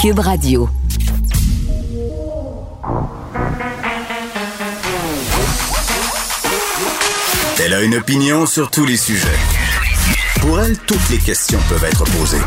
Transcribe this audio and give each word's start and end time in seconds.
Cube 0.00 0.20
Radio. 0.20 0.66
Elle 7.62 7.74
a 7.74 7.82
une 7.82 7.96
opinion 7.96 8.46
sur 8.46 8.70
tous 8.70 8.86
les 8.86 8.96
sujets. 8.96 9.26
Pour 10.40 10.58
elle, 10.58 10.78
toutes 10.78 11.06
les 11.10 11.18
questions 11.18 11.58
peuvent 11.68 11.84
être 11.84 12.04
posées. 12.04 12.40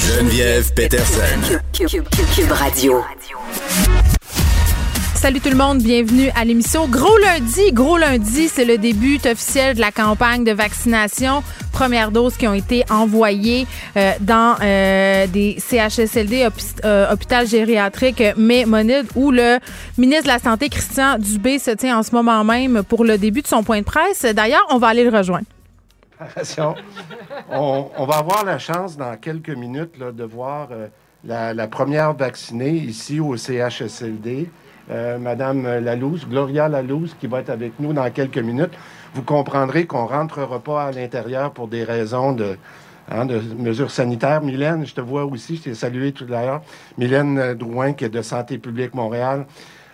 Geneviève 0.00 0.74
Peterson. 0.74 1.60
Cube, 1.72 2.50
Radio. 2.50 3.04
Salut 5.14 5.40
tout 5.40 5.50
le 5.50 5.56
monde, 5.56 5.80
bienvenue 5.80 6.30
à 6.34 6.44
l'émission. 6.44 6.88
Gros 6.88 7.18
lundi, 7.18 7.70
gros 7.72 7.98
lundi, 7.98 8.48
c'est 8.48 8.64
le 8.64 8.78
début 8.78 9.20
officiel 9.26 9.76
de 9.76 9.80
la 9.80 9.92
campagne 9.92 10.42
de 10.42 10.52
vaccination. 10.52 11.44
Premières 11.80 12.10
doses 12.10 12.36
qui 12.36 12.46
ont 12.46 12.52
été 12.52 12.84
envoyées 12.90 13.66
euh, 13.96 14.12
dans 14.20 14.54
euh, 14.62 15.26
des 15.26 15.56
CHSLD, 15.58 16.46
euh, 16.84 17.10
hôpital 17.10 17.46
gériatrique 17.46 18.22
Mémonide, 18.36 19.06
où 19.14 19.30
le 19.30 19.58
ministre 19.96 20.24
de 20.24 20.28
la 20.28 20.38
Santé, 20.38 20.68
Christian 20.68 21.16
Dubé, 21.16 21.58
se 21.58 21.70
tient 21.70 21.98
en 21.98 22.02
ce 22.02 22.14
moment 22.14 22.44
même 22.44 22.82
pour 22.82 23.02
le 23.02 23.16
début 23.16 23.40
de 23.40 23.46
son 23.46 23.62
point 23.62 23.78
de 23.78 23.86
presse. 23.86 24.26
D'ailleurs, 24.26 24.66
on 24.68 24.76
va 24.76 24.88
aller 24.88 25.04
le 25.04 25.16
rejoindre. 25.16 25.46
On, 27.50 28.04
va 28.04 28.16
avoir 28.18 28.44
la 28.44 28.58
chance 28.58 28.98
dans 28.98 29.16
quelques 29.16 29.48
minutes 29.48 29.98
de 29.98 30.24
voir 30.24 30.68
la, 31.24 31.54
la, 31.54 31.66
première 31.66 32.12
vaccinée 32.12 32.72
ici 32.72 33.20
au 33.20 33.38
CHSLD. 33.38 34.50
Euh, 34.90 35.18
Madame 35.18 35.62
Lalouse, 35.78 36.26
Gloria 36.28 36.68
Lalouse, 36.68 37.14
qui 37.20 37.28
va 37.28 37.40
être 37.40 37.50
avec 37.50 37.78
nous 37.78 37.92
dans 37.92 38.10
quelques 38.10 38.38
minutes. 38.38 38.72
Vous 39.14 39.22
comprendrez 39.22 39.86
qu'on 39.86 40.04
ne 40.04 40.08
rentrera 40.08 40.60
pas 40.60 40.84
à 40.84 40.92
l'intérieur 40.92 41.52
pour 41.52 41.68
des 41.68 41.84
raisons 41.84 42.32
de, 42.32 42.56
hein, 43.10 43.24
de 43.24 43.40
mesures 43.58 43.90
sanitaires. 43.90 44.42
Mylène, 44.42 44.86
je 44.86 44.94
te 44.94 45.00
vois 45.00 45.24
aussi, 45.24 45.56
je 45.56 45.62
t'ai 45.62 45.74
salué 45.74 46.12
tout 46.12 46.26
à 46.32 46.42
l'heure. 46.42 46.62
Mylène 46.96 47.54
Drouin, 47.54 47.92
qui 47.92 48.04
est 48.04 48.10
de 48.10 48.22
Santé 48.22 48.58
publique 48.58 48.94
Montréal. 48.94 49.46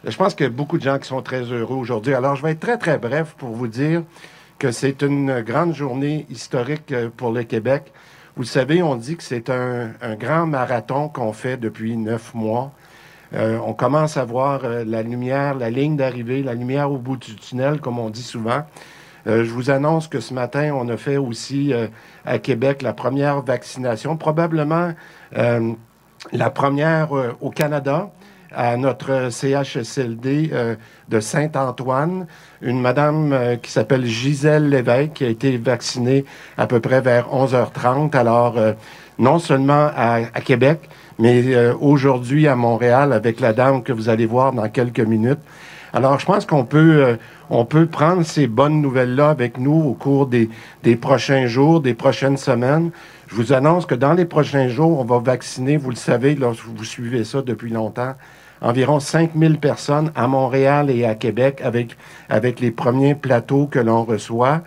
Je 0.04 0.16
pense 0.16 0.34
qu'il 0.34 0.44
y 0.44 0.48
a 0.48 0.52
beaucoup 0.52 0.78
de 0.78 0.82
gens 0.82 0.98
qui 0.98 1.08
sont 1.08 1.22
très 1.22 1.42
heureux 1.42 1.76
aujourd'hui. 1.76 2.14
Alors, 2.14 2.36
je 2.36 2.42
vais 2.42 2.52
être 2.52 2.60
très, 2.60 2.78
très 2.78 2.98
bref 2.98 3.34
pour 3.38 3.50
vous 3.50 3.66
dire 3.66 4.02
que 4.58 4.70
c'est 4.70 5.02
une 5.02 5.40
grande 5.40 5.74
journée 5.74 6.26
historique 6.30 6.92
euh, 6.92 7.08
pour 7.14 7.32
le 7.32 7.42
Québec. 7.42 7.92
Vous 8.36 8.44
savez, 8.44 8.82
on 8.82 8.96
dit 8.96 9.16
que 9.16 9.22
c'est 9.22 9.50
un, 9.50 9.90
grand 10.18 10.46
marathon 10.46 11.08
qu'on 11.08 11.32
fait 11.32 11.56
depuis 11.56 11.96
neuf 11.96 12.34
mois. 12.34 12.72
Euh, 13.34 13.58
on 13.66 13.72
commence 13.72 14.16
à 14.16 14.24
voir 14.24 14.64
euh, 14.64 14.84
la 14.86 15.02
lumière, 15.02 15.54
la 15.54 15.70
ligne 15.70 15.96
d'arrivée, 15.96 16.42
la 16.42 16.54
lumière 16.54 16.90
au 16.92 16.98
bout 16.98 17.16
du 17.16 17.34
tunnel, 17.34 17.80
comme 17.80 17.98
on 17.98 18.10
dit 18.10 18.22
souvent. 18.22 18.64
Euh, 19.26 19.44
je 19.44 19.50
vous 19.50 19.70
annonce 19.70 20.08
que 20.08 20.20
ce 20.20 20.34
matin, 20.34 20.72
on 20.74 20.88
a 20.88 20.96
fait 20.96 21.16
aussi 21.16 21.72
à 22.24 22.38
Québec 22.38 22.82
la 22.82 22.92
première 22.92 23.42
vaccination, 23.42 24.16
probablement 24.16 24.92
la 26.32 26.50
première 26.50 27.08
au 27.40 27.50
Canada 27.50 28.10
à 28.52 28.76
notre 28.76 29.28
CHSLD 29.30 30.50
de 31.08 31.20
Saint-Antoine, 31.20 32.26
une 32.62 32.80
madame 32.80 33.58
qui 33.60 33.70
s'appelle 33.70 34.06
Gisèle 34.06 34.68
Lévesque 34.68 35.14
qui 35.14 35.24
a 35.24 35.28
été 35.28 35.56
vaccinée 35.56 36.24
à 36.56 36.66
peu 36.66 36.80
près 36.80 37.00
vers 37.00 37.28
11h30. 37.28 38.16
Alors, 38.16 38.56
non 39.18 39.38
seulement 39.38 39.90
à 39.94 40.40
Québec, 40.44 40.88
mais 41.18 41.54
euh, 41.54 41.74
aujourd'hui 41.80 42.46
à 42.46 42.56
Montréal 42.56 43.12
avec 43.12 43.40
la 43.40 43.52
dame 43.52 43.82
que 43.82 43.92
vous 43.92 44.08
allez 44.08 44.26
voir 44.26 44.52
dans 44.52 44.68
quelques 44.68 45.00
minutes. 45.00 45.40
Alors, 45.96 46.20
je 46.20 46.26
pense 46.26 46.44
qu'on 46.44 46.66
peut, 46.66 47.02
euh, 47.02 47.16
on 47.48 47.64
peut 47.64 47.86
prendre 47.86 48.22
ces 48.22 48.46
bonnes 48.48 48.82
nouvelles-là 48.82 49.30
avec 49.30 49.56
nous 49.56 49.72
au 49.72 49.94
cours 49.94 50.26
des, 50.26 50.50
des 50.82 50.94
prochains 50.94 51.46
jours, 51.46 51.80
des 51.80 51.94
prochaines 51.94 52.36
semaines. 52.36 52.90
Je 53.28 53.34
vous 53.34 53.54
annonce 53.54 53.86
que 53.86 53.94
dans 53.94 54.12
les 54.12 54.26
prochains 54.26 54.68
jours, 54.68 55.00
on 55.00 55.04
va 55.04 55.20
vacciner, 55.20 55.78
vous 55.78 55.88
le 55.88 55.96
savez, 55.96 56.34
lorsque 56.34 56.66
vous 56.66 56.84
suivez 56.84 57.24
ça 57.24 57.40
depuis 57.40 57.70
longtemps, 57.70 58.12
environ 58.60 59.00
5000 59.00 59.58
personnes 59.58 60.12
à 60.14 60.26
Montréal 60.26 60.90
et 60.90 61.06
à 61.06 61.14
Québec 61.14 61.62
avec, 61.64 61.96
avec 62.28 62.60
les 62.60 62.72
premiers 62.72 63.14
plateaux 63.14 63.66
que 63.66 63.78
l'on 63.78 64.04
reçoit. 64.04 64.60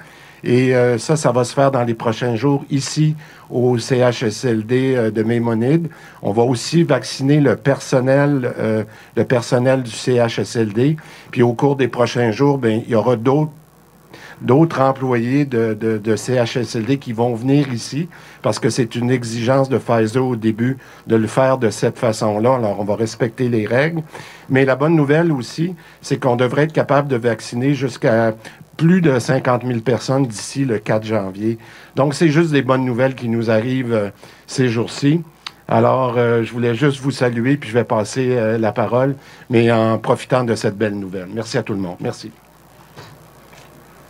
Et 0.43 0.75
euh, 0.75 0.97
ça, 0.97 1.15
ça 1.15 1.31
va 1.31 1.43
se 1.43 1.53
faire 1.53 1.71
dans 1.71 1.83
les 1.83 1.93
prochains 1.93 2.35
jours 2.35 2.63
ici 2.69 3.15
au 3.49 3.77
CHSLD 3.77 4.95
euh, 4.95 5.11
de 5.11 5.23
Mémonide. 5.23 5.89
On 6.21 6.31
va 6.31 6.43
aussi 6.43 6.83
vacciner 6.83 7.39
le 7.39 7.55
personnel, 7.55 8.53
euh, 8.57 8.83
le 9.15 9.23
personnel 9.25 9.83
du 9.83 9.91
CHSLD. 9.91 10.97
Puis 11.31 11.41
au 11.41 11.53
cours 11.53 11.75
des 11.75 11.87
prochains 11.87 12.31
jours, 12.31 12.57
ben, 12.57 12.81
il 12.85 12.91
y 12.91 12.95
aura 12.95 13.15
d'autres 13.15 14.81
employés 14.81 15.45
de, 15.45 15.73
de, 15.73 15.97
de, 15.97 16.15
CHSLD 16.15 16.97
qui 16.97 17.11
vont 17.11 17.35
venir 17.35 17.73
ici 17.73 18.07
parce 18.41 18.59
que 18.59 18.69
c'est 18.69 18.95
une 18.95 19.11
exigence 19.11 19.67
de 19.67 19.77
Pfizer 19.77 20.25
au 20.25 20.35
début 20.37 20.77
de 21.07 21.17
le 21.17 21.27
faire 21.27 21.57
de 21.57 21.69
cette 21.69 21.97
façon-là. 21.97 22.55
Alors, 22.55 22.79
on 22.79 22.85
va 22.85 22.95
respecter 22.95 23.49
les 23.49 23.65
règles. 23.65 24.03
Mais 24.49 24.63
la 24.63 24.75
bonne 24.77 24.95
nouvelle 24.95 25.31
aussi, 25.31 25.75
c'est 26.01 26.17
qu'on 26.17 26.37
devrait 26.37 26.63
être 26.63 26.73
capable 26.73 27.09
de 27.09 27.17
vacciner 27.17 27.73
jusqu'à 27.73 28.33
plus 28.79 29.01
de 29.01 29.19
50 29.19 29.65
000 29.65 29.81
personnes 29.81 30.25
d'ici 30.25 30.63
le 30.63 30.79
4 30.79 31.05
janvier. 31.05 31.57
Donc, 31.97 32.13
c'est 32.13 32.29
juste 32.29 32.51
des 32.51 32.61
bonnes 32.61 32.85
nouvelles 32.85 33.13
qui 33.13 33.27
nous 33.27 33.51
arrivent 33.51 33.93
euh, 33.93 34.09
ces 34.47 34.69
jours-ci. 34.69 35.21
Alors, 35.67 36.17
euh, 36.17 36.43
je 36.43 36.51
voulais 36.53 36.73
juste 36.75 37.01
vous 37.01 37.11
saluer, 37.11 37.57
puis 37.57 37.69
je 37.69 37.73
vais 37.73 37.83
passer 37.83 38.37
euh, 38.37 38.57
la 38.57 38.71
parole, 38.71 39.15
mais 39.49 39.69
en 39.69 39.97
profitant 39.97 40.45
de 40.45 40.55
cette 40.55 40.77
belle 40.77 40.97
nouvelle. 40.97 41.27
Merci 41.33 41.57
à 41.57 41.63
tout 41.63 41.73
le 41.73 41.79
monde. 41.79 41.97
Merci. 41.99 42.31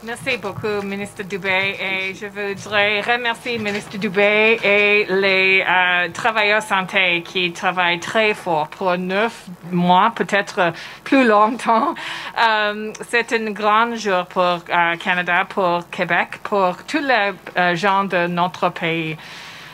Merci 0.02 0.38
beaucoup, 0.38 0.82
ministre 0.82 1.24
Dubé. 1.24 1.76
Et 1.78 2.14
je 2.16 2.28
voudrais 2.28 3.02
remercier 3.02 3.58
ministre 3.58 3.98
Dubé 3.98 4.58
et 4.64 5.06
les 5.10 5.62
euh, 5.68 6.08
travailleurs 6.14 6.62
santé 6.62 7.22
qui 7.22 7.52
travaillent 7.52 8.00
très 8.00 8.34
fort 8.34 8.70
pour 8.70 8.98
neuf 8.98 9.48
mois, 9.70 10.14
peut-être 10.16 10.72
plus 11.04 11.28
longtemps. 11.28 11.96
Euh, 12.40 12.94
c'est 13.10 13.34
un 13.34 13.52
grand 13.52 13.94
jour 13.96 14.26
pour 14.28 14.42
euh, 14.70 14.96
Canada, 14.96 15.46
pour 15.50 15.90
Québec, 15.90 16.40
pour 16.44 16.78
tous 16.88 17.04
les 17.04 17.76
gens 17.76 18.06
de 18.06 18.28
notre 18.28 18.70
pays. 18.70 19.18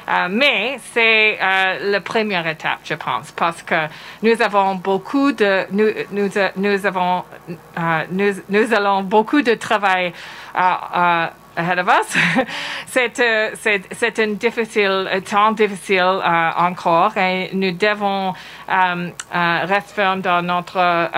Euh, 0.08 0.28
mais 0.30 0.80
c'est 0.94 1.38
euh, 1.42 1.92
la 1.92 2.02
première 2.02 2.46
étape, 2.48 2.80
je 2.84 2.94
pense, 2.94 3.32
parce 3.32 3.64
que 3.64 3.88
nous 4.22 4.40
avons 4.42 4.76
beaucoup 4.76 5.32
de, 5.32 5.66
nous, 5.72 5.90
nous, 6.12 6.30
nous 6.56 6.86
avons, 6.86 7.24
euh, 7.50 8.04
nous, 8.12 8.34
nous, 8.50 8.74
allons 8.74 9.02
beaucoup 9.02 9.42
de 9.42 9.56
travail 9.56 10.14
ahead 10.54 11.80
of 11.80 11.88
us. 11.88 12.16
c'est, 12.88 13.14
c'est, 13.56 14.20
un 14.20 14.34
difficile, 14.34 15.10
temps 15.28 15.54
difficile 15.54 16.22
encore 16.58 17.18
et 17.18 17.50
nous 17.54 17.72
devons 17.72 18.34
rester 18.68 20.04
dans 20.22 20.42
notre, 20.44 21.10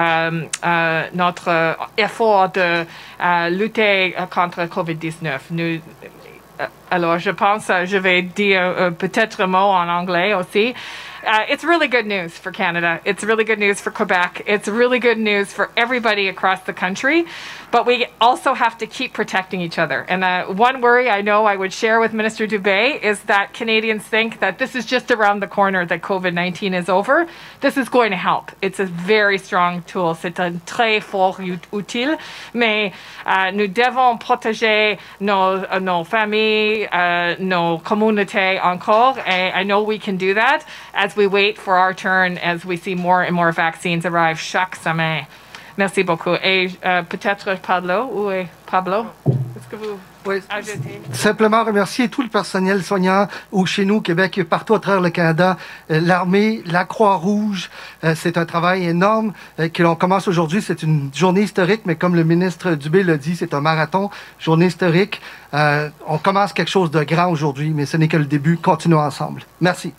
notre 1.14 1.78
effort 1.98 2.50
de 2.50 2.86
lutter 3.50 4.16
contre 4.30 4.64
COVID-19. 4.66 5.40
Nous, 5.52 5.82
euh, 6.04 6.08
alors, 6.90 7.20
je 7.20 7.32
pense, 7.32 7.70
euh, 7.70 7.86
je 7.86 7.98
vais 7.98 8.22
dire 8.22 8.62
euh, 8.62 8.92
peut-être 8.92 9.42
un 9.42 9.48
mot 9.48 9.58
en 9.58 9.88
anglais 9.88 10.34
aussi. 10.34 10.74
Uh, 11.28 11.46
it's 11.50 11.66
really 11.66 11.90
good 11.90 12.06
news 12.06 12.38
for 12.38 12.54
Canada. 12.54 13.02
It's 13.04 13.22
really 13.22 13.44
good 13.44 13.60
news 13.60 13.82
for 13.82 13.92
Quebec. 13.92 14.44
It's 14.46 14.70
really 14.70 14.98
good 14.98 15.18
news 15.18 15.52
for 15.52 15.70
everybody 15.76 16.30
across 16.30 16.64
the 16.64 16.72
country. 16.72 17.26
But 17.70 17.86
we 17.86 18.08
also 18.22 18.54
have 18.54 18.78
to 18.78 18.88
keep 18.88 19.12
protecting 19.12 19.60
each 19.60 19.78
other. 19.78 20.06
And 20.08 20.24
uh, 20.24 20.46
one 20.46 20.80
worry 20.80 21.10
I 21.10 21.22
know 21.22 21.44
I 21.46 21.58
would 21.58 21.74
share 21.74 22.00
with 22.00 22.14
Minister 22.14 22.48
Dubé 22.48 23.04
is 23.04 23.20
that 23.24 23.54
Canadians 23.54 24.04
think 24.04 24.40
that 24.40 24.58
this 24.58 24.74
is 24.74 24.86
just 24.86 25.12
around 25.12 25.42
the 25.42 25.48
corner 25.48 25.86
that 25.86 26.02
COVID 26.02 26.34
19 26.34 26.74
is 26.74 26.88
over. 26.88 27.28
This 27.60 27.76
is 27.76 27.90
going 27.90 28.12
to 28.12 28.18
help. 28.18 28.54
It's 28.62 28.80
a 28.80 28.86
very 28.86 29.38
strong 29.38 29.82
tool. 29.82 30.16
C'est 30.16 30.40
un 30.40 30.62
très 30.66 31.04
fort 31.04 31.42
utile. 31.74 32.18
Mais 32.54 32.94
uh, 33.26 33.52
nous 33.52 33.68
devons 33.68 34.18
protéger 34.18 34.98
nos, 35.20 35.66
uh, 35.70 35.80
nos 35.80 36.06
familles, 36.06 36.88
uh, 36.90 37.36
nos 37.38 37.80
communautés 37.80 38.64
encore. 38.64 39.20
And 39.20 39.54
I 39.54 39.64
know 39.64 39.84
we 39.84 40.00
can 40.00 40.16
do 40.16 40.34
that 40.36 40.66
as 40.94 41.17
we 41.18 41.28
wait 41.28 41.58
for 41.58 41.76
our 41.76 41.94
turn, 41.94 42.38
as 42.38 42.64
we 42.64 42.78
see 42.78 42.96
more 42.96 43.22
and 43.24 43.34
more 43.34 43.52
vaccines 43.52 44.06
arrive 44.06 44.40
chaque 44.40 44.76
semaine. 44.76 45.26
Merci 45.78 46.04
beaucoup. 46.04 46.34
Et 46.44 46.72
euh, 46.86 47.04
peut-être 47.04 47.60
Pablo, 47.62 48.10
ou 48.12 48.32
Pablo, 48.66 49.06
est-ce 49.28 49.68
que 49.68 49.76
vous 49.76 50.00
oui. 50.26 50.42
Simplement 51.14 51.64
remercier 51.64 52.10
tout 52.10 52.22
le 52.22 52.28
personnel 52.28 52.84
soignant 52.84 53.30
ou 53.54 53.66
chez 53.66 53.86
nous, 53.86 54.02
Québec, 54.02 54.42
partout 54.50 54.76
à 54.76 54.80
travers 54.82 55.00
le 55.00 55.10
Canada, 55.10 55.56
euh, 55.90 56.02
l'armée, 56.02 56.64
la 56.66 56.84
Croix-Rouge. 56.84 57.70
Euh, 58.04 58.14
c'est 58.14 58.38
un 58.38 58.46
travail 58.46 58.86
énorme 58.86 59.32
que 59.74 59.84
l'on 59.84 59.96
commence 59.96 60.28
aujourd'hui. 60.28 60.62
C'est 60.62 60.84
une 60.84 61.12
journée 61.14 61.44
historique, 61.44 61.84
mais 61.86 61.96
comme 61.96 62.16
le 62.16 62.26
ministre 62.26 62.72
Dubé 62.72 63.04
l'a 63.04 63.16
dit, 63.16 63.38
c'est 63.38 63.54
un 63.54 63.62
marathon, 63.62 64.10
journée 64.38 64.66
historique. 64.66 65.22
on 65.54 66.18
commence 66.22 66.52
quelque 66.52 66.72
chose 66.72 66.92
de 66.92 67.04
grand 67.04 67.32
aujourd'hui, 67.32 67.70
mais 67.70 67.86
ce 67.86 67.96
n'est 67.96 68.10
que 68.10 68.18
le 68.18 68.26
début. 68.26 68.58
Continuons 68.58 69.00
ensemble. 69.00 69.44
Merci. 69.62 69.94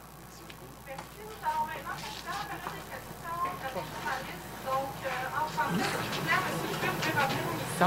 La 7.79 7.85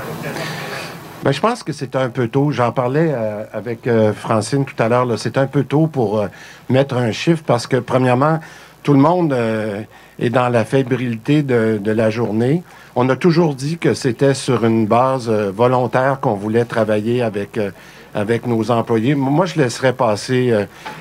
population? 0.00 0.44
Ben, 1.22 1.32
je 1.32 1.40
pense 1.40 1.62
que 1.62 1.72
c'est 1.72 1.96
un 1.96 2.10
peu 2.10 2.28
tôt. 2.28 2.50
J'en 2.50 2.72
parlais 2.72 3.10
euh, 3.12 3.44
avec 3.52 3.86
euh, 3.86 4.12
Francine 4.12 4.64
tout 4.64 4.80
à 4.82 4.88
l'heure. 4.88 5.06
C'est 5.18 5.38
un 5.38 5.46
peu 5.46 5.64
tôt 5.64 5.86
pour 5.86 6.18
euh, 6.18 6.28
mettre 6.68 6.96
un 6.96 7.12
chiffre 7.12 7.42
parce 7.46 7.66
que, 7.66 7.76
premièrement, 7.76 8.40
tout 8.82 8.92
le 8.92 8.98
monde 8.98 9.34
est 10.18 10.30
dans 10.30 10.48
la 10.48 10.64
fébrilité 10.64 11.42
de, 11.42 11.78
de, 11.82 11.90
la 11.92 12.10
journée. 12.10 12.62
On 12.96 13.08
a 13.08 13.16
toujours 13.16 13.54
dit 13.54 13.78
que 13.78 13.94
c'était 13.94 14.34
sur 14.34 14.64
une 14.64 14.86
base 14.86 15.28
volontaire 15.28 16.20
qu'on 16.20 16.34
voulait 16.34 16.64
travailler 16.64 17.22
avec, 17.22 17.58
avec 18.14 18.46
nos 18.46 18.70
employés. 18.70 19.14
Moi, 19.16 19.46
je 19.46 19.60
laisserais 19.60 19.92
passer 19.92 20.54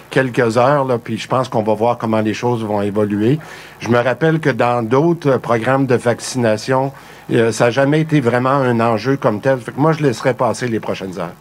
quelques 0.09 0.57
heures, 0.57 0.85
là, 0.85 0.97
puis 0.97 1.17
je 1.17 1.27
pense 1.27 1.49
qu'on 1.49 1.63
va 1.63 1.73
voir 1.73 1.97
comment 1.97 2.21
les 2.21 2.33
choses 2.33 2.63
vont 2.63 2.81
évoluer. 2.81 3.39
Je 3.79 3.89
me 3.89 3.97
rappelle 3.97 4.39
que 4.39 4.49
dans 4.49 4.83
d'autres 4.83 5.37
programmes 5.37 5.85
de 5.85 5.95
vaccination, 5.95 6.91
euh, 7.31 7.51
ça 7.51 7.65
n'a 7.65 7.71
jamais 7.71 8.01
été 8.01 8.19
vraiment 8.19 8.49
un 8.49 8.79
enjeu 8.79 9.17
comme 9.17 9.41
tel. 9.41 9.59
Fait 9.59 9.71
que 9.71 9.79
moi, 9.79 9.93
je 9.93 10.03
laisserai 10.03 10.33
passer 10.33 10.67
les 10.67 10.79
prochaines 10.79 11.17
heures. 11.19 11.33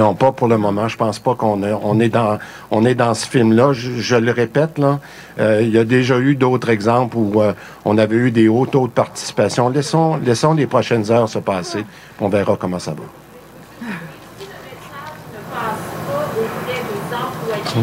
Non, 0.00 0.14
pas 0.14 0.32
pour 0.32 0.48
le 0.48 0.56
moment. 0.56 0.88
Je 0.88 0.96
pense 0.96 1.18
pas 1.18 1.34
qu'on 1.34 1.62
on 1.62 2.00
est 2.00 2.08
dans 2.08 2.38
on 2.70 2.86
est 2.86 2.94
dans 2.94 3.12
ce 3.12 3.26
film-là. 3.26 3.74
Je, 3.74 4.16
le 4.16 4.32
répète 4.32 4.78
là, 4.78 4.98
euh, 5.38 5.60
il 5.60 5.68
y 5.68 5.76
a 5.76 5.84
déjà 5.84 6.18
eu 6.18 6.36
d'autres 6.36 6.70
exemples 6.70 7.18
où 7.18 7.42
euh, 7.42 7.52
on 7.84 7.98
avait 7.98 8.16
eu 8.16 8.30
des 8.30 8.48
hauts 8.48 8.64
taux 8.64 8.86
de 8.86 8.92
participation. 8.92 9.68
Laissons 9.68 10.16
laissons 10.16 10.54
les 10.54 10.66
prochaines 10.66 11.10
heures 11.10 11.28
se 11.28 11.38
passer. 11.38 11.84
On 12.18 12.30
verra 12.30 12.56
comment 12.56 12.78
ça 12.78 12.92
va. 12.92 13.86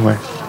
Ouais. 0.04 0.47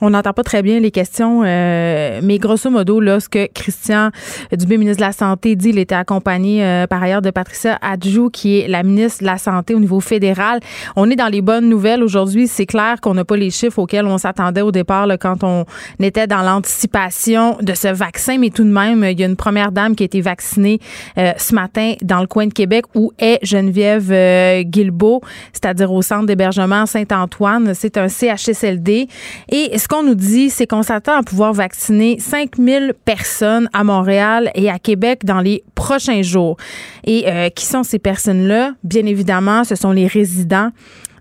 On 0.00 0.10
n'entend 0.10 0.32
pas 0.32 0.44
très 0.44 0.62
bien 0.62 0.78
les 0.80 0.90
questions, 0.90 1.42
euh, 1.44 2.20
mais 2.22 2.38
grosso 2.38 2.70
modo, 2.70 3.00
là, 3.00 3.20
ce 3.20 3.28
que 3.28 3.46
Christian 3.52 4.10
Dubé, 4.52 4.76
ministre 4.76 5.02
de 5.02 5.06
la 5.06 5.12
Santé, 5.12 5.56
dit, 5.56 5.70
il 5.70 5.78
était 5.78 5.94
accompagné 5.94 6.64
euh, 6.64 6.86
par 6.86 7.02
ailleurs 7.02 7.22
de 7.22 7.30
Patricia 7.30 7.78
Adjou, 7.82 8.30
qui 8.30 8.60
est 8.60 8.68
la 8.68 8.82
ministre 8.82 9.22
de 9.22 9.26
la 9.26 9.38
Santé 9.38 9.74
au 9.74 9.80
niveau 9.80 10.00
fédéral. 10.00 10.60
On 10.94 11.10
est 11.10 11.16
dans 11.16 11.28
les 11.28 11.42
bonnes 11.42 11.68
nouvelles 11.68 12.02
aujourd'hui. 12.02 12.46
C'est 12.46 12.66
clair 12.66 13.00
qu'on 13.00 13.14
n'a 13.14 13.24
pas 13.24 13.36
les 13.36 13.50
chiffres 13.50 13.78
auxquels 13.80 14.06
on 14.06 14.18
s'attendait 14.18 14.60
au 14.60 14.70
départ 14.70 15.06
là, 15.06 15.18
quand 15.18 15.42
on 15.42 15.64
était 16.00 16.26
dans 16.26 16.42
l'anticipation 16.42 17.56
de 17.60 17.74
ce 17.74 17.88
vaccin, 17.88 18.38
mais 18.38 18.50
tout 18.50 18.64
de 18.64 18.70
même, 18.70 19.04
il 19.04 19.18
y 19.18 19.22
a 19.22 19.26
une 19.26 19.36
première 19.36 19.72
dame 19.72 19.96
qui 19.96 20.04
a 20.04 20.06
été 20.06 20.20
vaccinée 20.20 20.78
euh, 21.16 21.32
ce 21.36 21.54
matin 21.54 21.94
dans 22.02 22.20
le 22.20 22.26
coin 22.26 22.46
de 22.46 22.52
Québec 22.52 22.84
où 22.94 23.12
est 23.18 23.38
Geneviève 23.42 24.62
Guilbeault, 24.62 25.22
c'est-à-dire 25.52 25.92
au 25.92 26.02
centre 26.02 26.26
d'hébergement 26.26 26.86
Saint-Antoine. 26.86 27.74
C'est 27.74 27.96
un 27.96 28.08
CHSLD. 28.08 29.08
Et 29.48 29.78
qu'on 29.88 30.02
nous 30.02 30.14
dit, 30.14 30.50
c'est 30.50 30.66
qu'on 30.66 30.82
s'attend 30.82 31.16
à 31.16 31.22
pouvoir 31.22 31.52
vacciner 31.52 32.18
5000 32.20 32.94
personnes 33.04 33.68
à 33.72 33.84
Montréal 33.84 34.50
et 34.54 34.70
à 34.70 34.78
Québec 34.78 35.24
dans 35.24 35.40
les 35.40 35.64
prochains 35.74 36.22
jours. 36.22 36.56
Et 37.04 37.28
euh, 37.28 37.48
qui 37.48 37.64
sont 37.64 37.82
ces 37.82 37.98
personnes-là? 37.98 38.72
Bien 38.84 39.06
évidemment, 39.06 39.64
ce 39.64 39.74
sont 39.74 39.92
les 39.92 40.06
résidents 40.06 40.70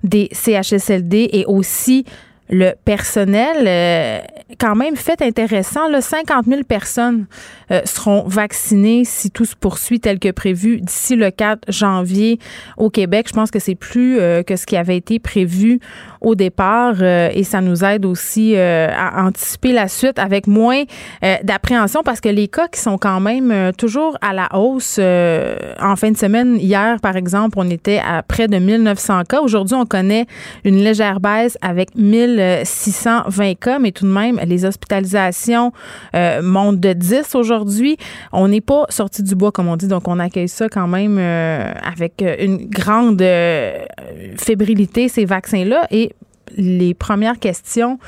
des 0.03 0.29
CHSLD 0.31 1.29
et 1.33 1.45
aussi 1.45 2.05
le 2.49 2.73
personnel, 2.85 3.65
euh, 3.67 4.19
quand 4.57 4.75
même 4.75 4.95
fait 4.95 5.21
intéressant. 5.21 5.89
Là, 5.89 6.01
50 6.01 6.45
000 6.45 6.63
personnes 6.63 7.25
euh, 7.71 7.81
seront 7.83 8.23
vaccinées 8.27 9.03
si 9.03 9.31
tout 9.31 9.45
se 9.45 9.55
poursuit 9.55 9.99
tel 9.99 10.19
que 10.19 10.31
prévu 10.31 10.79
d'ici 10.79 11.15
le 11.15 11.29
4 11.29 11.71
janvier 11.71 12.39
au 12.77 12.89
Québec. 12.89 13.27
Je 13.29 13.33
pense 13.33 13.51
que 13.51 13.59
c'est 13.59 13.75
plus 13.75 14.19
euh, 14.19 14.43
que 14.43 14.55
ce 14.55 14.65
qui 14.65 14.77
avait 14.77 14.97
été 14.97 15.19
prévu 15.19 15.79
au 16.21 16.35
départ 16.35 17.01
et 17.01 17.43
ça 17.43 17.61
nous 17.61 17.83
aide 17.83 18.05
aussi 18.05 18.55
à 18.55 19.23
anticiper 19.23 19.71
la 19.73 19.87
suite 19.87 20.19
avec 20.19 20.47
moins 20.47 20.83
d'appréhension 21.43 22.01
parce 22.03 22.21
que 22.21 22.29
les 22.29 22.47
cas 22.47 22.67
qui 22.67 22.79
sont 22.79 22.97
quand 22.97 23.19
même 23.19 23.71
toujours 23.77 24.17
à 24.21 24.33
la 24.33 24.49
hausse 24.55 24.99
en 24.99 25.95
fin 25.95 26.11
de 26.11 26.17
semaine, 26.17 26.57
hier 26.57 26.99
par 27.01 27.15
exemple, 27.15 27.57
on 27.59 27.69
était 27.69 27.99
à 27.99 28.23
près 28.23 28.47
de 28.47 28.57
1900 28.57 29.23
cas. 29.29 29.41
Aujourd'hui, 29.41 29.75
on 29.75 29.85
connaît 29.85 30.25
une 30.63 30.77
légère 30.77 31.19
baisse 31.19 31.57
avec 31.61 31.95
1000 31.95 32.63
620 32.63 33.53
cas, 33.55 33.79
mais 33.79 33.91
tout 33.91 34.05
de 34.05 34.11
même, 34.11 34.39
les 34.45 34.65
hospitalisations 34.65 35.71
euh, 36.15 36.41
montent 36.41 36.79
de 36.79 36.93
10 36.93 37.35
aujourd'hui. 37.35 37.97
On 38.31 38.47
n'est 38.47 38.61
pas 38.61 38.85
sorti 38.89 39.23
du 39.23 39.35
bois, 39.35 39.51
comme 39.51 39.67
on 39.67 39.75
dit, 39.75 39.87
donc 39.87 40.07
on 40.07 40.19
accueille 40.19 40.47
ça 40.47 40.69
quand 40.69 40.87
même 40.87 41.17
euh, 41.19 41.71
avec 41.83 42.23
une 42.39 42.67
grande 42.67 43.21
euh, 43.21 43.85
fébrilité, 44.37 45.09
ces 45.09 45.25
vaccins-là. 45.25 45.87
Et 45.91 46.11
les 46.55 46.94
premières 46.94 47.39
questions 47.39 47.99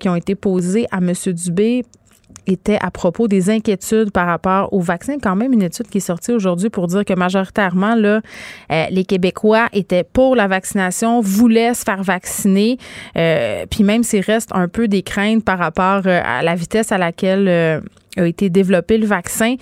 qui 0.00 0.08
ont 0.08 0.16
été 0.16 0.34
posées 0.34 0.86
à 0.90 0.98
M. 0.98 1.12
Dubé 1.32 1.84
était 2.48 2.78
à 2.80 2.90
propos 2.90 3.28
des 3.28 3.50
inquiétudes 3.50 4.10
par 4.10 4.26
rapport 4.26 4.72
au 4.72 4.80
vaccin. 4.80 5.16
Quand 5.22 5.36
même, 5.36 5.52
une 5.52 5.62
étude 5.62 5.86
qui 5.88 5.98
est 5.98 6.02
sortie 6.02 6.32
aujourd'hui 6.32 6.70
pour 6.70 6.86
dire 6.86 7.04
que 7.04 7.14
majoritairement, 7.14 7.94
là, 7.94 8.20
euh, 8.72 8.84
les 8.90 9.04
Québécois 9.04 9.68
étaient 9.72 10.04
pour 10.04 10.34
la 10.34 10.48
vaccination, 10.48 11.20
voulaient 11.20 11.74
se 11.74 11.84
faire 11.84 12.02
vacciner. 12.02 12.78
Euh, 13.16 13.66
puis 13.70 13.84
même 13.84 14.02
s'il 14.02 14.22
reste 14.22 14.50
un 14.52 14.68
peu 14.68 14.88
des 14.88 15.02
craintes 15.02 15.44
par 15.44 15.58
rapport 15.58 16.02
euh, 16.06 16.20
à 16.24 16.42
la 16.42 16.54
vitesse 16.54 16.90
à 16.92 16.98
laquelle 16.98 17.48
a 18.16 18.26
été 18.26 18.50
développé 18.50 18.98
le 18.98 19.06
vaccin. 19.06 19.54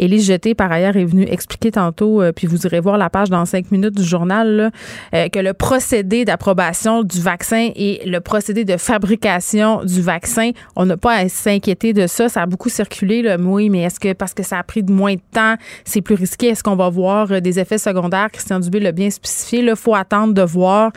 Élise 0.00 0.26
Jeté, 0.26 0.54
par 0.54 0.72
ailleurs, 0.72 0.96
est 0.96 1.04
venue 1.04 1.26
expliquer 1.28 1.70
tantôt, 1.70 2.22
euh, 2.22 2.32
puis 2.32 2.46
vous 2.46 2.66
irez 2.66 2.80
voir 2.80 2.96
la 2.96 3.10
page 3.10 3.28
dans 3.28 3.44
cinq 3.44 3.70
minutes 3.70 3.94
du 3.94 4.02
journal, 4.02 4.72
euh, 5.14 5.28
que 5.28 5.38
le 5.38 5.52
procédé 5.52 6.24
d'approbation 6.24 7.02
du 7.02 7.20
vaccin 7.20 7.68
et 7.76 8.00
le 8.06 8.20
procédé 8.20 8.64
de 8.64 8.78
fabrication 8.78 9.84
du 9.84 10.00
vaccin, 10.00 10.52
on 10.74 10.86
n'a 10.86 10.96
pas 10.96 11.16
à 11.16 11.28
s'inquiéter 11.28 11.92
de 11.92 12.06
ça. 12.06 12.30
Ça 12.30 12.42
a 12.42 12.46
beaucoup 12.46 12.70
circulé, 12.70 13.20
là. 13.20 13.36
Oui, 13.38 13.68
mais 13.68 13.82
est-ce 13.82 14.00
que 14.00 14.14
parce 14.14 14.32
que 14.32 14.42
ça 14.42 14.58
a 14.58 14.62
pris 14.62 14.82
de 14.82 14.90
moins 14.90 15.14
de 15.14 15.20
temps, 15.32 15.56
c'est 15.84 16.00
plus 16.00 16.14
risqué? 16.14 16.46
Est-ce 16.46 16.62
qu'on 16.62 16.76
va 16.76 16.88
voir 16.88 17.30
euh, 17.30 17.40
des 17.40 17.58
effets 17.58 17.78
secondaires? 17.78 18.30
Christian 18.32 18.58
Dubé 18.58 18.80
l'a 18.80 18.92
bien 18.92 19.10
spécifié. 19.10 19.60
Il 19.60 19.76
faut 19.76 19.94
attendre 19.94 20.32
de 20.32 20.42
voir, 20.42 20.92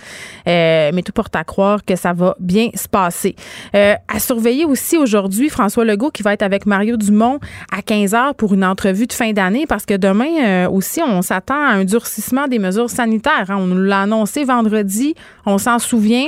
mais 0.46 1.02
tout 1.06 1.12
porte 1.12 1.36
à 1.36 1.44
croire 1.44 1.84
que 1.84 1.96
ça 1.98 2.14
va 2.14 2.36
bien 2.40 2.70
se 2.74 2.88
passer. 2.88 3.36
à 3.74 4.20
surveiller 4.20 4.66
aussi 4.66 4.98
aujourd'hui, 4.98 5.50
François 5.50 5.84
Legault 5.84 6.12
qui 6.12 6.24
va 6.24 6.34
être 6.34 6.42
avec 6.42 6.66
Mario 6.66 6.96
Dumont 6.96 7.40
à 7.72 7.82
15 7.82 8.14
heures 8.14 8.36
pour 8.36 8.54
une 8.54 8.64
entrevue 8.64 8.93
de 8.94 9.14
fin 9.14 9.32
d'année 9.34 9.66
parce 9.68 9.86
que 9.86 9.96
demain 9.96 10.44
euh, 10.44 10.70
aussi, 10.70 11.02
on 11.02 11.22
s'attend 11.22 11.56
à 11.56 11.74
un 11.74 11.84
durcissement 11.84 12.48
des 12.48 12.60
mesures 12.60 12.90
sanitaires. 12.90 13.50
Hein. 13.50 13.58
On 13.60 13.66
nous 13.66 13.84
l'a 13.84 14.02
annoncé 14.02 14.44
vendredi, 14.44 15.16
on 15.46 15.58
s'en 15.58 15.80
souvient. 15.80 16.28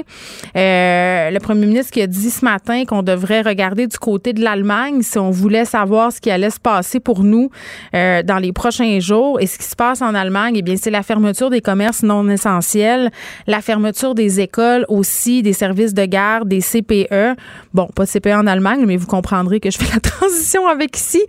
Euh, 0.55 1.31
le 1.31 1.39
premier 1.39 1.65
ministre 1.65 1.91
qui 1.91 2.01
a 2.01 2.07
dit 2.07 2.29
ce 2.29 2.43
matin 2.43 2.83
qu'on 2.85 3.03
devrait 3.03 3.41
regarder 3.41 3.87
du 3.87 3.97
côté 3.97 4.33
de 4.33 4.43
l'Allemagne 4.43 5.01
si 5.01 5.17
on 5.17 5.31
voulait 5.31 5.65
savoir 5.65 6.11
ce 6.11 6.19
qui 6.19 6.31
allait 6.31 6.49
se 6.49 6.59
passer 6.59 6.99
pour 6.99 7.23
nous 7.23 7.49
euh, 7.93 8.23
dans 8.23 8.37
les 8.37 8.51
prochains 8.51 8.99
jours. 8.99 9.39
Et 9.39 9.47
ce 9.47 9.57
qui 9.57 9.65
se 9.65 9.75
passe 9.75 10.01
en 10.01 10.15
Allemagne, 10.15 10.55
eh 10.57 10.61
bien, 10.61 10.75
c'est 10.77 10.91
la 10.91 11.03
fermeture 11.03 11.49
des 11.49 11.61
commerces 11.61 12.03
non 12.03 12.27
essentiels, 12.29 13.11
la 13.47 13.61
fermeture 13.61 14.15
des 14.15 14.39
écoles 14.39 14.85
aussi, 14.89 15.43
des 15.43 15.53
services 15.53 15.93
de 15.93 16.05
garde, 16.05 16.47
des 16.47 16.61
CPE. 16.61 17.35
Bon, 17.73 17.87
pas 17.95 18.05
de 18.05 18.09
CPE 18.09 18.35
en 18.35 18.47
Allemagne, 18.47 18.83
mais 18.85 18.97
vous 18.97 19.07
comprendrez 19.07 19.59
que 19.59 19.69
je 19.71 19.77
fais 19.77 19.93
la 19.93 19.99
transition 20.11 20.67
avec 20.67 20.97
ici. 20.97 21.23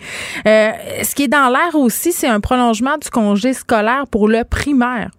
Ce 0.45 1.15
qui 1.15 1.26
dans 1.29 1.49
l'air 1.49 1.75
aussi, 1.75 2.13
c'est 2.13 2.29
un 2.29 2.41
prolongement 2.41 2.99
du 2.99 3.11
congé 3.11 3.53
scolaire 3.53 4.05
pour 4.11 4.29
le 4.29 4.45
primaire. 4.45 5.11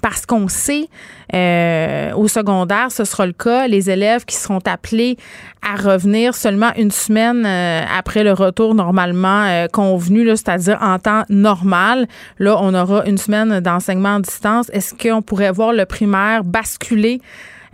Parce 0.00 0.26
qu'on 0.26 0.46
sait, 0.46 0.88
euh, 1.34 2.12
au 2.14 2.28
secondaire, 2.28 2.92
ce 2.92 3.02
sera 3.02 3.26
le 3.26 3.32
cas, 3.32 3.66
les 3.66 3.90
élèves 3.90 4.24
qui 4.24 4.36
seront 4.36 4.60
appelés 4.64 5.16
à 5.60 5.74
revenir 5.74 6.36
seulement 6.36 6.70
une 6.76 6.92
semaine 6.92 7.44
euh, 7.44 7.82
après 7.98 8.22
le 8.22 8.32
retour 8.32 8.76
normalement 8.76 9.66
convenu, 9.72 10.28
c'est-à-dire 10.28 10.78
en 10.80 11.00
temps 11.00 11.24
normal. 11.28 12.06
Là, 12.38 12.58
on 12.60 12.74
aura 12.74 13.06
une 13.06 13.18
semaine 13.18 13.58
d'enseignement 13.58 14.16
à 14.16 14.20
distance. 14.20 14.70
Est-ce 14.72 14.94
qu'on 14.94 15.20
pourrait 15.20 15.50
voir 15.50 15.72
le 15.72 15.84
primaire 15.84 16.44
basculer 16.44 17.20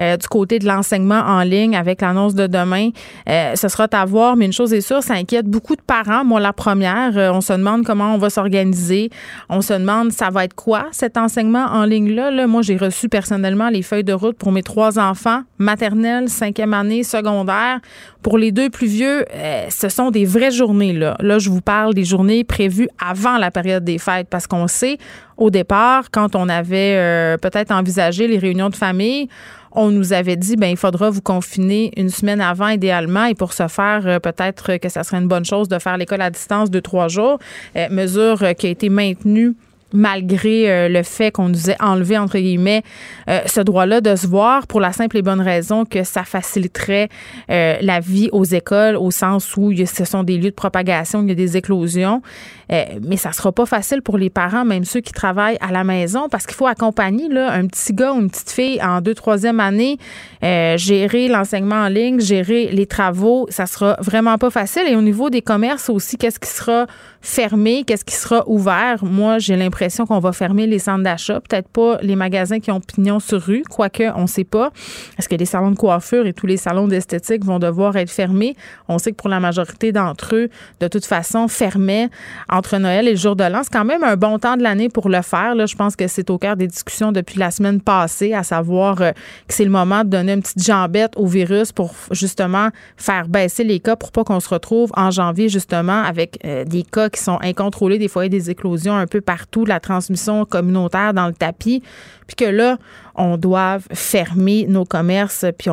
euh, 0.01 0.17
du 0.17 0.27
côté 0.29 0.59
de 0.59 0.67
l'enseignement 0.67 1.21
en 1.21 1.43
ligne 1.43 1.77
avec 1.77 2.01
l'annonce 2.01 2.35
de 2.35 2.47
demain. 2.47 2.91
Euh, 3.29 3.55
ce 3.57 3.69
sera 3.69 3.87
à 3.93 4.05
voir, 4.05 4.37
mais 4.37 4.47
une 4.47 4.53
chose 4.53 4.73
est 4.73 4.81
sûre, 4.81 5.03
ça 5.03 5.15
inquiète 5.15 5.47
beaucoup 5.47 5.77
de 5.77 5.83
parents. 5.83 6.25
Moi, 6.25 6.41
la 6.41 6.53
première, 6.53 7.17
euh, 7.17 7.33
on 7.33 7.41
se 7.41 7.53
demande 7.53 7.85
comment 7.85 8.15
on 8.15 8.19
va 8.19 8.31
s'organiser. 8.31 9.11
On 9.49 9.61
se 9.61 9.75
demande, 9.75 10.11
ça 10.11 10.31
va 10.31 10.45
être 10.45 10.55
quoi 10.55 10.87
cet 10.91 11.17
enseignement 11.17 11.67
en 11.67 11.85
ligne-là? 11.85 12.31
Là, 12.31 12.47
moi, 12.47 12.63
j'ai 12.63 12.77
reçu 12.77 13.09
personnellement 13.09 13.69
les 13.69 13.83
feuilles 13.83 14.05
de 14.05 14.13
route 14.13 14.37
pour 14.37 14.53
mes 14.53 14.63
trois 14.63 14.99
enfants, 14.99 15.43
maternelle, 15.59 16.29
cinquième 16.29 16.75
année, 16.75 17.03
secondaire. 17.03 17.81
Pour 18.23 18.39
les 18.39 18.53
deux 18.53 18.71
plus 18.71 18.87
vieux, 18.87 19.25
ce 19.69 19.89
sont 19.91 20.11
des 20.11 20.25
vraies 20.25 20.51
journées. 20.51 20.95
Là. 20.95 21.15
là, 21.21 21.39
je 21.39 21.51
vous 21.51 21.61
parle 21.61 21.93
des 21.93 22.05
journées 22.05 22.43
prévues 22.43 22.89
avant 22.99 23.37
la 23.37 23.51
période 23.51 23.85
des 23.85 23.99
fêtes 23.99 24.29
parce 24.31 24.47
qu'on 24.47 24.67
sait, 24.67 24.97
au 25.37 25.51
départ, 25.51 26.11
quand 26.11 26.35
on 26.35 26.49
avait 26.49 27.37
peut-être 27.43 27.71
envisagé 27.71 28.27
les 28.27 28.39
réunions 28.39 28.71
de 28.71 28.77
famille, 28.77 29.29
on 29.75 29.90
nous 29.90 30.12
avait 30.12 30.37
dit 30.37 30.57
ben 30.57 30.69
il 30.69 30.76
faudra 30.76 31.11
vous 31.11 31.21
confiner 31.21 31.90
une 31.97 32.09
semaine 32.09 32.40
avant 32.40 32.69
idéalement 32.69 33.25
et 33.25 33.35
pour 33.35 33.52
ce 33.52 33.69
faire 33.69 34.07
euh, 34.07 34.19
peut-être 34.19 34.76
que 34.76 34.88
ça 34.88 35.02
serait 35.02 35.19
une 35.19 35.28
bonne 35.28 35.45
chose 35.45 35.69
de 35.69 35.78
faire 35.78 35.97
l'école 35.97 36.23
à 36.23 36.31
distance 36.31 36.71
de 36.71 36.81
trois 36.81 37.09
jours, 37.09 37.38
euh, 37.76 37.88
mesure 37.90 38.38
qui 38.57 38.66
a 38.66 38.71
été 38.71 38.88
maintenue 38.88 39.54
malgré 39.95 40.71
euh, 40.71 40.89
le 40.89 41.03
fait 41.03 41.31
qu'on 41.31 41.49
nous 41.49 41.71
ait 41.71 41.81
enlevé, 41.81 42.19
entre 42.19 42.37
guillemets, 42.39 42.83
euh, 43.31 43.41
ce 43.47 43.61
droit-là 43.61 44.01
de 44.01 44.17
se 44.17 44.27
voir 44.27 44.67
pour 44.67 44.81
la 44.81 44.93
simple 44.93 45.17
et 45.17 45.23
bonne 45.23 45.41
raison 45.41 45.85
que 45.85 46.03
ça 46.03 46.25
faciliterait 46.25 47.09
euh, 47.51 47.77
la 47.81 48.01
vie 48.01 48.29
aux 48.33 48.45
écoles 48.45 48.97
au 48.97 49.11
sens 49.13 49.57
où 49.57 49.73
ce 49.75 50.05
sont 50.05 50.25
des 50.25 50.37
lieux 50.37 50.51
de 50.51 50.55
propagation, 50.55 51.23
il 51.23 51.29
y 51.29 51.33
a 51.33 51.37
des 51.37 51.57
éclosions. 51.57 52.21
mais 52.69 53.17
ça 53.17 53.33
sera 53.33 53.53
pas 53.53 53.67
facile 53.67 54.03
pour 54.03 54.19
les 54.19 54.31
parents, 54.31 54.65
même 54.65 54.85
ceux 54.85 55.01
qui 55.01 55.13
travaillent 55.13 55.59
à 55.61 55.71
la 55.71 55.85
maison, 55.85 56.29
parce 56.29 56.45
qu'il 56.47 56.57
faut 56.57 56.67
accompagner 56.67 57.29
là, 57.29 57.53
un 57.53 57.67
petit 57.67 57.93
gars 57.93 58.13
ou 58.13 58.21
une 58.21 58.31
petite 58.31 58.51
fille 58.51 58.83
en 58.83 59.01
deux, 59.01 59.15
troisième 59.15 59.61
année, 59.61 59.99
gérer 60.43 61.29
l'enseignement 61.29 61.83
en 61.85 61.89
ligne, 61.89 62.21
gérer 62.21 62.69
les 62.73 62.87
travaux. 62.87 63.47
Ça 63.51 63.67
sera 63.67 63.97
vraiment 64.01 64.39
pas 64.39 64.51
facile. 64.51 64.83
Et 64.89 64.97
au 64.97 65.03
niveau 65.03 65.31
des 65.31 65.43
commerces 65.43 65.89
aussi, 65.89 66.17
qu'est-ce 66.17 66.41
qui 66.41 66.51
sera 66.51 66.87
fermé, 67.21 67.85
qu'est-ce 67.87 68.05
qui 68.05 68.15
sera 68.15 68.43
ouvert? 68.49 69.05
Moi, 69.05 69.39
j'ai 69.39 69.57
l'impression 69.57 69.84
qu'on 70.07 70.19
va 70.19 70.33
fermer 70.33 70.67
les 70.67 70.79
centres 70.79 71.03
d'achat, 71.03 71.41
peut-être 71.41 71.69
pas 71.69 71.99
les 72.03 72.17
magasins 72.17 72.61
qui 72.61 72.71
ont 72.71 72.81
pignon 72.81 73.21
sur 73.21 73.41
rue, 73.41 73.62
quoique 73.69 74.05
on 74.17 74.23
ne 74.23 74.26
sait 74.26 74.45
pas. 74.45 74.71
Est-ce 75.19 75.29
que 75.29 75.37
les 75.37 75.47
salons 75.47 75.71
de 75.71 75.76
coiffure 75.76 76.26
et 76.26 76.33
tous 76.33 76.47
les 76.47 76.57
salons 76.57 76.88
d'esthétique 76.88 77.45
vont 77.45 77.59
devoir 77.59 77.97
être 77.97 78.11
fermés? 78.11 78.57
On 78.88 78.99
sait 78.99 79.12
que 79.12 79.17
pour 79.17 79.29
la 79.29 79.41
majorité 79.41 79.93
d'entre 79.93 80.35
eux, 80.35 80.49
de 80.81 80.88
toute 80.88 81.05
façon, 81.05 81.49
fermés 81.49 82.09
entre 82.49 82.79
Noël 82.79 83.09
et 83.09 83.12
le 83.12 83.17
jour 83.17 83.37
de 83.37 83.45
l'an. 83.45 83.61
C'est 83.62 83.73
quand 83.73 83.85
même 83.85 84.05
un 84.05 84.17
bon 84.17 84.38
temps 84.38 84.57
de 84.57 84.62
l'année 84.62 84.88
pour 84.88 85.09
le 85.09 85.23
faire. 85.23 85.55
Là. 85.55 85.67
Je 85.67 85.76
pense 85.76 85.97
que 85.97 86.07
c'est 86.09 86.29
au 86.31 86.38
cœur 86.38 86.57
des 86.57 86.67
discussions 86.67 87.12
depuis 87.12 87.38
la 87.38 87.50
semaine 87.50 87.81
passée, 87.81 88.35
à 88.35 88.43
savoir 88.43 89.00
euh, 89.00 89.12
que 89.49 89.55
c'est 89.55 89.64
le 89.64 89.71
moment 89.71 90.05
de 90.05 90.11
donner 90.11 90.33
une 90.33 90.43
petite 90.43 90.62
jambette 90.62 91.12
au 91.17 91.26
virus 91.26 91.73
pour 91.73 91.95
justement 92.11 92.69
faire 92.97 93.29
baisser 93.29 93.64
les 93.64 93.81
cas 93.81 93.97
pour 93.97 94.12
pas 94.12 94.25
qu'on 94.25 94.41
se 94.41 94.49
retrouve 94.49 94.91
en 94.97 95.11
janvier 95.11 95.49
justement 95.49 96.03
avec 96.03 96.38
euh, 96.45 96.64
des 96.64 96.83
cas 96.83 97.09
qui 97.09 97.23
sont 97.23 97.38
incontrôlés, 97.41 97.99
des 97.99 98.09
fois 98.09 98.29
des 98.29 98.50
éclosions 98.50 98.97
un 98.97 99.07
peu 99.07 99.21
partout, 99.21 99.64
la 99.75 99.81
transmission 99.81 100.45
communautaire 100.45 101.14
dans 101.14 101.26
le 101.26 101.35
tapis, 101.35 101.83
puis 102.26 102.37
que 102.37 102.45
là, 102.45 102.78
on 103.14 103.37
doit 103.37 103.78
fermer 103.93 104.66
nos 104.69 104.85
commerces, 104.85 105.45
puis 105.59 105.71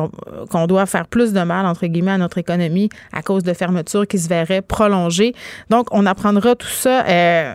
qu'on 0.50 0.66
doit 0.66 0.86
faire 0.86 1.06
plus 1.06 1.32
de 1.32 1.40
mal, 1.40 1.66
entre 1.66 1.86
guillemets, 1.86 2.12
à 2.12 2.18
notre 2.18 2.38
économie 2.38 2.88
à 3.12 3.22
cause 3.22 3.42
de 3.42 3.52
fermetures 3.52 4.06
qui 4.06 4.18
se 4.18 4.28
verraient 4.28 4.62
prolongées. 4.62 5.34
Donc, 5.70 5.88
on 5.90 6.06
apprendra 6.06 6.54
tout 6.54 6.66
ça 6.66 7.04
euh, 7.06 7.54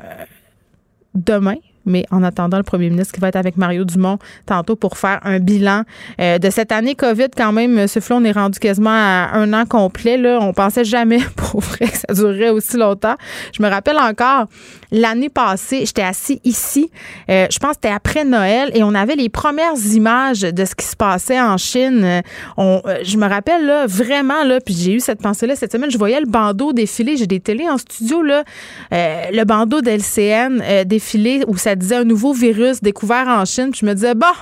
demain 1.13 1.55
mais 1.87 2.05
en 2.11 2.21
attendant, 2.21 2.57
le 2.57 2.63
premier 2.63 2.89
ministre 2.89 3.13
qui 3.13 3.19
va 3.19 3.29
être 3.29 3.37
avec 3.37 3.57
Mario 3.57 3.85
Dumont 3.85 4.19
tantôt 4.45 4.75
pour 4.75 4.97
faire 4.97 5.19
un 5.23 5.39
bilan 5.39 5.83
euh, 6.19 6.37
de 6.37 6.49
cette 6.49 6.71
année 6.71 6.93
COVID 6.93 7.29
quand 7.35 7.53
même. 7.53 7.87
Ce 7.87 7.99
flot, 7.99 8.17
on 8.17 8.23
est 8.25 8.33
rendu 8.33 8.59
quasiment 8.59 8.91
à 8.91 9.29
un 9.33 9.53
an 9.53 9.65
complet. 9.65 10.17
Là. 10.17 10.37
On 10.41 10.53
pensait 10.53 10.83
jamais 10.83 11.19
pour 11.35 11.61
vrai 11.61 11.87
que 11.87 11.97
ça 11.97 12.13
durerait 12.13 12.49
aussi 12.49 12.77
longtemps. 12.77 13.15
Je 13.57 13.63
me 13.63 13.69
rappelle 13.69 13.97
encore, 13.97 14.47
l'année 14.91 15.29
passée, 15.29 15.85
j'étais 15.85 16.03
assis 16.03 16.39
ici. 16.43 16.89
Euh, 17.29 17.47
je 17.51 17.59
pense 17.59 17.71
que 17.71 17.77
c'était 17.83 17.93
après 17.93 18.23
Noël 18.23 18.71
et 18.73 18.83
on 18.83 18.93
avait 18.93 19.15
les 19.15 19.29
premières 19.29 19.77
images 19.93 20.41
de 20.41 20.65
ce 20.65 20.75
qui 20.75 20.85
se 20.85 20.95
passait 20.95 21.39
en 21.39 21.57
Chine. 21.57 22.21
On, 22.57 22.81
euh, 22.85 22.99
je 23.03 23.17
me 23.17 23.27
rappelle 23.27 23.65
là, 23.65 23.85
vraiment, 23.87 24.43
là, 24.43 24.59
puis 24.59 24.73
j'ai 24.73 24.93
eu 24.93 24.99
cette 24.99 25.21
pensée-là 25.21 25.55
cette 25.55 25.71
semaine. 25.71 25.91
Je 25.91 25.97
voyais 25.97 26.19
le 26.19 26.27
bandeau 26.27 26.73
défiler. 26.73 27.17
J'ai 27.17 27.27
des 27.27 27.39
télés 27.39 27.69
en 27.69 27.77
studio, 27.77 28.21
le 28.21 29.43
bandeau 29.43 29.81
d'LCN 29.81 30.83
défiler 30.85 31.43
où 31.47 31.57
ça 31.57 31.75
disait 31.75 31.97
un 31.97 32.03
nouveau 32.03 32.33
virus 32.33 32.81
découvert 32.81 33.27
en 33.27 33.45
Chine. 33.45 33.71
Puis 33.71 33.81
je 33.81 33.85
me 33.85 33.93
disais, 33.93 34.15
bah, 34.15 34.33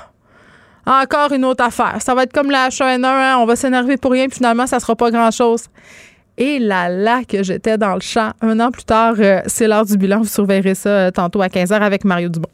encore 0.86 1.32
une 1.32 1.46
autre 1.46 1.64
affaire. 1.64 1.98
Ça 2.00 2.14
va 2.14 2.24
être 2.24 2.34
comme 2.34 2.52
la 2.52 2.70
H1N1, 2.70 3.06
hein. 3.06 3.38
on 3.40 3.46
va 3.46 3.56
s'énerver 3.56 3.98
pour 3.98 4.12
rien, 4.12 4.28
puis 4.28 4.38
finalement, 4.38 4.68
ça 4.68 4.80
sera 4.80 4.96
pas 4.96 5.12
grand-chose. 5.12 5.66
Et 6.38 6.60
là, 6.60 6.90
là, 6.90 7.22
que 7.24 7.44
j'étais 7.44 7.78
dans 7.78 7.94
le 7.96 8.02
champ. 8.02 8.32
Un 8.42 8.60
an 8.60 8.70
plus 8.70 8.84
tard, 8.84 9.16
euh, 9.20 9.40
c'est 9.46 9.68
l'heure 9.68 9.86
du 9.86 9.98
bilan. 9.98 10.20
Vous 10.20 10.28
surveillerez 10.28 10.76
ça 10.76 10.90
euh, 10.90 11.12
tantôt 11.12 11.42
à 11.42 11.48
15h 11.48 11.74
avec 11.74 12.04
Mario 12.04 12.28
Dubon. 12.28 12.50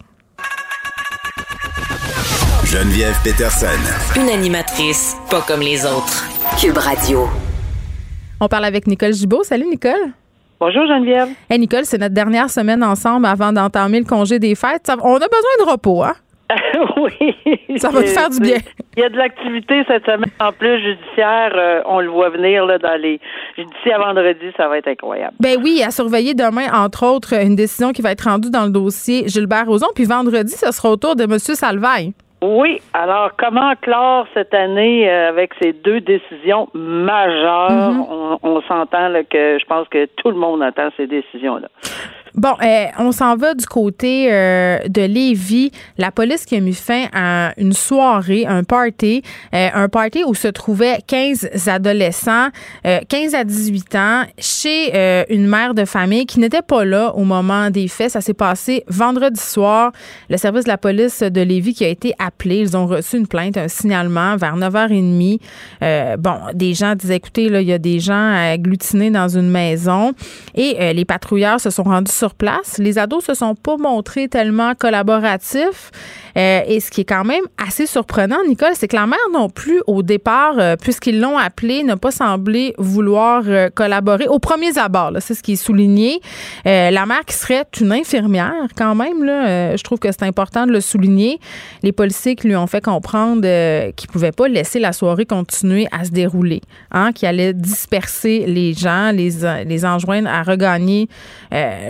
Geneviève 2.64 3.16
Peterson. 3.24 3.68
Une 4.16 4.30
animatrice 4.30 5.18
pas 5.30 5.42
comme 5.42 5.62
les 5.62 5.84
autres. 5.86 6.26
Cube 6.60 6.78
Radio. 6.78 7.28
On 8.40 8.48
parle 8.48 8.66
avec 8.66 8.88
Nicole 8.88 9.14
Gibault. 9.14 9.44
Salut, 9.44 9.66
Nicole. 9.66 10.14
Bonjour 10.60 10.86
Geneviève. 10.86 11.30
Hey 11.50 11.58
Nicole, 11.58 11.86
c'est 11.86 11.98
notre 11.98 12.14
dernière 12.14 12.50
semaine 12.52 12.84
ensemble 12.84 13.26
avant 13.26 13.52
d'entamer 13.52 14.00
le 14.00 14.06
congé 14.06 14.38
des 14.38 14.54
fêtes. 14.54 14.90
on 14.90 15.16
a 15.16 15.20
besoin 15.20 15.66
de 15.66 15.72
repos, 15.72 16.04
hein? 16.04 16.14
oui. 16.98 17.78
Ça 17.78 17.90
va 17.90 18.02
te 18.02 18.08
faire 18.08 18.30
du 18.30 18.40
bien. 18.40 18.58
Il 18.98 19.02
y 19.02 19.06
a 19.06 19.10
de 19.10 19.18
l'activité 19.18 19.84
cette 19.88 20.06
semaine 20.06 20.32
en 20.40 20.52
plus 20.52 20.82
judiciaire. 20.82 21.52
Euh, 21.56 21.82
on 21.86 22.00
le 22.00 22.10
voit 22.10 22.30
venir 22.30 22.66
là, 22.66 22.78
dans 22.78 23.00
les. 23.00 23.20
D'ici 23.58 23.92
à 23.92 24.00
vendredi, 24.00 24.52
ça 24.58 24.68
va 24.68 24.78
être 24.78 24.88
incroyable. 24.88 25.36
Ben 25.40 25.58
oui, 25.64 25.82
à 25.86 25.92
surveiller 25.92 26.34
demain, 26.34 26.68
entre 26.74 27.06
autres, 27.06 27.34
une 27.34 27.56
décision 27.56 27.92
qui 27.92 28.02
va 28.02 28.12
être 28.12 28.30
rendue 28.30 28.50
dans 28.50 28.66
le 28.66 28.72
dossier 28.72 29.28
Gilbert 29.28 29.66
Rozon. 29.68 29.88
Puis 29.96 30.06
vendredi, 30.06 30.52
ce 30.52 30.72
sera 30.72 30.92
au 30.92 30.98
tour 30.98 31.16
de 31.16 31.24
M. 31.24 31.38
Salvaille. 31.40 32.14
Oui. 32.42 32.82
Alors, 32.94 33.32
comment 33.38 33.74
clore 33.82 34.26
cette 34.34 34.54
année 34.54 35.08
euh, 35.08 35.30
avec 35.30 35.52
ces 35.62 35.74
deux 35.74 36.02
décisions 36.02 36.68
majeures? 36.74 37.70
Mm-hmm. 37.70 38.08
On, 38.10 38.40
on 38.42 38.62
s'entend 38.64 39.14
que 39.30 39.60
je 39.60 39.66
pense 39.66 39.88
que 39.90 40.06
tout 40.18 40.32
le 40.32 40.38
monde 40.38 40.64
attend 40.64 40.90
ces 40.98 41.06
décisions-là. 41.06 41.68
Bon, 42.36 42.54
euh, 42.64 42.86
on 42.98 43.12
s'en 43.12 43.36
va 43.36 43.54
du 43.54 43.66
côté 43.66 44.32
euh, 44.32 44.80
de 44.88 45.02
Lévis. 45.02 45.72
La 45.98 46.12
police 46.12 46.46
qui 46.46 46.56
a 46.56 46.62
mis 46.62 46.74
fin 46.74 47.08
à 47.14 47.54
une 47.58 47.74
soirée, 47.74 48.46
un 48.46 48.64
party, 48.64 49.22
euh, 49.54 49.68
un 49.74 49.90
party 49.90 50.24
où 50.26 50.34
se 50.34 50.48
trouvaient 50.48 51.00
15 51.08 51.68
adolescents, 51.68 52.48
15 52.84 53.36
à 53.36 53.44
18 53.44 53.96
ans, 53.96 54.24
chez 54.40 55.26
une 55.30 55.48
mère 55.48 55.74
de 55.74 55.86
famille 55.86 56.26
qui 56.26 56.40
n'était 56.40 56.62
pas 56.62 56.86
là 56.86 57.14
au 57.16 57.24
moment 57.24 57.70
des 57.70 57.88
faits. 57.88 58.12
Ça 58.12 58.22
s'est 58.22 58.34
passé 58.34 58.84
vendredi 58.88 59.40
soir. 59.40 59.92
Le 60.30 60.38
service 60.38 60.64
de 60.64 60.70
la 60.70 60.78
police 60.78 61.22
de 61.22 61.42
Lévis 61.42 61.74
qui 61.74 61.86
a 61.86 61.90
été 61.90 62.14
appelé. 62.20 62.58
Ils 62.58 62.78
ont 62.78 62.88
reçu 62.88 63.18
une 63.18 63.28
plainte, 63.28 63.58
un 63.58 63.68
signalement 63.68 64.38
vers 64.38 64.56
9h30. 64.56 65.40
bon, 66.18 66.36
des 66.54 66.74
gens 66.74 66.96
disaient, 66.96 67.18
écoutez, 67.18 67.46
il 67.46 67.62
y 67.62 67.74
a 67.74 67.78
des 67.78 68.00
gens 68.00 68.34
agglutinés 68.34 69.12
dans 69.12 69.28
une 69.28 69.50
maison 69.50 70.14
et 70.56 70.94
les 70.94 71.06
patrouilleurs 71.06 71.60
se 71.60 71.70
sont 71.70 71.84
rendus 71.84 72.12
Les 72.78 72.98
ados 72.98 73.26
se 73.26 73.34
sont 73.34 73.56
pas 73.56 73.78
montrés 73.78 74.28
tellement 74.28 74.74
collaboratifs. 74.76 75.92
Euh, 76.38 76.62
et 76.66 76.80
ce 76.80 76.92
qui 76.92 77.02
est 77.02 77.06
quand 77.06 77.24
même 77.24 77.44
assez 77.58 77.86
surprenant, 77.86 78.38
Nicole, 78.48 78.72
c'est 78.74 78.88
que 78.88 78.96
la 78.96 79.08
mère 79.08 79.20
non 79.34 79.50
plus, 79.50 79.82
au 79.88 80.04
départ, 80.04 80.56
euh, 80.58 80.76
puisqu'ils 80.76 81.20
l'ont 81.20 81.38
appelé, 81.38 81.84
n'a 81.84 81.98
pas 81.98 82.12
semblé 82.12 82.74
vouloir 82.78 83.44
euh, 83.46 83.70
collaborer 83.70 84.28
au 84.28 84.40
premier 84.40 84.78
abord. 84.78 85.12
C'est 85.20 85.34
ce 85.34 85.44
qui 85.44 85.54
est 85.54 85.56
souligné. 85.56 86.20
la 86.66 87.06
mère 87.06 87.26
qui 87.26 87.36
serait 87.36 87.66
une 87.80 87.92
infirmière, 87.92 88.68
quand 88.78 88.96
même, 88.96 89.26
je 89.26 89.84
trouve 89.84 90.00
que 90.00 90.12
c'est 90.12 90.24
important 90.24 90.66
de 90.66 90.72
le 90.72 90.82
souligner. 90.82 91.40
Les 91.84 91.92
policiers 91.92 92.36
qui 92.36 92.48
lui 92.48 92.56
ont 92.56 92.68
fait 92.68 92.82
comprendre 92.82 93.42
qu'ils 93.42 94.10
ne 94.10 94.14
pouvaient 94.14 94.32
pas 94.32 94.48
laisser 94.48 94.80
la 94.80 94.94
soirée 94.94 95.26
continuer 95.26 95.88
à 95.92 96.06
se 96.06 96.12
dérouler, 96.12 96.62
hein, 96.92 97.12
qui 97.12 97.26
allait 97.26 97.54
disperser 97.54 98.46
les 98.48 98.74
gens, 98.74 99.12
les, 99.12 99.64
les 99.66 99.86
enjoindre 99.86 100.30
à 100.30 100.44
regagner 100.44 101.08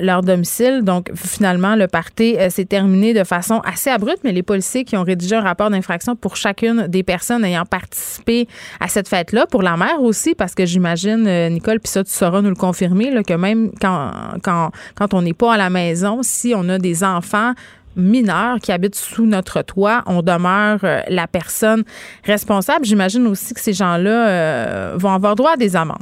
leur 0.01 0.20
Donc, 0.21 1.11
finalement, 1.15 1.75
le 1.75 1.87
party 1.87 2.35
s'est 2.49 2.65
terminé 2.65 3.13
de 3.13 3.23
façon 3.23 3.59
assez 3.59 3.89
abrupte, 3.89 4.19
mais 4.23 4.31
les 4.31 4.43
policiers 4.43 4.83
qui 4.83 4.97
ont 4.97 5.03
rédigé 5.03 5.35
un 5.35 5.41
rapport 5.41 5.69
d'infraction 5.69 6.15
pour 6.15 6.35
chacune 6.35 6.87
des 6.87 7.03
personnes 7.03 7.43
ayant 7.45 7.65
participé 7.65 8.47
à 8.79 8.87
cette 8.87 9.07
fête-là, 9.07 9.45
pour 9.47 9.61
la 9.61 9.77
mère 9.77 10.01
aussi, 10.01 10.35
parce 10.35 10.55
que 10.55 10.65
j'imagine, 10.65 11.27
euh, 11.27 11.49
Nicole, 11.49 11.79
puis 11.79 11.91
ça, 11.91 12.03
tu 12.03 12.11
sauras 12.11 12.41
nous 12.41 12.49
le 12.49 12.55
confirmer, 12.55 13.11
que 13.23 13.33
même 13.33 13.71
quand, 13.79 14.11
quand, 14.43 14.71
quand 14.95 15.13
on 15.13 15.21
n'est 15.21 15.33
pas 15.33 15.53
à 15.53 15.57
la 15.57 15.69
maison, 15.69 16.19
si 16.21 16.53
on 16.55 16.67
a 16.69 16.77
des 16.77 17.03
enfants 17.03 17.53
mineurs 17.95 18.59
qui 18.59 18.71
habitent 18.71 18.95
sous 18.95 19.25
notre 19.25 19.61
toit, 19.61 20.03
on 20.05 20.21
demeure 20.21 20.79
euh, 20.83 21.01
la 21.09 21.27
personne 21.27 21.83
responsable. 22.23 22.85
J'imagine 22.85 23.27
aussi 23.27 23.53
que 23.53 23.59
ces 23.59 23.73
gens-là 23.73 24.27
euh, 24.27 24.93
vont 24.95 25.11
avoir 25.11 25.35
droit 25.35 25.53
à 25.53 25.57
des 25.57 25.75
amendes. 25.75 25.97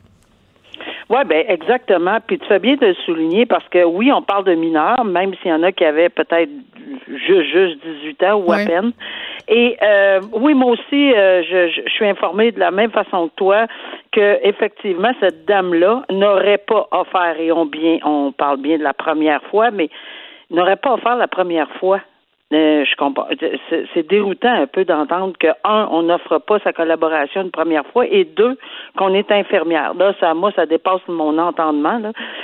Oui, 1.10 1.22
ben 1.26 1.44
exactement. 1.48 2.20
Puis 2.26 2.38
tu 2.38 2.46
fais 2.48 2.60
bien 2.60 2.76
de 2.76 2.94
souligner 3.06 3.48
parce 3.48 3.68
que 3.70 3.84
oui, 3.84 4.12
on 4.12 4.22
parle 4.22 4.44
de 4.44 4.54
mineurs, 4.54 5.04
même 5.04 5.34
s'il 5.42 5.50
y 5.50 5.54
en 5.54 5.64
a 5.64 5.72
qui 5.72 5.84
avaient 5.84 6.10
peut-être 6.10 6.52
juste, 7.08 7.52
juste 7.52 7.78
18 7.84 8.24
ans 8.24 8.36
ou 8.36 8.52
à 8.52 8.58
peine. 8.58 8.92
Et 9.48 9.76
euh, 9.82 10.22
oui, 10.34 10.54
moi 10.54 10.72
aussi, 10.72 11.14
euh, 11.14 11.42
je, 11.42 11.70
je, 11.70 11.90
suis 11.90 12.08
informée 12.08 12.52
de 12.52 12.60
la 12.60 12.70
même 12.70 12.92
façon 12.92 13.30
que 13.30 13.34
toi 13.36 13.66
que 14.12 14.40
effectivement 14.44 15.12
cette 15.20 15.46
dame-là 15.46 16.04
n'aurait 16.12 16.60
pas 16.60 16.88
offert 16.92 17.40
et 17.40 17.52
on 17.52 17.66
bien, 17.66 17.98
on 18.04 18.32
parle 18.32 18.58
bien 18.58 18.78
de 18.78 18.84
la 18.84 18.94
première 18.94 19.42
fois, 19.50 19.72
mais 19.72 19.90
n'aurait 20.52 20.76
pas 20.76 20.94
offert 20.94 21.16
la 21.16 21.28
première 21.28 21.70
fois. 21.80 22.02
Euh, 22.52 22.84
je 22.84 22.96
comprends. 22.96 23.28
C'est 23.94 24.08
déroutant 24.08 24.52
un 24.52 24.66
peu 24.66 24.84
d'entendre 24.84 25.36
que 25.40 25.50
un, 25.64 25.88
on 25.92 26.04
n'offre 26.04 26.40
pas 26.40 26.58
sa 26.60 26.74
collaboration 26.74 27.44
une 27.44 27.52
première 27.52 27.86
fois, 27.88 28.08
et 28.08 28.26
deux, 28.26 28.58
qu'on 28.98 29.14
est 29.14 29.32
infirmière. 29.32 29.94
Là, 29.94 30.16
ça, 30.20 30.34
moi, 30.34 30.52
ça 30.56 30.66
dépasse 30.66 31.02
mon 31.08 31.38
entendement. 31.38 32.02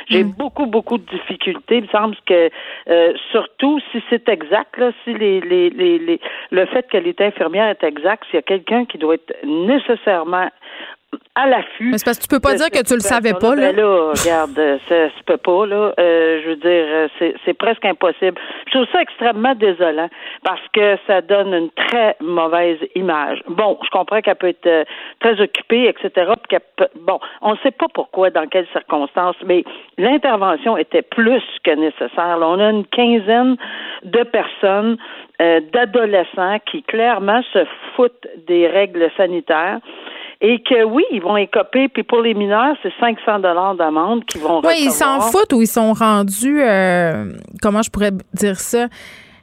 J'ai 0.08 0.24
mm. 0.24 0.34
beaucoup, 0.38 0.68
beaucoup 0.68 1.00
de 1.00 1.06
difficultés. 1.06 1.78
Il 1.78 1.84
me 1.84 1.88
semble 1.88 2.16
que, 2.28 2.52
euh, 2.88 3.14
surtout 3.32 3.80
si 3.92 4.04
c'est 4.10 4.30
exact, 4.30 4.78
là, 4.78 4.92
si 5.04 5.14
les, 5.14 5.42
les, 5.42 5.72
les, 5.72 5.98
les, 5.98 6.20
le 6.52 6.66
fait 6.68 6.88
qu'elle 6.88 7.08
est 7.08 7.20
infirmière 7.20 7.68
est 7.68 7.84
exact, 7.84 8.26
s'il 8.26 8.36
y 8.36 8.40
a 8.40 8.44
quelqu'un 8.44 8.86
qui 8.86 9.00
doit 9.00 9.16
être 9.16 9.36
nécessairement 9.44 10.50
à 11.36 11.48
l'affût. 11.48 11.90
Mais 11.92 11.98
c'est 11.98 12.06
parce 12.06 12.18
que 12.18 12.24
tu 12.24 12.30
peux 12.30 12.40
pas 12.40 12.56
dire 12.56 12.70
que 12.70 12.84
tu 12.84 12.94
le 12.94 13.02
savais 13.02 13.34
pas, 13.34 13.56
là. 13.56 13.74
Ben 13.74 13.76
là, 13.76 14.14
regarde, 14.16 14.80
ça 14.88 15.10
se 15.10 15.24
peut 15.26 15.38
pas, 15.38 15.66
là. 15.66 15.94
Euh, 16.00 16.42
je 16.44 16.50
veux 16.50 16.56
dire, 16.56 16.86
euh, 16.88 17.08
c'est, 17.20 17.36
c'est 17.44 17.54
presque 17.54 17.84
impossible. 17.84 18.40
Je 18.68 18.72
trouve 18.72 18.88
ça 18.92 19.02
extrêmement 19.02 19.54
désolant 19.54 20.10
parce 20.44 20.66
que 20.74 20.98
ça 21.08 21.22
donne 21.22 21.54
une 21.54 21.70
très 21.72 22.16
mauvaise 22.22 22.80
image. 22.96 23.42
Bon, 23.50 23.78
je 23.84 23.90
comprends 23.90 24.22
qu'elle 24.22 24.36
peut 24.36 24.48
être 24.48 24.66
euh, 24.66 24.86
très 25.20 25.40
occupée, 25.42 25.90
etc. 25.90 26.32
bon, 27.02 27.20
on 27.42 27.52
ne 27.52 27.58
sait 27.58 27.72
pas 27.72 27.88
pourquoi, 27.94 28.30
dans 28.30 28.48
quelles 28.48 28.68
circonstances, 28.72 29.36
mais 29.46 29.66
l'intervention 29.98 30.78
était 30.78 31.02
plus 31.02 31.44
que 31.66 31.72
nécessaire. 31.72 32.38
on 32.42 32.60
a 32.60 32.70
une 32.70 32.86
quinzaine 32.86 33.58
de 34.04 34.24
personnes, 34.24 34.98
d'adolescents 35.38 36.60
qui 36.66 36.82
clairement 36.84 37.42
se 37.52 37.66
foutent 37.96 38.28
des 38.48 38.68
règles 38.68 39.12
sanitaires 39.18 39.80
et 40.48 40.62
que 40.62 40.84
oui, 40.84 41.04
ils 41.12 41.22
vont 41.22 41.38
écoper. 41.38 41.88
Puis 41.90 42.04
pour 42.04 42.22
les 42.22 42.36
mineurs, 42.36 42.76
c'est 42.84 42.94
500 43.00 43.40
dollars 43.40 43.74
d'amende 43.74 44.26
qu'ils 44.26 44.42
vont 44.42 44.62
Oui, 44.64 44.76
ils 44.80 44.92
s'en 44.92 45.20
foutent 45.22 45.54
ou 45.54 45.62
ils 45.62 45.68
sont 45.68 45.94
rendus, 45.94 46.62
euh, 46.62 47.32
comment 47.64 47.82
je 47.82 47.90
pourrais 47.90 48.12
dire 48.34 48.60
ça? 48.60 48.88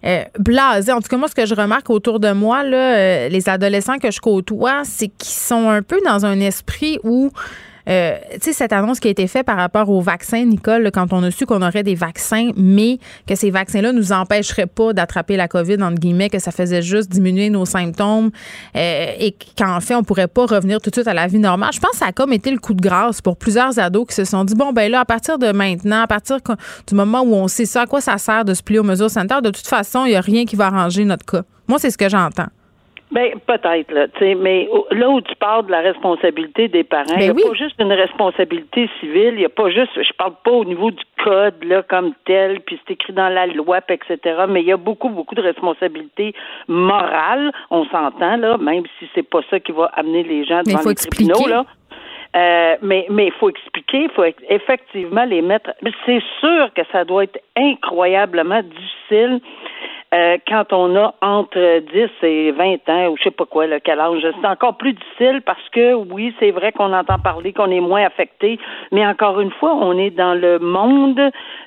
Euh, 0.04 0.22
blasés. 0.38 0.92
En 0.92 1.00
tout 1.00 1.08
cas, 1.08 1.16
moi, 1.16 1.26
ce 1.26 1.34
que 1.34 1.44
je 1.44 1.54
remarque 1.54 1.90
autour 1.90 2.20
de 2.20 2.32
moi, 2.32 2.62
là, 2.62 2.76
euh, 2.96 3.28
les 3.28 3.48
adolescents 3.48 3.98
que 3.98 4.12
je 4.12 4.20
côtoie, 4.20 4.82
c'est 4.84 5.08
qu'ils 5.08 5.34
sont 5.34 5.68
un 5.68 5.82
peu 5.82 5.98
dans 6.04 6.24
un 6.24 6.38
esprit 6.38 7.00
où 7.02 7.30
euh, 7.88 8.16
tu 8.34 8.38
sais, 8.40 8.52
cette 8.52 8.72
annonce 8.72 9.00
qui 9.00 9.08
a 9.08 9.10
été 9.10 9.26
faite 9.26 9.46
par 9.46 9.56
rapport 9.56 9.88
aux 9.88 10.00
vaccins, 10.00 10.44
Nicole, 10.44 10.90
quand 10.92 11.12
on 11.12 11.22
a 11.22 11.30
su 11.30 11.46
qu'on 11.46 11.62
aurait 11.62 11.82
des 11.82 11.94
vaccins, 11.94 12.50
mais 12.56 12.98
que 13.26 13.34
ces 13.34 13.50
vaccins-là 13.50 13.92
nous 13.92 14.12
empêcheraient 14.12 14.66
pas 14.66 14.92
d'attraper 14.92 15.36
la 15.36 15.48
COVID, 15.48 15.82
entre 15.82 15.98
guillemets, 15.98 16.30
que 16.30 16.38
ça 16.38 16.52
faisait 16.52 16.82
juste 16.82 17.10
diminuer 17.10 17.50
nos 17.50 17.64
symptômes 17.64 18.30
euh, 18.76 19.06
et 19.18 19.36
qu'en 19.56 19.80
fait, 19.80 19.94
on 19.94 20.04
pourrait 20.04 20.28
pas 20.28 20.46
revenir 20.46 20.80
tout 20.80 20.90
de 20.90 20.94
suite 20.94 21.08
à 21.08 21.14
la 21.14 21.26
vie 21.26 21.38
normale. 21.38 21.72
Je 21.72 21.80
pense 21.80 21.92
que 21.92 21.98
ça 21.98 22.06
a 22.06 22.12
comme 22.12 22.32
été 22.32 22.50
le 22.50 22.58
coup 22.58 22.74
de 22.74 22.80
grâce 22.80 23.20
pour 23.20 23.36
plusieurs 23.36 23.78
ados 23.78 24.06
qui 24.08 24.14
se 24.14 24.24
sont 24.24 24.44
dit, 24.44 24.54
bon, 24.54 24.72
ben 24.72 24.90
là, 24.90 25.00
à 25.00 25.04
partir 25.04 25.38
de 25.38 25.52
maintenant, 25.52 26.02
à 26.02 26.06
partir 26.06 26.38
du 26.86 26.94
moment 26.94 27.22
où 27.22 27.34
on 27.34 27.48
sait 27.48 27.66
ça, 27.66 27.82
à 27.82 27.86
quoi 27.86 28.00
ça 28.00 28.18
sert 28.18 28.44
de 28.44 28.54
se 28.54 28.62
plier 28.62 28.78
aux 28.78 28.84
mesures 28.84 29.10
sanitaires, 29.10 29.42
de 29.42 29.50
toute 29.50 29.66
façon, 29.66 30.04
il 30.04 30.10
n'y 30.10 30.16
a 30.16 30.20
rien 30.20 30.44
qui 30.44 30.56
va 30.56 30.66
arranger 30.66 31.04
notre 31.04 31.24
cas. 31.24 31.42
Moi, 31.68 31.78
c'est 31.78 31.90
ce 31.90 31.98
que 31.98 32.08
j'entends. 32.08 32.48
Ben 33.12 33.32
peut-être 33.46 33.92
là, 33.92 34.08
tu 34.08 34.18
sais, 34.20 34.34
mais 34.34 34.68
là 34.90 35.10
où 35.10 35.20
tu 35.20 35.34
parles 35.36 35.66
de 35.66 35.70
la 35.70 35.80
responsabilité 35.80 36.68
des 36.68 36.82
parents, 36.82 37.04
ben 37.08 37.20
il 37.20 37.34
n'y 37.34 37.42
a 37.42 37.48
pas 37.48 37.54
juste 37.54 37.78
une 37.78 37.92
responsabilité 37.92 38.88
civile, 39.00 39.34
il 39.34 39.40
n'y 39.40 39.44
a 39.44 39.50
pas 39.50 39.68
juste, 39.68 39.90
je 39.94 40.12
parle 40.14 40.32
pas 40.42 40.50
au 40.50 40.64
niveau 40.64 40.90
du 40.90 41.02
code 41.22 41.62
là 41.62 41.82
comme 41.82 42.14
tel, 42.24 42.60
puis 42.60 42.80
c'est 42.86 42.94
écrit 42.94 43.12
dans 43.12 43.28
la 43.28 43.46
loi, 43.46 43.80
etc. 43.86 44.18
Mais 44.48 44.62
il 44.62 44.66
y 44.66 44.72
a 44.72 44.78
beaucoup 44.78 45.10
beaucoup 45.10 45.34
de 45.34 45.42
responsabilités 45.42 46.34
morales, 46.68 47.52
on 47.70 47.84
s'entend 47.84 48.36
là, 48.36 48.56
même 48.56 48.84
si 48.98 49.06
c'est 49.14 49.28
pas 49.28 49.40
ça 49.50 49.60
qui 49.60 49.72
va 49.72 49.90
amener 49.94 50.22
les 50.22 50.44
gens 50.46 50.62
devant 50.62 50.88
les 50.88 50.94
tribunaux 50.94 51.46
là. 51.46 51.66
Euh, 52.34 52.76
mais 52.80 53.06
mais 53.10 53.26
il 53.26 53.32
faut 53.32 53.50
expliquer, 53.50 54.04
il 54.04 54.10
faut 54.10 54.24
effectivement 54.48 55.24
les 55.24 55.42
mettre. 55.42 55.70
C'est 56.06 56.22
sûr 56.40 56.72
que 56.74 56.80
ça 56.90 57.04
doit 57.04 57.24
être 57.24 57.38
incroyablement 57.56 58.62
difficile 58.62 59.40
euh, 60.12 60.36
quand 60.46 60.72
on 60.72 60.94
a 60.96 61.14
entre 61.22 61.80
10 61.92 62.10
et 62.22 62.50
20 62.50 62.88
ans 62.88 63.08
ou 63.08 63.16
je 63.16 63.24
sais 63.24 63.30
pas 63.30 63.46
quoi, 63.46 63.66
le 63.66 63.80
quel 63.80 63.98
âge, 63.98 64.20
c'est 64.20 64.46
encore 64.46 64.76
plus 64.76 64.92
difficile 64.92 65.40
parce 65.44 65.66
que 65.70 65.94
oui, 65.94 66.34
c'est 66.38 66.50
vrai 66.50 66.72
qu'on 66.72 66.92
entend 66.92 67.18
parler 67.18 67.52
qu'on 67.52 67.70
est 67.70 67.80
moins 67.80 68.04
affecté, 68.04 68.58
mais 68.90 69.06
encore 69.06 69.40
une 69.40 69.50
fois, 69.52 69.74
on 69.74 69.96
est 69.96 70.10
dans 70.10 70.34
le 70.34 70.58
monde, 70.58 71.20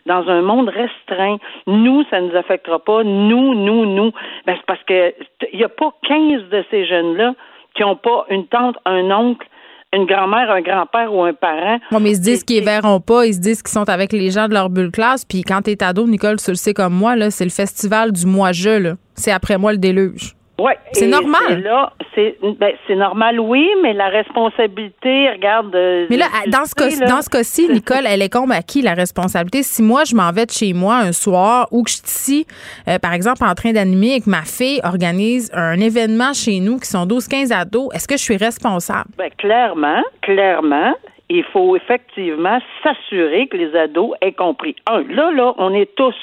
dans 0.05 0.29
un 0.29 0.41
monde 0.41 0.69
restreint. 0.69 1.37
Nous, 1.65 2.03
ça 2.11 2.21
nous 2.21 2.35
affectera 2.35 2.79
pas. 2.79 3.03
Nous, 3.03 3.55
nous, 3.55 3.85
nous. 3.85 4.11
Ben, 4.45 4.55
c'est 4.57 4.65
parce 4.65 4.83
que 4.83 5.13
il 5.51 5.57
n'y 5.57 5.65
a 5.65 5.69
pas 5.69 5.91
15 6.07 6.49
de 6.49 6.63
ces 6.69 6.85
jeunes-là 6.85 7.33
qui 7.75 7.81
n'ont 7.81 7.95
pas 7.95 8.25
une 8.29 8.47
tante, 8.47 8.77
un 8.85 9.11
oncle, 9.11 9.47
une 9.95 10.05
grand-mère, 10.05 10.51
un 10.51 10.61
grand-père 10.61 11.13
ou 11.13 11.23
un 11.23 11.33
parent. 11.33 11.79
Bon, 11.91 11.99
mais 11.99 12.11
ils 12.11 12.15
se 12.17 12.21
disent 12.21 12.43
qu'ils 12.43 12.61
ne 12.61 12.65
verront 12.65 12.99
pas, 12.99 13.25
ils 13.25 13.33
se 13.33 13.39
disent 13.39 13.61
qu'ils 13.61 13.71
sont 13.71 13.89
avec 13.89 14.11
les 14.11 14.29
gens 14.31 14.47
de 14.47 14.53
leur 14.53 14.69
bulle 14.69 14.91
classe. 14.91 15.25
Puis 15.25 15.41
quand 15.41 15.61
t'es 15.61 15.81
ado, 15.83 16.05
Nicole, 16.07 16.37
tu 16.37 16.51
le 16.51 16.55
sais 16.55 16.73
comme 16.73 16.93
moi, 16.93 17.15
là, 17.15 17.31
c'est 17.31 17.45
le 17.45 17.51
festival 17.51 18.11
du 18.11 18.25
moi-je. 18.25 18.95
C'est 19.15 19.31
après 19.31 19.57
moi 19.57 19.71
le 19.71 19.77
déluge. 19.77 20.34
Oui. 20.57 20.71
C'est 20.93 21.07
normal. 21.07 21.61
Là, 21.61 21.91
c'est 22.13 22.37
ben, 22.41 22.73
c'est 22.87 22.95
normal, 22.95 23.39
oui, 23.39 23.67
mais 23.83 23.93
la 23.93 24.07
responsabilité, 24.07 25.29
regarde. 25.29 25.75
Euh, 25.75 26.07
mais 26.09 26.17
là, 26.17 26.27
dans 26.47 26.65
ce 26.65 26.73
cas, 26.73 26.89
dans 27.05 27.21
ce 27.21 27.29
cas-ci, 27.29 27.67
Nicole, 27.71 28.05
elle 28.07 28.21
est 28.21 28.29
comme 28.29 28.51
à 28.51 28.61
qui 28.61 28.81
la 28.81 28.93
responsabilité? 28.93 29.63
Si 29.63 29.83
moi 29.83 30.03
je 30.05 30.15
m'en 30.15 30.31
vais 30.31 30.45
de 30.45 30.51
chez 30.51 30.73
moi 30.73 30.95
un 30.97 31.11
soir 31.11 31.67
ou 31.71 31.83
que 31.83 31.89
je 31.89 31.95
suis 31.97 32.05
ici, 32.05 32.47
euh, 32.87 32.99
par 32.99 33.13
exemple, 33.13 33.43
en 33.43 33.53
train 33.53 33.73
d'animer 33.73 34.15
et 34.15 34.21
que 34.21 34.29
ma 34.29 34.43
fille 34.43 34.79
organise 34.83 35.51
un 35.53 35.79
événement 35.79 36.33
chez 36.33 36.59
nous 36.61 36.77
qui 36.79 36.87
sont 36.87 37.05
12-15 37.05 37.53
ados, 37.53 37.93
est-ce 37.93 38.07
que 38.07 38.15
je 38.15 38.23
suis 38.23 38.37
responsable? 38.37 39.09
Ben 39.17 39.29
clairement, 39.37 40.03
clairement. 40.21 40.93
Il 41.27 41.43
faut 41.45 41.75
effectivement 41.75 42.59
s'assurer 42.83 43.47
que 43.47 43.57
les 43.57 43.75
ados 43.75 44.11
aient 44.21 44.31
compris. 44.31 44.75
Un, 44.87 45.01
là, 45.09 45.31
là, 45.31 45.53
on 45.57 45.73
est 45.73 45.89
tous 45.95 46.15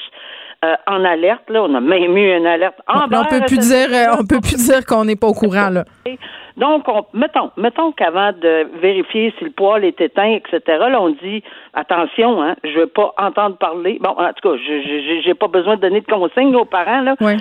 euh, 0.63 0.75
en 0.87 1.03
alerte. 1.03 1.49
Là, 1.49 1.63
on 1.63 1.75
a 1.75 1.81
même 1.81 2.15
eu 2.17 2.37
une 2.37 2.47
alerte 2.47 2.75
en 2.87 3.05
On 3.05 3.25
peut 3.25 3.41
plus 3.45 3.57
dire, 3.57 3.89
euh, 3.91 4.15
on 4.19 4.25
peut 4.25 4.39
plus 4.39 4.55
dire 4.55 4.85
qu'on 4.85 5.03
n'est 5.03 5.15
pas 5.15 5.27
au 5.27 5.33
courant 5.33 5.69
là. 5.69 5.83
Donc, 6.55 6.85
mettons, 7.13 7.49
mettons 7.57 7.91
qu'avant 7.91 8.31
de 8.31 8.67
vérifier 8.79 9.33
si 9.37 9.45
le 9.45 9.49
poêle 9.49 9.83
est 9.85 9.99
éteint, 9.99 10.29
etc. 10.37 10.61
Là, 10.89 11.01
on 11.01 11.09
dit 11.09 11.43
attention, 11.73 12.41
hein, 12.43 12.55
je 12.63 12.79
veux 12.79 12.87
pas 12.87 13.13
entendre 13.17 13.57
parler. 13.57 13.97
Bon, 13.99 14.11
en 14.11 14.31
tout 14.33 14.49
cas, 14.49 14.55
je 14.55 15.21
j'ai 15.25 15.33
pas 15.33 15.47
besoin 15.47 15.75
de 15.75 15.81
donner 15.81 16.01
de 16.01 16.05
consignes 16.05 16.55
aux 16.55 16.65
parents 16.65 17.01
là. 17.01 17.15
Oui. 17.19 17.33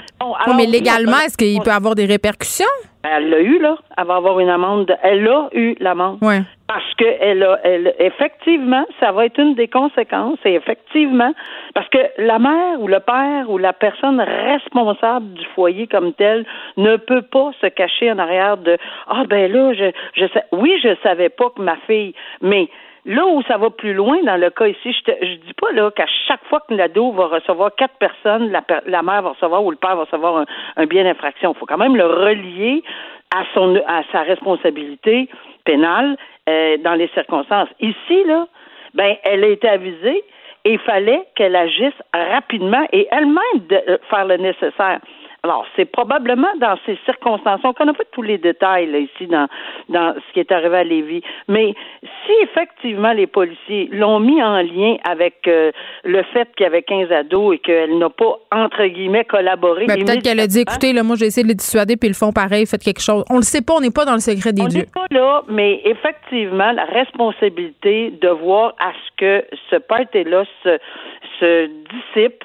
mais 0.57 0.67
légalement, 0.67 1.19
est-ce 1.25 1.37
qu'il 1.37 1.61
peut 1.61 1.71
avoir 1.71 1.95
des 1.95 2.07
répercussions? 2.07 2.65
Elle 3.05 3.31
l'a 3.31 3.41
eu 3.41 3.61
là. 3.61 3.77
Elle 3.99 4.07
va 4.07 4.17
avoir 4.17 4.41
une 4.41 4.49
amende. 4.49 4.97
Elle 5.03 5.29
a 5.29 5.49
eu 5.53 5.77
l'amende. 5.79 6.19
Oui 6.23 6.37
parce 6.73 6.95
que 6.95 7.05
elle 7.21 7.43
a, 7.43 7.59
elle, 7.65 7.95
effectivement, 7.99 8.87
ça 8.99 9.13
va 9.13 9.27
être 9.27 9.39
une 9.39 9.55
des 9.55 9.69
conséquences, 9.69 10.39
et 10.47 10.55
effectivement, 10.55 11.35
parce 11.75 11.87
que 11.91 11.99
la 12.17 12.39
mère 12.39 12.81
ou 12.81 12.89
le 12.89 13.01
père 13.01 13.51
ou 13.51 13.59
la 13.59 13.75
personne 13.75 14.19
responsable 14.21 15.35
du 15.35 15.45
foyer 15.55 15.87
comme 15.87 16.15
tel 16.15 16.47
ne 16.79 16.97
peut 16.97 17.21
pas 17.21 17.51
se 17.61 17.67
cacher 17.67 18.11
en 18.11 18.19
arrière 18.19 18.57
de 18.57 18.79
ah 19.09 19.25
ben 19.29 19.53
là, 19.53 19.75
je, 19.75 19.91
je 20.15 20.27
sais, 20.33 20.45
oui, 20.53 20.73
je 20.83 20.95
savais 21.03 21.29
pas 21.29 21.51
que 21.51 21.61
ma 21.61 21.77
fille, 21.87 22.15
mais 22.41 22.69
Là 23.05 23.27
où 23.27 23.43
ça 23.43 23.57
va 23.57 23.71
plus 23.71 23.95
loin 23.95 24.23
dans 24.23 24.37
le 24.37 24.51
cas 24.51 24.69
ici, 24.69 24.93
je, 24.93 25.13
je 25.27 25.35
dis 25.35 25.55
pas 25.55 25.73
là 25.73 25.91
qu'à 25.91 26.07
chaque 26.29 26.45
fois 26.45 26.61
que 26.69 26.75
l'ado 26.75 27.11
va 27.11 27.27
recevoir 27.27 27.75
quatre 27.75 27.97
personnes, 27.99 28.53
la, 28.53 28.63
la, 28.87 29.03
mère 29.03 29.23
va 29.23 29.31
recevoir 29.31 29.65
ou 29.65 29.73
le 29.73 29.77
père 29.77 29.97
va 29.97 30.05
recevoir 30.05 30.37
un, 30.37 30.47
un 30.77 30.87
bien 30.87 31.03
d'infraction. 31.03 31.53
Il 31.53 31.59
faut 31.59 31.67
quand 31.67 31.79
même 31.79 31.97
le 31.97 32.07
relier 32.07 32.85
à 33.35 33.43
son 33.55 33.75
à 33.89 34.03
sa 34.13 34.21
responsabilité 34.23 35.29
pénale 35.65 36.17
euh, 36.49 36.77
dans 36.79 36.95
les 36.95 37.09
circonstances. 37.09 37.69
Ici, 37.81 38.25
là, 38.25 38.47
ben, 38.95 39.17
elle 39.25 39.43
a 39.45 39.49
été 39.49 39.69
avisée 39.69 40.23
et 40.65 40.75
il 40.75 40.79
fallait 40.79 41.25
qu'elle 41.35 41.57
agisse 41.57 41.95
rapidement 42.15 42.87
et 42.93 43.09
elle-même 43.11 43.67
de 43.69 43.83
euh, 43.89 43.99
faire 44.11 44.27
le 44.27 44.37
nécessaire. 44.37 45.01
Alors, 45.45 45.67
c'est 45.75 45.87
probablement 45.87 46.55
dans 46.61 46.79
ces 46.87 46.97
circonstances, 47.05 47.61
on 47.65 47.73
connaît 47.73 47.95
pas 47.95 48.05
tous 48.13 48.23
les 48.23 48.39
détails 48.39 48.87
là, 48.87 48.99
ici 48.99 49.27
dans, 49.27 49.49
dans 49.89 50.15
ce 50.15 50.33
qui 50.33 50.39
est 50.39 50.53
arrivé 50.53 50.77
à 50.77 50.85
Lévis, 50.85 51.23
mais 51.49 51.75
si 52.01 52.33
effectivement 52.45 53.13
les 53.13 53.27
policiers 53.27 53.89
l'ont 53.91 54.21
mis 54.21 54.41
en 54.41 54.59
lien 54.59 54.99
avec 55.03 55.49
euh, 55.49 55.73
le 56.05 56.23
fait 56.33 56.49
qu'il 56.57 56.63
y 56.63 56.67
avait 56.67 56.85
15 56.85 57.11
ados 57.11 57.57
et 57.57 57.59
qu'elle 57.59 57.99
n'a 57.99 58.09
pas, 58.09 58.39
entre 58.53 58.87
guillemets, 58.87 59.25
collaboré. 59.25 59.87
Ben, 59.87 60.05
peut-être 60.05 60.23
qu'elle 60.23 60.39
a 60.39 60.47
dit, 60.47 60.61
écoutez, 60.61 60.93
là, 60.93 61.03
moi 61.03 61.17
j'ai 61.19 61.27
essayé 61.27 61.43
de 61.43 61.49
les 61.49 61.57
dissuader, 61.57 61.97
puis 61.97 62.09
ils 62.09 62.13
le 62.13 62.17
font 62.17 62.33
pareil, 62.33 62.65
faites 62.65 62.85
quelque 62.85 63.03
chose. 63.03 63.25
On 63.29 63.39
le 63.39 63.43
sait 63.43 63.63
pas, 63.63 63.75
on 63.75 63.81
n'est 63.81 63.91
pas 63.91 64.05
dans 64.05 64.15
le 64.15 64.21
secret 64.21 64.53
des 64.53 64.63
on 64.63 64.69
dieux. 64.69 64.85
On 64.95 65.01
n'est 65.01 65.09
pas 65.09 65.15
là, 65.15 65.43
mais 65.49 65.81
effectivement, 65.85 66.71
la 66.71 66.85
responsabilité 66.85 68.13
de 68.13 68.29
voir 68.29 68.77
à 68.79 68.93
ce 68.93 69.11
que 69.17 69.45
ce 69.71 69.77
party-là 69.77 70.45
se, 70.63 70.79
se 71.41 71.67
dissipe 71.67 72.45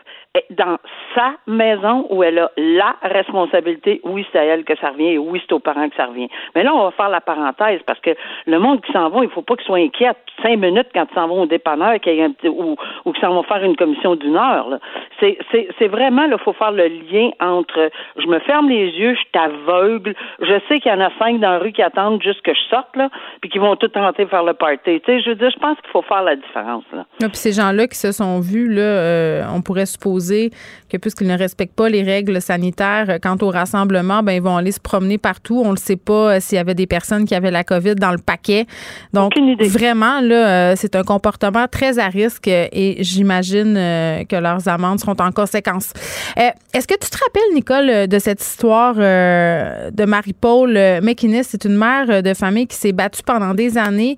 dans 0.51 0.77
sa 1.15 1.33
maison 1.47 2.05
où 2.09 2.23
elle 2.23 2.39
a 2.39 2.51
la 2.57 2.95
responsabilité, 3.01 4.01
oui, 4.03 4.25
c'est 4.31 4.39
à 4.39 4.43
elle 4.43 4.63
que 4.63 4.77
ça 4.77 4.89
revient 4.89 5.13
et 5.13 5.17
oui, 5.17 5.41
c'est 5.45 5.53
aux 5.53 5.59
parents 5.59 5.89
que 5.89 5.95
ça 5.95 6.05
revient. 6.05 6.29
Mais 6.55 6.63
là, 6.63 6.73
on 6.73 6.83
va 6.83 6.91
faire 6.91 7.09
la 7.09 7.21
parenthèse 7.21 7.81
parce 7.85 7.99
que 7.99 8.11
le 8.45 8.59
monde 8.59 8.81
qui 8.81 8.91
s'en 8.91 9.09
va, 9.09 9.23
il 9.23 9.29
faut 9.29 9.41
pas 9.41 9.55
qu'ils 9.55 9.65
soient 9.65 9.77
inquiets 9.77 10.13
cinq 10.43 10.57
minutes 10.59 10.87
quand 10.93 11.05
ils 11.09 11.15
s'en 11.15 11.27
vont 11.27 11.41
au 11.43 11.45
dépanneur 11.45 11.89
un 11.89 12.49
ou, 12.49 12.75
qu'ils 13.11 13.21
s'en 13.21 13.33
vont 13.33 13.43
faire 13.43 13.63
une 13.63 13.75
commission 13.75 14.15
d'une 14.15 14.35
heure. 14.35 14.79
C'est, 15.19 15.87
vraiment, 15.87 16.25
il 16.25 16.37
faut 16.39 16.53
faire 16.53 16.71
le 16.71 16.87
lien 16.87 17.29
entre 17.39 17.89
je 18.17 18.27
me 18.27 18.39
ferme 18.39 18.69
les 18.69 18.91
yeux, 18.91 19.15
je 19.15 19.31
t'aveugle, 19.31 20.13
je 20.39 20.59
sais 20.67 20.79
qu'il 20.79 20.91
y 20.91 20.95
en 20.95 21.01
a 21.01 21.09
cinq 21.19 21.39
dans 21.39 21.51
la 21.51 21.59
rue 21.59 21.71
qui 21.71 21.81
attendent 21.81 22.21
juste 22.21 22.41
que 22.41 22.53
je 22.53 22.69
sorte, 22.69 22.95
là, 22.95 23.09
puis 23.41 23.49
qui 23.49 23.57
vont 23.57 23.75
tout 23.75 23.87
tenter 23.87 24.25
de 24.25 24.29
faire 24.29 24.43
le 24.43 24.53
party. 24.53 25.01
Tu 25.01 25.01
sais, 25.05 25.21
je 25.21 25.29
veux 25.29 25.35
dire, 25.35 25.49
je 25.49 25.59
pense 25.59 25.77
qu'il 25.81 25.91
faut 25.91 26.01
faire 26.03 26.23
la 26.23 26.35
différence. 26.35 26.83
Là. 26.93 27.05
puis 27.19 27.29
ces 27.33 27.51
gens-là 27.51 27.87
qui 27.87 27.97
se 27.97 28.11
sont 28.11 28.39
vus, 28.39 28.71
là, 28.71 28.81
euh, 28.81 29.43
on 29.53 29.61
pourrait 29.61 29.85
supposer 29.85 30.16
poser 30.17 30.49
que 30.89 30.97
puisqu'ils 30.97 31.28
ne 31.28 31.38
respectent 31.38 31.76
pas 31.76 31.89
les 31.89 32.04
règles 32.04 32.41
sanitaires 32.41 33.17
quant 33.21 33.38
au 33.41 33.50
rassemblement, 33.50 34.23
ben 34.23 34.34
ils 34.34 34.41
vont 34.41 34.58
aller 34.58 34.71
se 34.71 34.80
promener 34.80 35.17
partout. 35.17 35.62
On 35.65 35.73
ne 35.73 35.78
sait 35.78 35.95
pas 35.95 36.39
s'il 36.39 36.56
y 36.56 36.60
avait 36.60 36.76
des 36.76 36.88
personnes 36.88 37.26
qui 37.26 37.36
avaient 37.36 37.52
la 37.52 37.63
COVID 37.63 37.95
dans 37.95 38.12
le 38.12 38.17
paquet. 38.17 38.65
Donc, 39.13 39.34
vraiment, 39.60 40.21
là, 40.21 40.76
c'est 40.76 40.95
un 40.95 41.04
comportement 41.04 41.67
très 41.67 42.00
à 42.00 42.08
risque 42.08 42.47
et 42.47 42.97
j'imagine 43.00 43.73
que 43.76 44.36
leurs 44.36 44.67
amendes 44.67 45.00
seront 45.00 45.15
en 45.19 45.32
conséquence. 45.32 45.91
Est-ce 46.38 46.88
que 46.88 46.95
tu 46.95 47.10
te 47.10 47.17
rappelles, 47.17 47.54
Nicole, 47.54 48.08
de 48.08 48.19
cette 48.19 48.41
histoire 48.41 48.95
de 48.95 50.06
Marie-Paul 50.06 50.73
McInnes? 51.02 51.43
C'est 51.43 51.65
une 51.65 51.76
mère 51.76 52.23
de 52.23 52.34
famille 52.34 52.67
qui 52.67 52.78
s'est 52.78 52.93
battue 52.93 53.23
pendant 53.23 53.54
des 53.54 53.78
années 53.78 54.17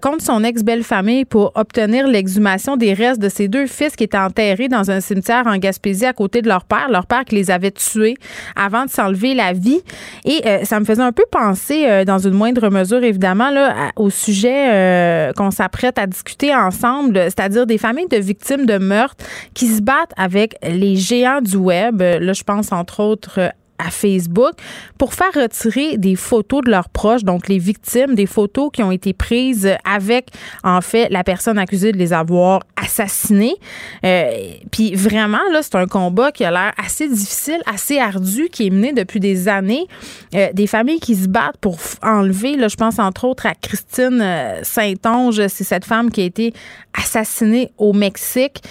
contre 0.00 0.22
son 0.22 0.42
ex-belle-famille 0.44 1.24
pour 1.24 1.52
obtenir 1.54 2.06
l'exhumation 2.06 2.76
des 2.76 2.94
restes 2.94 3.20
de 3.20 3.28
ses 3.28 3.48
deux 3.48 3.66
fils 3.66 3.96
qui 3.96 4.04
étaient 4.04 4.16
enterrés 4.16 4.68
dans 4.68 4.90
un 4.90 5.00
cimetière 5.00 5.46
en 5.46 5.56
Gaspésie 5.58 6.05
à 6.06 6.12
côté 6.12 6.42
de 6.42 6.48
leur 6.48 6.64
père, 6.64 6.88
leur 6.90 7.06
père 7.06 7.24
qui 7.24 7.34
les 7.34 7.50
avait 7.50 7.70
tués 7.70 8.16
avant 8.54 8.84
de 8.84 8.90
s'enlever 8.90 9.34
la 9.34 9.52
vie. 9.52 9.80
Et 10.24 10.46
euh, 10.46 10.64
ça 10.64 10.80
me 10.80 10.84
faisait 10.84 11.02
un 11.02 11.12
peu 11.12 11.24
penser, 11.30 11.86
euh, 11.86 12.04
dans 12.04 12.18
une 12.18 12.34
moindre 12.34 12.68
mesure 12.70 13.02
évidemment, 13.04 13.50
là, 13.50 13.90
au 13.96 14.10
sujet 14.10 14.72
euh, 14.72 15.32
qu'on 15.32 15.50
s'apprête 15.50 15.98
à 15.98 16.06
discuter 16.06 16.54
ensemble, 16.54 17.18
c'est-à-dire 17.24 17.66
des 17.66 17.78
familles 17.78 18.08
de 18.08 18.18
victimes 18.18 18.66
de 18.66 18.78
meurtres 18.78 19.24
qui 19.54 19.66
se 19.68 19.82
battent 19.82 20.12
avec 20.16 20.56
les 20.62 20.96
géants 20.96 21.40
du 21.40 21.56
web. 21.56 22.00
Là, 22.00 22.32
je 22.32 22.42
pense 22.42 22.72
entre 22.72 23.00
autres 23.00 23.52
à 23.78 23.90
Facebook 23.90 24.52
pour 24.98 25.14
faire 25.14 25.32
retirer 25.34 25.98
des 25.98 26.16
photos 26.16 26.62
de 26.64 26.70
leurs 26.70 26.88
proches, 26.88 27.24
donc 27.24 27.48
les 27.48 27.58
victimes, 27.58 28.14
des 28.14 28.26
photos 28.26 28.70
qui 28.72 28.82
ont 28.82 28.92
été 28.92 29.12
prises 29.12 29.70
avec, 29.84 30.28
en 30.64 30.80
fait, 30.80 31.08
la 31.10 31.24
personne 31.24 31.58
accusée 31.58 31.92
de 31.92 31.98
les 31.98 32.12
avoir 32.12 32.62
assassinés. 32.76 33.56
Euh, 34.04 34.30
puis 34.70 34.94
vraiment, 34.94 35.40
là, 35.52 35.62
c'est 35.62 35.74
un 35.74 35.86
combat 35.86 36.32
qui 36.32 36.44
a 36.44 36.50
l'air 36.50 36.72
assez 36.82 37.08
difficile, 37.08 37.60
assez 37.66 37.98
ardu, 37.98 38.48
qui 38.50 38.66
est 38.66 38.70
mené 38.70 38.92
depuis 38.92 39.20
des 39.20 39.48
années. 39.48 39.86
Euh, 40.34 40.48
des 40.52 40.66
familles 40.66 41.00
qui 41.00 41.14
se 41.14 41.28
battent 41.28 41.58
pour 41.60 41.78
enlever, 42.02 42.56
là, 42.56 42.68
je 42.68 42.76
pense 42.76 42.98
entre 42.98 43.24
autres 43.24 43.46
à 43.46 43.54
Christine 43.54 44.20
euh, 44.20 44.60
Saint-Onge, 44.62 45.46
c'est 45.48 45.64
cette 45.64 45.84
femme 45.84 46.10
qui 46.10 46.22
a 46.22 46.24
été 46.24 46.52
assassinée 46.98 47.70
au 47.76 47.92
Mexique. 47.92 48.62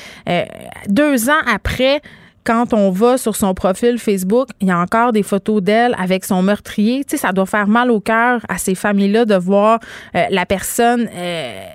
deux 0.88 1.30
ans 1.30 1.42
après, 1.46 2.02
quand 2.46 2.74
on 2.74 2.92
va 2.92 3.18
sur 3.18 3.36
son 3.36 3.54
profil 3.54 3.98
Facebook, 3.98 4.50
il 4.62 4.68
y 4.68 4.72
a 4.72 4.78
encore 4.78 5.12
des 5.12 5.24
photos 5.24 5.62
d'elle 5.62 5.96
avec 5.98 6.24
son 6.24 6.42
meurtrier. 6.44 7.04
Tu 7.04 7.12
sais, 7.12 7.18
ça 7.18 7.34
doit 7.34 7.46
faire 7.46 7.68
mal 7.68 7.92
au 7.92 8.00
cœur 8.00 8.42
à 8.48 8.58
ces 8.58 8.76
familles-là 8.76 9.26
de 9.26 9.36
voir 9.36 9.80
euh, 10.16 10.24
la 10.30 10.46
personne 10.46 11.10
euh, 11.14 11.66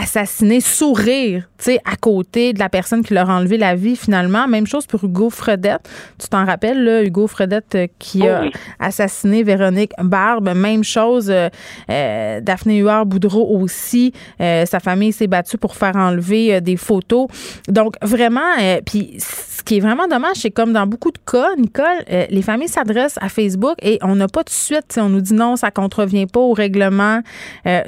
assassiné, 0.00 0.60
sourire, 0.60 1.48
tu 1.58 1.64
sais, 1.64 1.80
à 1.84 1.96
côté 1.96 2.52
de 2.52 2.60
la 2.60 2.68
personne 2.68 3.02
qui 3.02 3.14
leur 3.14 3.30
a 3.30 3.36
enlevé 3.36 3.56
la 3.56 3.74
vie 3.74 3.96
finalement. 3.96 4.46
Même 4.46 4.66
chose 4.66 4.86
pour 4.86 5.02
Hugo 5.02 5.28
Fredette. 5.28 5.88
Tu 6.18 6.28
t'en 6.28 6.44
rappelles, 6.44 6.84
là, 6.84 7.02
Hugo 7.02 7.26
Fredette 7.26 7.74
euh, 7.74 7.86
qui 7.98 8.26
a 8.28 8.44
oh 8.44 8.50
assassiné 8.78 9.42
Véronique 9.42 9.90
Barbe. 9.98 10.50
Même 10.54 10.84
chose, 10.84 11.30
euh, 11.30 11.48
euh, 11.90 12.40
Daphné 12.40 12.78
Huard-Boudreau 12.78 13.58
aussi. 13.60 14.12
sa 14.38 14.80
famille 14.80 15.12
s'est 15.12 15.26
battue 15.26 15.58
pour 15.58 15.74
faire 15.74 15.96
enlever 15.96 16.60
des 16.60 16.76
photos. 16.76 17.26
Donc, 17.66 17.94
vraiment, 18.02 18.54
puis 18.86 19.16
ce 19.18 19.62
qui 19.64 19.78
est 19.78 19.80
vraiment 19.80 20.06
dommage, 20.06 20.36
c'est 20.36 20.50
comme 20.50 20.72
dans 20.72 20.86
beaucoup 20.86 21.10
de 21.10 21.18
cas, 21.18 21.56
Nicole, 21.56 22.04
les 22.08 22.42
familles 22.42 22.68
s'adressent 22.68 23.18
à 23.20 23.28
Facebook 23.28 23.74
et 23.82 23.98
on 24.02 24.14
n'a 24.14 24.28
pas 24.28 24.44
de 24.44 24.50
suite. 24.50 24.98
On 25.00 25.08
nous 25.08 25.20
dit 25.20 25.34
non, 25.34 25.56
ça 25.56 25.70
contrevient 25.70 26.26
pas 26.26 26.40
au 26.40 26.52
règlement. 26.52 27.20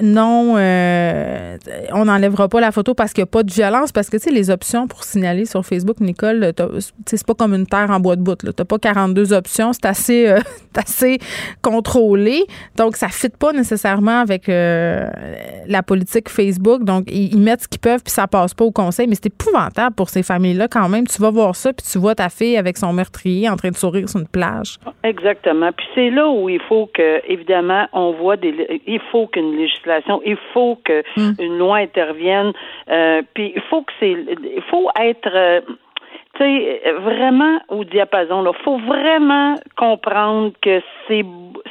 non, 0.03 0.57
on 2.00 2.00
n'enlèvera 2.05 2.49
pas 2.49 2.61
la 2.61 2.73
photo 2.73 2.95
parce 2.95 3.13
qu'il 3.13 3.23
n'y 3.23 3.29
a 3.29 3.33
pas 3.33 3.43
de 3.43 3.53
violence. 3.53 3.93
Parce 3.93 4.11
que, 4.11 4.17
tu 4.17 4.25
sais, 4.25 4.31
les 4.31 4.51
options 4.51 4.87
pour 4.87 5.05
signaler 5.05 5.45
sur 5.45 5.65
Facebook, 5.65 6.01
Nicole, 6.01 6.53
c'est 7.07 7.27
pas 7.27 7.35
comme 7.35 7.55
une 7.55 7.67
terre 7.67 7.91
en 7.91 8.01
bois 8.01 8.17
de 8.17 8.23
bout. 8.23 8.37
Tu 8.37 8.47
n'as 8.47 8.65
pas 8.65 8.79
42 8.79 9.33
options. 9.33 9.73
C'est 9.73 9.87
assez, 9.87 10.29
euh, 10.29 10.39
assez 10.77 11.19
contrôlé. 11.63 12.45
Donc, 12.77 12.97
ça 12.97 13.07
ne 13.07 13.13
fit 13.13 13.29
pas 13.29 13.53
nécessairement 13.53 14.21
avec 14.21 14.49
euh, 14.49 15.09
la 15.67 15.83
politique 15.83 16.29
Facebook. 16.29 16.85
Donc, 16.85 17.05
ils, 17.11 17.39
mettent 17.39 17.63
ce 17.63 17.69
qu'ils 17.69 17.81
peuvent 17.81 18.03
puis 18.03 18.13
ça 18.13 18.27
passe 18.27 18.55
pas 18.55 18.65
au 18.65 18.73
conseil. 18.73 19.07
Mais 19.07 19.15
c'est 19.15 19.27
épouvantable 19.27 19.95
pour 19.95 20.09
ces 20.09 20.23
familles-là 20.23 20.69
quand 20.69 20.89
même. 20.89 21.07
Tu 21.07 21.21
vas 21.21 21.31
voir 21.31 21.57
ça 21.57 21.73
puis 21.73 21.87
tu 21.91 21.99
vois 21.99 22.15
ta 22.15 22.29
fille 22.29 22.57
avec 22.57 22.77
son 22.77 22.93
meurtrier 22.93 23.49
en 23.49 23.57
train 23.57 23.71
de 23.71 23.77
sourire 23.77 24.09
sur 24.09 24.21
une 24.21 24.29
plage. 24.29 24.79
Exactement. 25.03 25.71
Puis 25.73 25.87
c'est 25.95 26.11
là 26.11 26.29
où 26.29 26.49
il 26.49 26.61
faut 26.69 26.91
que, 26.93 27.21
évidemment, 27.31 27.87
on 27.93 28.13
voit 28.13 28.37
des. 28.37 28.81
Il 28.87 29.01
faut 29.11 29.27
qu'une 29.27 29.57
législation, 29.57 30.21
il 30.25 30.37
faut 30.53 30.79
qu'une 30.85 31.03
hum. 31.17 31.59
loi 31.59 31.83
interviennent. 31.91 32.53
Euh, 32.91 33.23
puis 33.35 33.53
il 33.55 33.63
faut 33.63 33.83
que 33.83 33.93
c'est, 33.99 34.11
il 34.13 34.63
faut 34.71 34.89
être 35.01 35.31
euh, 35.35 35.61
tu 36.37 36.45
sais, 36.45 36.83
vraiment 37.01 37.61
au 37.69 37.85
diapason. 37.85 38.45
Il 38.45 38.65
faut 38.65 38.79
vraiment 38.79 39.57
comprendre 39.77 40.53
que 40.63 40.81
c'est 41.07 41.25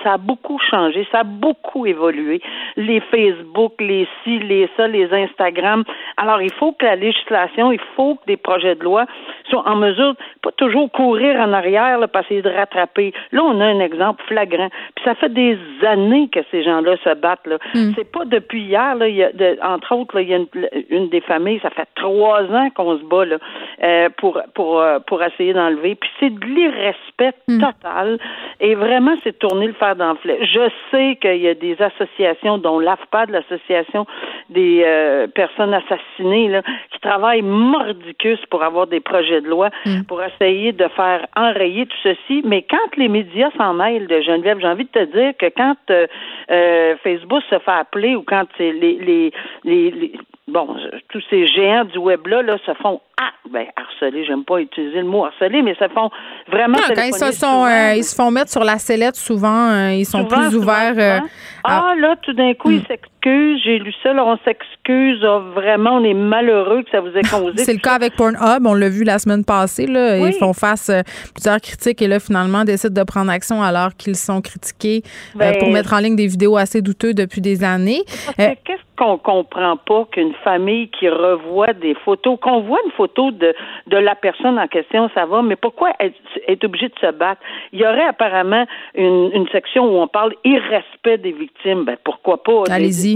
ça 0.03 0.13
a 0.13 0.17
beaucoup 0.17 0.59
changé, 0.59 1.07
ça 1.11 1.19
a 1.19 1.23
beaucoup 1.23 1.85
évolué. 1.85 2.41
Les 2.77 2.99
Facebook, 2.99 3.73
les 3.79 4.07
ci, 4.23 4.39
les 4.39 4.69
ça, 4.77 4.87
les 4.87 5.11
Instagram. 5.11 5.83
Alors, 6.17 6.41
il 6.41 6.53
faut 6.53 6.71
que 6.73 6.85
la 6.85 6.95
législation, 6.95 7.71
il 7.71 7.81
faut 7.95 8.15
que 8.15 8.25
des 8.27 8.37
projets 8.37 8.75
de 8.75 8.83
loi 8.83 9.05
soient 9.49 9.67
en 9.67 9.75
mesure 9.75 10.15
pas 10.41 10.51
toujours 10.51 10.91
courir 10.91 11.39
en 11.39 11.53
arrière, 11.53 11.99
là, 11.99 12.07
pour 12.07 12.21
essayer 12.21 12.41
de 12.41 12.49
rattraper. 12.49 13.13
Là, 13.31 13.43
on 13.43 13.59
a 13.59 13.65
un 13.65 13.79
exemple 13.79 14.23
flagrant. 14.27 14.69
Puis 14.95 15.05
ça 15.05 15.15
fait 15.15 15.33
des 15.33 15.57
années 15.85 16.29
que 16.29 16.39
ces 16.51 16.63
gens-là 16.63 16.95
se 17.03 17.13
battent. 17.15 17.47
Là. 17.47 17.57
Hmm. 17.73 17.91
C'est 17.95 18.09
pas 18.09 18.25
depuis 18.25 18.61
hier. 18.61 18.95
Là, 18.95 19.07
il 19.07 19.15
y 19.15 19.23
a 19.23 19.29
entre 19.61 19.95
autres, 19.95 20.15
là, 20.15 20.21
il 20.21 20.29
y 20.29 20.33
a 20.33 20.39
une, 20.89 21.09
des 21.09 21.21
familles, 21.21 21.59
ça 21.61 21.69
fait 21.69 21.87
trois 21.95 22.43
ans 22.43 22.69
qu'on 22.75 22.97
se 22.97 23.03
bat 23.03 23.25
là, 23.25 23.37
euh, 23.83 24.09
pour 24.17 24.41
pour 24.53 24.79
euh, 24.79 24.99
pour 24.99 25.21
essayer 25.23 25.53
d'enlever. 25.53 25.95
Puis 25.95 26.09
c'est 26.19 26.29
de 26.29 26.45
l'irrespect 26.45 27.35
hmm. 27.47 27.59
total. 27.59 28.17
Et 28.59 28.75
vraiment, 28.75 29.15
c'est 29.23 29.37
tourner 29.37 29.67
le 29.67 29.73
fer 29.73 29.95
d'enflet. 29.95 30.39
Je 30.41 30.69
sais 30.91 31.17
qu'il 31.21 31.41
y 31.41 31.47
a 31.47 31.53
des 31.53 31.77
associations, 31.81 32.57
dont 32.57 32.79
l'AFPAD, 32.79 33.29
l'association 33.29 34.05
des 34.49 34.83
euh, 34.85 35.27
personnes 35.27 35.73
assassinées, 35.73 36.49
là, 36.49 36.61
qui 36.91 36.99
travaillent 36.99 37.41
mordicus 37.41 38.39
pour 38.49 38.63
avoir 38.63 38.87
des 38.87 38.99
projets 38.99 39.38
de 39.41 39.47
loi, 39.47 39.69
hmm. 39.85 40.03
pour 40.03 40.21
essayer 40.23 40.71
de 40.71 40.87
faire 40.95 41.25
enrayer 41.35 41.85
tout 41.85 41.97
ceci. 42.03 42.41
Mais 42.45 42.65
quand 42.69 42.97
les 42.97 43.07
médias 43.07 43.49
s'en 43.57 43.73
mêlent 43.73 44.07
de 44.07 44.21
Geneviève, 44.21 44.59
j'ai 44.59 44.67
envie 44.67 44.85
de 44.85 44.89
te 44.89 45.05
dire 45.05 45.33
que 45.37 45.47
quand 45.55 45.75
euh, 45.89 46.95
Facebook 47.03 47.41
se 47.49 47.59
fait 47.59 47.71
appeler 47.71 48.15
ou 48.15 48.23
quand 48.23 48.47
les, 48.59 48.73
les, 48.73 49.31
les 49.63 50.13
bon, 50.49 50.75
tous 51.09 51.23
ces 51.29 51.47
géants 51.47 51.85
du 51.85 51.97
web-là 51.97 52.41
là, 52.41 52.57
se 52.65 52.73
font 52.75 53.01
ah, 53.21 53.31
ben, 53.49 53.65
harceler, 53.75 54.25
j'aime 54.25 54.43
pas 54.43 54.59
utiliser 54.59 54.99
le 54.99 55.07
mot 55.07 55.25
harceler, 55.25 55.61
mais 55.61 55.75
se 55.75 55.87
font 55.89 56.09
vraiment. 56.47 56.77
Non, 56.77 56.95
quand 56.95 57.03
ils 57.03 57.13
se, 57.13 57.31
sont, 57.31 57.65
euh, 57.65 57.95
ils 57.95 58.03
se 58.03 58.15
font 58.15 58.31
mettre 58.31 58.51
sur 58.51 58.63
la 58.63 58.77
sellette, 58.77 59.15
souvent, 59.15 59.69
euh, 59.71 59.91
ils 59.93 60.05
sont 60.05 60.25
plus 60.25 60.55
ouverts. 60.55 60.97
Euh, 60.97 61.27
ah, 61.63 61.93
là, 61.97 62.15
tout 62.21 62.33
d'un 62.33 62.53
coup, 62.53 62.71
ils 62.71 62.83
s'excusent. 63.19 63.61
J'ai 63.63 63.79
lu 63.79 63.93
ça, 64.03 64.13
là, 64.13 64.25
on 64.25 64.37
s'excuse. 64.45 65.23
Ah, 65.23 65.39
vraiment, 65.53 65.95
on 65.95 66.03
est 66.03 66.13
malheureux 66.13 66.83
que 66.83 66.89
ça 66.91 67.01
vous 67.01 67.09
ait 67.09 67.21
causé. 67.29 67.63
C'est 67.63 67.73
le 67.73 67.79
cas 67.79 67.93
avec 67.93 68.15
Pornhub, 68.15 68.65
on 68.65 68.73
l'a 68.73 68.89
vu 68.89 69.03
la 69.03 69.19
semaine 69.19 69.45
passée. 69.45 69.85
Là, 69.85 70.17
Ils 70.17 70.33
font 70.33 70.53
face 70.53 70.89
à 70.89 71.03
plusieurs 71.33 71.59
critiques 71.59 72.01
et 72.01 72.07
là, 72.07 72.19
finalement, 72.19 72.63
décident 72.63 73.01
de 73.01 73.05
prendre 73.05 73.31
action 73.31 73.61
alors 73.61 73.95
qu'ils 73.97 74.15
sont 74.15 74.41
critiqués 74.41 75.03
ben, 75.35 75.57
pour 75.59 75.69
mettre 75.69 75.93
en 75.93 75.99
ligne 75.99 76.15
des 76.15 76.27
vidéos 76.27 76.57
assez 76.57 76.81
douteuses 76.81 77.15
depuis 77.15 77.41
des 77.41 77.63
années. 77.63 78.01
Qu'est-ce 78.37 78.83
qu'on 78.97 79.17
comprend 79.17 79.77
pas 79.77 80.05
qu'une 80.11 80.33
famille 80.43 80.89
qui 80.89 81.07
revoit 81.07 81.73
des 81.73 81.95
photos, 82.05 82.37
qu'on 82.41 82.61
voit 82.61 82.79
une 82.85 82.91
photo 82.91 83.31
de, 83.31 83.55
de 83.87 83.97
la 83.97 84.13
personne 84.13 84.59
en 84.59 84.67
question, 84.67 85.09
ça 85.15 85.25
va, 85.25 85.41
mais 85.41 85.55
pourquoi 85.55 85.91
être, 86.01 86.15
est 86.47 86.61
obligé 86.65 86.89
de 86.89 86.99
se 86.99 87.11
battre? 87.11 87.41
Il 87.71 87.79
y 87.79 87.85
aurait 87.85 88.07
apparemment 88.07 88.65
une, 88.95 89.31
une 89.33 89.47
section 89.49 89.85
où 89.85 90.01
on 90.01 90.07
parle 90.07 90.33
irrespect 90.43 91.17
des 91.19 91.31
victimes. 91.31 91.85
Ben, 91.85 91.97
pourquoi 92.03 92.43
pas? 92.43 92.63
Allez-y. 92.69 93.08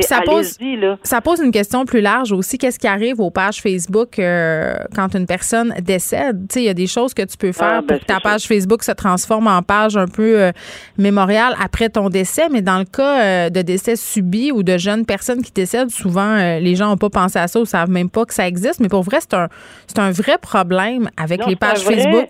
Ça, 0.00 0.20
pose, 0.24 0.56
ça 1.02 1.20
pose 1.20 1.40
une 1.40 1.52
question 1.52 1.84
plus 1.84 2.00
large 2.00 2.32
aussi. 2.32 2.58
Qu'est-ce 2.58 2.78
qui 2.78 2.86
arrive 2.86 3.20
aux 3.20 3.30
pages 3.30 3.60
Facebook 3.60 4.18
euh, 4.18 4.74
quand 4.94 5.14
une 5.14 5.26
personne 5.26 5.74
décède? 5.82 6.50
Il 6.56 6.62
y 6.62 6.68
a 6.68 6.74
des 6.74 6.86
choses 6.86 7.14
que 7.14 7.22
tu 7.22 7.36
peux 7.36 7.52
faire 7.52 7.78
ah, 7.78 7.80
ben, 7.80 7.86
pour 7.86 8.00
que 8.00 8.04
ta 8.04 8.20
page 8.20 8.46
Facebook 8.46 8.82
se 8.82 8.92
transforme 8.92 9.46
en 9.46 9.62
page 9.62 9.96
un 9.96 10.08
peu 10.08 10.40
euh, 10.40 10.52
mémoriale 10.98 11.54
après 11.60 11.88
ton 11.88 12.08
décès, 12.08 12.48
mais 12.50 12.62
dans 12.62 12.78
le 12.78 12.84
cas 12.84 13.22
euh, 13.22 13.50
de 13.50 13.62
décès 13.62 13.96
subi 13.96 14.52
ou 14.52 14.62
de 14.62 14.76
jeunes 14.78 15.06
personnes 15.06 15.42
qui 15.42 15.52
décèdent, 15.52 15.90
souvent, 15.90 16.36
les 16.36 16.76
gens 16.76 16.88
n'ont 16.88 16.96
pas 16.96 17.10
pensé 17.10 17.38
à 17.38 17.48
ça 17.48 17.60
ou 17.60 17.64
savent 17.64 17.90
même 17.90 18.10
pas 18.10 18.24
que 18.24 18.34
ça 18.34 18.46
existe. 18.46 18.80
Mais 18.80 18.88
pour 18.88 19.02
vrai, 19.02 19.18
c'est 19.20 19.34
un, 19.34 19.48
c'est 19.86 19.98
un 19.98 20.10
vrai 20.10 20.38
problème 20.40 21.10
avec 21.16 21.44
les 21.46 21.56
pages 21.56 21.80
Facebook. 21.80 22.28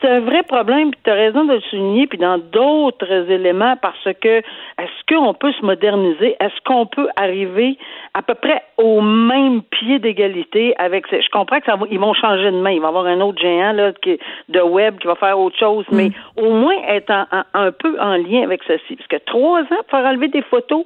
C'est 0.00 0.08
un 0.08 0.20
vrai 0.20 0.42
problème, 0.42 0.90
puis 0.90 1.00
tu 1.04 1.10
as 1.10 1.14
raison 1.14 1.44
de 1.44 1.54
le 1.54 1.60
souligner, 1.60 2.06
puis 2.06 2.18
dans 2.18 2.38
d'autres 2.38 3.30
éléments, 3.30 3.76
parce 3.80 4.08
que 4.20 4.38
est-ce 4.38 5.14
qu'on 5.14 5.32
peut 5.32 5.52
se 5.52 5.64
moderniser? 5.64 6.36
Est-ce 6.38 6.60
qu'on 6.64 6.86
peut 6.86 7.08
arriver 7.16 7.78
à 8.12 8.22
peu 8.22 8.34
près 8.34 8.62
au 8.76 9.00
même 9.00 9.62
pied 9.62 9.98
d'égalité 9.98 10.74
avec 10.78 11.06
Je 11.10 11.30
comprends 11.30 11.60
que 11.60 11.66
ça 11.66 11.76
va, 11.76 11.86
ils 11.90 11.98
vont 11.98 12.14
changer 12.14 12.50
de 12.50 12.58
main. 12.58 12.70
Il 12.70 12.80
va 12.80 12.88
y 12.88 12.88
avoir 12.88 13.06
un 13.06 13.20
autre 13.20 13.40
géant 13.40 13.72
là, 13.72 13.92
qui, 14.02 14.18
de 14.48 14.60
web 14.60 14.98
qui 14.98 15.06
va 15.06 15.14
faire 15.14 15.38
autre 15.38 15.58
chose, 15.58 15.86
mais 15.90 16.08
mm. 16.08 16.42
au 16.44 16.50
moins 16.50 16.76
être 16.88 17.12
un 17.54 17.72
peu 17.72 17.98
en 18.00 18.16
lien 18.16 18.42
avec 18.42 18.62
ceci. 18.66 18.96
Parce 18.96 19.08
que 19.08 19.16
trois 19.24 19.62
ans 19.62 19.82
pour 19.88 19.98
faire 19.98 20.06
enlever 20.06 20.28
des 20.28 20.42
photos, 20.42 20.84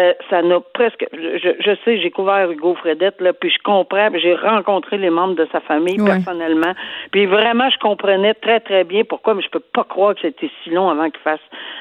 euh, 0.00 0.12
ça 0.28 0.42
n'a 0.42 0.60
presque. 0.72 1.06
Je, 1.12 1.50
je 1.58 1.70
sais, 1.84 2.00
j'ai 2.00 2.10
couvert 2.10 2.50
Hugo 2.50 2.74
Fredette, 2.74 3.20
là, 3.20 3.32
puis 3.32 3.50
je 3.50 3.62
comprends, 3.62 4.08
j'ai 4.14 4.34
rencontré 4.34 4.98
les 4.98 5.10
membres 5.10 5.34
de 5.34 5.46
sa 5.52 5.60
famille 5.60 5.96
personnellement. 5.96 6.72
Puis 7.12 7.26
vraiment, 7.26 7.68
je 7.70 7.78
comprenais 7.78 8.34
très, 8.34 8.60
très 8.60 8.84
bien 8.84 9.02
pourquoi, 9.04 9.34
mais 9.34 9.42
je 9.42 9.50
peux 9.50 9.60
pas 9.60 9.84
croire 9.84 10.14
que 10.14 10.20
c'était 10.22 10.50
si 10.62 10.70
long 10.70 10.88
avant 10.88 11.10
qu'il 11.10 11.20
fasse 11.20 11.40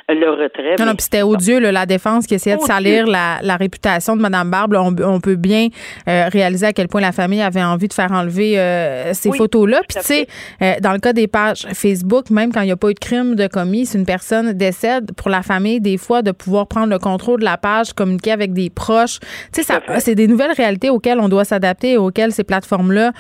le 0.09 0.29
retrait. 0.29 0.75
Non, 0.79 0.85
non, 0.85 0.93
puis 0.93 1.03
c'était 1.03 1.21
odieux, 1.21 1.59
la 1.59 1.85
défense 1.85 2.25
qui 2.25 2.35
essayait 2.35 2.57
de 2.57 2.61
salir 2.61 3.05
la, 3.05 3.37
la, 3.41 3.55
réputation 3.55 4.15
de 4.15 4.21
Mme 4.21 4.49
Barbe. 4.49 4.75
On, 4.77 4.95
on, 5.03 5.19
peut 5.19 5.35
bien 5.35 5.67
euh, 6.07 6.27
réaliser 6.31 6.67
à 6.67 6.73
quel 6.73 6.87
point 6.87 7.01
la 7.01 7.11
famille 7.11 7.41
avait 7.41 7.63
envie 7.63 7.87
de 7.87 7.93
faire 7.93 8.11
enlever 8.11 8.59
euh, 8.59 9.13
ces 9.13 9.31
photos-là. 9.31 9.81
Puis, 9.87 9.99
tu 10.01 10.25
sais, 10.59 10.79
dans 10.81 10.93
le 10.93 10.99
cas 10.99 11.13
des 11.13 11.27
pages 11.27 11.67
Facebook, 11.73 12.29
même 12.29 12.51
quand 12.51 12.61
il 12.61 12.67
n'y 12.67 12.71
a 12.71 12.77
pas 12.77 12.89
eu 12.89 12.93
de 12.93 12.99
crime 12.99 13.35
de 13.35 13.47
commis, 13.47 13.85
si 13.85 13.97
une 13.97 14.05
personne 14.05 14.53
décède, 14.53 15.11
pour 15.15 15.29
la 15.29 15.41
famille, 15.41 15.79
des 15.79 15.97
fois, 15.97 16.21
de 16.21 16.31
pouvoir 16.31 16.67
prendre 16.67 16.87
le 16.87 16.99
contrôle 16.99 17.39
de 17.39 17.45
la 17.45 17.57
page, 17.57 17.93
communiquer 18.09 18.31
avec 18.31 18.53
des 18.53 18.69
proches. 18.69 19.19
Tu 19.53 19.63
sais, 19.63 19.73
c'est 19.99 20.15
des 20.15 20.27
nouvelles 20.27 20.51
réalités 20.51 20.89
auxquelles 20.89 21.19
on 21.19 21.29
doit 21.29 21.45
s'adapter 21.45 21.91
et 21.91 21.97
auxquelles 21.97 22.31
ces 22.31 22.43
plateformes-là 22.43 23.11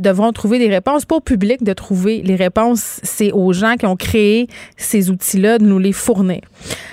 devront 0.00 0.32
trouver 0.32 0.58
des 0.58 0.68
réponses. 0.68 1.04
Pas 1.04 1.16
au 1.16 1.20
public 1.20 1.62
de 1.62 1.72
trouver 1.72 2.22
les 2.22 2.36
réponses, 2.36 3.00
c'est 3.02 3.32
aux 3.32 3.52
gens 3.52 3.76
qui 3.76 3.86
ont 3.86 3.96
créé 3.96 4.48
ces 4.76 5.10
outils-là 5.10 5.58
de 5.58 5.64
nous 5.64 5.78
les 5.78 5.92
fournir. 5.92 6.40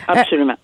Absolument. 0.07 0.55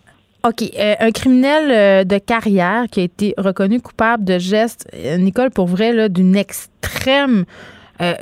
OK. 0.46 0.62
Euh, 0.78 0.94
un 1.00 1.12
criminel 1.12 1.72
euh, 1.72 2.04
de 2.04 2.20
carrière 2.20 2.86
qui 2.92 3.00
a 3.00 3.04
été 3.04 3.34
reconnu 3.38 3.82
coupable 3.82 4.24
de 4.24 4.38
gestes, 4.38 4.88
euh, 4.94 5.18
Nicole, 5.18 5.50
pour 5.50 5.66
vrai, 5.66 6.10
d'une 6.10 6.36
extrême 6.36 7.46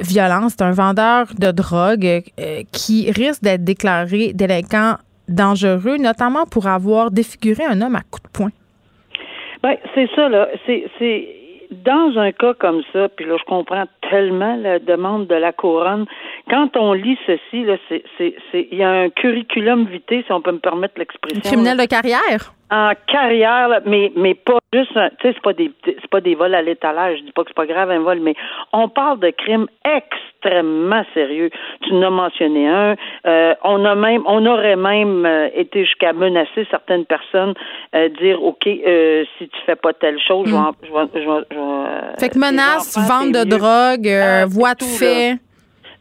violence. 0.01 0.53
C'est 0.55 0.63
un 0.63 0.71
vendeur 0.71 1.29
de 1.39 1.49
drogue 1.49 2.21
qui 2.71 3.09
risque 3.09 3.41
d'être 3.41 3.63
déclaré 3.63 4.31
délinquant 4.31 4.97
dangereux, 5.27 5.97
notamment 5.97 6.45
pour 6.45 6.67
avoir 6.67 7.11
défiguré 7.11 7.63
un 7.63 7.81
homme 7.81 7.95
à 7.95 8.01
coups 8.01 8.23
de 8.23 8.29
poing. 8.29 8.51
Ben, 9.61 9.77
c'est 9.95 10.09
ça, 10.15 10.27
là. 10.29 10.47
C'est 10.65 11.27
dans 11.71 12.17
un 12.17 12.31
cas 12.31 12.53
comme 12.53 12.81
ça, 12.91 13.09
puis 13.09 13.25
là, 13.25 13.35
je 13.39 13.45
comprends 13.45 13.85
tellement 14.09 14.55
la 14.55 14.79
demande 14.79 15.27
de 15.27 15.35
la 15.35 15.51
couronne. 15.51 16.05
Quand 16.49 16.75
on 16.75 16.91
lit 16.91 17.17
ceci, 17.25 17.63
là, 17.63 17.77
c'est, 17.87 18.03
c'est, 18.17 18.35
c'est, 18.51 18.67
il 18.69 18.77
y 18.77 18.83
a 18.83 18.89
un 18.89 19.09
curriculum 19.09 19.85
vitae, 19.85 20.23
si 20.25 20.31
on 20.31 20.41
peut 20.41 20.51
me 20.51 20.59
permettre 20.59 20.95
l'expression. 20.97 21.39
Criminel 21.41 21.77
de 21.77 21.85
carrière? 21.85 22.53
En 22.69 22.91
carrière, 23.07 23.81
mais, 23.85 24.11
mais 24.17 24.33
pas 24.33 24.57
juste, 24.73 24.91
tu 24.91 24.97
sais, 24.99 25.33
c'est 25.33 25.41
pas 25.41 25.53
des, 25.53 25.71
c'est 25.85 26.09
pas 26.09 26.19
des 26.19 26.35
vols 26.35 26.55
à 26.55 26.61
l'étalage. 26.61 27.19
Je 27.19 27.23
dis 27.23 27.31
pas 27.31 27.43
que 27.43 27.49
c'est 27.49 27.55
pas 27.55 27.65
grave 27.65 27.91
un 27.91 27.99
vol, 27.99 28.19
mais 28.19 28.35
on 28.73 28.89
parle 28.89 29.19
de 29.19 29.29
crimes 29.29 29.67
extrêmement 29.85 31.03
sérieux. 31.13 31.49
Tu 31.83 31.93
en 31.93 32.01
as 32.01 32.09
mentionné 32.09 32.67
un. 32.67 32.95
Euh, 33.25 33.53
on 33.63 33.85
a 33.85 33.95
même, 33.95 34.23
on 34.25 34.45
aurait 34.45 34.75
même 34.75 35.25
euh, 35.25 35.49
été 35.55 35.85
jusqu'à 35.85 36.11
menacer 36.13 36.67
certaines 36.69 37.05
personnes, 37.05 37.53
euh, 37.95 38.09
dire, 38.19 38.43
ok, 38.43 38.67
euh, 38.67 39.23
si 39.37 39.47
tu 39.47 39.59
fais 39.65 39.75
pas 39.75 39.93
telle 39.93 40.19
chose, 40.19 40.47
je 40.47 40.53
vais, 40.53 40.59
mm. 40.59 40.73
je 40.83 41.19
vais, 41.19 41.45
je 41.51 41.55
vais, 41.55 42.19
fait 42.19 42.29
que 42.29 42.39
menace, 42.39 42.97
vente 42.97 43.31
de 43.31 43.43
drogue, 43.43 44.09
ah, 44.09 44.45
voie 44.45 44.73
de 44.73 44.83
fait. 44.83 45.37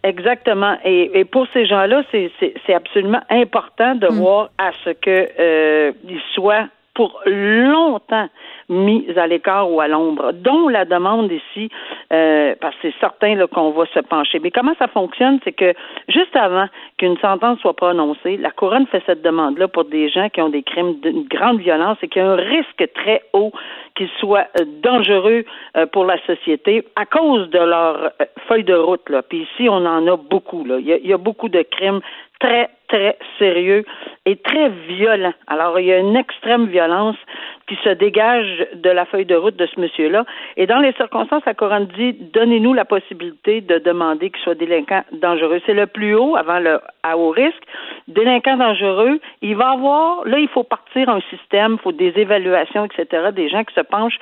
Exactement. 0.05 0.77
Et, 0.85 1.21
et 1.21 1.25
pour 1.25 1.47
ces 1.53 1.67
gens-là, 1.67 2.03
c'est 2.11 2.75
absolument 2.75 3.23
important 3.31 3.95
de 3.95 4.09
mm. 4.09 4.15
voir 4.15 4.51
à 4.59 4.73
ce 4.85 4.91
que 4.91 5.29
euh, 5.39 5.93
soient 6.35 6.69
pour 6.95 7.21
longtemps 7.27 8.29
mis 8.69 9.07
à 9.17 9.27
l'écart 9.27 9.71
ou 9.71 9.81
à 9.81 9.89
l'ombre, 9.89 10.33
dont 10.33 10.69
la 10.69 10.85
demande 10.85 11.31
ici, 11.31 11.69
euh, 12.13 12.55
parce 12.61 12.75
que 12.77 12.91
c'est 12.91 13.01
certain 13.01 13.47
qu'on 13.47 13.71
va 13.71 13.85
se 13.87 14.01
pencher. 14.01 14.39
Mais 14.41 14.51
comment 14.51 14.75
ça 14.79 14.89
fonctionne, 14.89 15.39
c'est 15.45 15.53
que 15.53 15.75
juste 16.09 16.35
avant 16.37 16.67
qu'une 16.99 17.19
sentence 17.19 17.59
soit 17.61 17.75
prononcée, 17.75 18.37
la 18.37 18.51
couronne 18.51 18.87
fait 18.87 19.03
cette 19.07 19.23
demande-là 19.23 19.69
pour 19.69 19.85
des 19.85 20.09
gens 20.09 20.29
qui 20.29 20.41
ont 20.41 20.49
des 20.49 20.63
crimes 20.63 21.01
d'une 21.01 21.25
grande 21.25 21.61
violence 21.61 21.99
et 22.03 22.09
qui 22.09 22.21
ont 22.21 22.31
un 22.31 22.37
risque 22.37 22.89
très 22.95 23.23
haut 23.33 23.53
qu'ils 23.95 24.11
soient 24.21 24.47
euh, 24.61 24.65
dangereux 24.83 25.45
euh, 25.77 25.87
pour 25.87 26.05
la 26.05 26.19
société 26.27 26.85
à 26.97 27.05
cause 27.05 27.51
de 27.51 27.59
leur 27.59 28.13
feuille 28.49 28.65
de 28.65 28.75
route. 28.75 29.09
Là. 29.09 29.23
Puis 29.23 29.43
ici, 29.43 29.69
on 29.69 29.85
en 29.85 30.07
a 30.07 30.17
beaucoup. 30.17 30.65
Là. 30.65 30.79
Il 30.79 31.07
y 31.07 31.13
a 31.13 31.19
beaucoup 31.19 31.49
de 31.49 31.63
crimes 31.63 32.01
très, 32.43 32.69
très 32.89 33.17
sérieux 33.39 33.85
et 34.27 34.37
très 34.37 34.69
violents. 34.69 35.35
Alors, 35.47 35.79
il 35.79 35.87
y 35.87 35.93
a 35.93 35.99
une 35.99 36.17
extrême 36.17 36.67
violence 36.67 37.17
qui 37.69 37.77
se 37.85 37.91
dégage 37.91 38.67
de 38.75 38.91
la 38.91 39.07
feuille 39.07 39.25
de 39.25 39.37
route 39.37 39.57
de 39.57 39.67
ce 39.67 39.81
monsieur-là. 39.81 40.25
Et 40.57 40.67
dans 40.67 40.81
les 40.81 40.93
circonstances, 40.95 41.43
la 41.47 41.55
couronne 41.55 41.89
dit 41.97 42.13
donnez-nous 42.35 42.75
la 42.75 42.85
possibilité 42.85 43.61
de 43.61 43.79
demander 43.79 44.31
qu'il 44.31 44.43
soit 44.43 44.55
délinquant 44.55 45.03
dangereux. 45.13 45.61
C'est 45.65 45.75
le 45.75 45.87
plus 45.87 46.15
haut 46.15 46.37
avant 46.37 46.59
le 46.59 46.81
à 47.03 47.17
haut 47.17 47.31
risque. 47.31 47.63
Délinquant 48.09 48.57
dangereux, 48.57 49.21
il 49.43 49.57
va 49.57 49.71
avoir, 49.71 50.25
là, 50.27 50.39
il 50.39 50.49
faut 50.49 50.65
partir 50.65 51.09
un 51.09 51.21
système, 51.31 51.77
il 51.79 51.83
faut 51.83 51.93
des 51.93 52.13
évaluations, 52.17 52.85
etc., 52.85 53.29
des 53.35 53.49
gens 53.49 53.65
qui 53.65 53.75
se 53.75 53.81
penchent 53.81 54.19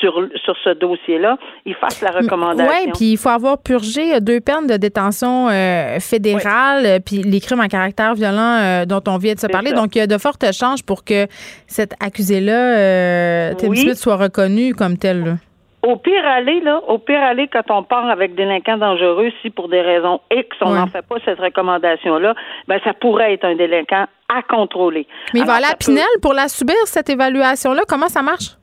sur, 0.00 0.28
sur 0.44 0.56
ce 0.62 0.70
dossier-là, 0.70 1.38
ils 1.64 1.74
fassent 1.74 2.02
la 2.02 2.10
recommandation. 2.10 2.72
Oui, 2.72 2.90
puis 2.94 3.12
il 3.12 3.16
faut 3.16 3.28
avoir 3.28 3.62
purgé 3.62 4.20
deux 4.20 4.40
peines 4.40 4.66
de 4.66 4.76
détention 4.76 5.48
euh, 5.48 5.98
fédérale, 6.00 7.00
puis 7.04 7.22
les 7.22 7.40
crimes 7.40 7.60
à 7.62 7.68
caractère 7.68 8.14
violent 8.14 8.58
euh, 8.60 8.84
dont 8.84 9.02
on 9.08 9.16
vient 9.16 9.34
de 9.34 9.40
se 9.40 9.46
parler. 9.46 9.72
Donc, 9.72 9.96
il 9.96 9.98
y 9.98 10.02
a 10.02 10.06
de 10.06 10.18
fortes 10.18 10.44
chances 10.52 10.82
pour 10.82 11.04
que 11.04 11.26
cet 11.66 11.94
accusé-là 12.00 12.76
euh, 12.76 13.54
Tim 13.54 13.94
soit 13.94 14.16
reconnu 14.16 14.74
comme 14.74 14.98
tel. 14.98 15.38
Au 15.82 15.96
pire 15.96 16.24
aller, 16.24 16.60
là, 16.60 16.80
au 16.86 16.98
pire 16.98 17.20
aller, 17.20 17.48
quand 17.52 17.68
on 17.70 17.82
part 17.82 18.08
avec 18.08 18.36
délinquants 18.36 18.76
dangereux, 18.76 19.30
si 19.42 19.50
pour 19.50 19.68
des 19.68 19.80
raisons 19.80 20.20
X, 20.30 20.56
on 20.60 20.74
n'en 20.74 20.86
fait 20.86 21.02
pas 21.02 21.16
cette 21.24 21.40
recommandation-là, 21.40 22.34
ben 22.68 22.78
ça 22.84 22.92
pourrait 22.94 23.34
être 23.34 23.44
un 23.44 23.56
délinquant 23.56 24.06
à 24.28 24.42
contrôler. 24.42 25.08
Mais 25.34 25.40
il 25.40 25.46
va 25.46 25.54
aller 25.54 25.66
à 25.66 25.74
Pinel 25.74 26.04
pour 26.20 26.34
la 26.34 26.46
subir, 26.46 26.76
cette 26.84 27.10
évaluation-là. 27.10 27.82
Comment 27.88 28.08
ça 28.08 28.22
marche? 28.22 28.56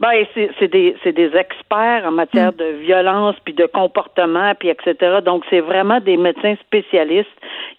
Ben, 0.00 0.24
c'est 0.34 0.68
des, 0.68 0.94
des 1.04 1.36
experts 1.36 2.04
en 2.06 2.12
matière 2.12 2.52
mm. 2.52 2.56
de 2.56 2.64
violence, 2.80 3.34
puis 3.44 3.54
de 3.54 3.66
comportement, 3.66 4.54
puis 4.54 4.68
etc. 4.68 5.18
Donc, 5.24 5.44
c'est 5.50 5.60
vraiment 5.60 6.00
des 6.00 6.16
médecins 6.16 6.54
spécialistes 6.60 7.28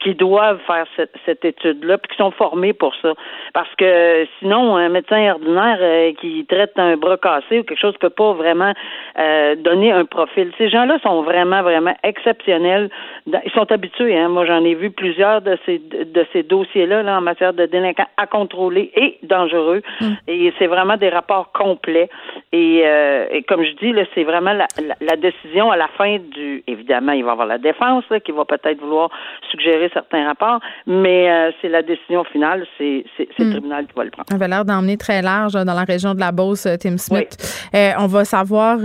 qui 0.02 0.16
doivent 0.16 0.60
faire 0.66 0.86
cette, 0.96 1.14
cette 1.26 1.44
étude-là, 1.46 1.98
puis 1.98 2.12
qui 2.12 2.18
sont 2.18 2.32
formés 2.32 2.74
pour 2.74 2.94
ça. 3.02 3.14
Parce 3.54 3.74
que 3.76 4.26
sinon, 4.40 4.76
un 4.76 4.90
médecin 4.90 5.32
ordinaire 5.32 5.78
euh, 5.82 6.14
qui 6.20 6.46
traite 6.46 6.78
un 6.78 6.98
bras 6.98 7.18
cassé 7.18 7.60
ou 7.60 7.64
quelque 7.64 7.80
chose 7.80 7.94
ne 7.96 8.00
peut 8.00 8.10
pas 8.10 8.34
vraiment 8.34 8.74
euh, 9.18 9.56
donner 9.56 9.92
un 9.92 10.06
profil. 10.06 10.52
Ces 10.58 10.70
gens-là 10.70 11.00
sont 11.04 11.24
vraiment, 11.24 11.62
vraiment 11.64 11.96
exceptionnels. 12.04 12.90
Ils 13.28 13.52
sont 13.52 13.72
habitués. 13.72 14.18
Hein? 14.18 14.30
Moi, 14.30 14.46
j'en 14.46 14.64
ai 14.64 14.76
vu 14.76 14.92
plusieurs 14.92 15.42
de 15.42 15.58
ces 15.66 15.80
de 15.80 16.26
ces 16.34 16.44
dossiers-là 16.44 17.04
là, 17.04 17.18
en 17.18 17.22
matière 17.22 17.54
de 17.54 17.66
délinquants 17.66 18.08
à 18.18 18.28
contrôler 18.28 18.92
et 18.96 19.18
dangereux. 19.24 19.82
Mm. 20.02 20.06
Et 20.28 20.54
c'est 20.60 20.68
vraiment 20.68 20.98
des 20.98 21.10
rapports 21.10 21.52
complets. 21.52 22.09
Et, 22.52 22.82
euh, 22.84 23.28
et 23.32 23.44
comme 23.44 23.64
je 23.64 23.76
dis, 23.78 23.92
là, 23.92 24.04
c'est 24.16 24.24
vraiment 24.24 24.54
la, 24.54 24.68
la, 25.02 25.16
décision 25.16 25.72
à 25.72 25.78
la 25.78 25.88
fin 25.90 26.18
du. 26.18 26.64
Évidemment, 26.68 27.12
il 27.12 27.24
va 27.24 27.30
y 27.30 27.32
avoir 27.32 27.48
la 27.48 27.58
défense 27.58 28.04
là, 28.10 28.20
qui 28.20 28.32
va 28.32 28.46
peut-être 28.46 28.80
vouloir 28.80 29.10
suggérer 29.52 29.90
certains 29.94 30.26
rapports, 30.26 30.60
mais 30.88 31.30
euh, 31.30 31.52
c'est 31.62 31.70
la 31.70 31.84
décision 31.84 32.24
finale, 32.24 32.66
c'est 32.78 33.06
le 33.18 33.46
hmm. 33.46 33.52
tribunal 33.52 33.86
qui 33.88 33.94
va 33.96 34.04
le 34.04 34.10
prendre. 34.10 34.28
On 34.32 34.36
avait 34.36 34.48
l'air 34.48 34.66
d'emmener 34.66 34.98
très 34.98 35.22
large 35.22 35.54
dans 35.54 35.74
la 35.74 35.84
région 35.84 36.16
de 36.16 36.20
la 36.20 36.32
Beauce, 36.32 36.66
euh, 36.66 36.76
Tim 36.78 36.98
Smith. 36.98 37.38
on 37.74 38.08
va 38.08 38.26
savoir 38.26 38.80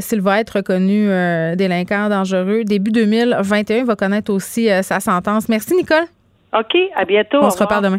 s'il 0.00 0.20
va 0.20 0.40
être 0.40 0.56
reconnu 0.56 1.08
délinquant 1.56 2.08
dangereux. 2.08 2.62
Début 2.64 2.90
2021, 2.92 3.78
il 3.78 3.84
va 3.84 3.96
connaître 3.96 4.32
aussi 4.32 4.68
sa 4.82 5.00
sentence. 5.00 5.48
Merci, 5.48 5.74
Nicole. 5.74 6.06
OK, 6.52 6.76
à 6.94 7.04
bientôt. 7.04 7.38
On 7.42 7.50
se 7.50 7.62
reparle 7.62 7.84
demain. 7.84 7.98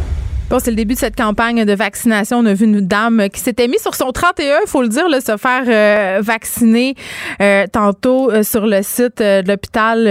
Bon, 0.51 0.59
c'est 0.59 0.71
le 0.71 0.75
début 0.75 0.95
de 0.95 0.99
cette 0.99 1.15
campagne 1.15 1.63
de 1.63 1.73
vaccination. 1.73 2.39
On 2.39 2.45
a 2.45 2.53
vu 2.53 2.65
une 2.65 2.81
dame 2.81 3.29
qui 3.29 3.39
s'était 3.39 3.69
mise 3.69 3.81
sur 3.81 3.95
son 3.95 4.11
31, 4.11 4.57
il 4.65 4.67
faut 4.67 4.81
le 4.81 4.89
dire, 4.89 5.07
là, 5.07 5.21
se 5.21 5.37
faire 5.37 5.63
euh, 5.65 6.19
vacciner 6.21 6.95
euh, 7.41 7.67
tantôt 7.71 8.29
euh, 8.29 8.43
sur 8.43 8.67
le 8.67 8.81
site 8.83 9.19
de 9.19 9.47
l'hôpital. 9.47 10.05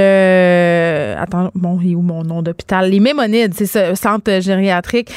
attends, 1.18 1.50
bon, 1.54 1.78
il 1.82 1.92
est 1.92 1.94
où 1.94 2.00
mon 2.00 2.24
nom 2.24 2.40
d'hôpital? 2.40 2.88
Les 2.88 3.00
Mémonides, 3.00 3.52
c'est 3.54 3.66
ce 3.66 3.94
centre 3.94 4.40
gériatrique. 4.40 5.10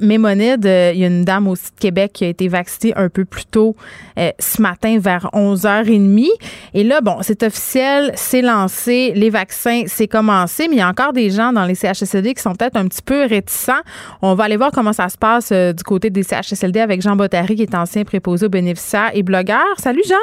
Mémonides, 0.00 0.64
il 0.64 1.00
y 1.00 1.02
a 1.02 1.08
une 1.08 1.24
dame 1.24 1.48
aussi 1.48 1.72
de 1.74 1.80
Québec 1.80 2.12
qui 2.14 2.26
a 2.26 2.28
été 2.28 2.46
vaccinée 2.46 2.92
un 2.94 3.08
peu 3.08 3.24
plus 3.24 3.46
tôt 3.46 3.74
ce 4.16 4.62
matin 4.62 5.00
vers 5.00 5.28
11h30. 5.32 6.28
Et 6.74 6.84
là, 6.84 7.00
bon, 7.00 7.16
c'est 7.22 7.42
officiel, 7.42 8.12
c'est 8.14 8.42
lancé, 8.42 9.10
les 9.16 9.30
vaccins, 9.30 9.82
c'est 9.88 10.06
commencé, 10.06 10.68
mais 10.68 10.76
il 10.76 10.78
y 10.78 10.82
a 10.82 10.88
encore 10.88 11.12
des 11.12 11.30
gens 11.30 11.52
dans 11.52 11.64
les 11.64 11.74
CHSLD 11.74 12.34
qui 12.34 12.42
sont 12.42 12.54
peut-être 12.54 12.76
un 12.76 12.86
petit 12.86 13.02
peu 13.02 13.26
réticents. 13.26 13.82
On 14.22 14.36
va 14.36 14.44
aller 14.44 14.56
voir 14.56 14.67
comment 14.72 14.92
ça 14.92 15.08
se 15.08 15.18
passe 15.18 15.52
euh, 15.52 15.72
du 15.72 15.82
côté 15.82 16.10
des 16.10 16.22
CHSLD 16.22 16.80
avec 16.80 17.02
Jean 17.02 17.16
Bottary, 17.16 17.56
qui 17.56 17.62
est 17.62 17.74
ancien 17.74 18.04
préposé 18.04 18.46
aux 18.46 18.50
bénéficiaires 18.50 19.10
et 19.14 19.22
blogueur. 19.22 19.66
Salut, 19.76 20.02
Jean. 20.06 20.16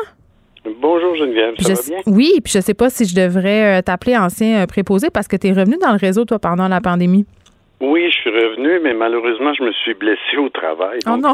Bonjour 0.82 1.16
Geneviève, 1.16 1.54
ça 1.60 1.74
va 1.74 1.82
bien? 1.88 1.98
Oui, 2.08 2.40
puis 2.44 2.54
je 2.54 2.60
sais 2.60 2.74
pas 2.74 2.90
si 2.90 3.06
je 3.06 3.16
devrais 3.16 3.80
euh, 3.80 3.82
t'appeler 3.82 4.18
ancien 4.18 4.64
euh, 4.64 4.66
préposé 4.66 5.10
parce 5.12 5.28
que 5.28 5.36
tu 5.36 5.48
es 5.48 5.52
revenu 5.52 5.78
dans 5.80 5.92
le 5.92 5.98
réseau, 5.98 6.26
toi, 6.26 6.40
pendant 6.40 6.68
la 6.68 6.82
pandémie. 6.82 7.26
Oui, 7.82 8.10
je 8.10 8.16
suis 8.16 8.30
revenu, 8.30 8.80
mais 8.82 8.94
malheureusement, 8.94 9.54
je 9.54 9.64
me 9.64 9.72
suis 9.72 9.94
blessé 9.94 10.38
au 10.40 10.50
travail. 10.50 11.00
Oh 11.08 11.18
non! 11.18 11.34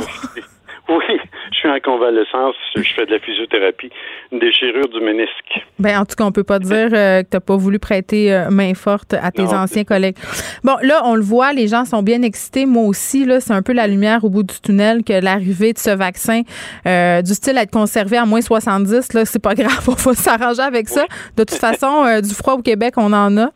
oui, 0.89 1.19
je 1.51 1.57
suis 1.57 1.69
en 1.69 1.79
convalescence, 1.79 2.55
je 2.75 2.81
fais 2.95 3.05
de 3.05 3.11
la 3.11 3.19
physiothérapie, 3.19 3.89
une 4.31 4.39
déchirure 4.39 4.87
du 4.89 4.99
ménisque. 4.99 5.65
Ben, 5.79 5.99
en 5.99 6.05
tout 6.05 6.15
cas, 6.15 6.25
on 6.25 6.31
peut 6.31 6.43
pas 6.43 6.59
dire 6.59 6.89
euh, 6.93 7.23
que 7.23 7.29
tu 7.29 7.35
n'as 7.35 7.39
pas 7.39 7.55
voulu 7.55 7.79
prêter 7.79 8.33
euh, 8.33 8.49
main 8.49 8.73
forte 8.73 9.13
à 9.13 9.31
tes 9.31 9.43
anciens 9.43 9.83
collègues. 9.83 10.15
Bon, 10.63 10.75
là, 10.81 11.01
on 11.05 11.15
le 11.15 11.21
voit, 11.21 11.53
les 11.53 11.67
gens 11.67 11.85
sont 11.85 12.03
bien 12.03 12.21
excités. 12.23 12.65
Moi 12.65 12.83
aussi, 12.83 13.25
là, 13.25 13.39
c'est 13.39 13.53
un 13.53 13.61
peu 13.61 13.73
la 13.73 13.87
lumière 13.87 14.23
au 14.23 14.29
bout 14.29 14.43
du 14.43 14.59
tunnel 14.59 15.03
que 15.03 15.13
l'arrivée 15.13 15.73
de 15.73 15.79
ce 15.79 15.91
vaccin, 15.91 16.41
euh, 16.87 17.21
du 17.21 17.33
style 17.33 17.57
à 17.57 17.63
être 17.63 17.71
conservé 17.71 18.17
à 18.17 18.25
moins 18.25 18.41
70, 18.41 19.13
là, 19.13 19.25
c'est 19.25 19.41
pas 19.41 19.55
grave, 19.55 19.87
on 19.87 19.93
va 19.93 20.13
s'arranger 20.13 20.61
avec 20.61 20.89
ça. 20.89 21.05
De 21.37 21.43
toute 21.43 21.59
façon, 21.59 22.19
du 22.21 22.33
froid 22.33 22.55
au 22.55 22.61
Québec, 22.61 22.95
on 22.97 23.13
en 23.13 23.37
a. 23.37 23.51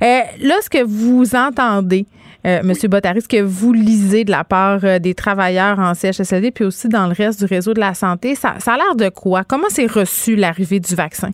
là, 0.00 0.60
ce 0.60 0.70
que 0.70 0.82
vous 0.84 1.34
entendez, 1.34 2.06
euh, 2.46 2.60
Monsieur 2.62 2.88
Bottary, 2.88 3.20
ce 3.20 3.28
que 3.28 3.42
vous 3.42 3.72
lisez 3.72 4.24
de 4.24 4.30
la 4.30 4.44
part 4.44 4.80
euh, 4.84 4.98
des 4.98 5.14
travailleurs 5.14 5.78
en 5.78 5.94
CHSLD, 5.94 6.52
puis 6.52 6.64
aussi 6.64 6.88
dans 6.88 7.06
le 7.06 7.12
reste 7.12 7.44
du 7.44 7.52
réseau 7.52 7.74
de 7.74 7.80
la 7.80 7.94
santé, 7.94 8.34
ça, 8.34 8.50
a 8.50 8.76
l'air 8.76 8.94
de 8.94 9.08
quoi? 9.08 9.42
Comment 9.42 9.68
s'est 9.68 9.86
reçu 9.86 10.36
l'arrivée 10.36 10.78
du 10.78 10.94
vaccin? 10.94 11.30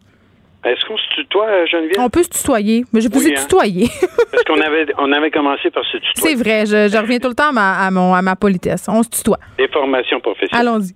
Est-ce 0.65 0.85
qu'on 0.87 0.97
se 0.97 1.09
tutoie, 1.15 1.67
Geneviève? 1.67 1.99
On 1.99 2.09
peut 2.09 2.23
se 2.23 2.31
tutoyer, 2.31 2.85
mais 2.93 3.01
je 3.01 3.09
vous 3.11 3.27
ai 3.27 3.33
hein? 3.33 3.41
tutoyé. 3.41 3.89
Parce 4.31 4.45
qu'on 4.45 4.61
avait, 4.61 4.87
on 4.97 5.11
avait 5.13 5.31
commencé 5.31 5.71
par 5.71 5.85
se 5.85 5.97
tutoyer. 5.99 6.13
C'est 6.15 6.35
vrai, 6.35 6.67
je, 6.67 6.97
reviens 6.97 7.19
tout 7.19 7.29
le 7.29 7.35
temps 7.35 7.49
à 7.49 7.91
ma, 7.91 8.17
à, 8.17 8.23
ma 8.23 8.37
politesse. 8.37 8.87
On 8.89 9.03
se 9.03 9.11
tutoie. 9.11 9.39
Des 9.59 9.69
formations 9.69 10.21
professionnelles. 10.21 10.69
Allons-y. 10.69 10.95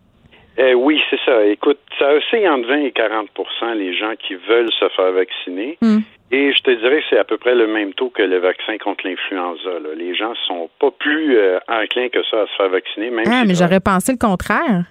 Euh, 0.59 0.73
oui, 0.73 1.01
c'est 1.11 1.21
ça. 1.25 1.45
Écoute, 1.45 1.79
ça 1.99 2.13
aussi 2.15 2.49
entre 2.49 2.69
20 2.69 2.77
et 2.79 2.91
40% 2.91 3.75
les 3.75 3.95
gens 3.95 4.15
qui 4.19 4.35
veulent 4.35 4.73
se 4.73 4.89
faire 4.91 5.13
vacciner. 5.13 5.77
Hmm. 5.83 5.99
Et 6.33 6.53
je 6.53 6.63
te 6.63 6.71
dirais 6.71 7.01
que 7.01 7.05
c'est 7.11 7.19
à 7.19 7.25
peu 7.25 7.37
près 7.37 7.55
le 7.55 7.67
même 7.67 7.93
taux 7.93 8.09
que 8.09 8.23
le 8.23 8.39
vaccin 8.39 8.79
contre 8.79 9.07
l'influenza. 9.07 9.71
Les 9.97 10.15
gens 10.15 10.35
sont 10.47 10.69
pas 10.81 10.91
plus 10.91 11.37
euh, 11.37 11.59
enclins 11.69 12.09
que 12.09 12.23
ça 12.25 12.43
à 12.43 12.47
se 12.47 12.57
faire 12.57 12.69
vacciner. 12.71 13.11
Même 13.11 13.27
ah, 13.31 13.45
mais 13.47 13.55
j'aurais 13.55 13.81
pensé 13.81 14.13
le 14.13 14.19
contraire. 14.19 14.85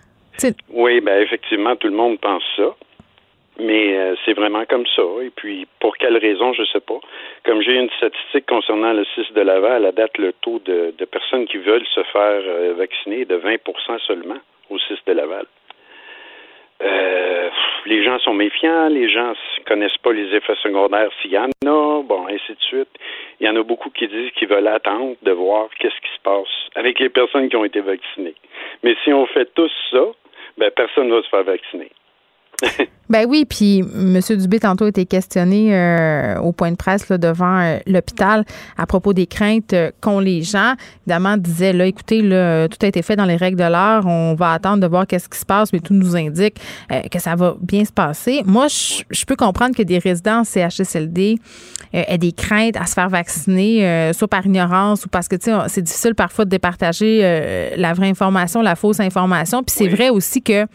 Oui, 0.70 1.02
ben 1.02 1.22
effectivement, 1.22 1.76
tout 1.76 1.88
le 1.88 1.96
monde 1.96 2.20
pense 2.20 2.44
ça. 2.56 2.76
Mais 3.58 3.98
euh, 3.98 4.16
c'est 4.26 4.34
vraiment 4.34 4.66
comme 4.66 4.86
ça. 4.96 5.02
Et 5.24 5.32
puis, 5.34 5.66
pour 5.80 5.98
quelle 5.98 6.18
raison, 6.18 6.54
je 6.54 6.62
ne 6.62 6.68
sais 6.68 6.82
pas. 6.82 7.00
Comme 7.46 7.62
j'ai 7.62 7.76
une 7.76 7.90
statistique 7.92 8.46
concernant 8.46 8.92
le 8.92 9.06
6 9.16 9.34
de 9.34 9.42
Laval, 9.42 9.86
à 9.86 9.92
date, 9.94 10.18
le 10.18 10.34
taux 10.42 10.60
de, 10.66 10.94
personnes 11.06 11.46
qui 11.46 11.58
veulent 11.58 11.86
se 11.94 12.04
faire 12.04 12.42
vacciner 12.78 13.22
est 13.22 13.26
de 13.26 13.38
20% 13.38 14.00
seulement 14.06 14.40
au 14.70 14.80
6 14.80 14.96
de 15.08 15.14
Laval. 15.14 15.46
Euh, 16.84 17.50
les 17.86 18.04
gens 18.04 18.20
sont 18.20 18.34
méfiants, 18.34 18.90
les 18.90 19.10
gens 19.10 19.34
connaissent 19.66 19.98
pas 19.98 20.12
les 20.12 20.36
effets 20.36 20.56
secondaires 20.62 21.10
s'il 21.22 21.32
y 21.32 21.38
en 21.38 21.50
a, 21.66 22.04
bon, 22.04 22.28
ainsi 22.28 22.52
de 22.52 22.62
suite. 22.62 22.90
Il 23.40 23.48
y 23.48 23.50
en 23.50 23.56
a 23.56 23.64
beaucoup 23.64 23.90
qui 23.90 24.08
disent 24.08 24.32
qu'ils 24.32 24.50
veulent 24.50 24.68
attendre 24.68 25.16
de 25.22 25.32
voir 25.32 25.70
qu'est-ce 25.80 26.00
qui 26.02 26.14
se 26.16 26.22
passe 26.22 26.48
avec 26.76 27.00
les 27.00 27.10
personnes 27.10 27.50
qui 27.50 27.56
ont 27.56 27.66
été 27.66 27.80
vaccinées. 27.80 28.36
Mais 28.84 28.96
si 29.04 29.14
on 29.14 29.26
fait 29.26 29.54
tous 29.54 29.72
ça, 29.92 30.06
ben 30.58 30.70
personne 30.72 31.08
ne 31.08 31.16
va 31.16 31.22
se 31.24 31.30
faire 31.30 31.44
vacciner. 31.44 31.92
ben 33.10 33.26
oui, 33.28 33.46
puis 33.46 33.80
M. 33.80 34.20
Dubé 34.38 34.60
tantôt 34.60 34.86
a 34.86 34.90
été 34.90 35.06
questionné 35.06 35.76
euh, 35.76 36.40
au 36.40 36.52
point 36.52 36.72
de 36.72 36.76
presse 36.76 37.10
là, 37.10 37.18
devant 37.18 37.60
euh, 37.60 37.78
l'hôpital 37.86 38.46
à 38.78 38.86
propos 38.86 39.14
des 39.14 39.28
craintes 39.28 39.74
euh, 39.74 39.92
qu'ont 40.02 40.20
les 40.20 40.42
gens. 40.42 40.74
Évidemment, 41.06 41.38
disait 41.38 41.74
là, 41.74 41.86
écoutez, 41.86 42.22
là, 42.22 42.68
tout 42.68 42.78
a 42.82 42.88
été 42.88 43.02
fait 43.02 43.16
dans 43.16 43.26
les 43.26 43.36
règles 43.36 43.58
de 43.58 43.64
l'art. 43.64 44.06
On 44.06 44.36
va 44.36 44.54
attendre 44.54 44.82
de 44.82 44.88
voir 44.88 45.06
qu'est-ce 45.08 45.30
qui 45.30 45.38
se 45.38 45.46
passe, 45.46 45.72
mais 45.74 45.80
tout 45.80 45.94
nous 45.94 46.16
indique 46.16 46.60
que 47.12 47.20
ça 47.20 47.36
va 47.36 47.56
bien 47.62 47.86
se 47.86 47.92
passer. 47.92 48.42
Moi, 48.46 48.68
je, 48.68 49.26
peux 49.26 49.36
comprendre 49.36 49.76
que 49.76 49.84
des 49.84 50.00
résidents 50.00 50.44
CHSLD 50.44 51.38
aient 51.94 52.18
des 52.18 52.32
craintes 52.32 52.78
à 52.78 52.86
se 52.86 52.94
faire 52.94 53.10
vacciner, 53.10 54.12
soit 54.14 54.28
par 54.28 54.46
ignorance 54.46 55.06
ou 55.06 55.10
parce 55.10 55.28
que 55.28 55.36
c'est 55.68 55.82
difficile 55.82 56.16
parfois 56.16 56.46
de 56.46 56.50
départager 56.50 57.74
la 57.78 57.94
vraie 57.94 58.10
information, 58.10 58.62
la 58.62 58.76
fausse 58.76 59.00
information. 59.00 59.64
Puis 59.64 59.76
c'est 59.78 59.88
vrai 59.88 60.10
aussi 60.10 60.42
que 60.42 60.66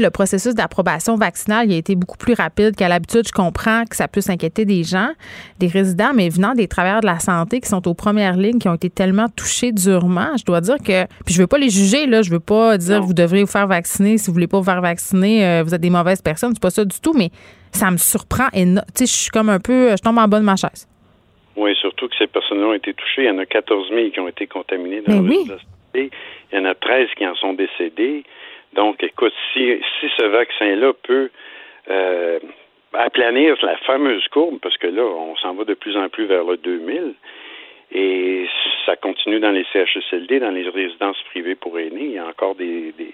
le 0.00 0.10
processus 0.10 0.54
d'approbation 0.54 1.16
vaccinale 1.16 1.70
il 1.70 1.74
a 1.74 1.76
été 1.76 1.94
beaucoup 1.94 2.16
plus 2.16 2.34
rapide 2.34 2.76
qu'à 2.76 2.88
l'habitude. 2.88 3.26
Je 3.26 3.32
comprends 3.32 3.84
que 3.84 3.96
ça 3.96 4.08
peut 4.08 4.20
s'inquiéter 4.20 4.64
des 4.64 4.84
gens, 4.84 5.10
des 5.58 5.66
résidents, 5.66 6.12
mais 6.14 6.28
venant 6.28 6.54
des 6.54 6.68
travailleurs 6.68 7.00
de 7.00 7.06
la 7.06 7.18
santé 7.18 7.60
qui 7.60 7.68
sont 7.68 7.86
aux 7.88 7.94
premières 7.94 8.36
lignes, 8.36 8.58
qui 8.58 8.68
ont 8.68 8.74
été 8.74 8.90
tellement 8.90 9.28
touchés 9.28 9.72
durement, 9.72 10.36
je 10.38 10.44
dois 10.44 10.60
dire 10.60 10.78
que, 10.78 11.06
puis 11.24 11.34
je 11.34 11.40
veux 11.40 11.46
pas 11.46 11.58
les 11.58 11.70
juger 11.70 12.06
là, 12.06 12.22
je 12.22 12.30
veux 12.30 12.40
pas 12.40 12.78
dire 12.78 13.02
vous 13.02 13.14
devrez 13.14 13.42
vous 13.42 13.50
faire 13.50 13.66
vacciner 13.66 14.18
si 14.18 14.28
vous 14.28 14.34
voulez 14.34 14.46
pas 14.46 14.58
vous 14.58 14.64
faire 14.64 14.80
vacciner, 14.80 15.46
euh, 15.46 15.62
vous 15.62 15.74
êtes 15.74 15.80
des 15.80 15.90
mauvaises 15.90 16.22
personnes, 16.22 16.52
c'est 16.54 16.62
pas 16.62 16.70
ça 16.70 16.84
du 16.84 17.00
tout, 17.00 17.12
mais 17.12 17.30
ça 17.72 17.90
me 17.90 17.96
surprend 17.96 18.48
et 18.52 18.64
tu 18.64 18.74
sais, 18.94 19.06
je 19.06 19.12
suis 19.12 19.30
comme 19.30 19.48
un 19.48 19.60
peu, 19.60 19.90
je 19.90 20.02
tombe 20.02 20.18
en 20.18 20.28
bas 20.28 20.38
de 20.38 20.44
ma 20.44 20.56
chaise. 20.56 20.88
Oui, 21.56 21.74
surtout 21.80 22.08
que 22.08 22.16
ces 22.16 22.26
personnes 22.26 22.62
ont 22.64 22.72
été 22.72 22.94
touchées. 22.94 23.24
Il 23.24 23.26
y 23.26 23.30
en 23.30 23.38
a 23.38 23.46
14 23.46 23.90
000 23.90 24.10
qui 24.10 24.20
ont 24.20 24.28
été 24.28 24.46
contaminées 24.46 25.02
dans 25.02 25.20
le 25.20 25.32
Il 25.94 26.10
y 26.52 26.58
en 26.58 26.64
a 26.64 26.74
13 26.74 27.08
qui 27.16 27.26
en 27.26 27.34
sont 27.34 27.52
décédés. 27.52 28.24
Donc, 28.74 29.02
écoute, 29.02 29.34
si, 29.52 29.80
si 30.00 30.06
ce 30.16 30.24
vaccin-là 30.24 30.92
peut 31.02 31.30
euh, 31.90 32.38
aplanir 32.94 33.56
la 33.62 33.76
fameuse 33.78 34.26
courbe, 34.28 34.58
parce 34.60 34.76
que 34.76 34.86
là, 34.86 35.02
on 35.02 35.36
s'en 35.36 35.54
va 35.54 35.64
de 35.64 35.74
plus 35.74 35.96
en 35.96 36.08
plus 36.08 36.26
vers 36.26 36.44
le 36.44 36.56
2000, 36.56 37.14
et 37.94 38.46
ça 38.86 38.96
continue 38.96 39.40
dans 39.40 39.50
les 39.50 39.66
CHSLD, 39.72 40.40
dans 40.40 40.50
les 40.50 40.68
résidences 40.68 41.20
privées 41.30 41.54
pour 41.54 41.78
aînés, 41.78 42.04
il 42.04 42.12
y 42.12 42.18
a 42.18 42.26
encore 42.26 42.54
des, 42.54 42.92
des, 42.92 43.12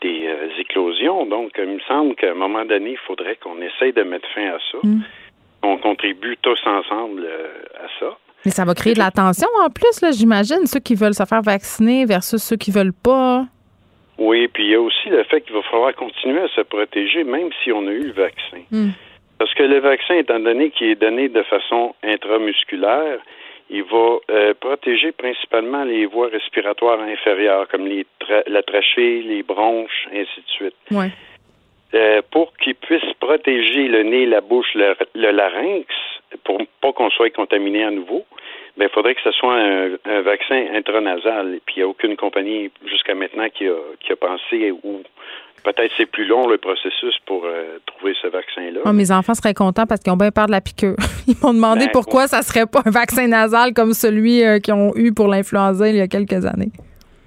des 0.00 0.26
euh, 0.26 0.48
éclosions. 0.58 1.26
Donc, 1.26 1.52
il 1.58 1.66
me 1.66 1.80
semble 1.80 2.14
qu'à 2.14 2.30
un 2.30 2.34
moment 2.34 2.64
donné, 2.64 2.92
il 2.92 2.98
faudrait 2.98 3.36
qu'on 3.36 3.60
essaye 3.60 3.92
de 3.92 4.02
mettre 4.02 4.28
fin 4.34 4.48
à 4.48 4.58
ça. 4.72 4.78
Mm. 4.82 5.02
On 5.62 5.76
contribue 5.78 6.36
tous 6.40 6.60
ensemble 6.64 7.24
euh, 7.26 7.48
à 7.84 7.88
ça. 8.00 8.16
Mais 8.44 8.52
ça 8.52 8.64
va 8.64 8.74
créer 8.74 8.94
de 8.94 8.98
la 8.98 9.10
tension 9.10 9.48
en 9.62 9.68
plus, 9.68 10.00
là, 10.00 10.10
j'imagine, 10.12 10.64
ceux 10.66 10.80
qui 10.80 10.94
veulent 10.94 11.14
se 11.14 11.24
faire 11.24 11.42
vacciner 11.42 12.06
versus 12.06 12.42
ceux 12.42 12.56
qui 12.56 12.70
veulent 12.70 12.92
pas. 12.92 13.44
Oui, 14.18 14.48
puis 14.48 14.64
il 14.64 14.70
y 14.70 14.74
a 14.74 14.80
aussi 14.80 15.08
le 15.08 15.22
fait 15.24 15.40
qu'il 15.42 15.54
va 15.54 15.62
falloir 15.62 15.94
continuer 15.94 16.40
à 16.40 16.48
se 16.48 16.60
protéger 16.62 17.24
même 17.24 17.50
si 17.62 17.72
on 17.72 17.86
a 17.86 17.92
eu 17.92 18.08
le 18.08 18.12
vaccin. 18.12 18.62
Hmm. 18.70 18.90
Parce 19.38 19.54
que 19.54 19.62
le 19.62 19.78
vaccin, 19.78 20.14
étant 20.14 20.40
donné 20.40 20.70
qu'il 20.70 20.88
est 20.88 21.00
donné 21.00 21.28
de 21.28 21.42
façon 21.44 21.94
intramusculaire, 22.02 23.20
il 23.70 23.84
va 23.84 24.16
euh, 24.30 24.54
protéger 24.58 25.12
principalement 25.12 25.84
les 25.84 26.06
voies 26.06 26.28
respiratoires 26.28 27.00
inférieures, 27.00 27.68
comme 27.68 27.86
les 27.86 28.06
la 28.46 28.62
trachée, 28.62 29.22
les 29.22 29.42
bronches, 29.42 30.08
ainsi 30.12 30.40
de 30.40 30.48
suite. 30.48 30.74
Ouais. 30.90 31.10
Euh, 31.94 32.20
pour 32.30 32.52
qu'il 32.56 32.74
puisse 32.74 33.12
protéger 33.20 33.88
le 33.88 34.02
nez, 34.02 34.26
la 34.26 34.40
bouche, 34.40 34.74
le, 34.74 34.94
le 35.14 35.30
larynx, 35.30 35.86
pour 36.44 36.58
pas 36.82 36.92
qu'on 36.92 37.10
soit 37.10 37.30
contaminé 37.30 37.84
à 37.84 37.90
nouveau, 37.90 38.26
ben, 38.78 38.88
il 38.88 38.94
faudrait 38.94 39.14
que 39.14 39.20
ce 39.22 39.32
soit 39.32 39.54
un, 39.54 40.20
vaccin 40.22 40.66
intranasal. 40.74 41.54
Et 41.56 41.62
puis, 41.66 41.76
il 41.76 41.78
n'y 41.80 41.82
a 41.84 41.88
aucune 41.88 42.16
compagnie 42.16 42.70
jusqu'à 42.86 43.14
maintenant 43.14 43.48
qui 43.52 43.66
a, 43.66 43.74
qui 44.00 44.12
a 44.12 44.16
pensé 44.16 44.70
ou 44.70 45.02
peut-être 45.64 45.92
c'est 45.96 46.06
plus 46.06 46.24
long 46.24 46.46
le 46.46 46.58
processus 46.58 47.18
pour 47.26 47.44
euh, 47.44 47.78
trouver 47.86 48.14
ce 48.22 48.28
vaccin-là. 48.28 48.80
Oh, 48.84 48.92
mes 48.92 49.10
enfants 49.10 49.34
seraient 49.34 49.54
contents 49.54 49.86
parce 49.86 50.00
qu'ils 50.00 50.12
ont 50.12 50.16
bien 50.16 50.30
peur 50.30 50.46
de 50.46 50.52
la 50.52 50.60
piqûre. 50.60 50.96
Ils 51.26 51.34
m'ont 51.42 51.52
demandé 51.52 51.86
ben, 51.86 51.92
pourquoi 51.92 52.28
ça 52.28 52.42
serait 52.42 52.66
pas 52.66 52.82
un 52.86 52.90
vaccin 52.90 53.26
nasal 53.26 53.74
comme 53.74 53.92
celui 53.92 54.44
euh, 54.44 54.60
qu'ils 54.60 54.74
ont 54.74 54.92
eu 54.94 55.12
pour 55.12 55.26
l'influenza 55.26 55.88
il 55.88 55.96
y 55.96 56.00
a 56.00 56.06
quelques 56.08 56.46
années. 56.46 56.70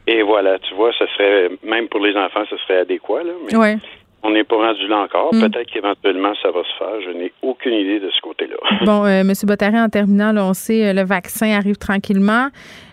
Et 0.07 0.23
voilà, 0.23 0.57
tu 0.59 0.73
vois, 0.73 0.91
ça 0.97 1.05
serait, 1.15 1.49
même 1.63 1.87
pour 1.87 1.99
les 1.99 2.15
enfants, 2.15 2.43
ça 2.49 2.55
serait 2.65 2.79
adéquat. 2.79 3.23
Là, 3.23 3.33
mais 3.45 3.77
on 4.23 4.29
n'est 4.31 4.43
pas 4.43 4.55
rendu 4.55 4.87
là 4.87 4.99
encore. 4.99 5.33
Mm. 5.33 5.41
Peut-être 5.41 5.71
qu'éventuellement, 5.71 6.33
ça 6.41 6.51
va 6.51 6.63
se 6.63 6.77
faire. 6.77 7.01
Je 7.05 7.09
n'ai 7.09 7.33
aucune 7.41 7.73
idée 7.73 7.99
de 7.99 8.09
ce 8.09 8.21
côté-là. 8.21 8.57
Bon, 8.85 9.05
euh, 9.05 9.21
M. 9.21 9.31
Bottary, 9.43 9.79
en 9.79 9.89
terminant, 9.89 10.35
on 10.37 10.53
sait 10.53 10.89
euh, 10.89 10.93
le 10.93 11.03
vaccin 11.03 11.51
arrive 11.51 11.77
tranquillement, 11.77 12.49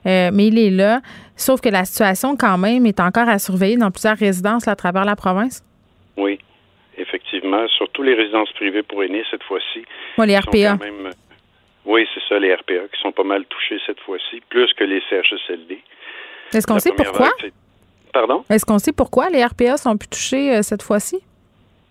euh, 0.07 0.31
mais 0.33 0.47
il 0.47 0.59
est 0.59 0.71
là. 0.71 1.01
Sauf 1.37 1.61
que 1.61 1.69
la 1.69 1.85
situation, 1.85 2.37
quand 2.37 2.59
même, 2.59 2.87
est 2.87 3.01
encore 3.01 3.29
à 3.29 3.38
surveiller 3.38 3.77
dans 3.77 3.91
plusieurs 3.91 4.17
résidences 4.17 4.69
à 4.69 4.77
travers 4.77 5.05
la 5.05 5.17
province. 5.17 5.62
Oui, 6.17 6.38
effectivement. 6.97 7.67
Surtout 7.69 8.03
les 8.03 8.14
résidences 8.14 8.53
privées 8.53 8.83
pour 8.83 9.03
aînés, 9.03 9.25
cette 9.31 9.43
fois-ci. 9.45 9.85
Oui, 10.17 10.27
les 10.27 10.38
RPA. 10.38 10.79
oui, 11.85 12.07
c'est 12.14 12.23
ça, 12.29 12.38
les 12.38 12.55
RPA, 12.55 12.88
qui 12.93 13.01
sont 13.01 13.12
pas 13.12 13.25
mal 13.25 13.45
touchés 13.47 13.79
cette 13.87 14.01
fois-ci, 14.01 14.41
plus 14.49 14.73
que 14.75 14.85
les 14.85 15.03
CHSLD. 15.09 15.79
Est-ce 16.55 16.67
qu'on 16.67 16.79
sait 16.79 16.93
pourquoi? 16.97 17.31
Pardon? 18.18 18.42
Est-ce 18.50 18.66
qu'on 18.66 18.81
sait 18.81 18.92
pourquoi 18.92 19.31
les 19.31 19.44
RPA 19.44 19.76
sont 19.76 19.96
plus 19.96 20.09
touchés 20.09 20.57
euh, 20.57 20.62
cette 20.62 20.83
fois-ci? 20.83 21.20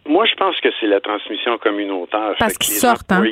Moi, 0.06 0.26
je 0.26 0.36
pense 0.36 0.60
que 0.60 0.68
c'est 0.78 0.88
la 0.88 1.00
transmission 1.00 1.58
communautaire. 1.58 2.36
Parce 2.38 2.58
qu'ils 2.58 2.74
sortent, 2.74 3.10
hein? 3.14 3.24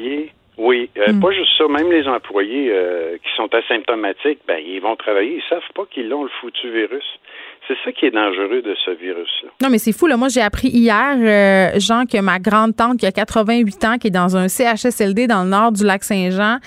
Oui, 0.57 0.89
euh, 0.97 1.11
hmm. 1.11 1.19
pas 1.19 1.31
juste 1.31 1.51
ça. 1.57 1.67
Même 1.67 1.91
les 1.91 2.07
employés 2.07 2.71
euh, 2.71 3.17
qui 3.17 3.29
sont 3.35 3.53
asymptomatiques, 3.53 4.39
ben 4.47 4.63
ils 4.65 4.79
vont 4.79 4.95
travailler, 4.95 5.41
ils 5.43 5.49
savent 5.49 5.73
pas 5.73 5.83
qu'ils 5.91 6.13
ont 6.13 6.23
le 6.23 6.29
foutu 6.39 6.71
virus. 6.71 7.03
C'est 7.67 7.75
ça 7.83 7.91
qui 7.91 8.05
est 8.05 8.11
dangereux 8.11 8.61
de 8.61 8.75
ce 8.85 8.91
virus-là. 8.91 9.49
Non, 9.61 9.69
mais 9.69 9.79
c'est 9.79 9.91
fou. 9.91 10.05
Là. 10.05 10.17
Moi, 10.17 10.27
j'ai 10.27 10.41
appris 10.41 10.67
hier, 10.67 11.15
euh, 11.17 11.79
Jean, 11.79 12.05
que 12.05 12.19
ma 12.21 12.37
grande-tante, 12.37 12.99
qui 12.99 13.07
a 13.07 13.11
88 13.11 13.85
ans, 13.85 13.97
qui 13.97 14.07
est 14.07 14.11
dans 14.11 14.37
un 14.37 14.47
CHSLD 14.47 15.25
dans 15.25 15.43
le 15.43 15.49
nord 15.49 15.71
du 15.71 15.83
lac 15.83 16.03
Saint-Jean, 16.03 16.57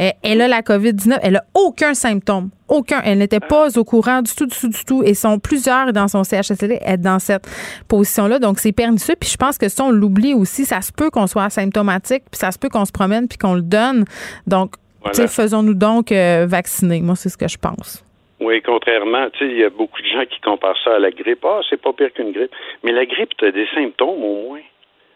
euh, 0.00 0.10
elle 0.22 0.40
a 0.40 0.48
la 0.48 0.62
COVID-19. 0.62 1.18
Elle 1.22 1.36
a 1.36 1.44
aucun 1.54 1.94
symptôme. 1.94 2.50
Aucun. 2.66 3.00
Elle 3.04 3.18
n'était 3.18 3.40
pas 3.40 3.78
au 3.78 3.84
courant 3.84 4.20
du 4.20 4.34
tout, 4.34 4.46
du 4.46 4.58
tout, 4.58 4.68
du 4.68 4.84
tout. 4.84 5.02
Et 5.04 5.14
sont 5.14 5.38
plusieurs 5.38 5.92
dans 5.92 6.08
son 6.08 6.24
CHSLD 6.24 6.80
être 6.84 7.00
dans 7.00 7.20
cette 7.20 7.46
position-là. 7.86 8.40
Donc, 8.40 8.58
c'est 8.58 8.72
pernicieux. 8.72 9.14
Puis 9.18 9.30
je 9.30 9.36
pense 9.36 9.58
que 9.58 9.68
si 9.68 9.80
on 9.80 9.90
l'oublie 9.90 10.34
aussi, 10.34 10.64
ça 10.64 10.80
se 10.80 10.90
peut 10.90 11.10
qu'on 11.10 11.28
soit 11.28 11.44
asymptomatique, 11.44 12.24
puis 12.30 12.38
ça 12.38 12.50
se 12.50 12.58
peut 12.58 12.68
qu'on 12.68 12.84
se 12.84 12.92
promène, 12.92 13.28
puis 13.28 13.38
qu'on 13.38 13.54
le 13.54 13.62
donne. 13.62 14.04
Donc, 14.48 14.74
faisons-nous 15.12 15.74
donc 15.74 16.10
euh, 16.10 16.46
vacciner. 16.48 17.00
Moi, 17.00 17.14
c'est 17.14 17.28
ce 17.28 17.36
que 17.36 17.48
je 17.48 17.56
pense. 17.58 18.04
Oui, 18.48 18.62
contrairement, 18.62 19.28
tu 19.30 19.40
sais, 19.40 19.44
il 19.44 19.58
y 19.58 19.64
a 19.64 19.68
beaucoup 19.68 20.00
de 20.00 20.06
gens 20.06 20.24
qui 20.24 20.40
comparent 20.40 20.78
ça 20.82 20.94
à 20.94 20.98
la 20.98 21.10
grippe. 21.10 21.44
Ah, 21.44 21.60
c'est 21.68 21.80
pas 21.80 21.92
pire 21.92 22.10
qu'une 22.14 22.32
grippe. 22.32 22.50
Mais 22.82 22.92
la 22.92 23.04
grippe, 23.04 23.36
tu 23.36 23.44
as 23.44 23.52
des 23.52 23.66
symptômes 23.74 24.24
au 24.24 24.48
moins. 24.48 24.60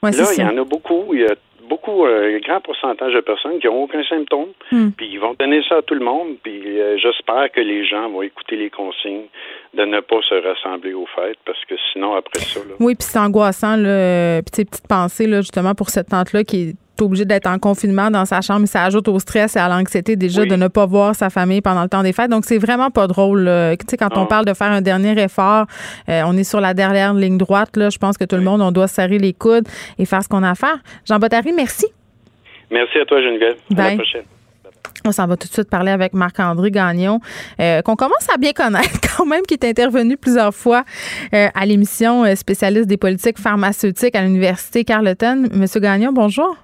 Ouais, 0.03 0.11
Là, 0.11 0.25
il 0.37 0.43
y 0.43 0.45
en 0.45 0.59
a 0.59 0.65
beaucoup. 0.65 1.15
Il 1.15 1.21
y 1.21 1.25
a 1.25 1.35
beaucoup, 1.67 2.05
euh, 2.05 2.37
un 2.37 2.41
grand 2.41 2.61
pourcentage 2.61 3.15
de 3.15 3.21
personnes 3.21 3.59
qui 3.59 3.69
n'ont 3.69 3.85
aucun 3.85 4.05
symptôme. 4.05 4.49
Hmm. 4.71 4.91
Puis 4.91 5.09
ils 5.13 5.19
vont 5.19 5.33
donner 5.39 5.63
ça 5.67 5.77
à 5.77 5.83
tout 5.83 5.95
le 5.95 6.05
monde. 6.05 6.37
Puis 6.43 6.79
euh, 6.79 6.99
j'espère 6.99 7.51
que 7.51 7.61
les 7.61 7.87
gens 7.87 8.11
vont 8.11 8.21
écouter 8.21 8.57
les 8.57 8.69
consignes 8.69 9.29
de 9.73 9.85
ne 9.87 10.01
pas 10.01 10.21
se 10.29 10.35
rassembler 10.35 10.93
aux 10.93 11.07
fêtes 11.07 11.39
parce 11.47 11.65
que 11.65 11.75
sinon, 11.91 12.15
après 12.15 12.41
ça, 12.41 12.61
là, 12.61 12.75
Oui, 12.81 12.95
puis 12.95 13.07
c'est 13.09 13.19
angoissant, 13.19 13.77
là. 13.77 14.43
Puis, 14.43 14.51
tu 14.51 14.57
sais, 14.57 14.65
petite 14.67 14.87
pensée, 14.87 15.27
là, 15.27 15.41
justement, 15.41 15.75
pour 15.75 15.89
cette 15.89 16.11
tante-là 16.11 16.45
qui 16.45 16.69
est 16.69 16.75
obligée 17.03 17.25
d'être 17.25 17.47
en 17.47 17.59
confinement 17.59 18.11
dans 18.11 18.25
sa 18.25 18.41
chambre, 18.41 18.67
ça 18.67 18.85
ajoute 18.85 19.09
au 19.09 19.19
stress 19.19 19.57
et 19.57 19.59
à 19.59 19.69
l'anxiété 19.69 20.17
déjà 20.17 20.43
Oui. 20.43 20.49
de 20.49 20.57
ne 20.57 20.69
pas 20.69 20.87
voir 20.87 21.15
sa 21.15 21.31
famille 21.31 21.61
pendant 21.61 21.83
le 21.83 21.89
temps 21.89 22.03
des 22.03 22.13
fêtes. 22.13 22.31
Donc, 22.31 22.45
c'est 22.45 22.59
vraiment 22.59 22.91
pas 22.91 23.07
drôle. 23.07 23.43
là. 23.43 23.77
Tu 23.77 23.85
sais, 23.89 23.97
quand 23.97 24.17
on 24.17 24.21
Non. 24.21 24.27
parle 24.27 24.45
de 24.47 24.55
faire 24.55 24.71
un 24.71 24.81
dernier 24.81 25.21
effort, 25.23 25.67
euh, 26.09 26.23
on 26.27 26.37
est 26.37 26.45
sur 26.45 26.61
la 26.61 26.75
dernière 26.75 27.15
ligne 27.15 27.39
droite. 27.39 27.77
Là. 27.77 27.91
Je 27.91 27.99
pense 27.99 28.17
que 28.17 28.25
tout 28.25 28.37
le 28.37 28.43
monde, 28.43 28.61
on 28.63 28.73
doit 28.73 28.89
serrer 28.89 29.19
les 29.19 29.33
coudes 29.33 29.69
et 29.99 30.05
faire 30.07 30.23
ce 30.23 30.29
qu'on 30.29 30.43
a 30.43 30.51
à 30.51 30.55
faire. 30.55 30.79
Jean 31.07 31.19
Bottary, 31.19 31.53
merci. 31.53 31.87
merci 32.71 32.99
à 32.99 33.05
toi, 33.05 33.21
Geneviève. 33.21 33.57
À 33.77 33.91
la 33.91 33.95
prochaine. 33.97 34.23
On 35.05 35.11
s'en 35.11 35.27
va 35.27 35.37
tout 35.37 35.49
de 35.49 35.53
suite 35.53 35.69
parler 35.69 35.91
avec 35.91 36.13
Marc-André 36.13 36.71
Gagnon, 36.71 37.19
euh, 37.61 37.83
qu'on 37.83 37.97
commence 37.97 38.29
à 38.33 38.37
bien 38.39 38.53
connaître 38.53 39.01
quand 39.17 39.27
même, 39.27 39.43
qui 39.43 39.55
est 39.55 39.65
intervenu 39.65 40.17
plusieurs 40.17 40.55
fois 40.55 40.85
euh, 41.35 41.49
à 41.55 41.67
l'émission 41.67 42.25
euh, 42.25 42.37
spécialiste 42.37 42.87
des 42.87 42.97
politiques 42.97 43.39
pharmaceutiques 43.39 44.15
à 44.15 44.23
l'Université 44.23 44.85
Carleton. 44.85 45.49
Monsieur 45.55 45.81
Gagnon, 45.81 46.13
bonjour. 46.13 46.57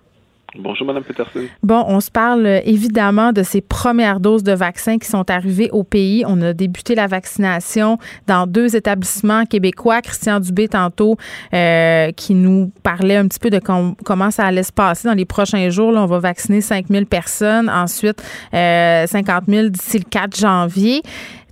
Bonjour, 0.57 0.87
Madame 0.87 1.03
Peterson. 1.05 1.41
Bon, 1.63 1.85
on 1.89 2.01
se 2.01 2.11
parle 2.11 2.47
euh, 2.47 2.61
évidemment 2.65 3.33
de 3.33 3.43
ces 3.43 3.61
premières 3.61 4.19
doses 4.19 4.43
de 4.43 4.53
vaccins 4.53 4.97
qui 4.97 5.07
sont 5.07 5.31
arrivées 5.31 5.69
au 5.73 5.85
pays. 5.85 6.25
On 6.27 6.41
a 6.41 6.55
débuté 6.55 6.95
la 6.95 7.07
vaccination 7.07 7.99
dans 8.27 8.47
deux 8.47 8.75
établissements 8.75 9.45
québécois. 9.45 10.01
Christian 10.01 10.41
Dubé, 10.41 10.67
tantôt, 10.69 11.17
euh, 11.53 12.13
qui 12.13 12.35
nous 12.35 12.73
parlait 12.83 13.17
un 13.17 13.29
petit 13.29 13.39
peu 13.41 13.51
de 13.51 13.59
com- 13.59 13.95
comment 14.07 14.31
ça 14.31 14.47
allait 14.47 14.63
se 14.63 14.73
passer 14.73 15.07
dans 15.07 15.15
les 15.15 15.27
prochains 15.27 15.69
jours. 15.69 15.93
On 15.95 16.07
va 16.07 16.19
vacciner 16.19 16.63
5000 16.63 17.05
personnes, 17.05 17.69
ensuite 17.69 18.23
euh, 18.55 19.07
50 19.07 19.45
000 19.49 19.69
d'ici 19.69 19.99
le 19.99 20.05
4 20.09 20.35
janvier. 20.35 21.03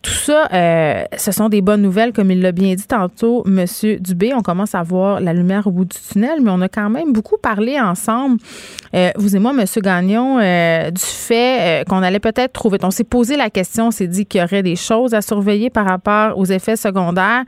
Tout 0.07 0.13
ça, 0.13 0.49
euh, 0.53 1.05
ce 1.19 1.33
sont 1.33 1.49
des 1.49 1.63
bonnes 1.63 1.83
nouvelles, 1.83 2.13
comme 2.13 2.31
il 2.31 2.41
l'a 2.41 2.53
bien 2.53 2.77
dit 2.77 2.87
tantôt, 2.87 3.43
Monsieur 3.45 3.99
Dubé. 3.99 4.33
On 4.35 4.41
commence 4.41 4.77
à 4.77 4.85
voir 4.85 5.19
la 5.21 5.33
lumière 5.33 5.67
au 5.67 5.73
bout 5.73 5.85
du 5.85 5.97
tunnel, 5.99 6.39
mais 6.41 6.51
on 6.53 6.61
a 6.61 6.69
quand 6.69 6.89
même 6.89 7.13
beaucoup 7.13 7.39
parlé 7.39 7.81
ensemble, 7.81 8.39
euh, 8.95 9.11
vous 9.17 9.35
et 9.35 9.41
moi, 9.41 9.53
Monsieur 9.53 9.81
Gagnon, 9.81 10.39
euh, 10.39 10.93
du 10.93 11.03
fait 11.03 11.85
qu'on 11.89 12.05
allait 12.05 12.21
peut-être 12.21 12.53
trouver. 12.53 12.79
On 12.85 12.93
s'est 12.93 13.03
posé 13.03 13.37
la 13.37 13.51
question, 13.51 13.89
on 13.89 13.91
s'est 13.91 14.07
dit 14.07 14.27
qu'il 14.27 14.41
y 14.41 14.45
aurait 14.45 14.63
des 14.63 14.77
choses 14.77 15.13
à 15.13 15.23
surveiller 15.23 15.71
par 15.71 15.87
rapport 15.87 16.39
aux 16.39 16.45
effets 16.45 16.77
secondaires. 16.77 17.43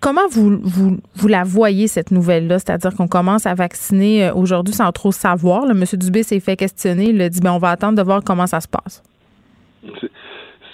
Comment 0.00 0.26
vous, 0.28 0.58
vous, 0.60 0.96
vous 1.14 1.28
la 1.28 1.44
voyez, 1.44 1.86
cette 1.86 2.10
nouvelle-là? 2.10 2.58
C'est-à-dire 2.58 2.96
qu'on 2.96 3.06
commence 3.06 3.46
à 3.46 3.54
vacciner 3.54 4.32
aujourd'hui 4.32 4.74
sans 4.74 4.90
trop 4.90 5.12
savoir. 5.12 5.66
Le 5.66 5.74
Monsieur 5.74 5.98
Dubé 5.98 6.24
s'est 6.24 6.40
fait 6.40 6.56
questionner. 6.56 7.10
Il 7.10 7.22
a 7.22 7.28
dit, 7.28 7.38
ben, 7.38 7.52
on 7.52 7.58
va 7.58 7.70
attendre 7.70 7.96
de 7.96 8.02
voir 8.02 8.22
comment 8.24 8.48
ça 8.48 8.60
se 8.60 8.66
passe. 8.66 9.04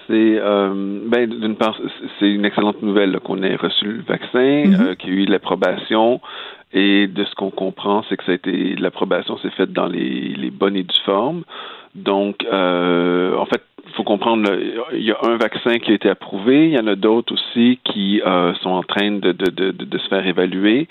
C'est- 0.07 0.38
euh, 0.38 1.00
ben 1.07 1.28
d'une 1.28 1.57
part 1.57 1.78
c'est 2.18 2.30
une 2.30 2.44
excellente 2.44 2.82
nouvelle 2.82 3.18
qu'on 3.20 3.42
ait 3.42 3.57
reçu 3.57 3.86
le 3.86 4.02
vaccin, 4.02 4.64
euh, 4.80 4.94
qu'il 4.94 5.14
y 5.14 5.16
a 5.18 5.22
eu 5.22 5.24
l'approbation 5.24 6.20
et 6.72 7.07
de 7.07 7.24
ce 7.24 7.34
qu'on 7.34 7.50
comprend, 7.50 8.05
c'est 8.09 8.16
que 8.16 8.24
ça 8.24 8.32
a 8.32 8.34
été 8.34 8.74
l'approbation 8.76 9.38
s'est 9.38 9.50
faite 9.50 9.72
dans 9.72 9.86
les, 9.86 10.34
les 10.34 10.50
bonnes 10.50 10.76
et 10.76 10.82
dues 10.82 10.94
formes. 11.05 11.44
Donc 11.94 12.44
euh, 12.44 13.36
en 13.36 13.46
fait, 13.46 13.62
faut 13.93 14.05
comprendre 14.05 14.51
il 14.93 15.03
y 15.03 15.12
a 15.12 15.18
un 15.22 15.37
vaccin 15.37 15.78
qui 15.78 15.93
a 15.93 15.95
été 15.95 16.09
approuvé, 16.09 16.68
il 16.68 16.74
y 16.74 16.78
en 16.78 16.87
a 16.87 16.97
d'autres 16.97 17.35
aussi 17.35 17.78
qui 17.85 18.20
euh, 18.24 18.55
sont 18.55 18.70
en 18.70 18.82
train 18.82 19.12
de, 19.12 19.32
de, 19.32 19.51
de, 19.51 19.70
de, 19.70 19.85
de 19.85 19.99
se 19.99 20.09
faire 20.09 20.26
évaluer. 20.26 20.89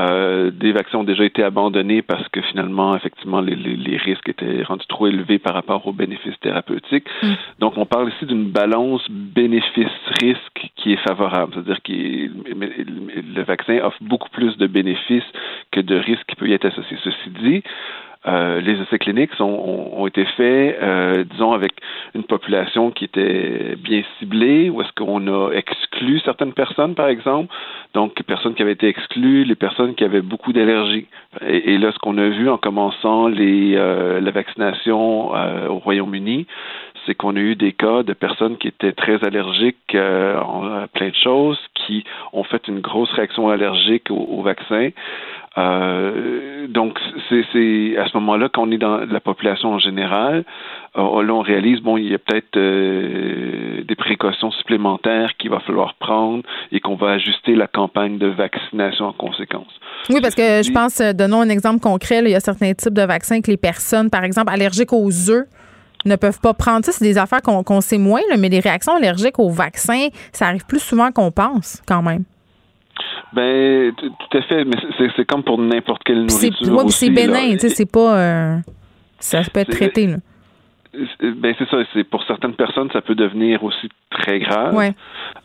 Euh, 0.00 0.52
des 0.52 0.70
vaccins 0.70 0.98
ont 0.98 1.04
déjà 1.04 1.24
été 1.24 1.42
abandonnés 1.42 2.00
parce 2.00 2.28
que 2.28 2.40
finalement, 2.42 2.94
effectivement, 2.94 3.40
les, 3.40 3.56
les, 3.56 3.74
les 3.74 3.96
risques 3.96 4.28
étaient 4.28 4.62
rendus 4.62 4.86
trop 4.86 5.08
élevés 5.08 5.40
par 5.40 5.52
rapport 5.52 5.84
aux 5.84 5.92
bénéfices 5.92 6.38
thérapeutiques. 6.40 7.08
Donc, 7.58 7.76
on 7.76 7.86
parle 7.86 8.08
ici 8.10 8.24
d'une 8.24 8.50
balance 8.50 9.04
bénéfice-risque 9.10 10.70
qui 10.76 10.92
est 10.92 11.08
favorable, 11.08 11.52
c'est-à-dire 11.54 11.82
que 11.82 11.92
le 11.92 13.42
vaccin 13.42 13.80
offre 13.82 13.98
beaucoup 14.00 14.30
plus 14.30 14.56
de 14.58 14.68
bénéfices 14.68 15.30
que 15.72 15.80
de 15.80 15.96
risques 15.96 16.24
qui 16.28 16.36
peuvent 16.36 16.48
y 16.48 16.52
être 16.52 16.66
associés. 16.66 16.96
Ceci 17.02 17.30
dit, 17.42 17.62
euh, 18.26 18.60
les 18.60 18.78
essais 18.82 18.98
cliniques 18.98 19.30
ont, 19.40 19.94
ont, 19.96 20.06
été 20.06 20.26
faits, 20.36 20.78
euh, 20.82 21.24
disons, 21.24 21.52
avec 21.52 21.72
une 22.14 22.24
population 22.24 22.90
qui 22.90 23.04
était 23.04 23.76
bien 23.76 24.02
ciblée, 24.18 24.68
ou 24.68 24.82
est-ce 24.82 24.92
qu'on 24.92 25.26
a 25.26 25.52
exclu 25.52 26.20
certaines 26.20 26.52
personnes, 26.52 26.94
par 26.94 27.08
exemple, 27.08 27.52
donc 27.94 28.22
personnes 28.24 28.54
qui 28.54 28.60
avaient 28.60 28.72
été 28.72 28.88
exclues, 28.88 29.44
les 29.44 29.54
personnes 29.54 29.94
qui 29.94 30.04
avaient 30.04 30.20
beaucoup 30.20 30.52
d'allergies. 30.52 31.06
Et, 31.46 31.78
là, 31.78 31.92
ce 31.92 31.98
qu'on 31.98 32.18
a 32.18 32.28
vu 32.28 32.50
en 32.50 32.58
commençant 32.58 33.26
les, 33.28 33.74
euh, 33.76 34.20
la 34.20 34.30
vaccination 34.30 35.30
au 35.70 35.78
Royaume-Uni, 35.78 36.46
c'est 37.06 37.14
qu'on 37.14 37.36
a 37.36 37.40
eu 37.40 37.56
des 37.56 37.72
cas 37.72 38.02
de 38.02 38.12
personnes 38.12 38.58
qui 38.58 38.68
étaient 38.68 38.92
très 38.92 39.24
allergiques 39.24 39.94
à 39.94 40.86
plein 40.92 41.08
de 41.08 41.14
choses, 41.14 41.58
qui 41.74 42.04
ont 42.34 42.44
fait 42.44 42.68
une 42.68 42.80
grosse 42.80 43.10
réaction 43.12 43.48
allergique 43.48 44.10
au 44.10 44.42
vaccin. 44.42 44.90
Euh, 45.58 46.68
donc, 46.68 46.98
c'est 47.28 47.96
à 47.96 48.06
ce 48.08 48.16
moment-là 48.18 48.48
qu'on 48.48 48.70
est 48.70 48.78
dans 48.78 48.98
la 48.98 49.20
population 49.20 49.72
en 49.72 49.78
général. 49.78 50.44
Euh, 50.96 51.22
là, 51.22 51.34
on 51.34 51.40
réalise, 51.40 51.80
bon, 51.80 51.96
il 51.96 52.10
y 52.10 52.14
a 52.14 52.18
peut-être 52.18 52.56
euh, 52.56 53.82
des 53.82 53.94
précautions 53.96 54.50
supplémentaires 54.52 55.36
qu'il 55.38 55.50
va 55.50 55.60
falloir 55.60 55.94
prendre 55.94 56.44
et 56.70 56.80
qu'on 56.80 56.94
va 56.94 57.12
ajuster 57.12 57.54
la 57.56 57.66
campagne 57.66 58.18
de 58.18 58.28
vaccination 58.28 59.06
en 59.06 59.12
conséquence. 59.12 59.68
Oui, 60.08 60.20
parce 60.20 60.34
que 60.34 60.62
je 60.62 60.72
pense, 60.72 61.00
donnons 61.00 61.40
un 61.40 61.48
exemple 61.48 61.80
concret, 61.80 62.22
là, 62.22 62.28
il 62.28 62.32
y 62.32 62.36
a 62.36 62.40
certains 62.40 62.72
types 62.72 62.94
de 62.94 63.02
vaccins 63.02 63.40
que 63.40 63.50
les 63.50 63.56
personnes, 63.56 64.08
par 64.08 64.24
exemple, 64.24 64.52
allergiques 64.52 64.92
aux 64.92 65.30
œufs, 65.30 65.46
ne 66.04 66.16
peuvent 66.16 66.40
pas 66.40 66.54
prendre. 66.54 66.84
Ça, 66.84 66.92
c'est 66.92 67.04
des 67.04 67.18
affaires 67.18 67.42
qu'on 67.42 67.62
qu 67.62 67.80
sait 67.80 67.98
moins, 67.98 68.22
là, 68.30 68.36
mais 68.38 68.48
les 68.48 68.60
réactions 68.60 68.94
allergiques 68.94 69.38
aux 69.38 69.50
vaccins, 69.50 70.08
ça 70.32 70.46
arrive 70.46 70.64
plus 70.66 70.80
souvent 70.80 71.10
qu'on 71.10 71.30
pense, 71.30 71.82
quand 71.86 72.02
même. 72.02 72.24
Ben, 73.32 73.92
tout 73.94 74.38
à 74.38 74.42
fait, 74.42 74.64
mais 74.64 74.76
c'est 75.16 75.24
comme 75.24 75.42
pour 75.42 75.58
n'importe 75.58 76.02
quelle 76.04 76.26
nourriture. 76.26 76.90
C'est 76.90 77.10
bénin, 77.10 77.52
tu 77.52 77.60
sais, 77.60 77.68
c'est 77.68 77.90
pas. 77.90 78.18
Euh, 78.18 78.56
ça 79.18 79.42
peut 79.52 79.60
être 79.60 79.70
traité, 79.70 80.06
là. 80.06 80.16
Ben 80.92 81.54
c'est 81.56 81.68
ça. 81.68 81.78
C'est 81.92 82.04
pour 82.04 82.24
certaines 82.24 82.54
personnes, 82.54 82.90
ça 82.92 83.00
peut 83.00 83.14
devenir 83.14 83.62
aussi 83.62 83.88
très 84.10 84.40
grave. 84.40 84.74
Ouais. 84.74 84.92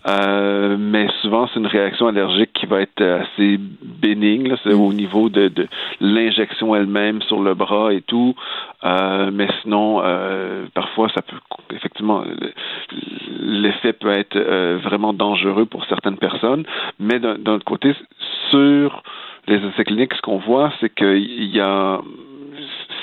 Euh, 0.08 0.76
mais 0.80 1.08
souvent, 1.22 1.48
c'est 1.48 1.60
une 1.60 1.68
réaction 1.68 2.08
allergique 2.08 2.52
qui 2.54 2.66
va 2.66 2.82
être 2.82 3.02
assez 3.02 3.60
bénigne. 3.84 4.56
C'est 4.64 4.74
mm. 4.74 4.82
au 4.82 4.92
niveau 4.92 5.30
de, 5.30 5.50
de 5.50 5.68
l'injection 6.02 6.76
elle-même 6.76 7.22
sur 7.24 7.42
le 7.42 7.54
bras 7.54 7.94
et 7.94 8.02
tout. 8.02 8.36
Euh, 8.84 9.30
mais 9.32 9.48
sinon, 9.62 10.02
euh, 10.04 10.66
parfois, 10.74 11.10
ça 11.14 11.22
peut 11.22 11.38
effectivement 11.74 12.24
l'effet 13.40 13.94
peut 13.94 14.12
être 14.12 14.36
euh, 14.36 14.80
vraiment 14.84 15.14
dangereux 15.14 15.66
pour 15.66 15.86
certaines 15.86 16.18
personnes. 16.18 16.66
Mais 17.00 17.20
d'un 17.20 17.36
autre 17.54 17.66
côté, 17.66 17.94
sur 18.50 19.04
les 19.48 19.58
essais 19.58 19.84
cliniques, 19.84 20.14
ce 20.16 20.22
qu'on 20.22 20.38
voit, 20.40 20.74
c'est 20.80 20.94
qu'il 20.94 21.56
y 21.56 21.60
a 21.60 22.00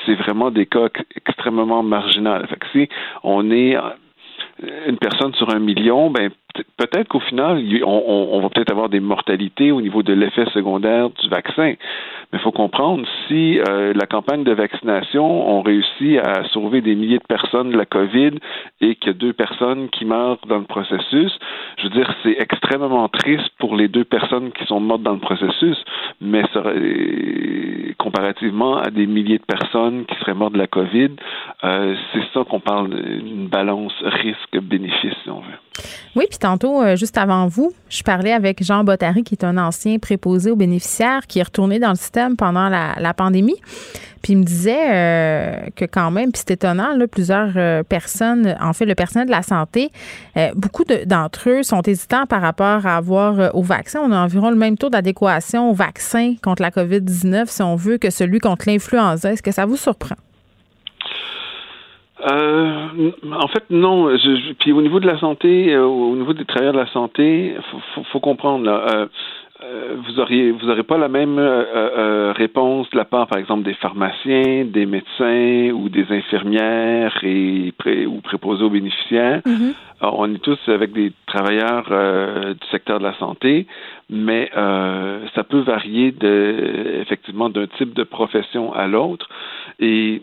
c'est 0.05 0.15
vraiment 0.15 0.51
des 0.51 0.67
cas 0.67 0.89
extrêmement 1.17 1.83
marginaux. 1.83 2.47
Fait 2.49 2.57
que 2.57 2.67
si 2.73 2.89
on 3.23 3.51
est 3.51 3.77
une 4.87 4.99
personne 4.99 5.35
sur 5.35 5.55
un 5.55 5.59
million, 5.59 6.11
ben 6.11 6.31
peut-être 6.77 7.09
qu'au 7.09 7.21
final, 7.21 7.63
on, 7.85 8.41
va 8.41 8.49
peut-être 8.49 8.71
avoir 8.71 8.89
des 8.89 9.01
mortalités 9.01 9.73
au 9.73 9.81
niveau 9.81 10.03
de 10.03 10.13
l'effet 10.13 10.45
secondaire 10.53 11.11
du 11.11 11.29
vaccin. 11.29 11.75
Mais 12.33 12.39
il 12.39 12.41
faut 12.41 12.53
comprendre, 12.53 13.07
si 13.29 13.59
euh, 13.61 13.93
la 13.95 14.07
campagne 14.07 14.45
de 14.45 14.53
vaccination, 14.53 15.25
on 15.25 15.63
réussit 15.63 16.19
à 16.19 16.45
sauver 16.49 16.81
des 16.81 16.95
milliers 16.95 17.19
de 17.19 17.27
personnes 17.27 17.71
de 17.71 17.77
la 17.77 17.85
COVID 17.85 18.33
et 18.81 18.95
qu'il 18.97 19.09
y 19.09 19.11
a 19.11 19.19
deux 19.19 19.33
personnes 19.33 19.89
qui 19.91 20.05
meurent 20.05 20.39
dans 20.49 20.59
le 20.59 20.65
processus, 20.65 21.33
je 21.79 21.85
veux 21.85 21.91
dire, 21.91 22.13
c'est 22.23 22.37
extrêmement 22.39 23.09
triste 23.09 23.51
pour 23.59 23.77
les 23.77 23.89
deux 23.89 24.05
personnes 24.05 24.51
qui 24.53 24.65
sont 24.67 24.81
mortes 24.81 25.03
dans 25.03 25.13
le 25.13 25.21
processus, 25.21 25.77
mais 26.21 26.43
euh, 26.57 27.93
comparativement 27.99 28.79
à 28.79 28.91
des 28.91 29.07
milliers 29.07 29.39
de 29.39 29.45
personnes 29.45 30.05
qui 30.07 30.15
seraient 30.17 30.35
mortes 30.35 30.55
de 30.55 30.59
la 30.59 30.67
COVID, 30.67 31.11
euh, 31.65 31.95
c'est 32.13 32.25
ça 32.33 32.45
qu'on 32.49 32.61
parle 32.61 32.91
d'une 32.91 33.49
balance 33.49 33.93
risque-bénéfice, 34.03 35.15
si 35.23 35.31
on 35.31 35.41
veut. 35.41 35.59
Oui, 36.17 36.27
tantôt, 36.43 36.83
euh, 36.83 36.97
juste 36.97 37.17
avant 37.19 37.47
vous, 37.47 37.73
je 37.89 38.03
parlais 38.03 38.33
avec 38.33 38.63
Jean 38.63 38.85
Bottary, 38.85 39.23
qui 39.23 39.35
est 39.35 39.45
un 39.45 39.57
ancien 39.57 39.99
préposé 39.99 40.51
aux 40.51 40.57
bénéficiaires, 40.57 41.27
qui 41.27 41.39
est 41.39 41.43
retourné 41.45 41.79
dans 41.79 41.91
le 41.91 41.97
système 41.97 42.37
pendant 42.37 42.69
la, 42.69 43.15
pandémie. 43.15 43.57
Puis 44.23 44.35
il 44.35 44.39
me 44.39 44.45
disait 44.45 44.91
euh, 44.93 45.67
que 45.77 45.85
quand 45.85 46.11
même, 46.11 46.33
puis 46.33 46.43
c'est 46.47 46.53
étonnant, 46.53 46.97
plusieurs 47.11 47.53
euh, 47.57 47.83
personnes, 47.83 48.57
en 48.61 48.73
fait, 48.73 48.87
le 48.87 48.95
personnel 48.95 49.27
de 49.27 49.33
la 49.33 49.43
santé, 49.43 49.91
beaucoup 50.55 50.85
d'entre 50.85 51.51
eux 51.51 51.63
sont 51.63 51.83
hésitants 51.83 52.27
par 52.27 52.41
rapport 52.41 52.87
à 52.87 52.97
avoir 52.97 53.55
au 53.55 53.63
vaccin. 53.63 54.01
On 54.05 54.13
a 54.13 54.19
environ 54.19 54.51
le 54.51 54.57
même 54.57 54.77
taux 54.77 54.91
d'adéquation 54.91 55.71
au 55.71 55.75
vaccin 55.75 56.35
contre 56.43 56.63
la 56.63 56.71
COVID-19, 56.71 57.47
si 57.47 57.63
on 57.63 57.77
veut, 57.77 57.99
que 57.99 58.11
celui 58.11 58.39
contre 58.39 58.69
l'influenza. 58.69 59.33
Est-ce 59.33 59.43
que 59.43 59.53
ça 59.53 59.67
vous 59.67 59.77
surprend? 59.77 60.17
Euh, 62.31 63.11
en 63.33 63.49
fait, 63.49 63.65
non. 63.71 64.11
Je, 64.17 64.53
puis 64.55 64.73
au 64.73 64.83
niveau 64.83 65.01
de 65.01 65.07
la 65.07 65.19
santé, 65.19 65.75
euh, 65.75 65.85
au 65.85 66.15
niveau 66.15 66.33
des 66.33 66.45
travailleurs 66.45 66.75
de 66.75 66.79
la 66.79 66.93
santé, 66.93 67.55
faut, 67.71 67.79
faut, 67.95 68.05
faut 68.05 68.21
comprendre 68.21 68.65
là. 68.65 68.87
Euh, 68.95 69.07
euh, 69.65 69.95
vous 70.05 70.19
auriez 70.19 70.51
vous 70.51 70.69
aurez 70.69 70.83
pas 70.83 70.99
la 70.99 71.09
même 71.09 71.39
euh, 71.39 71.65
euh, 71.75 72.33
réponse 72.33 72.91
de 72.91 72.97
la 72.97 73.05
part, 73.05 73.29
par 73.29 73.39
exemple, 73.39 73.63
des 73.63 73.75
pharmaciens, 73.75 74.65
des 74.65 74.87
médecins 74.87 75.71
ou 75.73 75.89
des 75.89 76.07
infirmières 76.11 77.17
et 77.23 77.73
pré, 77.79 78.07
ou 78.07 78.21
préposés 78.21 78.65
aux 78.65 78.71
bénéficiaires. 78.71 79.41
Mm-hmm. 79.47 79.75
Alors, 80.01 80.19
on 80.19 80.35
est 80.35 80.43
tous 80.43 80.59
avec 80.67 80.93
des 80.93 81.13
travailleurs 81.27 81.85
du 81.85 82.67
secteur 82.73 82.99
de 82.99 83.05
la 83.05 83.15
santé, 83.19 83.69
mais 84.11 84.51
ça 84.53 85.45
peut 85.49 85.61
varier 85.61 86.11
de, 86.11 87.01
effectivement 87.01 87.49
d'un 87.49 87.69
type 87.79 87.95
de 87.95 88.03
profession 88.03 88.73
à 88.75 88.89
l'autre. 88.89 89.29
Et, 89.79 90.23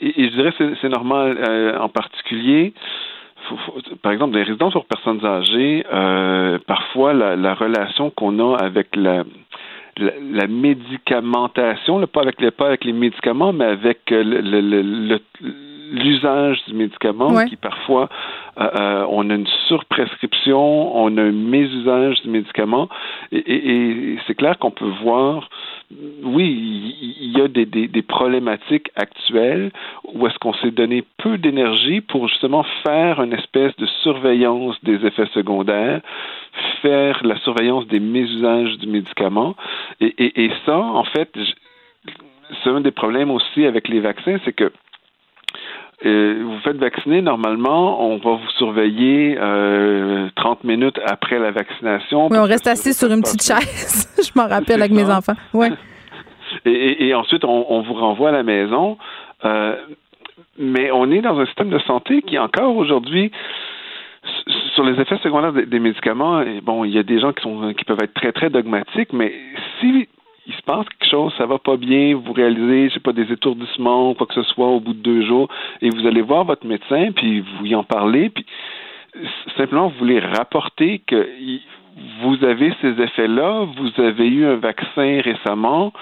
et, 0.00 0.24
je 0.30 0.34
dirais 0.34 0.52
que 0.52 0.74
c'est 0.80 0.88
normal 0.88 1.76
en 1.80 1.88
particulier 1.88 2.74
par 4.02 4.12
exemple, 4.12 4.32
dans 4.32 4.38
les 4.38 4.44
résidences 4.44 4.72
pour 4.72 4.86
personnes 4.86 5.24
âgées, 5.24 5.84
euh, 5.92 6.58
parfois 6.66 7.12
la, 7.12 7.36
la 7.36 7.54
relation 7.54 8.10
qu'on 8.10 8.38
a 8.54 8.58
avec 8.58 8.94
la, 8.94 9.24
la, 9.96 10.12
la 10.20 10.46
médicamentation, 10.46 11.98
là, 11.98 12.06
pas 12.06 12.22
avec 12.22 12.40
les 12.40 12.50
pas 12.50 12.66
avec 12.66 12.84
les 12.84 12.92
médicaments, 12.92 13.52
mais 13.52 13.64
avec 13.64 14.12
euh, 14.12 14.22
le, 14.22 14.60
le, 14.60 14.82
le 14.82 15.18
l'usage 15.90 16.58
du 16.66 16.74
médicament 16.74 17.28
Ouais. 17.32 17.46
qui 17.46 17.56
parfois 17.56 18.08
euh, 18.60 18.68
euh, 18.80 19.06
on 19.10 19.28
a 19.30 19.34
une 19.34 19.46
surprescription, 19.68 20.96
on 20.96 21.16
a 21.16 21.22
un 21.22 21.32
mésusage 21.32 22.20
du 22.22 22.30
médicament 22.30 22.88
et, 23.32 23.38
et, 23.38 24.12
et 24.12 24.18
c'est 24.26 24.34
clair 24.34 24.58
qu'on 24.58 24.70
peut 24.70 24.92
voir 25.02 25.48
oui, 26.22 26.94
il 27.20 27.36
y 27.36 27.40
a 27.40 27.48
des, 27.48 27.66
des, 27.66 27.88
des 27.88 28.02
problématiques 28.02 28.90
actuelles 28.94 29.72
où 30.14 30.26
est-ce 30.26 30.38
qu'on 30.38 30.54
s'est 30.54 30.70
donné 30.70 31.04
peu 31.18 31.36
d'énergie 31.38 32.00
pour 32.00 32.28
justement 32.28 32.64
faire 32.84 33.20
une 33.20 33.32
espèce 33.32 33.74
de 33.76 33.86
surveillance 34.02 34.76
des 34.84 35.04
effets 35.04 35.26
secondaires, 35.34 36.00
faire 36.82 37.20
la 37.24 37.36
surveillance 37.38 37.86
des 37.88 37.98
mésusages 38.00 38.78
du 38.78 38.86
médicament. 38.86 39.56
Et, 40.00 40.14
et, 40.18 40.44
et 40.44 40.52
ça, 40.64 40.78
en 40.78 41.04
fait, 41.04 41.30
c'est 42.62 42.70
un 42.70 42.80
des 42.80 42.92
problèmes 42.92 43.30
aussi 43.32 43.66
avec 43.66 43.88
les 43.88 44.00
vaccins, 44.00 44.36
c'est 44.44 44.52
que 44.52 44.72
euh, 46.06 46.42
vous 46.42 46.58
faites 46.60 46.78
vacciner, 46.78 47.20
normalement, 47.20 48.02
on 48.02 48.16
va 48.16 48.30
vous 48.30 48.50
surveiller 48.56 49.36
euh, 49.38 50.28
30 50.36 50.64
minutes 50.64 50.98
après 51.04 51.38
la 51.38 51.50
vaccination. 51.50 52.28
Oui, 52.30 52.38
on 52.38 52.44
reste 52.44 52.66
assis 52.66 52.94
sur 52.94 53.12
une 53.12 53.20
petite 53.20 53.42
chaise. 53.42 54.08
Je 54.34 54.38
m'en 54.40 54.48
rappelle 54.48 54.80
avec 54.80 54.94
ça. 54.94 55.04
mes 55.04 55.10
enfants. 55.12 55.34
Ouais. 55.52 55.70
et, 56.64 56.70
et, 56.70 57.08
et, 57.08 57.14
ensuite, 57.14 57.44
on, 57.44 57.66
on, 57.68 57.82
vous 57.82 57.94
renvoie 57.94 58.30
à 58.30 58.32
la 58.32 58.42
maison. 58.42 58.96
Euh, 59.44 59.76
mais 60.58 60.90
on 60.90 61.10
est 61.10 61.20
dans 61.20 61.38
un 61.38 61.46
système 61.46 61.70
de 61.70 61.78
santé 61.80 62.22
qui, 62.22 62.38
encore 62.38 62.74
aujourd'hui, 62.76 63.30
sur 64.74 64.84
les 64.84 64.98
effets 65.00 65.18
secondaires 65.22 65.52
des, 65.52 65.66
des 65.66 65.80
médicaments, 65.80 66.42
bon, 66.62 66.84
il 66.84 66.94
y 66.94 66.98
a 66.98 67.02
des 67.02 67.20
gens 67.20 67.32
qui 67.32 67.42
sont 67.42 67.74
qui 67.74 67.84
peuvent 67.84 68.02
être 68.02 68.14
très 68.14 68.32
très 68.32 68.48
dogmatiques, 68.48 69.12
mais 69.12 69.34
si 69.80 70.08
il 70.50 70.56
se 70.56 70.62
passe 70.62 70.84
quelque 70.88 71.08
chose, 71.08 71.32
ça 71.38 71.46
va 71.46 71.58
pas 71.58 71.76
bien, 71.76 72.16
vous 72.16 72.32
réalisez, 72.32 72.88
je 72.88 72.94
sais 72.94 73.00
pas, 73.00 73.12
des 73.12 73.30
étourdissements 73.32 74.10
ou 74.10 74.14
quoi 74.14 74.26
que 74.26 74.34
ce 74.34 74.42
soit 74.42 74.66
au 74.66 74.80
bout 74.80 74.94
de 74.94 74.98
deux 74.98 75.22
jours, 75.24 75.48
et 75.80 75.90
vous 75.90 76.06
allez 76.06 76.22
voir 76.22 76.44
votre 76.44 76.66
médecin, 76.66 77.12
puis 77.12 77.40
vous 77.40 77.66
y 77.66 77.74
en 77.76 77.84
parlez, 77.84 78.30
puis 78.30 78.44
simplement 79.56 79.88
vous 79.88 79.98
voulez 79.98 80.18
rapporter 80.18 81.00
que 81.06 81.28
vous 82.22 82.44
avez 82.44 82.72
ces 82.80 83.00
effets-là, 83.00 83.66
vous 83.76 84.02
avez 84.02 84.26
eu 84.26 84.44
un 84.44 84.56
vaccin 84.56 85.20
récemment, 85.22 85.92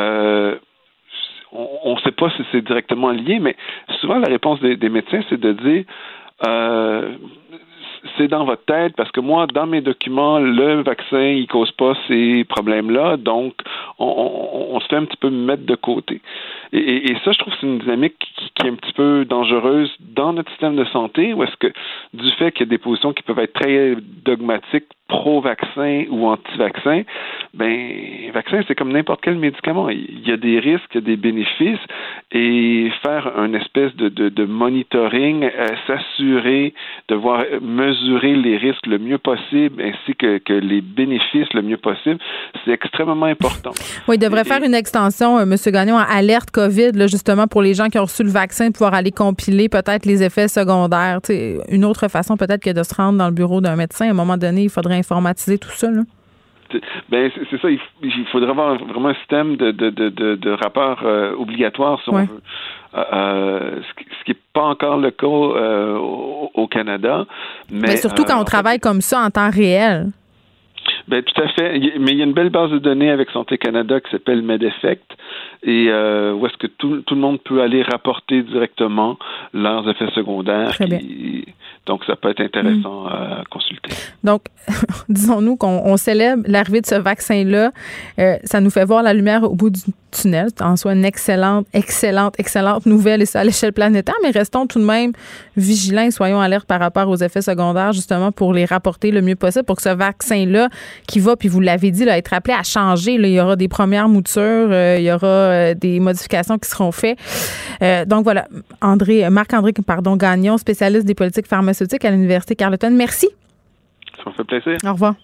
euh, 0.00 0.56
on 1.52 1.94
ne 1.94 2.00
sait 2.00 2.12
pas 2.12 2.28
si 2.30 2.42
c'est 2.52 2.62
directement 2.62 3.10
lié, 3.10 3.38
mais 3.38 3.56
souvent 4.00 4.18
la 4.18 4.28
réponse 4.28 4.60
des, 4.60 4.76
des 4.76 4.88
médecins, 4.90 5.22
c'est 5.30 5.40
de 5.40 5.52
dire 5.52 5.84
euh, 6.46 7.16
c'est 8.16 8.28
dans 8.28 8.44
votre 8.44 8.64
tête 8.64 8.94
parce 8.96 9.10
que 9.10 9.20
moi, 9.20 9.46
dans 9.46 9.66
mes 9.66 9.80
documents, 9.80 10.38
le 10.38 10.82
vaccin, 10.82 11.22
il 11.22 11.46
cause 11.46 11.70
pas 11.72 11.94
ces 12.08 12.44
problèmes-là, 12.44 13.16
donc 13.16 13.54
on, 13.98 14.78
se 14.80 14.86
fait 14.88 14.96
un 14.96 15.04
petit 15.04 15.16
peu 15.16 15.30
mettre 15.30 15.64
de 15.64 15.74
côté. 15.74 16.20
Et, 16.72 17.14
ça, 17.24 17.32
je 17.32 17.38
trouve 17.38 17.52
que 17.52 17.60
c'est 17.60 17.66
une 17.66 17.78
dynamique 17.78 18.16
qui, 18.18 18.66
est 18.66 18.70
un 18.70 18.74
petit 18.74 18.92
peu 18.92 19.24
dangereuse 19.24 19.94
dans 20.00 20.32
notre 20.32 20.50
système 20.50 20.76
de 20.76 20.84
santé, 20.86 21.32
où 21.32 21.42
est-ce 21.44 21.56
que 21.56 21.72
du 22.12 22.30
fait 22.32 22.50
qu'il 22.52 22.66
y 22.66 22.68
a 22.68 22.70
des 22.70 22.78
positions 22.78 23.12
qui 23.12 23.22
peuvent 23.22 23.38
être 23.38 23.52
très 23.52 23.96
dogmatiques 24.24 24.86
pro-vaccin 25.06 26.04
ou 26.10 26.26
anti-vaccin, 26.26 27.02
ben, 27.52 28.30
vaccin, 28.32 28.62
c'est 28.66 28.74
comme 28.74 28.90
n'importe 28.90 29.20
quel 29.22 29.36
médicament. 29.36 29.90
Il 29.90 30.26
y 30.26 30.32
a 30.32 30.36
des 30.38 30.58
risques, 30.58 30.88
il 30.92 30.96
y 30.96 30.98
a 30.98 31.06
des 31.06 31.16
bénéfices, 31.16 31.78
et 32.32 32.90
faire 33.02 33.30
une 33.38 33.54
espèce 33.54 33.94
de 33.94 34.44
monitoring, 34.44 35.44
euh, 35.44 35.68
s'assurer 35.86 36.72
de 37.08 37.14
voir 37.14 37.44
mesurer 37.60 37.93
les 38.02 38.56
risques 38.56 38.86
le 38.86 38.98
mieux 38.98 39.18
possible, 39.18 39.82
ainsi 39.82 40.14
que, 40.16 40.38
que 40.38 40.52
les 40.52 40.80
bénéfices 40.80 41.52
le 41.54 41.62
mieux 41.62 41.76
possible, 41.76 42.18
c'est 42.64 42.72
extrêmement 42.72 43.26
important. 43.26 43.70
Oui, 44.06 44.16
il 44.16 44.18
devrait 44.18 44.42
et, 44.42 44.44
faire 44.44 44.62
une 44.62 44.74
extension, 44.74 45.38
euh, 45.38 45.42
M. 45.42 45.56
Gagnon, 45.72 45.96
à 45.96 46.02
alerte 46.02 46.50
COVID, 46.50 46.92
là, 46.92 47.06
justement, 47.06 47.46
pour 47.46 47.62
les 47.62 47.72
gens 47.72 47.88
qui 47.88 47.98
ont 47.98 48.04
reçu 48.04 48.22
le 48.22 48.30
vaccin, 48.30 48.70
pouvoir 48.70 48.92
aller 48.92 49.12
compiler 49.12 49.68
peut-être 49.68 50.04
les 50.04 50.22
effets 50.22 50.48
secondaires. 50.48 51.20
T'sais, 51.22 51.58
une 51.70 51.84
autre 51.84 52.08
façon 52.08 52.36
peut-être 52.36 52.62
que 52.62 52.70
de 52.70 52.82
se 52.82 52.94
rendre 52.94 53.18
dans 53.18 53.28
le 53.28 53.32
bureau 53.34 53.60
d'un 53.60 53.76
médecin. 53.76 54.06
À 54.06 54.10
un 54.10 54.14
moment 54.14 54.36
donné, 54.36 54.64
il 54.64 54.70
faudrait 54.70 54.98
informatiser 54.98 55.58
tout 55.58 55.70
ça. 55.70 55.90
Là. 55.90 56.02
Ben, 57.08 57.30
c'est 57.50 57.60
ça, 57.60 57.70
il, 57.70 57.78
il, 58.02 58.26
faudrait 58.32 58.50
avoir 58.50 58.76
vraiment 58.76 59.08
un 59.08 59.14
système 59.14 59.56
de, 59.56 59.70
de, 59.70 59.90
de, 59.90 60.08
de, 60.08 60.50
rapport 60.50 61.00
euh, 61.04 61.34
obligatoire, 61.36 62.00
si 62.02 62.10
ouais. 62.10 62.22
on 62.22 62.24
veut. 62.24 62.40
Euh, 62.96 63.80
ce 63.82 64.24
qui 64.24 64.30
n'est 64.30 64.38
pas 64.52 64.62
encore 64.62 64.98
le 64.98 65.10
cas 65.10 65.26
euh, 65.26 65.96
au, 65.96 66.50
au, 66.54 66.66
Canada. 66.68 67.26
Mais, 67.70 67.80
mais 67.88 67.96
surtout 67.96 68.24
quand 68.24 68.40
on 68.40 68.44
travaille 68.44 68.78
comme 68.78 69.00
ça 69.00 69.20
en 69.20 69.30
temps 69.30 69.50
réel. 69.50 70.10
Ben, 71.08 71.22
tout 71.22 71.42
à 71.42 71.48
fait. 71.48 71.78
Mais 71.98 72.12
il 72.12 72.18
y 72.18 72.22
a 72.22 72.24
une 72.24 72.32
belle 72.32 72.50
base 72.50 72.70
de 72.70 72.78
données 72.78 73.10
avec 73.10 73.30
Santé 73.30 73.58
Canada 73.58 74.00
qui 74.00 74.10
s'appelle 74.10 74.42
MedEffect 74.42 75.04
et 75.62 75.86
euh, 75.88 76.32
où 76.32 76.46
est-ce 76.46 76.56
que 76.56 76.66
tout, 76.66 77.02
tout, 77.02 77.14
le 77.14 77.20
monde 77.20 77.40
peut 77.42 77.62
aller 77.62 77.82
rapporter 77.82 78.42
directement 78.42 79.18
leurs 79.52 79.88
effets 79.88 80.10
secondaires. 80.14 80.76
Qui, 80.76 81.46
donc, 81.86 82.02
ça 82.06 82.16
peut 82.16 82.30
être 82.30 82.40
intéressant 82.40 83.04
mmh. 83.04 83.08
à 83.08 83.44
consulter. 83.50 83.90
Donc, 84.22 84.44
disons-nous 85.08 85.56
qu'on 85.56 85.96
célèbre 85.96 86.42
l'arrivée 86.46 86.80
de 86.80 86.86
ce 86.86 86.94
vaccin-là. 86.94 87.72
Euh, 88.18 88.36
ça 88.44 88.60
nous 88.60 88.70
fait 88.70 88.84
voir 88.84 89.02
la 89.02 89.12
lumière 89.12 89.42
au 89.44 89.54
bout 89.54 89.70
du 89.70 89.80
tunnel. 90.10 90.48
C'est 90.48 90.64
en 90.64 90.76
soi 90.76 90.94
une 90.94 91.04
excellente, 91.04 91.66
excellente, 91.74 92.38
excellente 92.38 92.86
nouvelle 92.86 93.20
et 93.20 93.26
ça 93.26 93.40
à 93.40 93.44
l'échelle 93.44 93.72
planétaire, 93.72 94.14
mais 94.22 94.30
restons 94.30 94.66
tout 94.66 94.78
de 94.78 94.84
même 94.84 95.12
vigilants 95.56 96.04
et 96.04 96.10
soyons 96.10 96.40
alertes 96.40 96.66
par 96.66 96.80
rapport 96.80 97.08
aux 97.08 97.16
effets 97.16 97.42
secondaires, 97.42 97.92
justement, 97.92 98.32
pour 98.32 98.54
les 98.54 98.64
rapporter 98.64 99.10
le 99.10 99.20
mieux 99.20 99.36
possible 99.36 99.64
pour 99.64 99.76
que 99.76 99.82
ce 99.82 99.90
vaccin-là, 99.90 100.68
qui 101.06 101.20
va, 101.20 101.36
puis 101.36 101.48
vous 101.48 101.60
l'avez 101.60 101.90
dit, 101.90 102.04
là, 102.04 102.16
être 102.16 102.32
appelé 102.32 102.54
à 102.54 102.62
changer. 102.62 103.18
Là, 103.18 103.28
il 103.28 103.34
y 103.34 103.40
aura 103.40 103.56
des 103.56 103.68
premières 103.68 104.08
moutures, 104.08 104.42
euh, 104.42 104.96
il 104.98 105.04
y 105.04 105.12
aura 105.12 105.26
euh, 105.54 105.74
des 105.74 106.00
modifications 106.00 106.58
qui 106.58 106.68
seront 106.68 106.92
faites. 106.92 107.18
Euh, 107.82 108.04
donc 108.04 108.24
voilà, 108.24 108.46
André, 108.80 109.28
Marc-André 109.30 109.72
pardon, 109.86 110.16
Gagnon, 110.16 110.58
spécialiste 110.58 111.06
des 111.06 111.14
politiques 111.14 111.46
pharmaceutiques 111.46 112.04
à 112.04 112.10
l'Université 112.10 112.54
Carleton. 112.54 112.90
Merci. 112.90 113.28
Ça 114.16 114.30
me 114.30 114.34
fait 114.34 114.44
plaisir. 114.44 114.76
Au 114.86 114.92
revoir. 114.92 115.14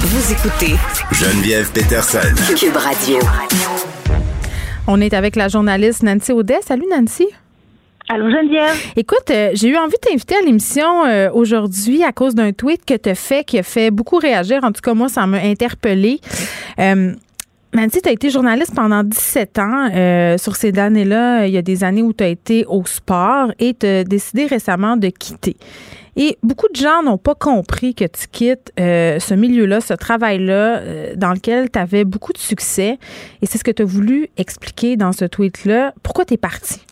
Vous 0.00 0.32
écoutez 0.32 0.74
Geneviève 1.12 1.70
Peterson. 1.72 2.34
Cube 2.56 2.76
Radio. 2.76 3.18
On 4.86 5.00
est 5.00 5.12
avec 5.12 5.36
la 5.36 5.48
journaliste 5.48 6.02
Nancy 6.02 6.32
Audet. 6.32 6.60
Salut 6.62 6.86
Nancy. 6.90 7.26
Allô 8.08 8.30
Geneviève. 8.30 8.74
Écoute, 8.96 9.30
euh, 9.30 9.50
j'ai 9.52 9.68
eu 9.68 9.76
envie 9.76 9.92
de 9.92 10.08
t'inviter 10.08 10.34
à 10.36 10.40
l'émission 10.40 11.04
euh, 11.04 11.30
aujourd'hui 11.30 12.02
à 12.04 12.12
cause 12.12 12.34
d'un 12.34 12.52
tweet 12.52 12.86
que 12.86 12.94
tu 12.94 13.10
as 13.10 13.14
fait 13.14 13.44
qui 13.44 13.58
a 13.58 13.62
fait 13.62 13.90
beaucoup 13.90 14.16
réagir. 14.16 14.64
En 14.64 14.72
tout 14.72 14.80
cas, 14.80 14.94
moi, 14.94 15.10
ça 15.10 15.26
m'a 15.26 15.42
interpellée. 15.42 16.20
Euh, 16.78 17.12
Nancy, 17.74 18.00
tu 18.00 18.08
as 18.08 18.12
été 18.12 18.30
journaliste 18.30 18.74
pendant 18.74 19.02
17 19.02 19.58
ans. 19.58 19.90
Euh, 19.94 20.38
sur 20.38 20.56
ces 20.56 20.78
années-là, 20.78 21.46
il 21.46 21.52
y 21.52 21.58
a 21.58 21.62
des 21.62 21.84
années 21.84 22.02
où 22.02 22.12
tu 22.12 22.24
as 22.24 22.28
été 22.28 22.64
au 22.66 22.84
sport 22.86 23.52
et 23.58 23.74
tu 23.74 23.86
as 23.86 24.04
décidé 24.04 24.46
récemment 24.46 24.96
de 24.96 25.08
quitter. 25.08 25.56
Et 26.20 26.36
beaucoup 26.42 26.66
de 26.68 26.74
gens 26.74 27.04
n'ont 27.04 27.16
pas 27.16 27.36
compris 27.36 27.94
que 27.94 28.04
tu 28.04 28.26
quittes 28.26 28.72
euh, 28.80 29.20
ce 29.20 29.34
milieu-là, 29.34 29.80
ce 29.80 29.94
travail-là, 29.94 30.78
euh, 30.78 31.14
dans 31.14 31.32
lequel 31.32 31.70
tu 31.70 31.78
avais 31.78 32.04
beaucoup 32.04 32.32
de 32.32 32.38
succès. 32.38 32.98
Et 33.40 33.46
c'est 33.46 33.56
ce 33.56 33.62
que 33.62 33.70
tu 33.70 33.82
as 33.82 33.84
voulu 33.84 34.28
expliquer 34.36 34.96
dans 34.96 35.12
ce 35.12 35.24
tweet-là. 35.26 35.92
Pourquoi 36.02 36.24
tu 36.24 36.34
es 36.34 36.36
parti? 36.36 36.84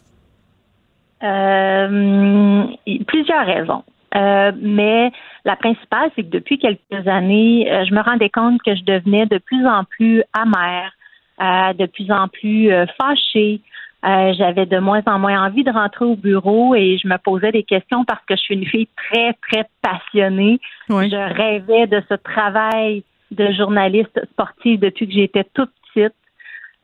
Euh, 1.24 2.66
plusieurs 3.08 3.46
raisons. 3.46 3.82
Euh, 4.16 4.52
mais 4.60 5.12
la 5.44 5.56
principale, 5.56 6.10
c'est 6.16 6.22
que 6.22 6.30
depuis 6.30 6.58
quelques 6.58 7.06
années, 7.06 7.70
euh, 7.70 7.84
je 7.84 7.94
me 7.94 8.00
rendais 8.00 8.30
compte 8.30 8.62
que 8.62 8.74
je 8.74 8.84
devenais 8.84 9.26
de 9.26 9.38
plus 9.38 9.66
en 9.66 9.84
plus 9.84 10.22
amère, 10.32 10.92
euh, 11.40 11.72
de 11.74 11.86
plus 11.86 12.10
en 12.10 12.28
plus 12.28 12.72
euh, 12.72 12.86
fâchée. 13.00 13.60
J'avais 14.02 14.66
de 14.66 14.78
moins 14.78 15.02
en 15.06 15.18
moins 15.18 15.44
envie 15.44 15.64
de 15.64 15.70
rentrer 15.70 16.04
au 16.04 16.14
bureau 16.14 16.76
et 16.76 16.96
je 16.96 17.08
me 17.08 17.18
posais 17.18 17.50
des 17.50 17.64
questions 17.64 18.04
parce 18.04 18.24
que 18.24 18.36
je 18.36 18.40
suis 18.40 18.54
une 18.54 18.64
fille 18.64 18.86
très, 18.96 19.32
très 19.48 19.66
passionnée. 19.82 20.60
Oui. 20.90 21.10
Je 21.10 21.16
rêvais 21.16 21.88
de 21.88 22.00
ce 22.08 22.14
travail 22.14 23.02
de 23.32 23.50
journaliste 23.50 24.24
sportive 24.30 24.78
depuis 24.78 25.08
que 25.08 25.12
j'étais 25.12 25.42
toute 25.52 25.72
petite. 25.92 26.14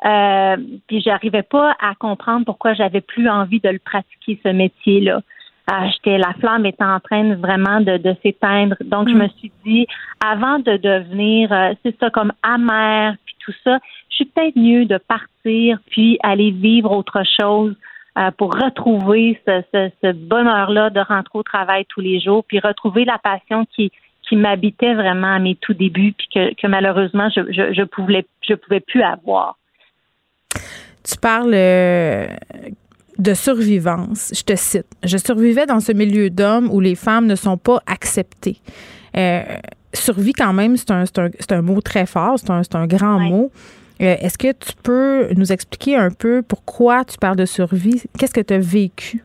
Euh, 0.05 0.57
puis 0.89 1.01
j'arrivais 1.01 1.45
pas 1.45 1.77
à 1.81 1.95
comprendre 1.95 2.45
pourquoi 2.45 2.75
j'avais 2.75 3.01
plus 3.01 3.29
envie 3.29 3.61
de 3.61 3.69
le 3.69 3.79
pratiquer 3.79 4.41
ce 4.43 4.49
métier-là. 4.49 5.21
Euh, 5.71 5.75
j'étais 5.93 6.19
la 6.19 6.33
flamme 6.35 6.67
était 6.67 6.85
en 6.85 6.99
train 6.99 7.35
vraiment 7.37 7.81
de, 7.81 7.97
de 7.97 8.17
s'éteindre. 8.23 8.77
Donc 8.81 9.09
je 9.09 9.15
mm. 9.15 9.19
me 9.19 9.29
suis 9.29 9.53
dit 9.65 9.87
avant 10.25 10.59
de 10.59 10.77
devenir 10.77 11.53
euh, 11.53 11.73
c'est 11.83 11.97
ça 12.01 12.11
comme 12.11 12.33
amère 12.43 13.15
puis 13.25 13.37
tout 13.39 13.53
ça, 13.63 13.79
je 14.11 14.17
suis 14.17 14.25
peut-être 14.25 14.57
mieux 14.57 14.87
de 14.87 14.99
partir 14.99 15.79
puis 15.91 16.19
aller 16.23 16.51
vivre 16.51 16.91
autre 16.91 17.23
chose. 17.41 17.75
Euh, 18.19 18.31
pour 18.37 18.53
retrouver 18.53 19.41
ce, 19.49 19.63
ce, 19.73 19.91
ce 20.03 20.13
bonheur-là 20.13 20.91
de 20.91 21.01
rentrer 21.01 21.39
au 21.39 21.43
travail 21.43 21.87
tous 21.89 22.03
les 22.03 22.21
jours, 22.21 22.45
puis 22.45 22.61
retrouver 22.61 23.07
la 23.07 23.17
passion 23.17 23.65
qui, 23.75 23.91
qui 24.29 24.37
m'habitait 24.37 24.93
vraiment 24.93 25.35
à 25.35 25.39
mes 25.39 25.55
tout 25.55 25.73
débuts, 25.73 26.13
puis 26.13 26.29
que, 26.29 26.55
que 26.55 26.67
malheureusement 26.67 27.31
je, 27.35 27.41
je, 27.51 27.73
je 27.73 27.83
pouvais 27.85 28.27
je 28.47 28.53
pouvais 28.53 28.81
plus 28.81 29.03
avoir. 29.03 29.57
Tu 31.05 31.17
parles 31.23 31.55
euh, 31.55 32.27
de 33.19 33.35
survivance. 33.35 34.33
Je 34.35 34.43
te 34.43 34.57
cite. 34.57 34.87
Je 35.05 35.17
survivais 35.17 35.67
dans 35.67 35.81
ce 35.81 35.93
milieu 35.93 36.31
d'hommes 36.31 36.69
où 36.71 36.81
les 36.81 36.95
femmes 36.95 37.27
ne 37.27 37.35
sont 37.35 37.59
pas 37.59 37.81
acceptées. 37.87 38.59
Euh, 39.17 39.43
survie, 39.93 40.33
quand 40.33 40.53
même, 40.53 40.77
c'est 40.77 40.91
un, 40.91 41.05
un, 41.19 41.31
un, 41.51 41.63
mot 41.63 41.81
très 41.81 42.07
fort, 42.07 42.39
c'est 42.39 42.51
un, 42.51 42.63
un, 42.73 42.87
grand 42.87 43.19
mot. 43.19 43.51
Euh, 44.01 44.17
est-ce 44.21 44.39
que 44.39 44.53
tu 44.53 44.73
peux 44.83 45.33
nous 45.37 45.53
expliquer 45.53 45.97
un 45.97 46.11
peu 46.11 46.43
pourquoi 46.43 47.05
tu 47.05 47.19
parles 47.19 47.37
de 47.37 47.45
survie? 47.45 48.03
Qu'est-ce 48.19 48.35
que 48.35 48.41
tu 48.41 48.55
as 48.55 48.59
vécu? 48.59 49.23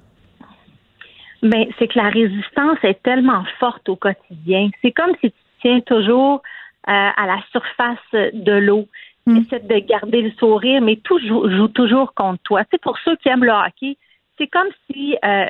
Bien, 1.41 1.65
c'est 1.79 1.87
que 1.87 1.97
la 1.97 2.09
résistance 2.09 2.77
est 2.83 3.01
tellement 3.03 3.43
forte 3.59 3.87
au 3.89 3.95
quotidien. 3.95 4.69
C'est 4.81 4.91
comme 4.91 5.11
si 5.21 5.31
tu 5.31 5.37
tiens 5.61 5.79
toujours 5.81 6.41
euh, 6.87 6.91
à 6.91 7.25
la 7.25 7.39
surface 7.51 8.33
de 8.33 8.53
l'eau. 8.53 8.87
Mm. 9.27 9.37
Essaie 9.37 9.59
de 9.59 9.79
garder 9.79 10.21
le 10.21 10.31
sourire, 10.39 10.81
mais 10.81 10.95
tout 10.95 11.19
joue, 11.19 11.67
toujours 11.67 12.13
contre 12.13 12.41
toi. 12.43 12.63
C'est 12.71 12.81
pour 12.81 12.97
ceux 12.99 13.17
qui 13.17 13.27
aiment 13.27 13.43
le 13.43 13.51
hockey. 13.51 13.97
C'est 14.37 14.47
comme 14.47 14.69
si, 14.89 15.17
euh, 15.23 15.45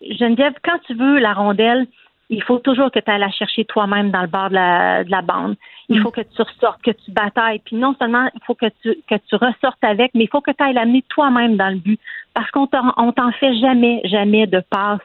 Geneviève, 0.00 0.54
quand 0.62 0.78
tu 0.86 0.94
veux 0.94 1.18
la 1.18 1.32
rondelle, 1.32 1.88
il 2.28 2.40
faut 2.42 2.58
toujours 2.58 2.90
que 2.92 3.00
tu 3.00 3.10
ailles 3.10 3.18
la 3.18 3.30
chercher 3.30 3.64
toi-même 3.64 4.12
dans 4.12 4.20
le 4.20 4.28
bord 4.28 4.48
de 4.50 4.54
la, 4.54 5.02
de 5.02 5.10
la 5.10 5.22
bande. 5.22 5.56
Il 5.88 5.98
mm. 5.98 6.02
faut 6.04 6.12
que 6.12 6.20
tu 6.20 6.40
ressortes, 6.40 6.80
que 6.82 6.92
tu 6.92 7.10
batailles. 7.10 7.60
Puis 7.64 7.74
non 7.74 7.96
seulement 7.98 8.28
il 8.32 8.40
faut 8.46 8.54
que 8.54 8.66
tu, 8.80 8.96
que 9.10 9.16
tu 9.16 9.34
ressortes 9.34 9.82
avec, 9.82 10.12
mais 10.14 10.24
il 10.24 10.28
faut 10.28 10.40
que 10.40 10.52
tu 10.52 10.62
ailles 10.62 10.74
l'amener 10.74 11.02
toi-même 11.08 11.56
dans 11.56 11.70
le 11.70 11.76
but. 11.78 12.00
Parce 12.32 12.48
qu'on 12.52 12.68
on 12.96 13.10
t'en 13.10 13.32
fait 13.32 13.54
jamais, 13.56 14.02
jamais 14.04 14.46
de 14.46 14.60
passe. 14.70 15.00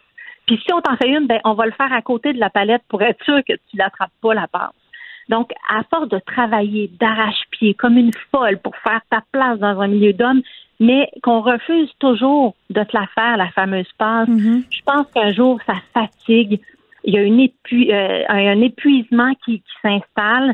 Puis 0.45 0.61
si 0.63 0.71
on 0.73 0.81
t'en 0.81 0.95
fait 0.97 1.09
une, 1.09 1.25
ben, 1.25 1.39
on 1.43 1.53
va 1.53 1.65
le 1.65 1.71
faire 1.71 1.91
à 1.91 2.03
côté 2.03 2.33
de 2.33 2.39
la 2.39 2.51
palette 2.51 2.83
pour 2.87 3.01
être 3.01 3.23
sûr 3.23 3.39
que 3.47 3.53
tu 3.53 3.77
l'attrapes 3.77 4.11
pas 4.21 4.35
la 4.35 4.47
passe. 4.47 4.73
Donc, 5.31 5.51
à 5.69 5.81
force 5.83 6.09
de 6.09 6.19
travailler 6.19 6.91
d'arrache-pied 6.99 7.73
comme 7.73 7.97
une 7.97 8.11
folle 8.31 8.59
pour 8.59 8.75
faire 8.77 9.01
ta 9.09 9.23
place 9.31 9.57
dans 9.59 9.79
un 9.79 9.87
milieu 9.87 10.13
d'hommes, 10.13 10.41
mais 10.79 11.09
qu'on 11.23 11.41
refuse 11.41 11.89
toujours 11.99 12.55
de 12.69 12.83
te 12.83 12.95
la 12.95 13.07
faire, 13.15 13.37
la 13.37 13.49
fameuse 13.49 13.91
passe, 13.97 14.27
mm-hmm. 14.27 14.63
je 14.69 14.81
pense 14.85 15.07
qu'un 15.13 15.31
jour, 15.31 15.59
ça 15.65 15.75
fatigue 15.93 16.59
il 17.03 17.13
y 17.15 17.17
a 17.17 17.23
une 17.23 17.39
euh, 17.39 18.23
un 18.27 18.61
épuisement 18.61 19.33
qui, 19.45 19.63
s'installe, 19.81 20.53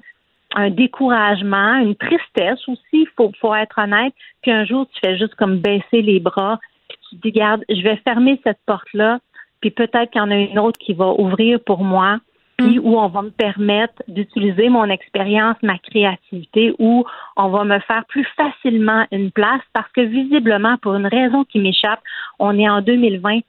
un 0.56 0.70
découragement, 0.70 1.76
une 1.76 1.96
tristesse 1.96 2.68
aussi, 2.68 2.82
il 2.94 3.08
faut, 3.16 3.32
faut 3.40 3.54
être 3.54 3.80
honnête. 3.80 4.14
Puis 4.42 4.52
un 4.52 4.66
jour, 4.66 4.88
tu 4.94 5.00
fais 5.04 5.18
juste 5.18 5.36
comme 5.36 5.58
baisser 5.58 6.02
les 6.02 6.20
bras, 6.20 6.60
puis 6.88 6.98
tu 7.10 7.16
te 7.18 7.22
dis, 7.22 7.34
regarde, 7.34 7.64
je 7.70 7.82
vais 7.82 7.98
fermer 7.98 8.40
cette 8.44 8.60
porte-là, 8.66 9.20
puis 9.60 9.72
peut-être 9.72 10.12
qu'il 10.12 10.22
y 10.22 10.24
en 10.24 10.32
a 10.32 10.36
une 10.36 10.60
autre 10.60 10.80
qui 10.80 10.94
va 10.94 11.08
ouvrir 11.08 11.60
pour 11.66 11.84
moi, 11.84 12.20
puis 12.58 12.80
mm. 12.80 12.86
où 12.86 12.98
on 12.98 13.08
va 13.08 13.22
me 13.22 13.30
permettre 13.30 14.02
d'utiliser 14.08 14.70
mon 14.70 14.86
expérience, 14.86 15.56
ma 15.62 15.78
créativité, 15.78 16.74
où 16.80 17.06
on 17.36 17.50
va 17.50 17.64
me 17.64 17.80
faire 17.80 18.04
plus 18.06 18.26
facilement 18.36 19.06
une 19.12 19.32
place, 19.32 19.62
parce 19.74 19.92
que 19.94 20.02
visiblement, 20.02 20.78
pour 20.82 20.96
une 20.96 21.08
raison 21.08 21.44
qui 21.46 21.60
m'échappe, 21.60 22.02
on 22.40 22.58
est 22.58 22.70
en 22.70 22.82
2020, 22.82 23.40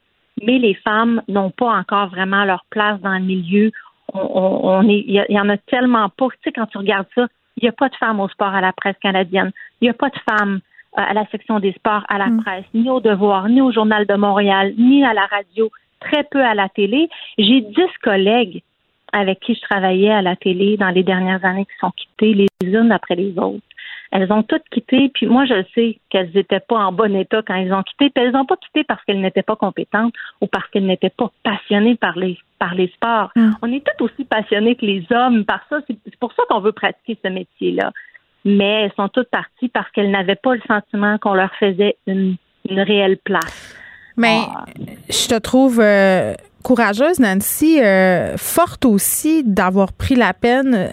mais 0.42 0.58
les 0.58 0.74
femmes 0.74 1.22
n'ont 1.28 1.50
pas 1.50 1.74
encore 1.74 2.08
vraiment 2.08 2.44
leur 2.44 2.64
place 2.70 3.00
dans 3.00 3.14
le 3.14 3.24
milieu. 3.24 3.72
On, 4.12 4.88
est, 4.88 5.04
il 5.06 5.26
y, 5.28 5.40
en 5.40 5.48
a 5.48 5.56
tellement 5.56 6.08
pas. 6.08 6.28
Tu 6.28 6.38
sais, 6.44 6.52
quand 6.52 6.66
tu 6.66 6.78
regardes 6.78 7.08
ça, 7.14 7.26
il 7.56 7.64
n'y 7.64 7.68
a 7.68 7.72
pas 7.72 7.88
de 7.88 7.96
femmes 7.96 8.20
au 8.20 8.28
sport 8.28 8.54
à 8.54 8.60
la 8.60 8.72
presse 8.72 8.96
canadienne. 9.02 9.50
Il 9.80 9.84
n'y 9.84 9.90
a 9.90 9.94
pas 9.94 10.08
de 10.08 10.18
femmes 10.30 10.60
euh, 10.96 11.02
à 11.06 11.12
la 11.12 11.26
section 11.26 11.60
des 11.60 11.72
sports 11.72 12.04
à 12.08 12.18
la 12.18 12.28
mm. 12.28 12.42
presse, 12.42 12.64
ni 12.72 12.88
au 12.88 13.00
Devoir, 13.00 13.48
ni 13.48 13.60
au 13.60 13.72
Journal 13.72 14.06
de 14.06 14.14
Montréal, 14.14 14.74
ni 14.78 15.04
à 15.04 15.12
la 15.12 15.26
radio, 15.26 15.70
très 16.00 16.24
peu 16.24 16.40
à 16.42 16.54
la 16.54 16.68
télé. 16.68 17.10
J'ai 17.36 17.60
dix 17.60 17.98
collègues 18.02 18.62
avec 19.12 19.40
qui 19.40 19.54
je 19.54 19.60
travaillais 19.60 20.10
à 20.10 20.22
la 20.22 20.36
télé 20.36 20.76
dans 20.76 20.90
les 20.90 21.02
dernières 21.02 21.44
années 21.44 21.64
qui 21.64 21.78
sont 21.80 21.90
quittées 21.90 22.34
les 22.34 22.68
unes 22.68 22.92
après 22.92 23.14
les 23.14 23.38
autres. 23.38 23.62
Elles 24.10 24.32
ont 24.32 24.42
toutes 24.42 24.66
quitté, 24.70 25.10
puis 25.12 25.26
moi, 25.26 25.44
je 25.44 25.62
sais 25.74 25.98
qu'elles 26.08 26.30
n'étaient 26.34 26.60
pas 26.60 26.76
en 26.76 26.92
bon 26.92 27.14
état 27.14 27.42
quand 27.46 27.54
elles 27.54 27.72
ont 27.74 27.82
quitté, 27.82 28.08
puis 28.10 28.24
elles 28.24 28.32
n'ont 28.32 28.46
pas 28.46 28.56
quitté 28.56 28.82
parce 28.84 29.04
qu'elles 29.04 29.20
n'étaient 29.20 29.42
pas 29.42 29.56
compétentes 29.56 30.14
ou 30.40 30.46
parce 30.46 30.66
qu'elles 30.70 30.86
n'étaient 30.86 31.10
pas 31.10 31.30
passionnées 31.42 31.96
par 31.96 32.18
les, 32.18 32.38
par 32.58 32.74
les 32.74 32.88
sports. 32.88 33.30
Mm. 33.36 33.50
On 33.60 33.72
est 33.72 33.84
toutes 33.84 34.10
aussi 34.10 34.24
passionnés 34.24 34.76
que 34.76 34.86
les 34.86 35.04
hommes 35.10 35.44
par 35.44 35.60
ça. 35.68 35.80
C'est 35.86 36.16
pour 36.18 36.32
ça 36.32 36.42
qu'on 36.48 36.60
veut 36.60 36.72
pratiquer 36.72 37.18
ce 37.22 37.28
métier-là. 37.28 37.92
Mais 38.44 38.84
elles 38.84 38.92
sont 38.96 39.08
toutes 39.08 39.28
parties 39.28 39.68
parce 39.68 39.90
qu'elles 39.90 40.10
n'avaient 40.10 40.36
pas 40.36 40.54
le 40.54 40.62
sentiment 40.66 41.18
qu'on 41.18 41.34
leur 41.34 41.54
faisait 41.56 41.96
une, 42.06 42.36
une 42.68 42.80
réelle 42.80 43.18
place. 43.18 43.74
Mais 44.16 44.38
ah. 44.48 44.64
je 45.08 45.28
te 45.28 45.38
trouve 45.38 45.80
euh, 45.80 46.34
courageuse, 46.62 47.18
Nancy, 47.18 47.80
euh, 47.80 48.36
forte 48.36 48.84
aussi 48.84 49.42
d'avoir 49.44 49.92
pris 49.92 50.14
la 50.14 50.34
peine. 50.34 50.74
Euh, 50.74 50.88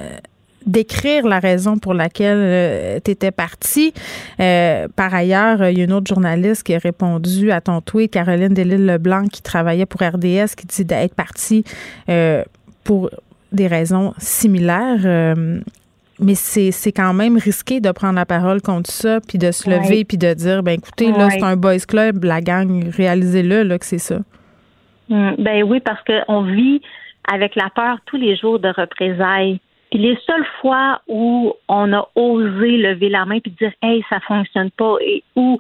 d'écrire 0.66 1.28
la 1.28 1.40
raison 1.40 1.78
pour 1.78 1.94
laquelle 1.94 2.38
euh, 2.40 3.00
tu 3.04 3.12
étais 3.12 3.32
partie. 3.32 3.94
Euh, 4.40 4.88
par 4.96 5.14
ailleurs, 5.14 5.70
il 5.70 5.78
y 5.78 5.82
a 5.82 5.84
une 5.84 5.94
autre 5.94 6.08
journaliste 6.08 6.64
qui 6.64 6.74
a 6.74 6.80
répondu 6.80 7.52
à 7.52 7.62
ton 7.62 7.82
tweet, 7.82 8.12
Caroline 8.12 8.54
Delisle-Leblanc, 8.54 9.28
qui 9.28 9.42
travaillait 9.42 9.86
pour 9.86 10.02
RDS, 10.02 10.56
qui 10.58 10.66
dit 10.68 10.86
d'être 10.86 11.14
partie 11.14 11.64
euh, 12.10 12.44
pour 12.84 13.10
des 13.52 13.68
raisons 13.68 14.14
similaires. 14.18 15.36
mais 16.20 16.36
c'est, 16.36 16.92
quand 16.92 17.14
même 17.14 17.38
risqué 17.38 17.80
de 17.80 17.92
prendre 17.92 18.16
la 18.16 18.26
parole 18.26 18.62
contre 18.62 18.92
ça, 18.92 19.20
puis 19.22 19.38
de 19.38 19.52
se 19.52 19.70
lever, 19.70 20.04
puis 20.04 20.18
de 20.18 20.34
dire, 20.34 20.62
ben 20.62 20.74
écoutez, 20.74 21.12
là, 21.12 21.30
c'est 21.30 21.44
un 21.44 21.56
boys 21.56 21.80
club, 21.80 22.24
la 22.26 22.42
gang, 22.42 22.90
réalisez-le, 22.90 23.64
là, 23.64 23.80
que 23.80 23.86
c'est 23.86 23.98
ça. 23.98 24.20
Hum, 25.10 25.36
ben 25.38 25.64
oui, 25.64 25.80
parce 25.80 26.02
qu'on 26.04 26.42
vit 26.42 26.82
avec 27.32 27.56
la 27.56 27.70
peur 27.70 27.98
tous 28.06 28.18
les 28.18 28.36
jours 28.36 28.60
de 28.60 28.70
représailles 28.70 29.60
les 29.92 30.18
seules 30.26 30.46
fois 30.62 31.02
où 31.08 31.54
on 31.68 31.94
a 31.94 32.08
osé 32.16 32.78
lever 32.78 33.10
la 33.10 33.26
main 33.26 33.40
puis 33.40 33.52
dire 33.52 33.72
hey 33.82 34.04
ça 34.10 34.20
fonctionne 34.22 34.72
pas 34.72 34.98
et 35.02 35.24
ou 35.36 35.58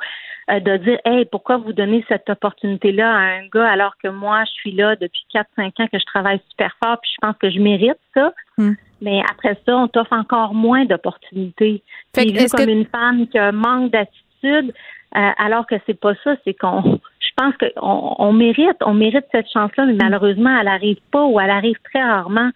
euh, 0.51 0.59
de 0.59 0.77
dire 0.77 0.99
hey 1.05 1.25
pourquoi 1.25 1.57
vous 1.57 1.73
donnez 1.73 2.03
cette 2.07 2.29
opportunité 2.29 2.91
là 2.91 3.11
à 3.11 3.19
un 3.19 3.47
gars 3.47 3.69
alors 3.69 3.95
que 4.01 4.09
moi 4.09 4.43
je 4.45 4.51
suis 4.51 4.71
là 4.71 4.95
depuis 4.95 5.25
4 5.31 5.47
5 5.55 5.79
ans 5.79 5.87
que 5.91 5.99
je 5.99 6.05
travaille 6.05 6.39
super 6.49 6.75
fort 6.83 6.97
puis 7.01 7.11
je 7.13 7.17
pense 7.21 7.37
que 7.37 7.49
je 7.49 7.59
mérite 7.59 7.99
ça? 8.13 8.33
Hmm. 8.57 8.73
Mais 9.01 9.21
après 9.29 9.57
ça, 9.65 9.75
on 9.75 9.87
t'offre 9.87 10.13
encore 10.13 10.53
moins 10.53 10.85
d'opportunités. 10.85 11.83
Puis 12.13 12.31
vu 12.31 12.47
comme 12.47 12.69
une 12.69 12.85
femme 12.85 13.27
qui 13.27 13.37
a 13.37 13.47
un 13.47 13.51
manque 13.51 13.91
d'attitude, 13.91 14.73
euh, 15.15 15.29
alors 15.37 15.67
que 15.67 15.75
c'est 15.85 15.99
pas 15.99 16.13
ça, 16.23 16.35
c'est 16.43 16.53
qu'on 16.53 16.99
pense 17.35 17.53
qu'on 17.57 18.15
on 18.19 18.33
mérite, 18.33 18.77
on 18.81 18.93
mérite 18.93 19.25
cette 19.31 19.49
chance-là, 19.51 19.85
mais 19.85 19.93
hmm. 19.93 19.99
malheureusement, 20.01 20.57
elle 20.59 20.67
arrive 20.67 20.99
pas 21.11 21.25
ou 21.25 21.39
elle 21.39 21.49
arrive 21.49 21.77
très 21.91 22.03
rarement 22.03 22.51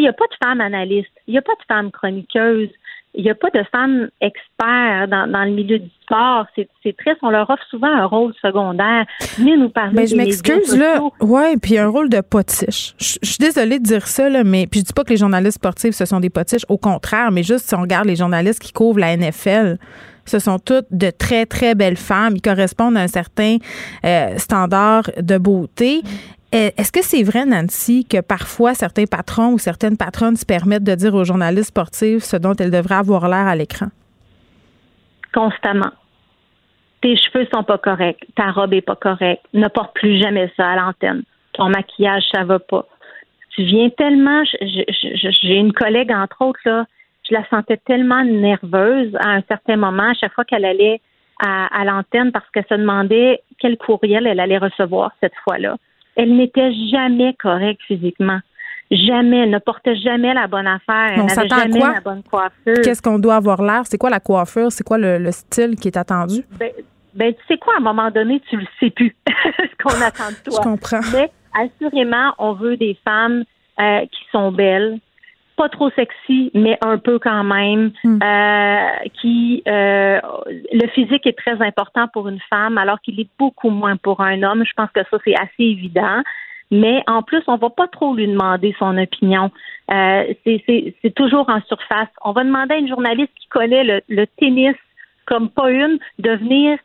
il 0.00 0.02
n'y 0.02 0.08
a 0.08 0.12
pas 0.12 0.26
de 0.26 0.46
femmes 0.46 0.60
analystes, 0.60 1.10
il 1.26 1.32
n'y 1.32 1.38
a 1.38 1.42
pas 1.42 1.52
de 1.52 1.64
femmes 1.66 1.90
chroniqueuses, 1.90 2.70
il 3.16 3.22
n'y 3.22 3.30
a 3.30 3.34
pas 3.36 3.50
de 3.50 3.62
femmes 3.70 4.08
experts 4.20 5.06
dans, 5.08 5.30
dans 5.30 5.44
le 5.44 5.52
milieu 5.52 5.78
du 5.78 5.88
sport. 6.02 6.46
C'est 6.56 6.96
triste. 6.96 7.18
On 7.22 7.30
leur 7.30 7.48
offre 7.48 7.62
souvent 7.70 7.86
un 7.86 8.06
rôle 8.06 8.34
secondaire. 8.42 9.06
Venez 9.38 9.56
nous 9.56 9.68
parler. 9.68 9.92
Mais 9.94 10.06
je 10.08 10.16
m'excuse, 10.16 10.76
là. 10.76 11.00
Ouais, 11.20 11.56
puis 11.56 11.78
un 11.78 11.86
rôle 11.86 12.08
de 12.08 12.20
potiche. 12.20 12.92
Je, 12.98 13.18
suis 13.22 13.38
désolée 13.38 13.78
de 13.78 13.84
dire 13.84 14.08
ça, 14.08 14.28
là, 14.28 14.42
mais 14.42 14.66
puis 14.66 14.80
je 14.80 14.86
dis 14.86 14.92
pas 14.92 15.04
que 15.04 15.10
les 15.10 15.16
journalistes 15.16 15.58
sportifs, 15.58 15.94
ce 15.94 16.06
sont 16.06 16.18
des 16.18 16.30
potiches. 16.30 16.64
Au 16.68 16.76
contraire, 16.76 17.30
mais 17.30 17.44
juste 17.44 17.68
si 17.68 17.74
on 17.76 17.82
regarde 17.82 18.06
les 18.06 18.16
journalistes 18.16 18.60
qui 18.60 18.72
couvrent 18.72 18.98
la 18.98 19.16
NFL, 19.16 19.78
ce 20.26 20.38
sont 20.38 20.58
toutes 20.58 20.86
de 20.90 21.10
très, 21.10 21.46
très 21.46 21.74
belles 21.74 21.96
femmes. 21.96 22.34
Ils 22.36 22.42
correspondent 22.42 22.96
à 22.96 23.02
un 23.02 23.08
certain 23.08 23.58
euh, 24.04 24.36
standard 24.38 25.04
de 25.20 25.38
beauté. 25.38 26.02
Eh, 26.52 26.70
est-ce 26.76 26.92
que 26.92 27.02
c'est 27.02 27.24
vrai, 27.24 27.44
Nancy, 27.44 28.04
que 28.04 28.20
parfois 28.20 28.74
certains 28.74 29.06
patrons 29.06 29.54
ou 29.54 29.58
certaines 29.58 29.96
patronnes 29.96 30.36
se 30.36 30.46
permettent 30.46 30.84
de 30.84 30.94
dire 30.94 31.14
aux 31.14 31.24
journalistes 31.24 31.70
sportifs 31.70 32.22
ce 32.22 32.36
dont 32.36 32.54
elles 32.54 32.70
devraient 32.70 32.94
avoir 32.94 33.28
l'air 33.28 33.46
à 33.48 33.56
l'écran? 33.56 33.86
Constamment. 35.32 35.90
Tes 37.02 37.16
cheveux 37.16 37.46
sont 37.52 37.64
pas 37.64 37.76
corrects, 37.78 38.24
ta 38.36 38.52
robe 38.52 38.72
est 38.72 38.80
pas 38.80 38.94
correcte, 38.94 39.42
ne 39.52 39.66
porte 39.68 39.94
plus 39.94 40.22
jamais 40.22 40.50
ça 40.56 40.68
à 40.70 40.76
l'antenne. 40.76 41.24
Ton 41.52 41.68
maquillage, 41.68 42.22
ça 42.32 42.44
va 42.44 42.58
pas. 42.60 42.86
Tu 43.50 43.62
viens 43.64 43.90
tellement, 43.90 44.42
j'ai 44.62 45.54
une 45.56 45.72
collègue, 45.72 46.12
entre 46.12 46.40
autres, 46.40 46.60
là, 46.64 46.86
je 47.28 47.34
la 47.34 47.46
sentais 47.48 47.78
tellement 47.78 48.24
nerveuse 48.24 49.14
à 49.16 49.30
un 49.30 49.42
certain 49.48 49.76
moment, 49.76 50.10
à 50.10 50.14
chaque 50.14 50.32
fois 50.34 50.44
qu'elle 50.44 50.64
allait 50.64 51.00
à, 51.40 51.66
à 51.80 51.84
l'antenne 51.84 52.32
parce 52.32 52.48
qu'elle 52.50 52.66
se 52.68 52.74
demandait 52.74 53.42
quel 53.58 53.76
courriel 53.76 54.26
elle 54.26 54.40
allait 54.40 54.58
recevoir 54.58 55.12
cette 55.20 55.34
fois-là 55.44 55.76
elle 56.16 56.36
n'était 56.36 56.72
jamais 56.90 57.34
correcte 57.34 57.82
physiquement. 57.86 58.40
jamais, 58.90 59.46
ne 59.46 59.58
portait 59.58 59.96
jamais 59.96 60.34
la 60.34 60.46
bonne 60.46 60.66
affaire. 60.66 61.12
Elle 61.16 61.26
n'avait 61.26 61.48
jamais 61.48 61.80
la 61.80 62.00
bonne 62.00 62.22
coiffure. 62.22 62.82
Qu'est-ce 62.82 63.02
qu'on 63.02 63.18
doit 63.18 63.36
avoir 63.36 63.62
l'air? 63.62 63.82
C'est 63.84 63.98
quoi 63.98 64.10
la 64.10 64.20
coiffure? 64.20 64.70
C'est 64.70 64.84
quoi 64.84 64.98
le, 64.98 65.30
style 65.32 65.76
qui 65.76 65.88
est 65.88 65.96
attendu? 65.96 66.42
Ben, 66.58 66.70
ben, 67.14 67.32
tu 67.32 67.40
sais 67.48 67.58
quoi, 67.58 67.74
à 67.74 67.76
un 67.78 67.80
moment 67.80 68.10
donné, 68.10 68.40
tu 68.48 68.56
le 68.56 68.66
sais 68.78 68.90
plus 68.90 69.14
ce 69.26 69.82
qu'on 69.82 70.00
attend 70.02 70.30
de 70.30 70.50
toi? 70.50 70.58
Je 70.58 70.62
comprends. 70.62 71.00
Mais 71.12 71.30
assurément, 71.54 72.34
on 72.38 72.52
veut 72.52 72.76
des 72.76 72.96
femmes 73.04 73.44
euh, 73.80 74.00
qui 74.02 74.20
sont 74.30 74.52
belles, 74.52 74.98
pas 75.56 75.68
trop 75.68 75.90
sexy, 75.90 76.50
mais 76.54 76.78
un 76.84 76.98
peu 76.98 77.18
quand 77.18 77.44
même. 77.44 77.92
Hmm. 78.02 78.18
Euh, 78.22 79.08
qui 79.20 79.62
euh, 79.68 80.20
le 80.72 80.86
physique 80.88 81.26
est 81.26 81.38
très 81.38 81.60
important 81.62 82.08
pour 82.08 82.28
une 82.28 82.40
femme, 82.50 82.78
alors 82.78 83.00
qu'il 83.00 83.20
est 83.20 83.28
beaucoup 83.38 83.70
moins 83.70 83.96
pour 83.96 84.20
un 84.20 84.42
homme. 84.42 84.64
Je 84.64 84.72
pense 84.76 84.90
que 84.90 85.00
ça 85.10 85.18
c'est 85.24 85.34
assez 85.34 85.50
évident. 85.58 86.22
Mais 86.70 87.04
en 87.06 87.22
plus, 87.22 87.42
on 87.46 87.56
va 87.56 87.70
pas 87.70 87.86
trop 87.88 88.14
lui 88.14 88.26
demander 88.26 88.74
son 88.78 88.96
opinion. 88.96 89.50
Euh, 89.92 90.32
c'est 90.44 91.14
toujours 91.14 91.48
en 91.48 91.60
surface. 91.62 92.08
On 92.24 92.32
va 92.32 92.42
demander 92.42 92.74
à 92.74 92.78
une 92.78 92.88
journaliste 92.88 93.32
qui 93.38 93.46
connaît 93.48 93.84
le, 93.84 94.00
le 94.08 94.26
tennis 94.38 94.74
comme 95.26 95.50
pas 95.50 95.70
une 95.70 95.98
de 96.18 96.30
venir 96.30 96.78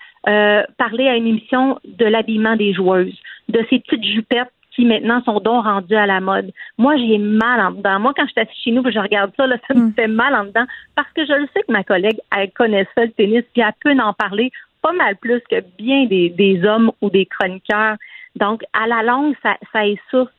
parler 0.77 1.07
à 1.07 1.15
une 1.15 1.27
émission 1.27 1.79
de 1.85 2.05
l'habillement 2.05 2.55
des 2.55 2.73
joueuses, 2.73 3.17
de 3.47 3.65
ces 3.69 3.79
petites 3.79 4.03
jupettes 4.03 4.51
qui 4.79 4.85
maintenant 4.85 5.21
sont 5.25 5.41
donc 5.41 5.65
rendues 5.65 5.95
à 5.95 6.05
la 6.05 6.21
mode. 6.21 6.51
Moi, 6.77 6.95
j'ai 6.95 7.17
mal 7.17 7.59
en 7.59 7.71
dedans. 7.71 7.99
Moi, 7.99 8.13
quand 8.15 8.25
je 8.25 8.31
suis 8.31 8.39
assise 8.39 8.63
chez 8.63 8.71
nous 8.71 8.81
je 8.89 8.97
regarde 8.97 9.31
ça, 9.35 9.45
là, 9.45 9.57
ça 9.67 9.73
me 9.73 9.87
mm. 9.87 9.93
fait 9.93 10.07
mal 10.07 10.33
en 10.33 10.45
dedans 10.45 10.65
parce 10.95 11.11
que 11.13 11.25
je 11.25 11.33
le 11.33 11.47
sais 11.53 11.63
que 11.63 11.71
ma 11.71 11.83
collègue, 11.83 12.17
elle 12.35 12.49
connaît 12.51 12.87
ça, 12.95 13.03
le 13.03 13.11
tennis, 13.11 13.43
puis 13.53 13.61
elle 13.61 13.73
peut 13.83 14.01
en 14.01 14.13
parler 14.13 14.51
pas 14.81 14.93
mal 14.93 15.17
plus 15.17 15.41
que 15.51 15.61
bien 15.77 16.05
des, 16.05 16.29
des 16.29 16.63
hommes 16.63 16.91
ou 17.01 17.09
des 17.09 17.25
chroniqueurs. 17.25 17.97
Donc, 18.37 18.61
à 18.71 18.87
la 18.87 19.03
longue, 19.03 19.35
ça, 19.43 19.57
ça 19.73 19.85
essouffle. 19.85 20.31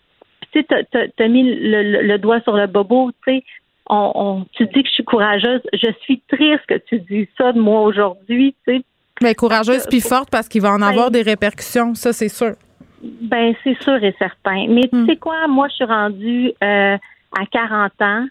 Tu 0.53 0.64
sais, 0.70 0.86
t'as 1.16 1.28
mis 1.28 1.43
le, 1.43 2.03
le, 2.03 2.18
doigt 2.18 2.41
sur 2.41 2.57
le 2.57 2.66
bobo, 2.66 3.12
tu 3.26 3.34
sais. 3.34 3.45
On, 3.91 4.12
on, 4.14 4.47
tu 4.53 4.64
dis 4.66 4.82
que 4.82 4.88
je 4.88 4.95
suis 4.95 5.05
courageuse. 5.05 5.61
Je 5.74 5.93
suis 6.01 6.22
triste 6.28 6.64
que 6.66 6.78
tu 6.88 7.01
dis 7.01 7.28
ça 7.36 7.53
de 7.53 7.61
moi 7.61 7.82
aujourd'hui, 7.82 8.55
tu 8.66 8.78
sais. 8.78 8.84
Mais 9.22 9.34
courageuse 9.34 9.86
puis 9.86 10.01
forte 10.01 10.30
parce 10.30 10.49
qu'il 10.49 10.62
va 10.62 10.72
en 10.72 10.80
avoir 10.80 11.11
des 11.11 11.20
répercussions, 11.20 11.95
ça 11.95 12.14
c'est 12.14 12.30
sûr. 12.30 12.55
Ben 13.03 13.55
c'est 13.65 13.81
sûr 13.83 14.03
et 14.03 14.15
certain. 14.19 14.67
Mais 14.69 14.89
tu 14.89 14.97
hmm. 14.97 15.07
sais 15.07 15.17
quoi, 15.17 15.47
moi 15.49 15.69
je 15.69 15.75
suis 15.75 15.85
rendue 15.85 16.53
euh, 16.63 16.97
à 17.39 17.47
40 17.51 17.93
ans. 18.01 18.27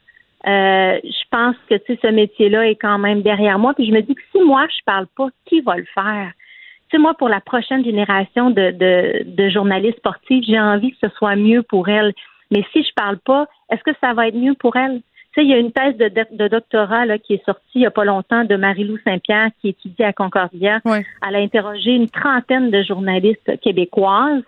Euh, 0.47 0.99
je 1.03 1.23
pense 1.31 1.55
que 1.69 1.75
tu 1.75 1.93
sais 1.93 1.99
ce 2.01 2.07
métier-là 2.07 2.69
est 2.69 2.75
quand 2.75 2.97
même 2.97 3.21
derrière 3.21 3.59
moi. 3.59 3.73
Puis 3.73 3.87
je 3.87 3.91
me 3.91 4.01
dis 4.01 4.15
que 4.15 4.21
si 4.31 4.41
moi 4.43 4.67
je 4.69 4.83
parle 4.85 5.07
pas, 5.17 5.27
qui 5.45 5.61
va 5.61 5.75
le 5.75 5.87
faire? 5.93 6.31
Tu 6.89 6.97
sais 6.97 7.01
moi 7.01 7.13
pour 7.15 7.29
la 7.29 7.41
prochaine 7.41 7.83
génération 7.83 8.49
de, 8.49 8.71
de, 8.71 9.23
de 9.25 9.49
journalistes 9.49 9.97
sportifs, 9.97 10.45
j'ai 10.47 10.59
envie 10.59 10.91
que 10.91 11.07
ce 11.07 11.09
soit 11.15 11.35
mieux 11.35 11.63
pour 11.63 11.89
elles. 11.89 12.13
Mais 12.51 12.63
si 12.73 12.83
je 12.83 12.93
parle 12.95 13.17
pas, 13.19 13.47
est-ce 13.71 13.83
que 13.83 13.97
ça 14.01 14.13
va 14.13 14.27
être 14.27 14.35
mieux 14.35 14.55
pour 14.55 14.75
elles 14.75 15.01
il 15.41 15.49
y 15.49 15.53
a 15.53 15.57
une 15.57 15.71
thèse 15.71 15.95
de, 15.97 16.47
doctorat 16.47 17.05
là, 17.05 17.17
qui 17.17 17.33
est 17.33 17.45
sortie 17.45 17.61
il 17.75 17.81
n'y 17.81 17.85
a 17.85 17.91
pas 17.91 18.05
longtemps 18.05 18.43
de 18.43 18.55
Marie-Lou 18.55 18.97
Saint-Pierre 19.05 19.49
qui 19.61 19.69
étudie 19.69 20.03
à 20.03 20.13
Concordia. 20.13 20.79
Elle 20.85 21.35
a 21.35 21.39
interrogé 21.39 21.91
une 21.91 22.09
trentaine 22.09 22.71
de 22.71 22.83
journalistes 22.83 23.59
québécoises, 23.61 24.43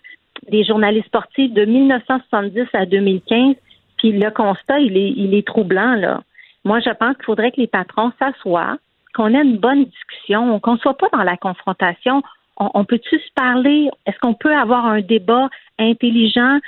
des 0.49 0.63
journalistes 0.63 1.07
sportifs 1.07 1.53
de 1.53 1.65
1970 1.65 2.67
à 2.73 2.85
2015. 2.85 3.55
Puis 3.97 4.11
le 4.11 4.31
constat, 4.31 4.79
il 4.79 4.97
est, 4.97 5.13
il 5.15 5.33
est 5.35 5.45
troublant. 5.45 5.95
Là. 5.95 6.21
Moi, 6.63 6.79
je 6.79 6.89
pense 6.91 7.15
qu'il 7.15 7.25
faudrait 7.25 7.51
que 7.51 7.61
les 7.61 7.67
patrons 7.67 8.11
s'assoient, 8.19 8.77
qu'on 9.13 9.33
ait 9.33 9.43
une 9.43 9.57
bonne 9.57 9.85
discussion, 9.85 10.59
qu'on 10.59 10.73
ne 10.73 10.79
soit 10.79 10.97
pas 10.97 11.09
dans 11.11 11.23
la 11.23 11.37
confrontation. 11.37 12.23
On, 12.57 12.85
peut-tu 12.85 13.17
se 13.17 13.33
parler? 13.35 13.89
Est-ce 14.05 14.19
qu'on 14.19 14.35
peut 14.35 14.55
avoir 14.55 14.85
un 14.85 15.01
débat 15.01 15.49
intelligent 15.79 16.59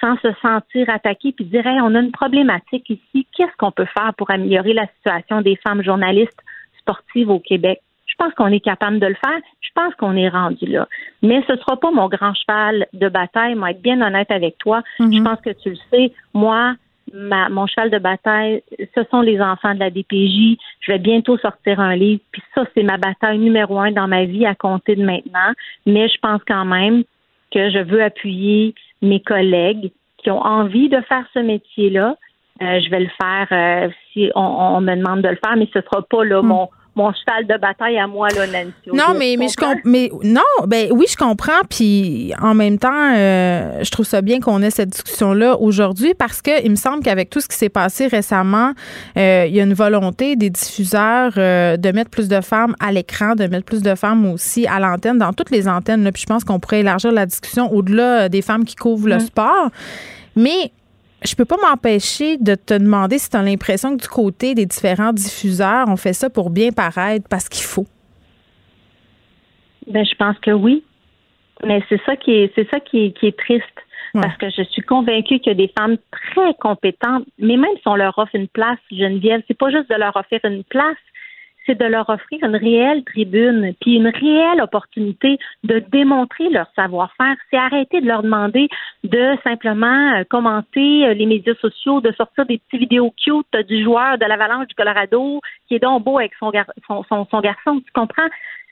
sans 0.00 0.16
se 0.18 0.28
sentir 0.40 0.88
attaqué 0.88 1.32
puis 1.32 1.44
dire 1.44 1.64
on 1.66 1.94
a 1.96 2.00
une 2.00 2.12
problématique 2.12 2.88
ici, 2.88 3.26
qu'est-ce 3.36 3.56
qu'on 3.58 3.72
peut 3.72 3.86
faire 3.86 4.14
pour 4.16 4.30
améliorer 4.30 4.72
la 4.72 4.86
situation 4.96 5.40
des 5.40 5.56
femmes 5.56 5.82
journalistes 5.82 6.40
sportives 6.78 7.30
au 7.30 7.40
Québec? 7.40 7.80
Je 8.20 8.26
pense 8.26 8.34
qu'on 8.34 8.48
est 8.48 8.60
capable 8.60 8.98
de 8.98 9.06
le 9.06 9.14
faire. 9.14 9.40
Je 9.62 9.68
pense 9.74 9.94
qu'on 9.94 10.14
est 10.14 10.28
rendu 10.28 10.66
là. 10.66 10.86
Mais 11.22 11.42
ce 11.46 11.52
ne 11.52 11.58
sera 11.58 11.78
pas 11.78 11.90
mon 11.90 12.06
grand 12.08 12.34
cheval 12.34 12.86
de 12.92 13.08
bataille. 13.08 13.54
Moi, 13.54 13.70
être 13.70 13.80
bien 13.80 14.02
honnête 14.02 14.30
avec 14.30 14.58
toi, 14.58 14.82
je 14.98 15.22
pense 15.22 15.40
que 15.40 15.50
tu 15.50 15.70
le 15.70 15.76
sais. 15.90 16.12
Moi, 16.34 16.74
ma, 17.14 17.48
mon 17.48 17.66
cheval 17.66 17.90
de 17.90 17.98
bataille, 17.98 18.62
ce 18.94 19.04
sont 19.10 19.22
les 19.22 19.40
enfants 19.40 19.74
de 19.74 19.80
la 19.80 19.88
DPJ. 19.88 20.58
Je 20.80 20.92
vais 20.92 20.98
bientôt 20.98 21.38
sortir 21.38 21.80
un 21.80 21.96
livre. 21.96 22.20
Puis 22.30 22.42
ça, 22.54 22.64
c'est 22.74 22.82
ma 22.82 22.98
bataille 22.98 23.38
numéro 23.38 23.78
un 23.78 23.90
dans 23.90 24.08
ma 24.08 24.26
vie 24.26 24.44
à 24.44 24.54
compter 24.54 24.96
de 24.96 25.04
maintenant. 25.04 25.54
Mais 25.86 26.08
je 26.08 26.18
pense 26.20 26.42
quand 26.46 26.66
même 26.66 27.04
que 27.50 27.70
je 27.70 27.78
veux 27.78 28.02
appuyer 28.02 28.74
mes 29.00 29.20
collègues 29.20 29.92
qui 30.18 30.30
ont 30.30 30.44
envie 30.44 30.90
de 30.90 31.00
faire 31.02 31.24
ce 31.32 31.38
métier-là. 31.38 32.16
Euh, 32.60 32.80
je 32.80 32.90
vais 32.90 33.00
le 33.00 33.10
faire 33.18 33.46
euh, 33.52 33.88
si 34.12 34.30
on, 34.34 34.78
me 34.82 34.94
demande 34.94 35.22
de 35.22 35.28
le 35.28 35.38
faire, 35.42 35.56
mais 35.56 35.68
ce 35.72 35.80
sera 35.80 36.02
pas 36.02 36.24
là, 36.24 36.42
hmm. 36.42 36.46
mon 36.46 36.68
mon 37.00 37.12
cheval 37.12 37.46
de 37.46 37.58
bataille 37.58 37.98
à 37.98 38.06
moi, 38.06 38.28
là, 38.28 38.46
Nancy. 38.46 38.72
Non, 38.92 39.14
mais, 39.16 39.36
mais 39.38 39.48
je 39.48 39.88
mais 39.88 40.10
non, 40.22 40.42
ben 40.66 40.88
oui, 40.92 41.06
je 41.08 41.16
comprends. 41.16 41.60
Puis 41.68 42.32
en 42.40 42.54
même 42.54 42.78
temps, 42.78 43.14
euh, 43.14 43.82
je 43.82 43.90
trouve 43.90 44.06
ça 44.06 44.20
bien 44.20 44.40
qu'on 44.40 44.60
ait 44.62 44.70
cette 44.70 44.90
discussion-là 44.90 45.56
aujourd'hui 45.58 46.14
parce 46.14 46.42
que 46.42 46.62
il 46.62 46.70
me 46.70 46.76
semble 46.76 47.02
qu'avec 47.02 47.30
tout 47.30 47.40
ce 47.40 47.48
qui 47.48 47.56
s'est 47.56 47.70
passé 47.70 48.06
récemment, 48.06 48.72
euh, 49.16 49.46
il 49.48 49.54
y 49.54 49.60
a 49.60 49.64
une 49.64 49.74
volonté 49.74 50.36
des 50.36 50.50
diffuseurs 50.50 51.32
euh, 51.38 51.76
de 51.76 51.90
mettre 51.92 52.10
plus 52.10 52.28
de 52.28 52.40
femmes 52.40 52.76
à 52.80 52.92
l'écran, 52.92 53.34
de 53.34 53.46
mettre 53.46 53.64
plus 53.64 53.82
de 53.82 53.94
femmes 53.94 54.26
aussi 54.30 54.66
à 54.66 54.78
l'antenne, 54.78 55.18
dans 55.18 55.32
toutes 55.32 55.50
les 55.50 55.68
antennes. 55.68 56.04
Là, 56.04 56.12
puis 56.12 56.22
je 56.22 56.26
pense 56.26 56.44
qu'on 56.44 56.60
pourrait 56.60 56.80
élargir 56.80 57.12
la 57.12 57.24
discussion 57.26 57.72
au-delà 57.72 58.28
des 58.28 58.42
femmes 58.42 58.64
qui 58.64 58.76
couvrent 58.76 59.08
le 59.08 59.16
mm. 59.16 59.20
sport. 59.20 59.70
Mais 60.36 60.72
je 61.24 61.34
peux 61.34 61.44
pas 61.44 61.56
m'empêcher 61.56 62.38
de 62.38 62.54
te 62.54 62.74
demander 62.74 63.18
si 63.18 63.30
tu 63.30 63.36
as 63.36 63.42
l'impression 63.42 63.96
que 63.96 64.02
du 64.02 64.08
côté 64.08 64.54
des 64.54 64.66
différents 64.66 65.12
diffuseurs, 65.12 65.86
on 65.88 65.96
fait 65.96 66.12
ça 66.12 66.30
pour 66.30 66.50
bien 66.50 66.70
paraître 66.70 67.28
parce 67.28 67.48
qu'il 67.48 67.64
faut. 67.64 67.86
Ben, 69.86 70.04
je 70.04 70.14
pense 70.14 70.38
que 70.38 70.50
oui. 70.50 70.84
Mais 71.66 71.82
c'est 71.88 72.00
ça 72.06 72.16
qui 72.16 72.32
est, 72.32 72.52
c'est 72.54 72.68
ça 72.70 72.80
qui 72.80 73.12
est, 73.20 73.38
triste. 73.38 73.64
Parce 74.12 74.36
que 74.38 74.50
je 74.50 74.62
suis 74.62 74.82
convaincue 74.82 75.38
qu'il 75.38 75.52
y 75.52 75.54
a 75.54 75.66
des 75.66 75.72
femmes 75.78 75.96
très 76.10 76.54
compétentes, 76.54 77.24
mais 77.38 77.56
même 77.56 77.76
si 77.76 77.86
on 77.86 77.94
leur 77.94 78.18
offre 78.18 78.34
une 78.34 78.48
place, 78.48 78.78
Geneviève, 78.90 79.42
c'est 79.46 79.56
pas 79.56 79.70
juste 79.70 79.88
de 79.88 79.94
leur 79.94 80.16
offrir 80.16 80.40
une 80.42 80.64
place, 80.64 80.96
c'est 81.70 81.78
de 81.78 81.84
leur 81.84 82.08
offrir 82.08 82.42
une 82.42 82.56
réelle 82.56 83.04
tribune, 83.04 83.74
puis 83.80 83.94
une 83.94 84.08
réelle 84.08 84.60
opportunité 84.60 85.38
de 85.62 85.78
démontrer 85.78 86.48
leur 86.48 86.66
savoir-faire. 86.74 87.36
C'est 87.50 87.56
arrêter 87.56 88.00
de 88.00 88.06
leur 88.06 88.22
demander 88.22 88.68
de 89.04 89.36
simplement 89.44 90.14
euh, 90.16 90.24
commenter 90.28 91.06
euh, 91.06 91.14
les 91.14 91.26
médias 91.26 91.54
sociaux, 91.60 92.00
de 92.00 92.12
sortir 92.12 92.46
des 92.46 92.58
petites 92.58 92.80
vidéos 92.80 93.14
cute 93.24 93.66
du 93.68 93.84
joueur 93.84 94.18
de 94.18 94.24
l'Avalanche 94.24 94.66
du 94.66 94.74
Colorado 94.74 95.40
qui 95.68 95.76
est 95.76 95.78
donc 95.78 96.04
beau 96.04 96.18
avec 96.18 96.32
son, 96.40 96.50
son, 96.86 97.26
son, 97.30 97.40
garçon. 97.40 97.80
Tu 97.80 97.92
comprends? 97.92 98.28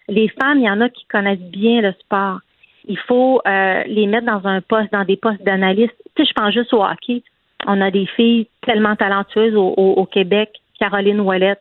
Les 0.09 0.28
femmes, 0.28 0.59
il 0.59 0.64
y 0.64 0.70
en 0.70 0.80
a 0.80 0.88
qui 0.88 1.07
connaissent 1.07 1.38
bien 1.38 1.80
le 1.80 1.92
sport. 2.01 2.40
Il 2.86 2.99
faut 2.99 3.40
euh, 3.46 3.82
les 3.86 4.07
mettre 4.07 4.26
dans 4.26 4.49
un 4.49 4.61
poste, 4.61 4.90
dans 4.92 5.05
des 5.05 5.16
postes 5.16 5.42
d'analyste. 5.42 5.94
Tu 6.16 6.24
sais, 6.24 6.28
je 6.30 6.32
pense 6.32 6.53
juste 6.53 6.72
au 6.72 6.82
hockey. 6.82 7.22
On 7.66 7.80
a 7.80 7.90
des 7.90 8.07
filles 8.07 8.49
tellement 8.62 8.96
talentueuses 8.96 9.55
au, 9.55 9.68
au 9.76 10.07
Québec. 10.07 10.51
Caroline 10.78 11.20
Ouellette, 11.20 11.61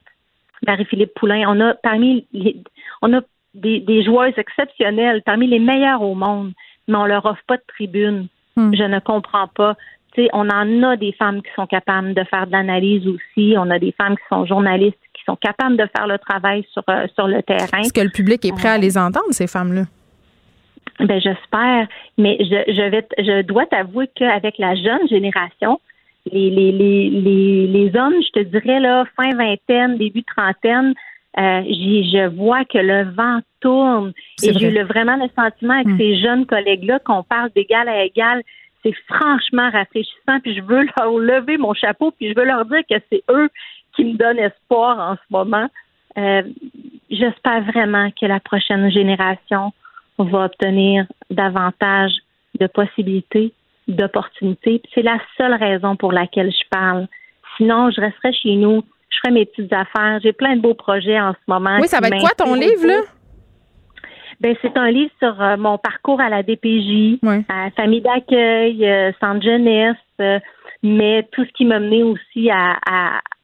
Marie-Philippe 0.66 1.14
Poulain. 1.16 1.44
On 1.48 1.60
a 1.60 1.74
parmi 1.76 2.26
les, 2.34 2.58
on 3.02 3.14
a 3.14 3.22
des, 3.54 3.80
des, 3.80 4.04
joueuses 4.04 4.38
exceptionnelles, 4.38 5.22
parmi 5.26 5.48
les 5.48 5.60
meilleures 5.60 6.02
au 6.02 6.16
monde, 6.16 6.54
mais 6.88 6.96
on 6.96 7.06
leur 7.06 7.26
offre 7.26 7.42
pas 7.48 7.58
de 7.58 7.64
tribune. 7.68 8.28
Hmm. 8.56 8.74
Je 8.74 8.84
ne 8.84 9.00
comprends 9.00 9.48
pas. 9.48 9.76
sais, 10.16 10.30
on 10.34 10.50
en 10.50 10.84
a 10.84 10.96
des 10.96 11.12
femmes 11.14 11.42
qui 11.42 11.50
sont 11.56 11.68
capables 11.68 12.14
de 12.14 12.24
faire 12.24 12.48
de 12.48 12.52
l'analyse 12.52 13.08
aussi. 13.08 13.56
On 13.58 13.70
a 13.70 13.80
des 13.80 13.92
femmes 13.92 14.16
qui 14.16 14.24
sont 14.30 14.46
journalistes, 14.46 14.98
qui 15.14 15.24
sont 15.26 15.36
capables 15.36 15.78
de 15.78 15.88
faire 15.96 16.08
le 16.08 16.18
travail 16.18 16.66
sur, 16.72 16.84
euh, 16.90 17.08
sur 17.16 17.28
le 17.28 17.42
terrain. 17.44 17.80
Est-ce 17.80 17.94
que 17.94 18.02
le 18.02 18.10
public 18.10 18.44
est 18.46 18.54
prêt 18.54 18.70
à 18.70 18.78
les 18.78 18.98
entendre, 18.98 19.32
ces 19.32 19.48
femmes-là? 19.48 19.84
Ben 21.00 21.22
j'espère, 21.22 21.88
mais 22.18 22.38
je, 22.40 22.74
je 22.74 22.90
vais, 22.90 23.08
je 23.20 23.42
dois 23.44 23.68
t'avouer 23.68 24.10
qu'avec 24.16 24.58
la 24.58 24.74
jeune 24.74 25.08
génération, 25.08 25.80
les, 26.32 26.50
les, 26.50 26.72
les, 27.10 27.68
les, 27.68 28.00
hommes, 28.00 28.16
je 28.22 28.32
te 28.32 28.40
dirais, 28.40 28.80
là, 28.80 29.06
fin 29.16 29.36
vingtaine, 29.36 29.98
début 29.98 30.24
trentaine, 30.24 30.94
euh, 31.38 31.62
je 31.64 32.28
vois 32.36 32.66
que 32.66 32.78
le 32.78 33.12
vent 33.14 33.40
tourne. 33.62 34.14
Et 34.44 34.54
j'ai 34.54 34.70
eu 34.70 34.84
vraiment 34.84 35.18
le 35.18 35.30
sentiment 35.36 35.76
avec 35.76 35.88
hmm. 35.88 35.98
ces 35.98 36.20
jeunes 36.20 36.46
collègues-là 36.46 37.00
qu'on 37.00 37.24
parle 37.24 37.52
d'égal 37.56 37.88
à 37.88 38.04
égal. 38.04 38.42
C'est 38.84 38.96
franchement 39.08 39.70
rafraîchissant. 39.70 40.40
Puis 40.42 40.56
je 40.56 40.62
veux 40.62 40.86
leur 40.98 41.18
lever 41.18 41.58
mon 41.58 41.74
chapeau, 41.74 42.12
puis 42.12 42.30
je 42.30 42.40
veux 42.40 42.46
leur 42.46 42.66
dire 42.66 42.82
que 42.90 42.96
c'est 43.12 43.24
eux 43.30 43.50
qui 43.96 44.06
me 44.06 44.14
donnent 44.14 44.40
espoir 44.40 45.00
en 45.00 45.16
ce 45.16 45.22
moment. 45.30 45.68
Euh, 46.18 46.42
j'espère 47.12 47.62
vraiment 47.64 48.10
que 48.20 48.26
la 48.26 48.40
prochaine 48.40 48.90
génération 48.92 49.74
va 50.18 50.46
obtenir 50.46 51.06
davantage 51.30 52.14
de 52.60 52.66
possibilités 52.68 53.54
d'opportunités. 53.88 54.82
C'est 54.94 55.02
la 55.02 55.20
seule 55.38 55.54
raison 55.54 55.96
pour 55.96 56.12
laquelle 56.12 56.52
je 56.52 56.68
parle. 56.70 57.08
Sinon, 57.58 57.90
je 57.92 58.02
resterais 58.02 58.34
chez 58.34 58.56
nous, 58.56 58.84
je 59.10 59.18
ferais 59.20 59.34
mes 59.34 59.46
petites 59.46 59.74
affaires. 59.74 60.20
J'ai 60.22 60.34
plein 60.34 60.56
de 60.56 60.62
beaux 60.62 60.74
projets 60.74 61.20
en 61.20 61.34
ce 61.34 61.40
moment. 61.48 61.78
Oui, 61.80 61.88
ça 61.88 62.00
va 62.00 62.08
être 62.08 62.20
quoi 62.20 62.32
ton 62.38 62.54
livre, 62.54 62.86
là? 62.86 63.02
Ben, 64.40 64.56
c'est 64.62 64.78
un 64.78 64.92
livre 64.92 65.12
sur 65.18 65.42
euh, 65.42 65.58
mon 65.58 65.80
parcours 65.80 66.22
à 66.22 66.30
la 66.30 66.44
DPJ, 66.44 67.20
à 67.50 67.72
famille 67.72 68.02
d'accueil, 68.02 68.88
euh, 68.88 69.12
centre 69.20 69.44
jeunesse. 69.44 69.96
Euh, 70.22 70.40
mais 70.84 71.28
tout 71.32 71.44
ce 71.44 71.52
qui 71.54 71.66
m'a 71.66 71.80
mené 71.80 72.04
aussi 72.04 72.52
à, 72.52 72.78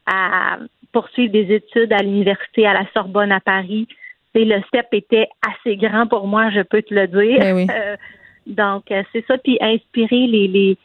à, 0.05 0.57
poursuivre 0.91 1.31
des 1.31 1.51
études 1.55 1.91
à 1.91 2.03
l'université 2.03 2.67
à 2.67 2.73
la 2.73 2.85
Sorbonne 2.93 3.31
à 3.31 3.39
Paris, 3.39 3.87
le 4.35 4.61
CEP 4.71 4.87
était 4.93 5.27
assez 5.47 5.75
grand 5.77 6.07
pour 6.07 6.27
moi, 6.27 6.49
je 6.51 6.61
peux 6.61 6.81
te 6.81 6.93
le 6.93 7.07
dire. 7.07 7.39
Ben 7.39 7.67
euh, 7.71 7.95
donc, 8.47 8.91
euh, 8.91 9.03
c'est 9.11 9.25
ça, 9.25 9.37
puis 9.37 9.57
inspirer 9.61 10.27
les, 10.27 10.47
les, 10.47 10.77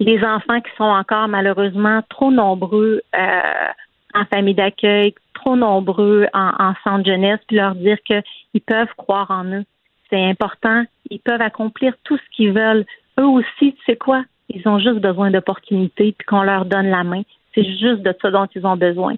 les 0.00 0.24
enfants 0.24 0.60
qui 0.60 0.70
sont 0.76 0.84
encore 0.84 1.28
malheureusement 1.28 2.02
trop 2.08 2.30
nombreux 2.30 3.02
euh, 3.16 3.68
en 4.14 4.24
famille 4.26 4.54
d'accueil, 4.54 5.14
trop 5.34 5.56
nombreux 5.56 6.26
en, 6.32 6.50
en 6.58 6.74
centre 6.84 7.06
jeunesse, 7.06 7.40
puis 7.46 7.56
leur 7.56 7.74
dire 7.74 7.98
qu'ils 8.04 8.60
peuvent 8.66 8.94
croire 8.96 9.30
en 9.30 9.44
eux. 9.44 9.64
C'est 10.10 10.22
important. 10.22 10.84
Ils 11.10 11.20
peuvent 11.20 11.42
accomplir 11.42 11.94
tout 12.04 12.16
ce 12.16 12.36
qu'ils 12.36 12.52
veulent. 12.52 12.84
Eux 13.18 13.26
aussi, 13.26 13.74
tu 13.74 13.84
sais 13.86 13.96
quoi? 13.96 14.24
Ils 14.48 14.66
ont 14.68 14.78
juste 14.78 15.00
besoin 15.00 15.30
d'opportunités, 15.30 16.14
puis 16.16 16.26
qu'on 16.26 16.42
leur 16.42 16.64
donne 16.64 16.88
la 16.88 17.04
main. 17.04 17.22
C'est 17.54 17.64
juste 17.64 18.02
de 18.02 18.14
ça 18.20 18.30
dont 18.30 18.46
ils 18.54 18.66
ont 18.66 18.76
besoin. 18.76 19.14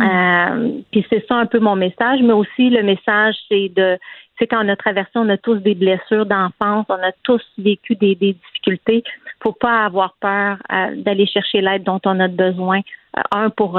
Euh, 0.00 0.80
puis 0.90 1.06
c'est 1.08 1.24
ça 1.28 1.36
un 1.36 1.46
peu 1.46 1.60
mon 1.60 1.76
message, 1.76 2.20
mais 2.22 2.32
aussi 2.32 2.70
le 2.70 2.82
message, 2.82 3.36
c'est 3.48 3.68
de, 3.74 3.96
c'est 4.38 4.46
quand 4.46 4.64
on 4.64 4.68
a 4.68 4.76
traversé, 4.76 5.12
on 5.14 5.28
a 5.28 5.36
tous 5.36 5.56
des 5.56 5.74
blessures 5.74 6.26
d'enfance, 6.26 6.86
on 6.88 6.94
a 6.94 7.12
tous 7.22 7.42
vécu 7.58 7.94
des, 7.94 8.14
des 8.16 8.32
difficultés. 8.32 9.04
Faut 9.42 9.52
pas 9.52 9.84
avoir 9.84 10.14
peur 10.20 10.56
euh, 10.72 10.96
d'aller 10.96 11.26
chercher 11.26 11.60
l'aide 11.60 11.84
dont 11.84 12.00
on 12.04 12.18
a 12.18 12.28
besoin. 12.28 12.80
Euh, 13.16 13.22
un 13.32 13.50
pour 13.50 13.78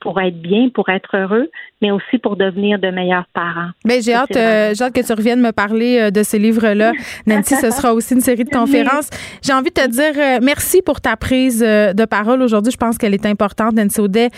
pour 0.00 0.20
être 0.20 0.40
bien, 0.40 0.68
pour 0.74 0.88
être 0.88 1.16
heureux, 1.16 1.50
mais 1.80 1.90
aussi 1.90 2.18
pour 2.18 2.36
devenir 2.36 2.78
de 2.78 2.88
meilleurs 2.90 3.26
parents. 3.32 3.70
Bien, 3.84 4.00
j'ai 4.00 4.14
hâte, 4.14 4.36
euh, 4.36 4.72
hâte 4.80 4.94
que 4.94 5.06
tu 5.06 5.12
reviennes 5.12 5.40
me 5.40 5.52
parler 5.52 5.98
euh, 6.00 6.10
de 6.10 6.22
ces 6.22 6.38
livres-là. 6.38 6.92
Nancy, 7.26 7.54
ce 7.56 7.70
sera 7.70 7.94
aussi 7.94 8.14
une 8.14 8.20
série 8.20 8.44
de 8.44 8.50
conférences. 8.50 9.10
J'ai 9.42 9.52
envie 9.52 9.70
de 9.70 9.74
te 9.74 9.88
dire 9.88 10.12
euh, 10.16 10.38
merci 10.42 10.82
pour 10.82 11.00
ta 11.00 11.16
prise 11.16 11.60
de 11.60 12.04
parole 12.06 12.42
aujourd'hui. 12.42 12.72
Je 12.72 12.78
pense 12.78 12.98
qu'elle 12.98 13.14
est 13.14 13.26
importante. 13.26 13.74
Nancy 13.74 14.00
Audet, 14.00 14.30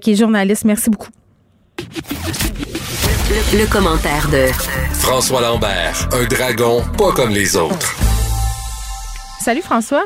qui 0.00 0.12
est 0.12 0.14
journaliste. 0.14 0.64
Merci 0.64 0.90
beaucoup. 0.90 1.10
Le, 1.78 3.60
le, 3.60 3.70
commentaire 3.70 4.28
de 4.30 4.46
François 4.94 5.40
Lambert, 5.42 6.08
un 6.12 6.26
dragon 6.26 6.82
pas 6.96 7.12
comme 7.12 7.30
les 7.30 7.56
autres. 7.56 7.94
Salut 9.40 9.62
François. 9.62 10.04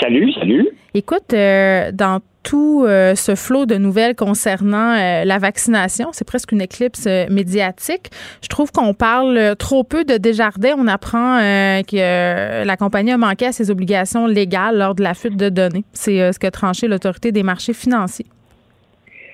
Salut, 0.00 0.32
salut. 0.32 0.68
Écoute, 0.94 1.30
dans 1.30 2.20
tout 2.44 2.84
euh, 2.86 3.14
ce 3.14 3.34
flot 3.34 3.66
de 3.66 3.74
nouvelles 3.76 4.14
concernant 4.14 4.92
euh, 4.92 5.24
la 5.24 5.38
vaccination. 5.38 6.10
C'est 6.12 6.26
presque 6.26 6.52
une 6.52 6.60
éclipse 6.60 7.06
euh, 7.06 7.26
médiatique. 7.30 8.10
Je 8.42 8.48
trouve 8.48 8.70
qu'on 8.70 8.94
parle 8.94 9.56
trop 9.58 9.82
peu 9.82 10.04
de 10.04 10.16
Desjardins. 10.18 10.74
On 10.78 10.86
apprend 10.86 11.38
que 11.82 12.64
la 12.64 12.76
compagnie 12.76 13.12
a 13.12 13.18
manqué 13.18 13.46
à 13.46 13.52
ses 13.52 13.70
obligations 13.70 14.26
légales 14.26 14.78
lors 14.78 14.94
de 14.94 15.02
la 15.02 15.14
fuite 15.14 15.36
de 15.36 15.48
données. 15.48 15.84
C'est 15.92 16.32
ce 16.32 16.38
que 16.38 16.46
tranché 16.46 16.86
l'autorité 16.86 17.32
des 17.32 17.42
marchés 17.42 17.72
financiers. 17.72 18.26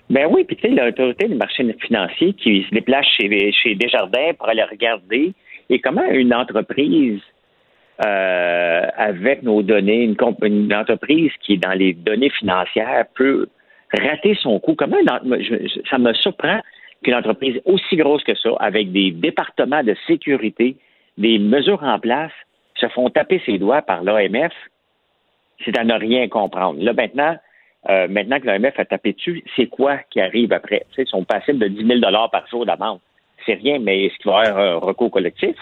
Ben 0.09 0.27
oui, 0.31 0.45
puis 0.45 0.57
tu 0.57 0.63
sais, 0.63 0.69
l'autorité 0.69 1.29
des 1.29 1.35
marchés 1.35 1.65
financiers 1.81 2.33
qui 2.35 2.65
se 2.69 2.75
déplace 2.75 3.07
chez, 3.17 3.53
chez 3.53 3.75
Desjardins 3.75 4.33
pour 4.39 4.49
aller 4.49 4.65
regarder 4.65 5.33
et 5.69 5.81
comment 5.81 6.09
une 6.11 6.35
entreprise 6.35 7.21
euh, 8.05 8.87
avec 8.97 9.43
nos 9.43 9.63
données, 9.63 10.05
une, 10.05 10.17
une, 10.43 10.75
entreprise 10.75 11.33
qui 11.43 11.55
est 11.55 11.57
dans 11.59 11.73
les 11.73 11.93
données 11.93 12.31
financières 12.31 13.05
peut 13.15 13.49
rater 13.93 14.35
son 14.41 14.59
coup. 14.59 14.75
Comment 14.75 14.97
ça 15.91 15.99
me 15.99 16.15
surprend 16.15 16.61
qu'une 17.03 17.15
entreprise 17.15 17.61
aussi 17.65 17.97
grosse 17.97 18.25
que 18.25 18.35
ça, 18.35 18.51
avec 18.61 18.93
des 18.93 19.11
départements 19.11 19.83
de 19.83 19.95
sécurité, 20.07 20.77
des 21.19 21.39
mesures 21.39 21.83
en 21.83 21.99
place, 21.99 22.33
se 22.77 22.89
font 22.89 23.11
taper 23.11 23.43
ses 23.45 23.59
doigts 23.59 23.83
par 23.83 24.03
l'AMF, 24.03 24.53
c'est 25.65 25.77
à 25.79 25.85
ne 25.85 25.95
rien 25.95 26.29
comprendre. 26.29 26.83
Là, 26.83 26.95
maintenant, 26.95 27.37
euh, 27.91 28.09
maintenant 28.09 28.41
que 28.41 28.47
l'AMF 28.47 28.79
a 28.79 28.85
tapé 28.85 29.13
dessus, 29.13 29.45
c'est 29.57 29.67
quoi 29.67 29.99
qui 30.11 30.21
arrive 30.21 30.53
après? 30.53 30.87
ils 30.97 31.07
sont 31.07 31.25
passibles 31.25 31.59
de 31.59 31.69
10 31.69 32.01
000 32.01 32.01
par 32.33 32.47
jour 32.49 32.65
d'amende. 32.65 33.01
C'est 33.45 33.55
rien, 33.55 33.79
mais 33.79 34.07
est-ce 34.07 34.17
qu'il 34.19 34.31
va 34.31 34.45
y 34.45 34.49
avoir 34.49 34.77
un 34.77 34.79
recours 34.79 35.11
collectif? 35.11 35.57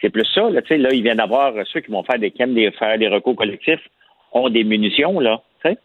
C'est 0.00 0.10
plus 0.10 0.26
ça, 0.34 0.48
là, 0.48 0.62
tu 0.62 0.68
sais, 0.68 0.78
là, 0.78 0.90
ils 0.92 1.02
viennent 1.02 1.18
d'avoir 1.18 1.52
ceux 1.72 1.80
qui 1.80 1.90
vont 1.90 2.02
faire 2.02 2.18
des, 2.18 2.30
des, 2.30 2.70
faire 2.72 2.98
des 2.98 3.08
recours 3.08 3.36
collectifs 3.36 3.80
ont 4.32 4.48
des 4.48 4.64
munitions, 4.64 5.20
là, 5.20 5.42
tu 5.62 5.70
sais. 5.70 5.78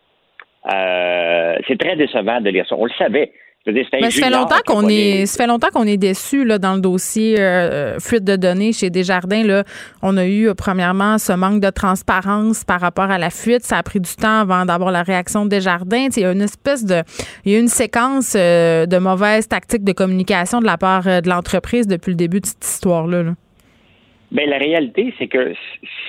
Euh, 0.74 1.55
c'est 1.68 1.78
très 1.78 1.95
décevant 1.95 2.41
de 2.41 2.49
lire 2.49 2.66
ça. 2.68 2.76
On 2.78 2.86
le 2.86 2.91
savait. 2.97 3.32
Mais 3.68 4.11
ça 4.11 4.26
fait 4.26 4.30
longtemps 4.30 4.61
qu'on 4.63 4.88
est, 4.88 5.26
ça 5.26 5.43
fait 5.43 5.47
longtemps 5.47 5.70
qu'on 5.74 5.88
est 5.88 5.97
déçu 5.97 6.45
là 6.45 6.59
dans 6.59 6.76
le 6.76 6.82
dossier 6.82 7.39
euh, 7.39 7.99
fuite 7.99 8.24
de 8.24 8.36
données 8.36 8.74
chez 8.74 8.91
Desjardins 8.91 9.43
là. 9.43 9.63
On 10.03 10.18
a 10.18 10.28
eu 10.28 10.53
premièrement 10.55 11.18
ce 11.18 11.34
manque 11.34 11.61
de 11.61 11.72
transparence 11.72 12.63
par 12.63 12.80
rapport 12.80 13.09
à 13.09 13.18
la 13.18 13.32
fuite. 13.32 13.63
Ça 13.63 13.78
a 13.78 13.84
pris 13.84 13.99
du 13.99 14.16
temps 14.16 14.41
avant 14.41 14.66
d'avoir 14.66 14.91
la 14.91 15.01
réaction 15.01 15.45
de 15.45 15.49
Desjardins. 15.49 16.09
Il 16.16 16.22
y 16.22 16.26
a 16.26 16.32
une 16.32 16.43
espèce 16.43 16.86
de, 16.86 17.01
il 17.43 17.53
y 17.53 17.55
a 17.55 17.59
une 17.59 17.68
séquence 17.68 18.36
euh, 18.38 18.86
de 18.86 18.97
mauvaises 18.99 19.47
tactiques 19.47 19.84
de 19.84 19.93
communication 19.93 20.59
de 20.59 20.66
la 20.66 20.78
part 20.78 21.05
de 21.05 21.28
l'entreprise 21.28 21.88
depuis 21.88 22.11
le 22.11 22.18
début 22.18 22.41
de 22.41 22.45
cette 22.45 22.63
histoire 22.63 23.07
là. 23.07 23.24
là. 23.24 23.32
Bien, 24.32 24.47
la 24.47 24.57
réalité, 24.57 25.13
c'est 25.17 25.28
que 25.28 25.53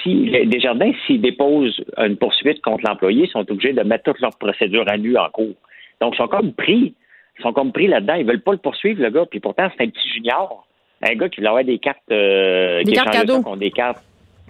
si 0.03 0.31
Desjardins, 0.47 0.93
s'ils 1.07 1.21
déposent 1.21 1.85
une 1.99 2.17
poursuite 2.17 2.63
contre 2.63 2.85
l'employé, 2.87 3.25
ils 3.25 3.31
sont 3.31 3.51
obligés 3.51 3.73
de 3.73 3.83
mettre 3.83 4.05
toutes 4.05 4.21
leurs 4.21 4.37
procédures 4.37 4.89
à 4.89 4.97
nu 4.97 5.17
en 5.17 5.29
cours. 5.29 5.55
Donc, 6.01 6.15
ils 6.15 6.19
sont 6.19 6.29
comme 6.29 6.53
pris. 6.53 6.95
Ils 7.39 7.43
sont 7.43 7.53
comme 7.53 7.73
pris 7.73 7.87
là-dedans. 7.87 8.15
Ils 8.15 8.27
veulent 8.27 8.43
pas 8.43 8.53
le 8.53 8.59
poursuivre, 8.59 9.03
le 9.03 9.11
gars. 9.11 9.27
Puis 9.31 9.41
pourtant, 9.41 9.69
c'est 9.77 9.85
un 9.85 9.89
petit 9.89 10.09
junior. 10.09 10.67
Un 11.03 11.15
gars 11.15 11.29
qui 11.29 11.37
voulait 11.37 11.49
avoir 11.49 11.65
des 11.65 11.79
cartes 11.79 11.99
euh, 12.11 12.83
des 12.83 12.93
cartes 12.93 13.13
cadeaux. 13.13 13.57
des 13.57 13.71
cartes 13.71 14.03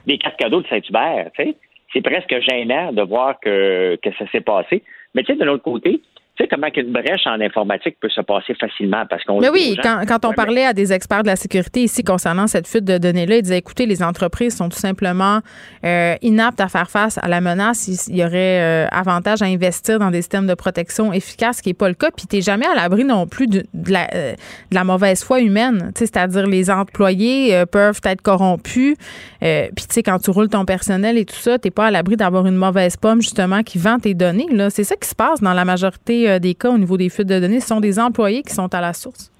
des 0.06 0.18
cartes 0.18 0.36
cadeaux 0.36 0.62
de 0.62 0.68
Saint-Hubert, 0.68 1.30
tu 1.36 1.42
sais. 1.42 1.56
C'est 1.92 2.02
presque 2.02 2.34
gênant 2.40 2.92
de 2.92 3.02
voir 3.02 3.40
que, 3.40 3.98
que 4.02 4.10
ça 4.18 4.30
s'est 4.30 4.40
passé. 4.40 4.82
Mais 5.14 5.22
tu 5.22 5.32
sais, 5.32 5.38
de 5.38 5.44
l'autre 5.44 5.64
côté, 5.64 6.00
tu 6.36 6.44
sais 6.44 6.48
comment 6.48 6.70
qu'une 6.70 6.92
brèche 6.92 7.26
en 7.26 7.40
informatique 7.40 7.96
peut 7.98 8.10
se 8.10 8.20
passer 8.20 8.54
facilement 8.54 9.04
parce 9.08 9.24
qu'on. 9.24 9.40
Mais 9.40 9.48
oui, 9.48 9.76
quand, 9.82 10.02
quand, 10.06 10.24
on 10.26 10.32
parlait 10.32 10.66
à 10.66 10.74
des 10.74 10.92
experts 10.92 11.22
de 11.22 11.28
la 11.28 11.36
sécurité 11.36 11.84
ici 11.84 12.04
concernant 12.04 12.46
cette 12.46 12.66
fuite 12.66 12.84
de 12.84 12.98
données-là, 12.98 13.36
ils 13.36 13.42
disaient 13.42 13.58
écoutez, 13.58 13.86
les 13.86 14.02
entreprises 14.02 14.54
sont 14.54 14.68
tout 14.68 14.78
simplement 14.78 15.40
euh, 15.84 16.14
inaptes 16.20 16.60
à 16.60 16.68
faire 16.68 16.90
face 16.90 17.18
à 17.22 17.28
la 17.28 17.40
menace. 17.40 17.88
Il 18.08 18.16
y 18.16 18.22
aurait 18.22 18.60
euh, 18.60 18.86
avantage 18.90 19.40
à 19.40 19.46
investir 19.46 19.98
dans 19.98 20.10
des 20.10 20.20
systèmes 20.20 20.46
de 20.46 20.52
protection 20.52 21.12
efficaces, 21.12 21.58
ce 21.58 21.62
qui 21.62 21.70
n'est 21.70 21.74
pas 21.74 21.88
le 21.88 21.94
cas. 21.94 22.10
Puis 22.14 22.26
tu 22.26 22.36
n'es 22.36 22.42
jamais 22.42 22.66
à 22.66 22.74
l'abri 22.74 23.04
non 23.04 23.26
plus 23.26 23.46
de, 23.46 23.64
la, 23.88 24.06
euh, 24.14 24.32
de, 24.70 24.74
la, 24.74 24.84
mauvaise 24.84 25.24
foi 25.24 25.40
humaine. 25.40 25.92
C'est-à-dire 25.94 26.46
les 26.46 26.70
employés 26.70 27.64
peuvent 27.72 28.00
être 28.04 28.20
corrompus. 28.20 28.96
Puis 29.40 29.86
tu 29.88 29.94
sais, 29.94 30.02
quand 30.02 30.18
tu 30.18 30.30
roules 30.30 30.50
ton 30.50 30.66
personnel 30.66 31.16
et 31.16 31.24
tout 31.24 31.34
ça, 31.36 31.58
tu 31.58 31.68
n'es 31.68 31.70
pas 31.70 31.86
à 31.86 31.90
l'abri 31.90 32.16
d'avoir 32.16 32.46
une 32.46 32.56
mauvaise 32.56 32.98
pomme 32.98 33.22
justement 33.22 33.62
qui 33.62 33.78
vend 33.78 33.98
tes 33.98 34.12
données. 34.12 34.46
C'est 34.68 34.84
ça 34.84 34.96
qui 34.96 35.08
se 35.08 35.14
passe 35.14 35.40
dans 35.40 35.54
la 35.54 35.64
majorité 35.64 36.25
euh, 36.26 36.38
des 36.38 36.54
cas 36.54 36.70
au 36.70 36.78
niveau 36.78 36.96
des 36.96 37.08
fuites 37.08 37.28
de 37.28 37.40
données, 37.40 37.60
ce 37.60 37.68
sont 37.68 37.80
des 37.80 37.98
employés 37.98 38.42
qui 38.42 38.52
sont 38.52 38.72
à 38.74 38.80
la 38.80 38.92
source. 38.92 39.30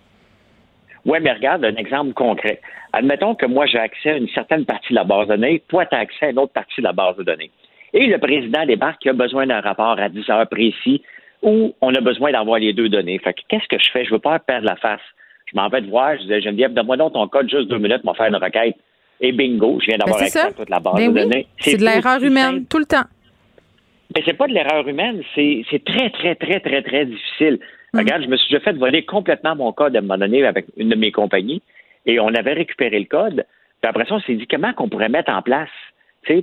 Oui, 1.05 1.19
mais 1.21 1.33
regarde 1.33 1.65
un 1.65 1.77
exemple 1.77 2.13
concret. 2.15 2.61
Admettons 2.93 3.35
que 3.35 3.47
moi, 3.47 3.67
j'ai 3.67 3.79
accès 3.79 4.11
à 4.11 4.17
une 4.17 4.29
certaine 4.29 4.65
partie 4.65 4.91
de 4.91 4.97
la 4.97 5.05
base 5.05 5.29
de 5.29 5.35
données, 5.35 5.63
toi, 5.69 5.87
tu 5.87 5.95
as 5.95 6.01
accès 6.01 6.27
à 6.27 6.31
une 6.31 6.39
autre 6.39 6.53
partie 6.53 6.81
de 6.81 6.85
la 6.85 6.93
base 6.93 7.17
de 7.17 7.23
données. 7.23 7.51
Et 7.93 8.07
le 8.07 8.19
président 8.19 8.67
débarque 8.67 9.01
qui 9.01 9.09
a 9.09 9.13
besoin 9.13 9.47
d'un 9.47 9.61
rapport 9.61 9.99
à 9.99 10.09
10 10.09 10.29
heures 10.31 10.49
précis 10.49 11.03
où 11.43 11.75
on 11.81 11.95
a 11.95 12.01
besoin 12.01 12.33
d'avoir 12.33 12.59
les 12.59 12.73
deux 12.73 12.89
données. 12.89 13.19
Fait 13.19 13.35
que 13.35 13.41
qu'est-ce 13.49 13.69
que 13.69 13.79
je 13.79 13.91
fais? 13.93 14.05
Je 14.05 14.11
veux 14.11 14.19
pas 14.19 14.39
perdre 14.39 14.67
la 14.67 14.77
face. 14.77 15.01
Je 15.47 15.57
m'en 15.57 15.69
vais 15.69 15.81
te 15.81 15.89
voir, 15.89 16.17
je 16.17 16.23
disais, 16.23 16.41
Geneviève, 16.41 16.75
donne-moi 16.75 16.97
donc 16.97 17.13
ton 17.13 17.29
code 17.29 17.49
juste 17.49 17.69
deux 17.69 17.79
minutes, 17.79 18.03
m'en 18.03 18.15
faire 18.15 18.27
une 18.27 18.37
requête. 18.37 18.77
Et 19.21 19.33
bingo, 19.33 19.79
je 19.81 19.87
viens 19.87 19.99
d'avoir 19.99 20.19
ben, 20.19 20.25
accès 20.25 20.41
à 20.41 20.53
toute 20.53 20.69
la 20.69 20.81
base 20.81 20.95
ben 20.97 21.13
de 21.13 21.21
données. 21.21 21.47
C'est 21.59 21.77
de 21.77 21.85
l'erreur 21.85 22.23
humaine, 22.23 22.67
tout 22.67 22.79
le 22.79 22.85
temps. 22.85 23.05
Mais 24.15 24.23
c'est 24.25 24.37
pas 24.37 24.47
de 24.47 24.53
l'erreur 24.53 24.87
humaine, 24.87 25.23
c'est 25.35 25.85
très, 25.85 26.11
très, 26.11 26.35
très, 26.35 26.61
très, 26.61 26.83
très 26.83 27.07
difficile. 27.07 27.59
Mm. 27.93 27.99
Regarde, 27.99 28.23
je 28.23 28.29
me 28.29 28.37
suis 28.37 28.53
déjà 28.53 28.65
fait 28.65 28.77
voler 28.77 29.05
complètement 29.05 29.57
mon 29.57 29.73
code 29.73 29.97
à 29.97 29.99
un 29.99 30.03
moment 30.03 30.19
donné 30.19 30.45
avec 30.45 30.67
une 30.77 30.91
de 30.91 30.95
mes 30.95 31.13
compagnies 31.13 31.63
et 32.07 32.21
on 32.21 32.29
avait 32.29 32.53
récupéré 32.53 32.99
le 32.99 33.07
code. 33.07 33.45
Puis 33.83 33.91
après 33.91 34.05
ça, 34.07 34.15
on 34.15 34.21
s'est 34.21 34.35
dit 34.35 34.47
comment 34.47 34.73
qu'on 34.73 34.89
pourrait 34.89 35.09
mettre 35.09 35.33
en 35.33 35.43
place? 35.43 35.71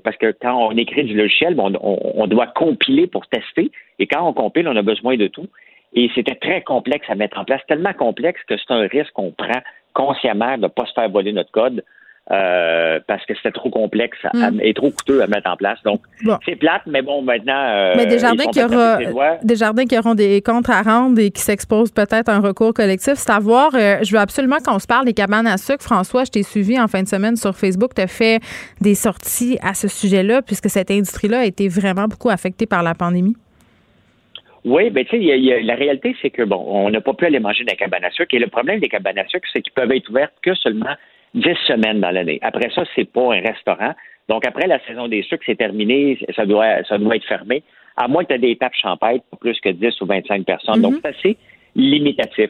parce 0.04 0.18
que 0.18 0.34
quand 0.42 0.56
on 0.56 0.78
écrit 0.78 1.04
du 1.04 1.14
logiciel, 1.14 1.56
on, 1.60 1.74
on, 1.82 2.28
doit 2.28 2.48
compiler 2.48 3.08
pour 3.08 3.28
tester. 3.28 3.72
Et 4.00 4.08
quand 4.08 4.26
on 4.28 4.34
compile, 4.34 4.68
on 4.68 4.76
a 4.76 4.82
besoin 4.82 5.18
de 5.18 5.28
tout. 5.28 5.48
Et 5.94 6.10
c'était 6.16 6.36
très 6.36 6.62
complexe 6.62 7.06
à 7.10 7.16
mettre 7.16 7.38
en 7.38 7.46
place, 7.46 7.62
tellement 7.68 7.94
complexe 7.94 8.42
que 8.48 8.56
c'est 8.58 8.72
un 8.74 8.88
risque 8.88 9.12
qu'on 9.14 9.32
prend 9.32 9.62
consciemment 9.94 10.58
de 10.58 10.64
ne 10.64 10.68
pas 10.68 10.86
se 10.86 10.94
faire 10.94 11.10
voler 11.10 11.34
notre 11.34 11.52
code 11.52 11.84
euh, 12.32 13.02
parce 13.06 13.26
que 13.26 13.34
c'était 13.36 13.52
trop 13.52 13.70
complexe 13.70 14.18
mm. 14.34 14.62
et 14.62 14.74
trop 14.74 14.92
coûteux 14.92 15.22
à 15.22 15.28
mettre 15.28 15.50
en 15.50 15.58
place. 15.58 15.78
Donc, 15.84 16.02
c'est 16.46 16.56
plate, 16.56 16.84
mais 16.86 17.02
bon, 17.02 17.22
maintenant. 17.22 17.54
Euh, 17.54 17.94
mais 17.98 18.06
des 18.06 18.20
jardins, 18.20 18.46
qui 18.46 18.64
aura, 18.64 18.98
qui 19.86 19.98
auront 19.98 20.16
des 20.16 20.42
comptes 20.42 20.70
à 20.70 20.82
rendre 20.84 21.20
et 21.20 21.32
qui 21.32 21.42
s'exposent 21.42 21.92
peut-être 21.92 22.30
à 22.30 22.36
un 22.36 22.40
recours 22.40 22.74
collectif. 22.74 23.16
C'est 23.16 23.32
à 23.32 23.40
voir. 23.40 23.72
Euh, 23.76 23.98
je 24.04 24.14
veux 24.14 24.20
absolument 24.20 24.60
qu'on 24.66 24.80
se 24.80 24.88
parle 24.88 25.04
des 25.06 25.14
cabanes 25.14 25.48
à 25.48 25.58
sucre. 25.58 25.84
François, 25.84 26.24
je 26.24 26.32
t'ai 26.32 26.44
suivi 26.44 26.80
en 26.80 26.88
fin 26.88 27.04
de 27.04 27.10
semaine 27.10 27.36
sur 27.36 27.56
Facebook. 27.58 27.92
Tu 27.94 28.02
as 28.02 28.08
fait 28.08 28.40
des 28.80 28.96
sorties 28.96 29.58
à 29.62 29.74
ce 29.74 29.90
sujet-là, 29.90 30.42
puisque 30.42 30.70
cette 30.70 30.92
industrie-là 30.92 31.40
a 31.40 31.46
été 31.46 31.68
vraiment 31.68 32.08
beaucoup 32.08 32.30
affectée 32.30 32.66
par 32.66 32.84
la 32.84 32.94
pandémie. 32.94 33.36
Oui, 34.64 34.90
ben 34.92 35.04
tu 35.04 35.22
sais, 35.22 35.62
la 35.62 35.76
réalité, 35.76 36.16
c'est 36.22 36.30
que 36.30 36.44
bon, 36.44 36.64
on 36.66 36.90
n'a 36.90 37.02
pas 37.02 37.14
pu 37.14 37.26
aller 37.26 37.42
manger 37.42 37.66
dans 37.66 37.72
les 37.72 37.78
cabanes 37.78 38.06
à 38.06 38.12
sucre. 38.12 38.34
Et 38.34 38.40
le 38.40 38.48
problème 38.48 38.80
des 38.80 38.88
cabanes 38.88 39.20
à 39.20 39.28
sucre, 39.28 39.46
c'est 39.52 39.62
qu'ils 39.62 39.74
peuvent 39.74 39.92
être 39.92 40.10
ouvertes 40.10 40.36
que 40.42 40.56
seulement 40.56 40.96
10 41.34 41.56
semaines 41.68 42.00
dans 42.00 42.12
l'année. 42.12 42.40
Après 42.42 42.70
ça, 42.74 42.84
c'est 42.96 43.12
pas 43.12 43.34
un 43.34 43.42
restaurant. 43.42 43.94
Donc, 44.30 44.46
après 44.46 44.68
la 44.68 44.80
saison 44.86 45.08
des 45.08 45.24
sucres, 45.24 45.44
c'est 45.46 45.58
terminé, 45.58 46.18
ça 46.36 46.46
doit, 46.46 46.84
ça 46.88 46.98
doit 46.98 47.16
être 47.16 47.28
fermé. 47.28 47.64
à 47.96 48.08
moins 48.08 48.24
que 48.24 48.30
tu 48.30 48.36
aies 48.36 48.40
des 48.40 48.56
tables 48.56 48.76
champêtres, 48.76 49.24
pas 49.30 49.38
plus 49.38 49.60
que 49.60 49.70
10 49.70 50.02
ou 50.02 50.06
25 50.06 50.46
personnes. 50.46 50.82
Donc, 50.82 50.96
c'est 51.02 51.10
assez 51.10 51.38
limitatif. 51.76 52.50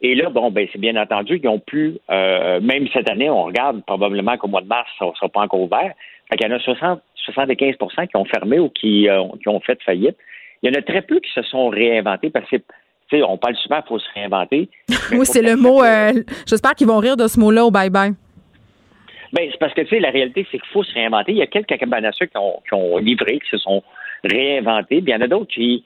Et 0.00 0.16
là, 0.16 0.30
bon, 0.30 0.50
ben, 0.50 0.66
c'est 0.72 0.80
bien 0.80 0.96
entendu 0.96 1.38
qu'ils 1.38 1.48
ont 1.48 1.60
pu, 1.60 1.98
euh, 2.10 2.60
même 2.60 2.88
cette 2.92 3.08
année, 3.08 3.30
on 3.30 3.44
regarde 3.44 3.84
probablement 3.84 4.36
qu'au 4.36 4.48
mois 4.48 4.60
de 4.60 4.66
mars, 4.66 4.88
ça 4.98 5.06
ne 5.06 5.12
sera 5.12 5.28
pas 5.28 5.40
encore 5.40 5.60
ouvert. 5.60 5.92
Fait 6.28 6.36
qu'il 6.36 6.48
y 6.48 6.52
en 6.52 6.56
a 6.56 6.58
60, 6.58 7.00
75% 7.30 8.08
qui 8.08 8.16
ont 8.16 8.24
fermé 8.24 8.58
ou 8.58 8.68
qui, 8.68 9.08
euh, 9.08 9.22
qui 9.40 9.48
ont 9.48 9.60
fait 9.60 9.80
faillite. 9.82 10.16
Il 10.62 10.72
y 10.72 10.76
en 10.76 10.78
a 10.78 10.82
très 10.82 11.02
peu 11.02 11.20
qui 11.20 11.30
se 11.32 11.42
sont 11.42 11.68
réinventés 11.68 12.30
parce 12.30 12.48
que 12.50 12.56
on 13.22 13.36
parle 13.36 13.56
souvent 13.56 13.80
qu'il 13.80 13.88
faut 13.88 13.98
se 13.98 14.08
réinventer. 14.14 14.68
oui, 15.12 15.24
c'est 15.26 15.42
le 15.42 15.56
mot. 15.56 15.82
Euh, 15.82 16.12
j'espère 16.46 16.74
qu'ils 16.74 16.86
vont 16.86 16.98
rire 16.98 17.16
de 17.16 17.26
ce 17.26 17.38
mot-là 17.38 17.64
au 17.64 17.70
bye-bye. 17.70 18.14
Ben, 19.32 19.48
c'est 19.50 19.58
parce 19.58 19.72
que, 19.72 19.80
tu 19.82 19.88
sais, 19.88 20.00
la 20.00 20.10
réalité, 20.10 20.46
c'est 20.50 20.58
qu'il 20.58 20.70
faut 20.72 20.84
se 20.84 20.92
réinventer. 20.92 21.32
Il 21.32 21.38
y 21.38 21.42
a 21.42 21.46
quelques 21.46 21.78
cabanes 21.78 22.10
qui 22.12 22.36
ont, 22.36 22.60
qui 22.68 22.74
ont 22.74 22.98
livré, 22.98 23.38
qui 23.40 23.50
se 23.50 23.58
sont 23.58 23.82
réinventés. 24.24 25.00
Puis 25.00 25.06
il 25.08 25.10
y 25.10 25.14
en 25.14 25.22
a 25.22 25.26
d'autres 25.26 25.52
qui, 25.52 25.84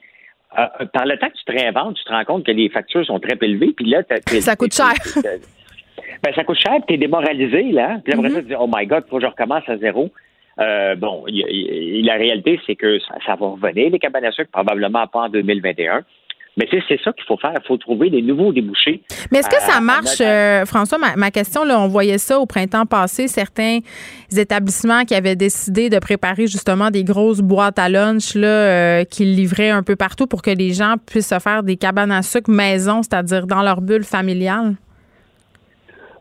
euh, 0.58 0.86
par 0.92 1.06
le 1.06 1.18
temps 1.18 1.28
que 1.28 1.36
tu 1.36 1.44
te 1.44 1.52
réinventes, 1.52 1.96
tu 1.96 2.04
te 2.04 2.10
rends 2.10 2.24
compte 2.24 2.46
que 2.46 2.52
les 2.52 2.68
factures 2.68 3.04
sont 3.04 3.18
très 3.18 3.36
élevées, 3.42 3.72
puis 3.76 3.86
là, 3.86 4.02
ça 4.40 4.56
coûte 4.56 4.74
cher. 4.74 4.94
ben, 6.22 6.34
ça 6.34 6.44
coûte 6.44 6.58
cher, 6.58 6.78
tu 6.88 6.94
es 6.94 6.96
démoralisé, 6.96 7.62
là. 7.72 7.98
Puis 8.02 8.14
après 8.14 8.30
ça, 8.30 8.40
tu 8.40 8.48
dis, 8.48 8.54
oh 8.58 8.68
my 8.72 8.86
God, 8.86 9.04
il 9.06 9.10
faut 9.10 9.16
que 9.16 9.22
je 9.22 9.28
recommence 9.28 9.68
à 9.68 9.76
zéro. 9.76 10.10
Euh, 10.58 10.94
bon, 10.94 11.24
la 11.28 12.14
réalité, 12.14 12.58
c'est 12.66 12.76
que 12.76 12.98
ça, 13.00 13.34
va 13.34 13.46
revenir, 13.46 13.90
les 13.90 13.98
cabanes 13.98 14.24
à 14.24 14.32
sucre, 14.32 14.50
probablement 14.50 15.06
pas 15.06 15.24
en 15.24 15.28
2021. 15.28 16.02
Mais 16.56 16.66
c'est 16.70 17.00
ça 17.02 17.12
qu'il 17.12 17.24
faut 17.26 17.36
faire. 17.36 17.52
Il 17.54 17.66
faut 17.66 17.76
trouver 17.76 18.08
des 18.08 18.22
nouveaux 18.22 18.50
débouchés. 18.50 19.02
Mais 19.30 19.40
est-ce 19.40 19.50
que 19.50 19.60
ça 19.60 19.80
marche, 19.80 20.20
euh, 20.22 20.64
François? 20.64 20.98
Ma, 20.98 21.30
question, 21.30 21.64
là, 21.64 21.78
on 21.78 21.86
voyait 21.86 22.16
ça 22.16 22.38
au 22.38 22.46
printemps 22.46 22.86
passé, 22.86 23.28
certains 23.28 23.80
établissements 24.34 25.04
qui 25.04 25.14
avaient 25.14 25.36
décidé 25.36 25.90
de 25.90 25.98
préparer 25.98 26.46
justement 26.46 26.90
des 26.90 27.04
grosses 27.04 27.42
boîtes 27.42 27.78
à 27.78 27.90
lunch 27.90 28.34
là, 28.34 28.48
euh, 28.48 29.04
qu'ils 29.04 29.34
livraient 29.34 29.70
un 29.70 29.82
peu 29.82 29.96
partout 29.96 30.26
pour 30.26 30.40
que 30.40 30.50
les 30.50 30.72
gens 30.72 30.94
puissent 31.06 31.28
se 31.28 31.38
faire 31.38 31.62
des 31.62 31.76
cabanes 31.76 32.12
à 32.12 32.22
sucre 32.22 32.50
maison, 32.50 33.02
c'est-à-dire 33.02 33.46
dans 33.46 33.62
leur 33.62 33.82
bulle 33.82 34.04
familiale? 34.04 34.76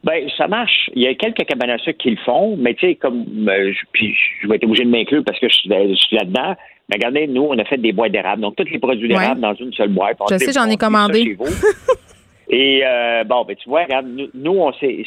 Ben, 0.05 0.29
ça 0.37 0.47
marche. 0.47 0.91
Il 0.93 1.01
y 1.01 1.07
a 1.07 1.15
quelques 1.15 1.45
cabanes 1.45 1.71
à 1.71 1.79
sucre 1.79 1.97
qui 1.97 2.11
le 2.11 2.17
font, 2.17 2.55
mais 2.57 2.75
tu 2.75 2.85
sais, 2.85 2.95
comme 2.95 3.25
euh, 3.49 3.73
je, 3.73 3.79
puis 3.91 4.15
je 4.41 4.47
vais 4.47 4.57
être 4.57 4.63
obligé 4.63 4.85
de 4.85 4.89
m'inclure 4.89 5.23
parce 5.25 5.39
que 5.39 5.49
je 5.49 5.55
suis, 5.55 5.69
là-dedans. 5.69 6.55
Mais 6.89 6.95
regardez, 6.95 7.27
nous, 7.27 7.43
on 7.43 7.57
a 7.57 7.65
fait 7.65 7.77
des 7.77 7.91
boîtes 7.91 8.11
d'érable. 8.11 8.41
Donc, 8.41 8.55
tous 8.55 8.69
les 8.69 8.79
produits 8.79 9.07
d'érable 9.07 9.41
dans 9.41 9.55
une 9.55 9.73
seule 9.73 9.89
boîte. 9.89 10.17
je 10.29 10.37
sais, 10.37 10.51
j'en 10.51 10.69
ai 10.69 10.77
commandé. 10.77 11.37
Et 12.49 12.83
euh, 12.85 13.23
bon, 13.23 13.43
ben 13.43 13.55
tu 13.55 13.67
vois, 13.67 13.83
regarde, 13.83 14.07
nous, 14.07 14.51
on 14.51 14.71
s'est. 14.73 15.03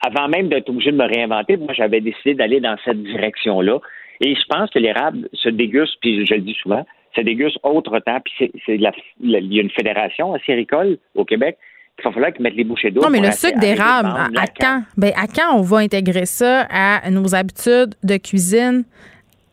Avant 0.00 0.28
même 0.28 0.48
d'être 0.48 0.68
obligé 0.68 0.92
de 0.92 0.96
me 0.96 1.06
réinventer, 1.06 1.56
moi, 1.56 1.74
j'avais 1.74 2.00
décidé 2.00 2.34
d'aller 2.34 2.60
dans 2.60 2.76
cette 2.84 3.02
direction-là. 3.02 3.80
Et 4.20 4.36
je 4.36 4.44
pense 4.48 4.70
que 4.70 4.78
l'érable 4.78 5.28
se 5.32 5.48
déguste, 5.48 5.94
puis 6.00 6.24
je 6.24 6.34
le 6.34 6.40
dis 6.40 6.54
souvent, 6.62 6.86
se 7.16 7.20
déguste 7.20 7.58
autre 7.64 7.98
temps. 7.98 8.20
Puis 8.24 8.52
c'est, 8.64 8.76
il 8.76 8.80
y 8.80 9.58
a 9.58 9.62
une 9.62 9.70
fédération 9.70 10.34
acéricole 10.34 10.98
au 11.16 11.24
Québec 11.24 11.58
il 11.98 12.04
va 12.04 12.12
falloir 12.12 12.32
qu'ils 12.32 12.42
mettent 12.42 12.54
les 12.54 12.64
bouchées 12.64 12.90
d'eau. 12.90 13.02
Non, 13.02 13.10
mais 13.10 13.20
le 13.20 13.32
sucre 13.32 13.58
d'érable, 13.58 14.08
à, 14.36 14.46
quand? 14.46 14.82
Ben, 14.96 15.12
à 15.16 15.26
quand 15.26 15.56
on 15.56 15.62
va 15.62 15.78
intégrer 15.78 16.26
ça 16.26 16.66
à 16.70 17.10
nos 17.10 17.34
habitudes 17.34 17.94
de 18.02 18.16
cuisine? 18.16 18.84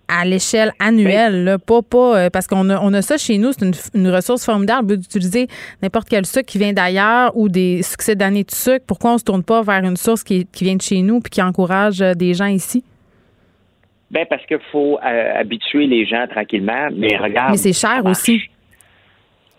À 0.07 0.25
l'échelle 0.25 0.71
annuelle, 0.79 1.43
là, 1.43 1.57
pas, 1.57 1.81
pas 1.81 2.17
euh, 2.17 2.29
parce 2.29 2.47
qu'on 2.47 2.69
a, 2.69 2.79
on 2.79 2.93
a 2.93 3.01
ça 3.01 3.17
chez 3.17 3.37
nous, 3.37 3.51
c'est 3.51 3.65
une, 3.95 4.09
ressource 4.09 4.45
formidable 4.45 4.97
d'utiliser 4.97 5.47
n'importe 5.81 6.07
quel 6.09 6.25
sucre 6.25 6.45
qui 6.45 6.57
vient 6.57 6.73
d'ailleurs 6.73 7.35
ou 7.35 7.49
des 7.49 7.81
succès 7.83 8.15
d'années 8.15 8.43
de 8.43 8.51
sucre. 8.51 8.85
Pourquoi 8.87 9.13
on 9.13 9.17
se 9.17 9.23
tourne 9.23 9.43
pas 9.43 9.61
vers 9.61 9.83
une 9.83 9.97
source 9.97 10.23
qui, 10.23 10.45
qui 10.45 10.63
vient 10.63 10.75
de 10.75 10.81
chez 10.81 11.01
nous 11.01 11.19
puis 11.19 11.29
qui 11.29 11.41
encourage 11.41 12.01
euh, 12.01 12.13
des 12.13 12.33
gens 12.33 12.47
ici? 12.47 12.83
Ben 14.11 14.25
parce 14.29 14.45
qu'il 14.45 14.59
faut 14.71 14.99
euh, 15.03 15.39
habituer 15.39 15.87
les 15.87 16.05
gens 16.05 16.25
tranquillement, 16.27 16.89
mais 16.95 17.17
regarde. 17.17 17.51
Mais 17.51 17.57
c'est 17.57 17.73
cher 17.73 18.05
aussi. 18.05 18.39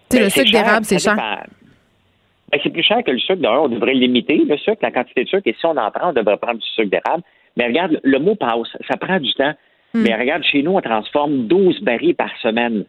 Tu 0.08 0.16
sais, 0.16 0.18
le 0.18 0.24
ben, 0.26 0.30
sucre 0.30 0.50
d'érable, 0.52 0.84
c'est 0.84 0.98
cher. 0.98 1.16
Ben, 1.16 2.60
c'est 2.62 2.70
plus 2.70 2.84
cher 2.84 3.02
que 3.04 3.10
le 3.10 3.18
sucre. 3.18 3.40
D'ailleurs, 3.40 3.64
on 3.64 3.68
devrait 3.68 3.94
limiter 3.94 4.36
le 4.36 4.56
sucre, 4.56 4.78
la 4.82 4.92
quantité 4.92 5.24
de 5.24 5.28
sucre. 5.28 5.42
Et 5.46 5.56
si 5.58 5.66
on 5.66 5.76
en 5.76 5.90
prend, 5.90 6.10
on 6.10 6.12
devrait 6.12 6.36
prendre 6.36 6.60
du 6.60 6.66
sucre 6.68 6.90
d'érable. 6.90 7.22
Mais 7.56 7.66
regarde, 7.66 7.98
le 8.02 8.18
mot 8.18 8.34
passe. 8.36 8.68
Ça 8.88 8.96
prend 8.96 9.18
du 9.18 9.32
temps. 9.34 9.52
Hmm. 9.94 10.02
Mais 10.02 10.14
regarde, 10.14 10.42
chez 10.44 10.62
nous, 10.62 10.72
on 10.72 10.80
transforme 10.80 11.46
12 11.46 11.80
barils 11.82 12.14
par 12.14 12.30
semaine. 12.38 12.84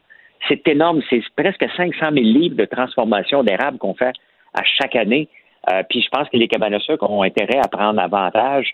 C'est 0.47 0.67
énorme. 0.67 1.01
C'est 1.09 1.23
presque 1.35 1.65
500 1.75 1.93
000 1.99 2.15
livres 2.15 2.55
de 2.55 2.65
transformation 2.65 3.43
d'érable 3.43 3.77
qu'on 3.77 3.93
fait 3.93 4.13
à 4.53 4.63
chaque 4.63 4.95
année. 4.95 5.27
Euh, 5.71 5.83
puis 5.89 6.01
je 6.01 6.09
pense 6.09 6.29
que 6.29 6.37
les 6.37 6.47
sucre 6.79 7.09
ont 7.09 7.23
intérêt 7.23 7.59
à 7.59 7.67
prendre 7.67 7.99
avantage 7.99 8.73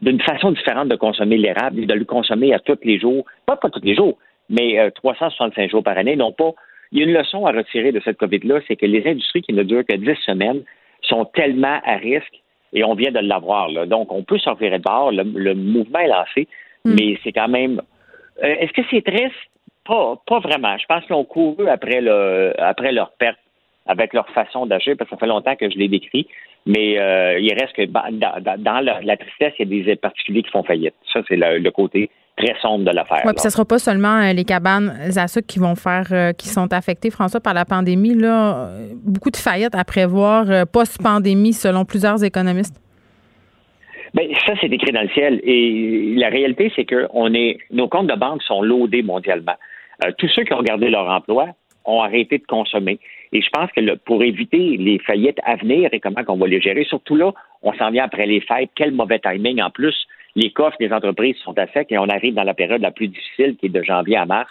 d'une 0.00 0.20
façon 0.22 0.52
différente 0.52 0.88
de 0.88 0.96
consommer 0.96 1.36
l'érable 1.36 1.80
et 1.80 1.86
de 1.86 1.94
le 1.94 2.04
consommer 2.04 2.54
à 2.54 2.58
tous 2.58 2.78
les 2.82 2.98
jours. 2.98 3.24
Pas, 3.44 3.56
pas 3.56 3.68
tous 3.68 3.82
les 3.82 3.94
jours, 3.94 4.16
mais 4.48 4.90
365 4.94 5.62
euh, 5.62 5.68
jours 5.68 5.82
par 5.82 5.98
année, 5.98 6.16
non 6.16 6.32
pas 6.32 6.52
il 6.92 6.98
y 6.98 7.02
a 7.02 7.04
une 7.06 7.14
leçon 7.14 7.46
à 7.46 7.52
retirer 7.52 7.92
de 7.92 8.00
cette 8.04 8.16
COVID-là, 8.18 8.60
c'est 8.66 8.76
que 8.76 8.86
les 8.86 9.06
industries 9.06 9.42
qui 9.42 9.52
ne 9.52 9.62
durent 9.62 9.84
que 9.84 9.96
10 9.96 10.14
semaines 10.24 10.62
sont 11.02 11.24
tellement 11.24 11.80
à 11.84 11.96
risque 11.96 12.40
et 12.72 12.84
on 12.84 12.94
vient 12.94 13.10
de 13.10 13.18
l'avoir. 13.18 13.70
Donc, 13.86 14.12
on 14.12 14.22
peut 14.22 14.38
sortir 14.38 14.70
de 14.70 14.78
bord, 14.78 15.12
le, 15.12 15.54
mouvement 15.54 15.98
est 15.98 16.08
lancé, 16.08 16.48
hmm. 16.86 16.94
mais 16.98 17.18
c'est 17.22 17.32
quand 17.32 17.48
même. 17.48 17.80
Euh, 18.42 18.54
est-ce 18.60 18.72
que 18.72 18.82
c'est 18.90 19.02
triste? 19.02 19.34
Pas, 19.84 20.20
pas 20.26 20.40
vraiment. 20.40 20.76
Je 20.78 20.86
pense 20.86 21.04
qu'ils 21.04 21.14
ont 21.14 21.24
couru 21.24 21.68
après, 21.68 22.00
le, 22.00 22.52
après 22.58 22.92
leur 22.92 23.12
perte 23.12 23.38
avec 23.86 24.12
leur 24.12 24.28
façon 24.30 24.66
d'agir, 24.66 24.94
parce 24.98 25.08
que 25.08 25.16
ça 25.16 25.20
fait 25.20 25.26
longtemps 25.26 25.54
que 25.56 25.70
je 25.70 25.78
l'ai 25.78 25.88
décrit. 25.88 26.26
Mais 26.66 26.98
euh, 26.98 27.38
il 27.38 27.52
reste 27.54 27.74
que 27.74 27.84
dans, 27.84 28.80
la, 28.80 29.16
tristesse, 29.16 29.52
il 29.58 29.72
y 29.72 29.80
a 29.80 29.84
des 29.84 29.96
particuliers 29.96 30.42
qui 30.42 30.50
font 30.50 30.64
faillite. 30.64 30.94
Ça, 31.12 31.20
c'est 31.28 31.36
le 31.36 31.70
côté 31.70 32.10
très 32.36 32.54
sombre 32.60 32.84
de 32.84 32.90
l'affaire. 32.90 33.22
Oui, 33.24 33.32
puis 33.32 33.40
ce 33.40 33.46
ne 33.46 33.52
sera 33.52 33.64
pas 33.64 33.78
seulement 33.78 34.18
euh, 34.18 34.32
les 34.32 34.44
cabanes 34.44 34.92
à 35.16 35.28
sucre 35.28 35.46
qui 35.46 35.58
vont 35.58 35.76
faire, 35.76 36.06
euh, 36.10 36.32
qui 36.32 36.48
sont 36.48 36.72
affectées, 36.72 37.10
François, 37.10 37.40
par 37.40 37.54
la 37.54 37.64
pandémie. 37.64 38.14
Là, 38.14 38.68
beaucoup 39.04 39.30
de 39.30 39.36
faillites 39.36 39.74
à 39.74 39.84
prévoir 39.84 40.66
post-pandémie, 40.66 41.52
selon 41.52 41.84
plusieurs 41.84 42.22
économistes. 42.24 42.74
Bien, 44.16 44.28
ça, 44.46 44.54
c'est 44.62 44.72
écrit 44.72 44.92
dans 44.92 45.02
le 45.02 45.10
ciel. 45.10 45.42
Et 45.44 46.14
la 46.16 46.30
réalité, 46.30 46.72
c'est 46.74 46.86
que 46.86 47.06
on 47.12 47.34
est, 47.34 47.58
nos 47.70 47.86
comptes 47.86 48.06
de 48.06 48.14
banque 48.14 48.42
sont 48.42 48.62
loadés 48.62 49.02
mondialement. 49.02 49.56
tous 50.16 50.28
ceux 50.28 50.44
qui 50.44 50.54
ont 50.54 50.62
gardé 50.62 50.88
leur 50.88 51.06
emploi 51.06 51.48
ont 51.84 52.00
arrêté 52.00 52.38
de 52.38 52.46
consommer. 52.46 52.98
Et 53.32 53.42
je 53.42 53.50
pense 53.50 53.70
que 53.72 53.94
pour 53.96 54.22
éviter 54.22 54.78
les 54.78 54.98
faillites 55.00 55.38
à 55.44 55.56
venir 55.56 55.90
et 55.92 56.00
comment 56.00 56.22
on 56.28 56.36
va 56.36 56.46
les 56.46 56.62
gérer, 56.62 56.84
surtout 56.84 57.14
là, 57.14 57.32
on 57.62 57.74
s'en 57.74 57.90
vient 57.90 58.04
après 58.04 58.24
les 58.24 58.40
fêtes. 58.40 58.70
Quel 58.74 58.92
mauvais 58.92 59.18
timing 59.18 59.60
en 59.60 59.68
plus 59.68 59.94
les 60.34 60.50
coffres 60.50 60.78
des 60.80 60.92
entreprises 60.92 61.36
sont 61.44 61.54
à 61.58 61.66
et 61.90 61.98
on 61.98 62.08
arrive 62.08 62.34
dans 62.34 62.44
la 62.44 62.54
période 62.54 62.80
la 62.80 62.92
plus 62.92 63.08
difficile 63.08 63.56
qui 63.56 63.66
est 63.66 63.70
de 63.70 63.82
janvier 63.82 64.16
à 64.16 64.24
mars. 64.24 64.50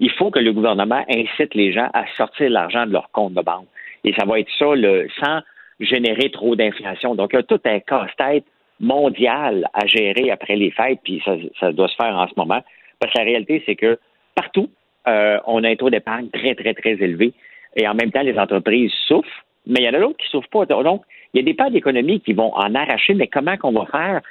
Il 0.00 0.10
faut 0.12 0.30
que 0.30 0.38
le 0.38 0.52
gouvernement 0.52 1.04
incite 1.10 1.54
les 1.54 1.72
gens 1.72 1.90
à 1.92 2.06
sortir 2.16 2.48
l'argent 2.48 2.86
de 2.86 2.92
leur 2.92 3.10
compte 3.10 3.34
de 3.34 3.42
banque. 3.42 3.66
Et 4.04 4.14
ça 4.14 4.24
va 4.24 4.40
être 4.40 4.50
ça 4.58 4.74
le, 4.74 5.08
sans 5.20 5.40
générer 5.78 6.30
trop 6.30 6.56
d'inflation. 6.56 7.14
Donc, 7.14 7.30
il 7.32 7.36
y 7.36 7.38
a 7.38 7.42
tout 7.42 7.60
un 7.64 7.80
casse-tête 7.80 8.44
mondial 8.80 9.68
à 9.74 9.86
gérer 9.86 10.30
après 10.30 10.56
les 10.56 10.70
fêtes, 10.70 11.00
puis 11.02 11.22
ça, 11.60 11.72
doit 11.72 11.88
se 11.88 11.96
faire 11.96 12.16
en 12.16 12.28
ce 12.28 12.34
moment. 12.36 12.62
Parce 13.00 13.12
que 13.12 13.18
la 13.18 13.24
réalité, 13.24 13.62
c'est 13.66 13.76
que 13.76 13.98
partout, 14.34 14.70
euh, 15.06 15.38
on 15.46 15.64
a 15.64 15.68
un 15.68 15.76
taux 15.76 15.90
d'épargne 15.90 16.28
très, 16.28 16.54
très, 16.54 16.74
très 16.74 16.92
élevé. 16.92 17.32
Et 17.76 17.86
en 17.86 17.94
même 17.94 18.10
temps, 18.10 18.22
les 18.22 18.38
entreprises 18.38 18.92
souffrent, 19.06 19.44
mais 19.66 19.80
il 19.80 19.84
y 19.84 19.88
en 19.88 19.94
a 19.94 20.00
d'autres 20.00 20.16
qui 20.16 20.26
ne 20.26 20.40
souffrent 20.40 20.66
pas. 20.66 20.82
Donc, 20.82 21.02
il 21.34 21.38
y 21.38 21.42
a 21.42 21.44
des 21.44 21.54
parts 21.54 21.70
d'économie 21.70 22.20
qui 22.20 22.32
vont 22.32 22.52
en 22.54 22.74
arracher, 22.74 23.14
mais 23.14 23.26
comment 23.26 23.56
qu'on 23.56 23.72
va 23.72 23.86
faire? 23.86 24.22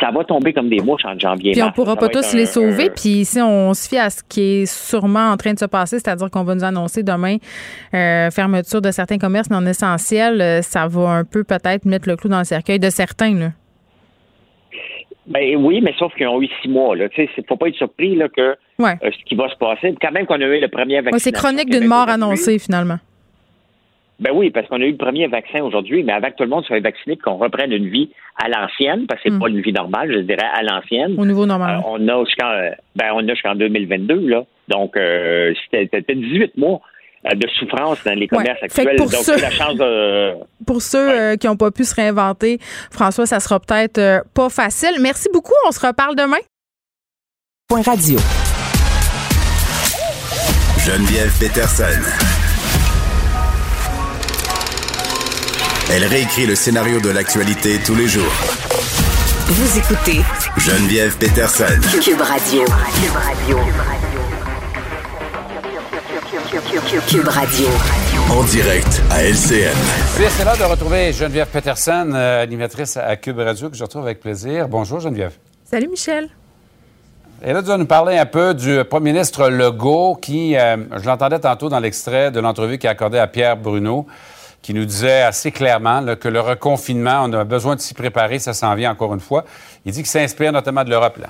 ça 0.00 0.10
va 0.10 0.22
tomber 0.22 0.52
comme 0.52 0.68
des 0.68 0.80
mouches 0.80 1.04
en 1.04 1.18
janvier. 1.18 1.52
Puis 1.52 1.62
on 1.62 1.72
pourra 1.72 1.96
pas 1.96 2.08
tous 2.08 2.34
les 2.34 2.46
sauver. 2.46 2.90
Puis 2.90 3.24
si 3.24 3.40
on 3.40 3.72
se 3.74 3.88
fie 3.88 3.98
à 3.98 4.10
ce 4.10 4.22
qui 4.22 4.42
est 4.42 4.66
sûrement 4.66 5.30
en 5.30 5.36
train 5.36 5.54
de 5.54 5.58
se 5.58 5.64
passer, 5.64 5.98
c'est-à-dire 5.98 6.30
qu'on 6.30 6.44
va 6.44 6.54
nous 6.54 6.64
annoncer 6.64 7.02
demain 7.02 7.36
euh, 7.94 8.30
fermeture 8.30 8.82
de 8.82 8.90
certains 8.90 9.18
commerces 9.18 9.50
non 9.50 9.64
essentiels, 9.64 10.40
euh, 10.40 10.62
ça 10.62 10.86
va 10.86 11.10
un 11.10 11.24
peu 11.24 11.42
peut-être 11.42 11.86
mettre 11.86 12.08
le 12.08 12.16
clou 12.16 12.28
dans 12.28 12.38
le 12.38 12.44
cercueil 12.44 12.78
de 12.78 12.90
certains. 12.90 13.34
Là. 13.34 13.48
Ben 15.28 15.56
oui, 15.56 15.80
mais 15.82 15.94
sauf 15.98 16.14
qu'ils 16.14 16.26
ont 16.26 16.40
eu 16.40 16.48
six 16.62 16.68
mois. 16.68 16.96
Il 16.96 17.02
ne 17.02 17.42
faut 17.46 17.56
pas 17.56 17.68
être 17.68 17.76
surpris 17.76 18.16
là, 18.16 18.28
que 18.28 18.56
euh, 18.80 18.94
ce 19.02 19.24
qui 19.26 19.34
va 19.34 19.48
se 19.48 19.56
passer. 19.56 19.94
Quand 20.00 20.10
même 20.10 20.26
qu'on 20.26 20.40
a 20.40 20.44
eu 20.44 20.60
le 20.60 20.68
premier 20.68 21.00
vaccin. 21.02 21.18
c'est 21.18 21.32
chronique 21.32 21.70
d'une 21.70 21.86
mort 21.86 22.08
annoncée 22.08 22.58
finalement. 22.58 22.98
Ben 24.20 24.32
oui, 24.34 24.50
parce 24.50 24.66
qu'on 24.66 24.80
a 24.80 24.84
eu 24.84 24.92
le 24.92 24.96
premier 24.96 25.28
vaccin 25.28 25.62
aujourd'hui, 25.62 26.02
mais 26.02 26.12
avant 26.12 26.28
que 26.30 26.36
tout 26.36 26.42
le 26.42 26.48
monde 26.48 26.64
soit 26.64 26.80
vacciné, 26.80 27.16
qu'on 27.16 27.36
reprenne 27.36 27.70
une 27.70 27.88
vie 27.88 28.10
à 28.36 28.48
l'ancienne, 28.48 29.06
parce 29.06 29.22
que 29.22 29.28
c'est 29.28 29.34
hmm. 29.34 29.38
pas 29.38 29.48
une 29.48 29.60
vie 29.60 29.72
normale, 29.72 30.12
je 30.12 30.18
dirais 30.20 30.48
à 30.52 30.62
l'ancienne. 30.62 31.14
Au 31.18 31.24
niveau 31.24 31.46
normal. 31.46 31.76
Euh, 31.76 31.88
on 31.88 32.08
a 32.08 32.24
jusqu'en 32.24 32.50
euh, 32.50 32.70
ben 32.96 33.12
on 33.14 33.28
a 33.28 33.34
jusqu'en 33.34 33.54
2022 33.54 34.28
là. 34.28 34.44
Donc 34.66 34.96
euh, 34.96 35.54
c'était 35.70 36.14
18 36.14 36.56
mois 36.56 36.80
de 37.24 37.48
souffrance 37.58 37.98
dans 38.04 38.14
les 38.18 38.28
commerces 38.28 38.62
actuels. 38.62 38.96
Pour 38.96 39.10
Donc, 39.10 39.22
ceux, 39.22 39.36
la 39.38 39.50
chance 39.50 39.74
de... 39.76 40.34
Pour 40.66 40.82
ceux 40.82 41.36
qui 41.36 41.46
n'ont 41.46 41.56
pas 41.56 41.70
pu 41.70 41.84
se 41.84 41.94
réinventer, 41.94 42.58
François, 42.90 43.26
ça 43.26 43.40
sera 43.40 43.60
peut-être 43.60 44.24
pas 44.34 44.48
facile. 44.48 44.96
Merci 45.00 45.28
beaucoup. 45.32 45.54
On 45.66 45.72
se 45.72 45.84
reparle 45.84 46.16
demain. 46.16 46.38
Point 47.68 47.82
radio. 47.82 48.18
Geneviève 50.86 51.30
Peterson. 51.38 51.84
Elle 55.90 56.04
réécrit 56.04 56.46
le 56.46 56.54
scénario 56.54 57.00
de 57.00 57.10
l'actualité 57.10 57.78
tous 57.84 57.94
les 57.94 58.08
jours. 58.08 58.32
Vous 59.46 59.78
écoutez 59.78 60.20
Geneviève 60.58 61.16
Peterson. 61.16 61.64
Cube 62.02 62.20
Radio. 62.20 62.64
Cube 66.50 67.28
Radio. 67.28 67.68
En 68.30 68.42
direct 68.44 69.02
à 69.10 69.22
LCN. 69.22 69.76
C'est 70.30 70.44
l'heure 70.44 70.56
de 70.56 70.62
retrouver 70.62 71.12
Geneviève 71.12 71.48
Peterson, 71.48 72.10
euh, 72.14 72.42
animatrice 72.42 72.96
à 72.96 73.16
Cube 73.16 73.38
Radio, 73.38 73.68
que 73.68 73.76
je 73.76 73.84
retrouve 73.84 74.04
avec 74.04 74.18
plaisir. 74.20 74.66
Bonjour 74.66 74.98
Geneviève. 74.98 75.32
Salut 75.70 75.88
Michel. 75.88 76.30
Et 77.44 77.52
là, 77.52 77.60
tu 77.60 77.68
vas 77.68 77.76
nous 77.76 77.84
parler 77.84 78.16
un 78.16 78.24
peu 78.24 78.54
du 78.54 78.82
premier 78.88 79.12
ministre 79.12 79.50
Legault 79.50 80.14
qui, 80.14 80.56
euh, 80.56 80.78
je 80.96 81.04
l'entendais 81.04 81.38
tantôt 81.38 81.68
dans 81.68 81.80
l'extrait 81.80 82.30
de 82.30 82.40
l'entrevue 82.40 82.78
qu'il 82.78 82.88
a 82.88 82.92
accordé 82.92 83.18
à 83.18 83.26
Pierre 83.26 83.58
Bruno, 83.58 84.06
qui 84.62 84.72
nous 84.72 84.86
disait 84.86 85.20
assez 85.20 85.52
clairement 85.52 86.00
là, 86.00 86.16
que 86.16 86.28
le 86.28 86.40
reconfinement, 86.40 87.24
on 87.24 87.32
a 87.34 87.44
besoin 87.44 87.76
de 87.76 87.80
s'y 87.80 87.92
préparer, 87.92 88.38
ça 88.38 88.54
s'en 88.54 88.74
vient 88.74 88.92
encore 88.92 89.12
une 89.12 89.20
fois. 89.20 89.44
Il 89.84 89.92
dit 89.92 89.98
qu'il 89.98 90.08
s'inspire 90.08 90.50
notamment 90.50 90.82
de 90.82 90.88
l'Europe. 90.88 91.18
là. 91.18 91.28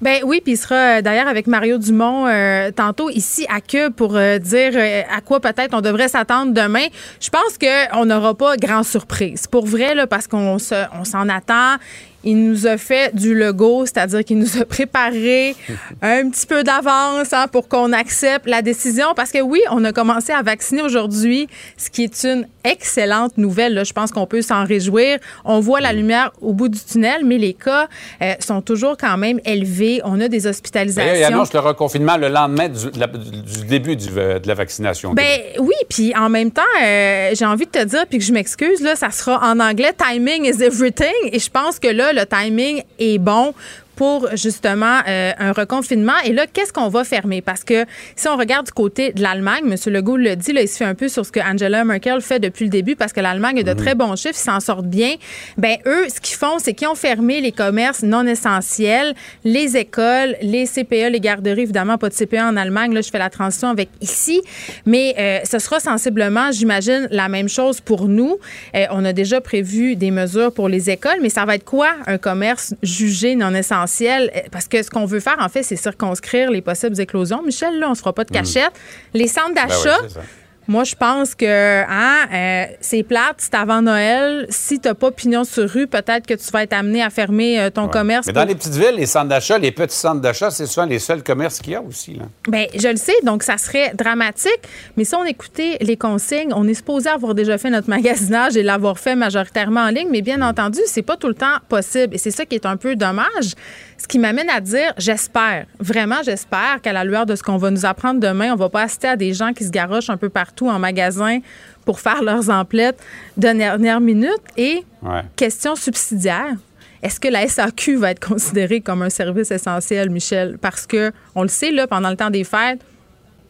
Ben 0.00 0.20
oui, 0.24 0.40
puis 0.42 0.52
il 0.52 0.56
sera 0.56 0.98
euh, 0.98 1.02
d'ailleurs 1.02 1.28
avec 1.28 1.46
Mario 1.46 1.78
Dumont 1.78 2.26
euh, 2.26 2.70
tantôt 2.70 3.10
ici 3.10 3.46
à 3.48 3.60
Cube 3.60 3.92
pour 3.94 4.16
euh, 4.16 4.38
dire 4.38 4.72
à 5.14 5.20
quoi 5.20 5.40
peut-être 5.40 5.74
on 5.74 5.80
devrait 5.80 6.08
s'attendre 6.08 6.52
demain. 6.52 6.86
Je 7.20 7.30
pense 7.30 7.58
qu'on 7.58 8.04
n'aura 8.04 8.34
pas 8.34 8.56
grand 8.56 8.82
surprise. 8.82 9.46
Pour 9.46 9.66
vrai, 9.66 9.94
là, 9.94 10.06
parce 10.06 10.26
qu'on 10.26 10.58
se, 10.58 10.74
on 10.98 11.04
s'en 11.04 11.28
attend. 11.28 11.76
Il 12.24 12.48
nous 12.50 12.66
a 12.66 12.76
fait 12.78 13.14
du 13.14 13.32
logo, 13.34 13.86
c'est-à-dire 13.86 14.24
qu'il 14.24 14.38
nous 14.38 14.60
a 14.60 14.64
préparé 14.64 15.54
un 16.02 16.28
petit 16.28 16.46
peu 16.46 16.64
d'avance 16.64 17.32
hein, 17.32 17.46
pour 17.50 17.68
qu'on 17.68 17.92
accepte 17.92 18.46
la 18.46 18.60
décision. 18.60 19.06
Parce 19.14 19.30
que 19.30 19.40
oui, 19.40 19.60
on 19.70 19.84
a 19.84 19.92
commencé 19.92 20.32
à 20.32 20.42
vacciner 20.42 20.82
aujourd'hui, 20.82 21.48
ce 21.76 21.90
qui 21.90 22.02
est 22.04 22.24
une 22.24 22.46
excellente 22.64 23.38
nouvelle. 23.38 23.74
là. 23.74 23.84
Je 23.84 23.92
pense 23.92 24.10
qu'on 24.10 24.26
peut 24.26 24.42
s'en 24.42 24.64
réjouir. 24.64 25.18
On 25.44 25.60
voit 25.60 25.80
la 25.80 25.92
lumière 25.92 26.32
au 26.40 26.52
bout 26.52 26.68
du 26.68 26.80
tunnel, 26.80 27.22
mais 27.24 27.38
les 27.38 27.54
cas 27.54 27.86
euh, 28.20 28.34
sont 28.40 28.62
toujours 28.62 28.96
quand 28.98 29.16
même 29.16 29.38
élevés. 29.44 30.00
On 30.04 30.20
a 30.20 30.26
des 30.28 30.38
D'ailleurs, 30.40 30.44
il 30.44 30.48
hospitalisations. 30.48 31.26
annonce 31.28 31.52
le 31.52 31.60
reconfinement 31.60 32.16
le 32.16 32.28
lendemain 32.28 32.68
du, 32.68 32.90
de 32.90 32.98
la- 32.98 33.06
du 33.06 33.64
début 33.68 33.94
du- 33.96 34.08
de 34.08 34.42
la 34.46 34.54
vaccination. 34.54 35.14
Ben 35.14 35.38
oui, 35.60 35.74
puis 35.88 36.12
en 36.16 36.28
même 36.28 36.50
temps, 36.50 36.62
euh, 36.84 37.30
j'ai 37.34 37.46
envie 37.46 37.66
de 37.66 37.70
te 37.70 37.84
dire, 37.84 38.06
puis 38.08 38.18
que 38.18 38.24
je 38.24 38.32
m'excuse, 38.32 38.80
là, 38.80 38.96
ça 38.96 39.10
sera 39.10 39.38
en 39.48 39.60
anglais, 39.60 39.92
timing 39.96 40.44
is 40.44 40.62
everything. 40.62 41.12
Et 41.32 41.38
je 41.38 41.50
pense 41.50 41.78
que 41.78 41.88
là, 41.88 42.07
le 42.12 42.24
timing 42.26 42.82
est 42.98 43.18
bon 43.18 43.54
pour 43.98 44.28
justement 44.36 45.00
euh, 45.08 45.32
un 45.40 45.50
reconfinement. 45.50 46.12
Et 46.24 46.32
là, 46.32 46.46
qu'est-ce 46.46 46.72
qu'on 46.72 46.88
va 46.88 47.02
fermer? 47.02 47.42
Parce 47.42 47.64
que 47.64 47.84
si 48.14 48.28
on 48.28 48.36
regarde 48.36 48.66
du 48.66 48.72
côté 48.72 49.12
de 49.12 49.20
l'Allemagne, 49.20 49.64
M. 49.64 49.74
Legault 49.92 50.16
le 50.16 50.36
dit, 50.36 50.52
là, 50.52 50.62
il 50.62 50.68
se 50.68 50.76
fait 50.76 50.84
un 50.84 50.94
peu 50.94 51.08
sur 51.08 51.26
ce 51.26 51.32
que 51.32 51.40
Angela 51.40 51.84
Merkel 51.84 52.20
fait 52.20 52.38
depuis 52.38 52.66
le 52.66 52.70
début 52.70 52.94
parce 52.94 53.12
que 53.12 53.20
l'Allemagne 53.20 53.58
a 53.58 53.62
de 53.64 53.72
très 53.72 53.96
bons 53.96 54.14
chiffres, 54.14 54.38
ils 54.38 54.50
s'en 54.50 54.60
sortent 54.60 54.86
bien. 54.86 55.16
Ben 55.56 55.78
eux, 55.84 56.06
ce 56.08 56.20
qu'ils 56.20 56.36
font, 56.36 56.60
c'est 56.60 56.74
qu'ils 56.74 56.86
ont 56.86 56.94
fermé 56.94 57.40
les 57.40 57.50
commerces 57.50 58.04
non 58.04 58.24
essentiels, 58.24 59.16
les 59.42 59.76
écoles, 59.76 60.36
les 60.42 60.66
CPE, 60.66 61.10
les 61.10 61.18
garderies, 61.18 61.62
évidemment, 61.62 61.98
pas 61.98 62.08
de 62.08 62.14
CPE 62.14 62.38
en 62.38 62.56
Allemagne. 62.56 62.94
Là, 62.94 63.00
je 63.00 63.10
fais 63.10 63.18
la 63.18 63.30
transition 63.30 63.66
avec 63.66 63.88
ici. 64.00 64.42
Mais 64.86 65.16
euh, 65.18 65.40
ce 65.42 65.58
sera 65.58 65.80
sensiblement, 65.80 66.52
j'imagine, 66.52 67.08
la 67.10 67.28
même 67.28 67.48
chose 67.48 67.80
pour 67.80 68.06
nous. 68.06 68.36
Euh, 68.76 68.84
on 68.92 69.04
a 69.04 69.12
déjà 69.12 69.40
prévu 69.40 69.96
des 69.96 70.12
mesures 70.12 70.52
pour 70.52 70.68
les 70.68 70.88
écoles, 70.88 71.18
mais 71.20 71.30
ça 71.30 71.44
va 71.44 71.56
être 71.56 71.64
quoi 71.64 71.88
un 72.06 72.18
commerce 72.18 72.74
jugé 72.84 73.34
non 73.34 73.52
essentiel? 73.54 73.87
Euh, 74.34 74.40
Parce 74.52 74.68
que 74.68 74.82
ce 74.82 74.90
qu'on 74.90 75.06
veut 75.06 75.20
faire, 75.20 75.36
en 75.40 75.48
fait, 75.48 75.62
c'est 75.62 75.76
circonscrire 75.76 76.50
les 76.50 76.62
possibles 76.62 77.00
éclosions. 77.00 77.42
Michel, 77.42 77.78
là, 77.78 77.86
on 77.86 77.90
ne 77.90 77.94
se 77.94 78.00
fera 78.00 78.12
pas 78.12 78.24
de 78.24 78.30
cachette. 78.30 78.72
Les 79.14 79.28
centres 79.28 79.54
Ben 79.54 79.64
oui, 79.68 79.84
d'achat. 79.84 80.20
Moi, 80.68 80.84
je 80.84 80.94
pense 80.94 81.34
que 81.34 81.82
hein, 81.82 82.26
euh, 82.32 82.64
c'est 82.80 83.02
plate, 83.02 83.36
c'est 83.38 83.54
avant 83.54 83.82
Noël. 83.82 84.46
Si 84.50 84.78
tu 84.78 84.86
n'as 84.86 84.94
pas 84.94 85.10
pignon 85.10 85.42
sur 85.44 85.68
rue, 85.68 85.86
peut-être 85.86 86.26
que 86.26 86.34
tu 86.34 86.50
vas 86.52 86.62
être 86.62 86.74
amené 86.74 87.02
à 87.02 87.10
fermer 87.10 87.58
euh, 87.58 87.70
ton 87.70 87.84
Ouais. 87.84 87.90
commerce. 87.90 88.26
Mais 88.26 88.32
dans 88.34 88.42
pour- 88.42 88.48
les 88.50 88.54
petites 88.54 88.74
villes, 88.74 88.94
les 88.96 89.06
centres 89.06 89.28
d'achat, 89.28 89.58
les 89.58 89.72
petits 89.72 89.96
centres 89.96 90.20
d'achat, 90.20 90.50
c'est 90.50 90.66
souvent 90.66 90.86
les 90.86 90.98
seuls 90.98 91.22
commerces 91.22 91.58
qu'il 91.58 91.72
y 91.72 91.76
a 91.76 91.82
aussi. 91.82 92.14
Là. 92.14 92.24
Ben, 92.48 92.66
je 92.74 92.88
le 92.88 92.96
sais, 92.96 93.14
donc 93.24 93.42
ça 93.42 93.56
serait 93.58 93.92
dramatique. 93.94 94.60
Mais 94.96 95.04
si 95.04 95.14
on 95.14 95.24
écoutait 95.24 95.78
les 95.80 95.96
consignes, 95.96 96.52
on 96.54 96.68
est 96.68 96.74
supposé 96.74 97.08
avoir 97.08 97.34
déjà 97.34 97.56
fait 97.58 97.70
notre 97.70 97.88
magasinage 97.98 98.56
et 98.56 98.62
l'avoir 98.62 98.98
fait 98.98 99.16
majoritairement 99.16 99.80
en 99.80 99.88
ligne, 99.88 100.08
mais 100.10 100.22
bien 100.22 100.42
entendu, 100.42 100.80
c'est 100.86 101.02
pas 101.02 101.16
tout 101.16 101.28
le 101.28 101.34
temps 101.34 101.56
possible. 101.68 102.14
Et 102.14 102.18
c'est 102.18 102.30
ça 102.30 102.44
qui 102.44 102.54
est 102.56 102.66
un 102.66 102.76
peu 102.76 102.94
dommage. 102.94 103.54
Ce 104.00 104.06
qui 104.06 104.18
m'amène 104.20 104.48
à 104.48 104.60
dire, 104.60 104.92
j'espère, 104.96 105.66
vraiment 105.80 106.18
j'espère 106.24 106.80
qu'à 106.80 106.92
la 106.92 107.02
lueur 107.04 107.26
de 107.26 107.34
ce 107.34 107.42
qu'on 107.42 107.56
va 107.56 107.70
nous 107.70 107.84
apprendre 107.84 108.20
demain, 108.20 108.52
on 108.52 108.56
va 108.56 108.68
pas 108.68 108.82
assister 108.82 109.08
à 109.08 109.16
des 109.16 109.34
gens 109.34 109.52
qui 109.52 109.64
se 109.64 109.70
garochent 109.70 110.08
un 110.08 110.16
peu 110.16 110.28
partout 110.28 110.68
en 110.68 110.78
magasin 110.78 111.40
pour 111.84 111.98
faire 111.98 112.22
leurs 112.22 112.48
emplettes 112.48 113.00
de 113.36 113.48
dernière 113.52 114.00
minute. 114.00 114.30
Et 114.56 114.84
Ouais. 115.02 115.22
question 115.36 115.74
subsidiaire. 115.74 116.54
Est-ce 117.02 117.18
que 117.20 117.28
la 117.28 117.46
SAQ 117.46 117.96
va 117.96 118.10
être 118.12 118.24
considérée 118.26 118.80
comme 118.80 119.02
un 119.02 119.10
service 119.10 119.50
essentiel, 119.50 120.10
Michel? 120.10 120.58
Parce 120.60 120.86
que, 120.86 121.12
on 121.34 121.42
le 121.42 121.48
sait, 121.48 121.70
là, 121.70 121.86
pendant 121.86 122.10
le 122.10 122.16
temps 122.16 122.30
des 122.30 122.44
fêtes, 122.44 122.80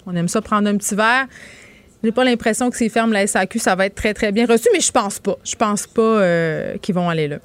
on 0.07 0.15
aime 0.17 0.29
ça 0.29 0.41
prendre 0.43 0.69
un 0.69 0.77
petit 0.77 0.95
verre. 0.95 1.27
J'ai 2.03 2.13
pas 2.13 2.25
l'impression 2.25 2.71
que 2.71 2.77
s'ils 2.77 2.91
ferment 2.91 3.13
la 3.13 3.27
SAQ, 3.27 3.59
ça 3.59 3.75
va 3.75 3.87
être 3.87 3.95
très, 3.95 4.15
très 4.15 4.33
bien 4.33 4.47
reçu, 4.47 4.69
mais 4.73 4.81
je 4.81 4.93
pense 4.93 5.19
pas. 5.19 5.37
Je 5.45 5.57
pense 5.57 5.87
pas 5.87 6.01
euh, 6.03 6.77
qu'ils 6.79 6.95
vont 6.95 7.09
aller 7.11 7.29
là. 7.29 7.37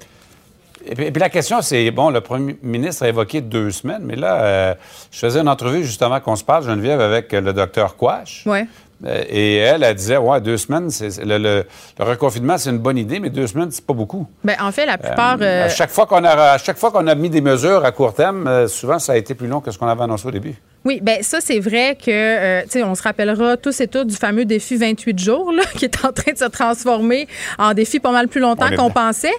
Et 0.85 0.95
puis, 0.95 1.05
et 1.05 1.11
puis 1.11 1.19
la 1.21 1.29
question, 1.29 1.61
c'est, 1.61 1.89
bon, 1.91 2.09
le 2.09 2.21
premier 2.21 2.57
ministre 2.61 3.03
a 3.03 3.07
évoqué 3.09 3.41
deux 3.41 3.71
semaines, 3.71 4.01
mais 4.03 4.15
là, 4.15 4.41
euh, 4.43 4.73
je 5.11 5.19
faisais 5.19 5.39
une 5.39 5.47
entrevue 5.47 5.83
justement 5.83 6.19
qu'on 6.19 6.35
se 6.35 6.43
parle, 6.43 6.65
Geneviève, 6.65 6.99
avec 7.01 7.31
le 7.31 7.53
docteur 7.53 7.95
Quash. 7.95 8.43
Ouais. 8.45 8.65
Euh, 9.05 9.23
Et 9.29 9.57
elle, 9.57 9.83
elle 9.83 9.95
disait, 9.95 10.17
ouais, 10.17 10.39
deux 10.41 10.57
semaines, 10.57 10.89
c'est, 10.89 11.23
le, 11.23 11.37
le- 11.37 11.65
le 11.99 12.05
reconfinement, 12.05 12.57
c'est 12.57 12.69
une 12.69 12.77
bonne 12.79 12.97
idée, 12.97 13.19
mais 13.19 13.29
deux 13.29 13.47
semaines, 13.47 13.69
c'est 13.71 13.85
pas 13.85 13.93
beaucoup. 13.93 14.27
Ben, 14.43 14.55
en 14.61 14.71
fait, 14.71 14.85
la 14.85 14.97
plupart. 14.97 15.37
Euh, 15.41 15.65
à, 15.65 15.69
chaque 15.69 15.89
fois 15.89 16.05
qu'on 16.05 16.23
a, 16.23 16.29
à 16.53 16.57
chaque 16.57 16.77
fois 16.77 16.91
qu'on 16.91 17.07
a 17.07 17.15
mis 17.15 17.29
des 17.29 17.41
mesures 17.41 17.83
à 17.85 17.91
court 17.91 18.13
terme, 18.13 18.67
souvent, 18.67 18.99
ça 18.99 19.13
a 19.13 19.15
été 19.17 19.35
plus 19.35 19.47
long 19.47 19.61
que 19.61 19.71
ce 19.71 19.77
qu'on 19.77 19.87
avait 19.87 20.03
annoncé 20.03 20.27
au 20.27 20.31
début. 20.31 20.55
Oui, 20.85 20.99
ben 21.01 21.23
ça, 21.23 21.39
c'est 21.39 21.59
vrai 21.59 21.95
que, 21.97 22.11
euh, 22.11 22.61
tu 22.63 22.71
sais, 22.71 22.83
on 22.83 22.93
se 22.93 23.01
rappellera 23.03 23.55
tous 23.55 23.79
et 23.79 23.87
toutes 23.87 24.07
du 24.07 24.17
fameux 24.17 24.43
défi 24.43 24.75
28 24.75 25.17
jours, 25.17 25.53
là, 25.53 25.63
qui 25.77 25.85
est 25.85 26.03
en 26.03 26.11
train 26.11 26.33
de 26.33 26.37
se 26.37 26.43
transformer 26.45 27.25
en 27.57 27.73
défi 27.73 28.01
pas 28.01 28.11
mal 28.11 28.27
plus 28.27 28.41
longtemps 28.41 28.69
qu'on 28.75 28.89
pensait. 28.91 29.31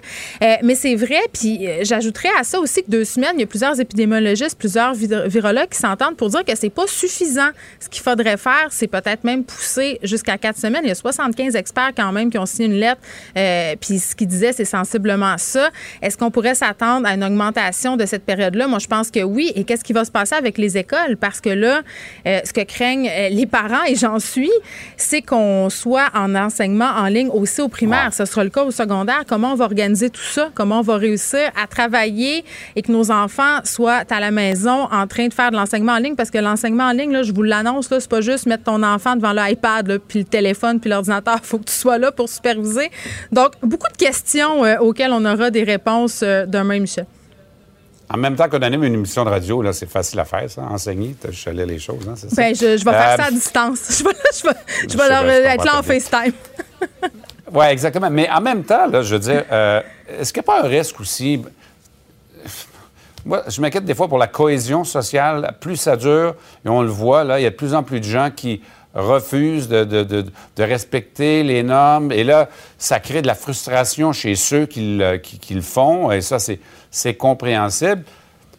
Euh, 0.43 0.55
mais 0.63 0.75
c'est 0.75 0.95
vrai, 0.95 1.21
puis 1.35 1.69
euh, 1.69 1.81
j'ajouterais 1.83 2.31
à 2.41 2.45
ça 2.45 2.59
aussi 2.59 2.83
que 2.83 2.91
deux 2.91 3.05
semaines, 3.05 3.33
il 3.35 3.41
y 3.41 3.43
a 3.43 3.47
plusieurs 3.47 3.79
épidémiologistes, 3.79 4.59
plusieurs 4.59 4.95
vir- 4.95 5.27
virologues 5.29 5.69
qui 5.69 5.79
s'entendent 5.79 6.17
pour 6.17 6.31
dire 6.31 6.45
que 6.47 6.57
c'est 6.57 6.71
pas 6.71 6.87
suffisant. 6.87 7.51
Ce 7.79 7.91
qu'il 7.91 8.03
faudrait 8.03 8.39
faire, 8.39 8.69
c'est 8.71 8.87
peut-être 8.89 9.25
même 9.25 9.45
pousser 9.45 9.99
jusqu'à 10.03 10.39
quatre 10.39 10.59
semaines. 10.59 10.85
Il 10.85 10.89
y 10.89 10.93
a 10.93 10.95
75 10.95 11.57
experts 11.57 11.93
quand 11.95 12.11
même 12.13 12.31
qui 12.31 12.39
ont 12.39 12.47
signé 12.47 12.69
une 12.69 12.81
lettre, 12.81 13.03
puis 13.81 13.99
ce 13.99 14.15
qu'ils 14.15 14.29
disaient, 14.29 14.53
c'est 14.55 14.65
sensiblement 14.65 15.37
ça. 15.37 15.69
Est-ce 16.01 16.17
qu'on 16.17 16.31
pourrait 16.31 16.55
s'attendre 16.55 17.07
à 17.07 17.13
une 17.13 17.23
augmentation 17.25 17.99
de 17.99 18.07
cette 18.07 18.25
période-là? 18.25 18.67
Moi, 18.67 18.79
je 18.79 18.87
pense 18.87 19.11
que 19.11 19.21
oui. 19.23 19.53
Et 19.57 19.65
qu'est-ce 19.65 19.85
qui 19.85 19.93
va 19.93 20.07
se 20.07 20.11
passer 20.11 20.35
avec 20.37 20.57
les 20.57 20.79
écoles? 20.79 21.19
Parce 21.21 21.34
que 21.41 21.51
là, 21.51 21.83
euh, 22.27 22.41
ce 22.45 22.53
que 22.53 22.63
craignent 22.63 23.09
euh, 23.09 23.29
les 23.29 23.47
parents, 23.47 23.85
et 23.87 23.95
j'en 23.95 24.19
suis, 24.19 24.51
c'est 24.97 25.23
qu'on 25.23 25.69
soit 25.71 26.09
en 26.15 26.35
enseignement 26.35 26.91
en 26.97 27.07
ligne 27.07 27.29
aussi 27.29 27.61
au 27.61 27.69
primaire. 27.69 28.13
Ce 28.13 28.25
sera 28.25 28.45
le 28.45 28.51
cas 28.51 28.65
au 28.65 28.71
secondaire. 28.71 29.25
Comment 29.27 29.53
on 29.53 29.55
va 29.55 29.65
organiser 29.65 30.11
tout 30.11 30.21
ça? 30.23 30.51
Comment 30.55 30.81
on 30.81 30.83
va 30.83 30.97
réussir 30.97 31.51
à 31.61 31.67
travailler 31.67 32.45
et 32.77 32.83
que 32.83 32.93
nos 32.93 33.11
enfants 33.11 33.61
soient 33.65 34.03
à 34.11 34.21
la 34.21 34.31
maison 34.31 34.89
en 34.91 35.07
train 35.07 35.29
de 35.29 35.35
faire 35.35 35.51
de 35.51 35.57
l'enseignement 35.57 35.93
en 35.93 35.99
ligne? 35.99 36.17
Parce 36.17 36.31
que 36.31 36.39
l'enseignement 36.39 36.85
en 36.85 36.93
ligne, 36.93 37.13
là, 37.13 37.23
je 37.23 37.33
vous 37.33 37.43
l'annonce, 37.43 37.91
là, 37.91 38.01
c'est 38.01 38.11
pas 38.11 38.21
juste 38.21 38.47
mettre 38.47 38.65
ton 38.65 38.83
enfant 38.83 39.17
devant 39.17 39.33
l'iPad, 39.33 39.99
puis 40.09 40.21
le 40.21 40.25
téléphone, 40.25 40.81
puis 40.81 40.91
l'ordinateur. 40.91 41.37
Il 41.43 41.47
faut 41.47 41.59
que 41.59 41.65
tu 41.65 41.75
sois 41.75 41.99
là 41.99 42.13
pour 42.13 42.29
superviser. 42.29 42.91
Donc, 43.33 43.53
beaucoup 43.63 43.91
de 43.91 43.97
questions 43.97 44.65
euh, 44.65 44.79
auxquelles 44.79 45.13
on 45.13 45.25
aura 45.25 45.51
des 45.51 45.65
réponses 45.65 46.21
euh, 46.23 46.47
demain, 46.47 46.81
Michel. 46.81 47.07
En 48.11 48.17
même 48.19 48.37
temps 48.37 48.49
qu'on 48.49 48.61
anime 48.63 48.85
une 48.85 48.95
émission 48.95 49.25
de 49.25 49.31
radio, 49.31 49.63
là, 49.63 49.73
c'est 49.73 49.89
facile 49.91 50.21
à 50.21 50.25
faire, 50.25 50.49
ça, 50.51 50.63
enseigner, 50.63 51.17
à 51.47 51.51
lire 51.53 51.67
les 51.67 51.79
choses, 51.79 52.07
hein, 52.09 52.15
c'est 52.17 52.29
ça? 52.31 52.37
Ben, 52.37 52.55
je, 52.55 52.77
je 52.77 52.85
vais 52.85 52.91
faire 52.91 53.13
Euh, 53.13 53.17
ça 53.17 53.25
à 53.25 53.31
distance. 53.31 53.79
Je 53.99 54.05
vais, 54.05 54.11
je 54.37 54.47
vais, 54.47 54.55
je 54.83 54.93
Je 54.93 54.99
vais 54.99 55.09
leur 55.09 55.23
je 55.25 55.29
être 55.47 55.65
là 55.65 55.79
en 55.79 55.83
FaceTime. 55.83 56.33
Oui, 57.53 57.67
exactement. 57.67 58.11
Mais 58.11 58.29
en 58.31 58.41
même 58.41 58.65
temps, 58.65 58.87
là, 58.89 59.03
je 59.03 59.15
veux 59.15 59.21
dire, 59.21 59.45
euh, 59.53 59.81
est-ce 60.19 60.33
qu'il 60.33 60.41
n'y 60.43 60.45
a 60.45 60.53
pas 60.55 60.65
un 60.67 60.69
risque 60.69 60.99
aussi? 60.99 61.41
Moi, 63.25 63.43
je 63.49 63.61
m'inquiète 63.61 63.85
des 63.85 63.95
fois 63.95 64.09
pour 64.09 64.19
la 64.19 64.27
cohésion 64.27 64.83
sociale. 64.85 65.55
Plus 65.61 65.77
ça 65.77 65.97
dure, 65.97 66.35
et 66.65 66.69
on 66.69 66.83
le 66.83 66.89
voit, 66.89 67.23
là, 67.23 67.39
il 67.39 67.43
y 67.43 67.47
a 67.47 67.51
de 67.51 67.55
plus 67.55 67.75
en 67.75 67.83
plus 67.83 68.01
de 68.01 68.05
gens 68.05 68.31
qui 68.35 68.61
refusent 68.95 69.69
de, 69.69 69.85
de- 69.85 70.03
de- 70.05 70.25
de 70.57 70.63
respecter 70.63 71.43
les 71.43 71.63
normes. 71.63 72.11
Et 72.13 72.25
là, 72.25 72.49
ça 72.79 72.99
crée 73.01 73.23
de 73.23 73.27
la 73.27 73.35
frustration 73.35 74.13
chez 74.13 74.35
ceux 74.35 74.67
qui 74.67 74.97
le, 74.99 75.17
qui- 75.19 75.39
qui 75.39 75.55
le 75.55 75.63
font. 75.63 76.11
Et 76.13 76.21
ça, 76.23 76.39
c'est, 76.39 76.59
c'est 76.95 77.15
compréhensible. 77.15 78.05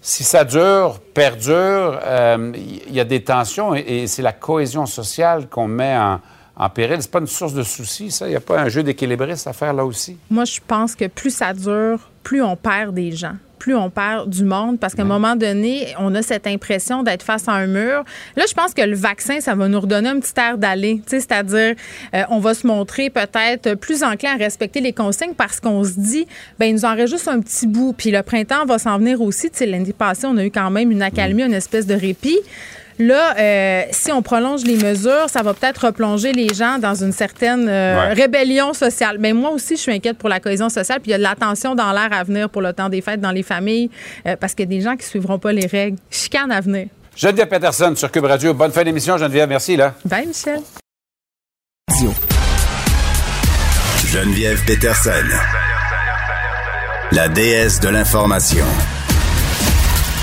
Si 0.01 0.23
ça 0.23 0.43
dure, 0.43 0.99
perdure, 1.13 1.99
euh, 2.03 2.51
il 2.55 2.93
y 2.93 2.99
a 2.99 3.05
des 3.05 3.23
tensions 3.23 3.73
et, 3.73 3.79
et 3.79 4.07
c'est 4.07 4.21
la 4.21 4.33
cohésion 4.33 4.85
sociale 4.85 5.47
qu'on 5.47 5.67
met 5.67 5.97
en, 5.97 6.19
en 6.55 6.69
péril. 6.69 6.97
C'est 7.01 7.09
pas 7.09 7.19
une 7.19 7.27
source 7.27 7.53
de 7.53 7.63
soucis, 7.63 8.11
ça. 8.11 8.27
Il 8.27 8.31
n'y 8.31 8.35
a 8.35 8.41
pas 8.41 8.59
un 8.59 8.69
jeu 8.69 8.83
d'équilibriste 8.83 9.47
à 9.47 9.53
faire 9.53 9.73
là 9.73 9.83
aussi. 9.83 10.17
Moi, 10.29 10.45
je 10.45 10.59
pense 10.67 10.95
que 10.95 11.07
plus 11.07 11.31
ça 11.35 11.53
dure, 11.53 12.11
plus 12.23 12.43
on 12.43 12.55
perd 12.55 12.93
des 12.93 13.13
gens, 13.13 13.35
plus 13.57 13.75
on 13.75 13.89
perd 13.89 14.29
du 14.29 14.43
monde, 14.43 14.79
parce 14.79 14.95
qu'à 14.95 15.01
un 15.01 15.05
moment 15.05 15.35
donné, 15.35 15.93
on 15.99 16.13
a 16.15 16.21
cette 16.21 16.47
impression 16.47 17.03
d'être 17.03 17.23
face 17.23 17.47
à 17.47 17.53
un 17.53 17.67
mur. 17.67 18.03
Là, 18.35 18.43
je 18.47 18.53
pense 18.53 18.73
que 18.73 18.81
le 18.81 18.95
vaccin, 18.95 19.39
ça 19.39 19.55
va 19.55 19.67
nous 19.67 19.79
redonner 19.79 20.09
un 20.09 20.19
petit 20.19 20.33
air 20.37 20.57
d'aller, 20.57 21.01
c'est-à-dire, 21.07 21.75
euh, 22.13 22.23
on 22.29 22.39
va 22.39 22.53
se 22.53 22.67
montrer 22.67 23.09
peut-être 23.09 23.75
plus 23.75 24.03
enclin 24.03 24.33
à 24.33 24.37
respecter 24.37 24.81
les 24.81 24.93
consignes 24.93 25.33
parce 25.35 25.59
qu'on 25.59 25.83
se 25.83 25.99
dit, 25.99 26.27
ben 26.59 26.67
il 26.67 26.75
nous 26.75 26.85
en 26.85 26.95
reste 26.95 27.13
juste 27.13 27.27
un 27.27 27.39
petit 27.39 27.67
bout, 27.67 27.93
puis 27.93 28.11
le 28.11 28.21
printemps 28.23 28.65
va 28.65 28.77
s'en 28.77 28.97
venir 28.97 29.21
aussi. 29.21 29.49
L'année 29.61 29.93
passée, 29.93 30.27
on 30.27 30.37
a 30.37 30.45
eu 30.45 30.51
quand 30.51 30.69
même 30.71 30.91
une 30.91 31.01
accalmie, 31.01 31.43
une 31.43 31.53
espèce 31.53 31.85
de 31.85 31.95
répit. 31.95 32.39
Là, 32.97 33.35
euh, 33.37 33.83
si 33.91 34.11
on 34.11 34.21
prolonge 34.21 34.63
les 34.63 34.77
mesures, 34.77 35.27
ça 35.27 35.41
va 35.43 35.53
peut-être 35.53 35.87
replonger 35.87 36.31
les 36.31 36.53
gens 36.53 36.77
dans 36.79 36.95
une 36.95 37.11
certaine 37.11 37.67
euh, 37.67 38.13
rébellion 38.13 38.73
sociale. 38.73 39.17
Mais 39.19 39.33
moi 39.33 39.49
aussi, 39.49 39.75
je 39.75 39.81
suis 39.81 39.91
inquiète 39.91 40.17
pour 40.17 40.29
la 40.29 40.39
cohésion 40.39 40.69
sociale. 40.69 41.01
Puis 41.01 41.09
il 41.09 41.11
y 41.11 41.15
a 41.15 41.17
de 41.17 41.23
l'attention 41.23 41.75
dans 41.75 41.91
l'air 41.91 42.09
à 42.11 42.23
venir 42.23 42.49
pour 42.49 42.61
le 42.61 42.71
temps 42.71 42.87
des 42.87 43.01
fêtes 43.01 43.19
dans 43.19 43.31
les 43.31 43.43
familles 43.43 43.89
euh, 44.25 44.35
parce 44.39 44.53
qu'il 44.53 44.71
y 44.71 44.73
a 44.73 44.77
des 44.77 44.81
gens 44.81 44.95
qui 44.95 45.05
suivront 45.05 45.39
pas 45.39 45.51
les 45.51 45.67
règles. 45.67 45.97
Chicane 46.09 46.51
à 46.51 46.61
venir. 46.61 46.87
Geneviève 47.17 47.47
Peterson 47.47 47.93
sur 47.95 48.11
Cube 48.11 48.25
Radio. 48.25 48.53
Bonne 48.53 48.71
fin 48.71 48.83
d'émission, 48.83 49.17
Geneviève. 49.17 49.49
Merci, 49.49 49.75
là. 49.75 49.93
Bye, 50.05 50.27
Michel. 50.27 50.61
Geneviève 54.11 54.63
Peterson. 54.65 55.11
La 57.11 57.27
déesse 57.27 57.79
de 57.81 57.89
l'information. 57.89 58.65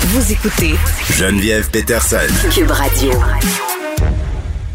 Vous 0.04 0.32
écoutez 0.32 0.74
Geneviève 1.12 1.70
Peterson. 1.70 2.16
Cube 2.50 2.72
Radio. 2.72 3.12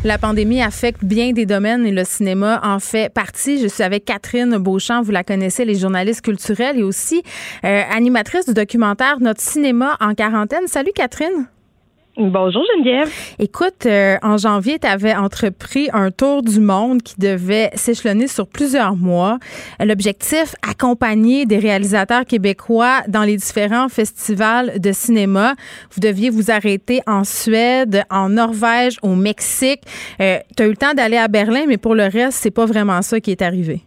La 0.06 0.18
pandémie 0.18 0.62
affecte 0.62 1.04
bien 1.04 1.34
des 1.34 1.46
domaines 1.46 1.86
et 1.86 1.92
le 1.92 2.06
cinéma 2.06 2.62
en 2.64 2.80
fait 2.80 3.14
partie. 3.14 3.62
Je 3.62 3.68
suis 3.68 3.84
avec 3.84 4.06
Catherine 4.06 4.58
Beauchamp, 4.58 5.02
vous 5.02 5.12
la 5.12 5.26
connaissez, 5.26 5.66
les 5.66 5.76
journalistes 5.76 6.22
culturels 6.22 6.80
et 6.80 6.84
aussi 6.84 7.24
euh, 7.66 7.82
animatrice 7.92 8.46
du 8.46 8.54
documentaire 8.54 9.20
Notre 9.20 9.42
cinéma 9.42 9.98
en 10.00 10.16
quarantaine. 10.16 10.68
Salut 10.68 10.94
Catherine. 10.96 11.48
Bonjour 12.20 12.64
Geneviève. 12.74 13.12
Écoute, 13.38 13.86
euh, 13.86 14.18
en 14.24 14.38
janvier, 14.38 14.80
tu 14.80 14.88
avais 14.88 15.14
entrepris 15.14 15.88
un 15.94 16.10
tour 16.10 16.42
du 16.42 16.60
monde 16.60 17.04
qui 17.04 17.14
devait 17.20 17.70
s'échelonner 17.76 18.28
sur 18.28 18.48
plusieurs 18.48 18.96
mois. 18.96 19.38
L'objectif, 19.80 20.56
accompagner 20.68 21.46
des 21.46 21.60
réalisateurs 21.60 22.26
québécois 22.26 23.04
dans 23.08 23.22
les 23.22 23.38
différents 23.38 23.88
festivals 23.88 24.80
de 24.80 24.92
cinéma. 24.94 25.54
Vous 25.92 26.00
deviez 26.00 26.32
vous 26.32 26.50
arrêter 26.50 27.02
en 27.06 27.24
Suède, 27.24 28.04
en 28.10 28.30
Norvège, 28.30 28.98
au 29.04 29.14
Mexique. 29.14 29.84
Euh, 30.20 30.40
tu 30.56 30.64
as 30.64 30.66
eu 30.66 30.70
le 30.70 30.78
temps 30.78 30.96
d'aller 30.96 31.18
à 31.18 31.28
Berlin, 31.28 31.66
mais 31.68 31.78
pour 31.78 31.94
le 31.94 32.06
reste, 32.06 32.40
c'est 32.42 32.50
pas 32.50 32.66
vraiment 32.66 33.04
ça 33.04 33.20
qui 33.20 33.30
est 33.30 33.44
arrivé. 33.44 33.84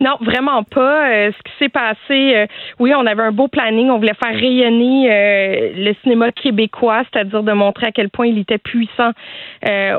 Non, 0.00 0.16
vraiment 0.20 0.62
pas. 0.62 1.10
Euh, 1.10 1.32
ce 1.32 1.42
qui 1.42 1.58
s'est 1.58 1.68
passé, 1.68 1.96
euh, 2.10 2.46
oui, 2.78 2.92
on 2.96 3.04
avait 3.04 3.22
un 3.22 3.32
beau 3.32 3.48
planning. 3.48 3.90
On 3.90 3.98
voulait 3.98 4.14
faire 4.14 4.34
rayonner 4.34 5.10
euh, 5.10 5.72
le 5.76 5.92
cinéma 6.02 6.30
québécois, 6.30 7.02
c'est-à-dire 7.10 7.42
de 7.42 7.52
montrer 7.52 7.86
à 7.86 7.92
quel 7.92 8.08
point 8.08 8.26
il 8.26 8.38
était 8.38 8.58
puissant 8.58 9.10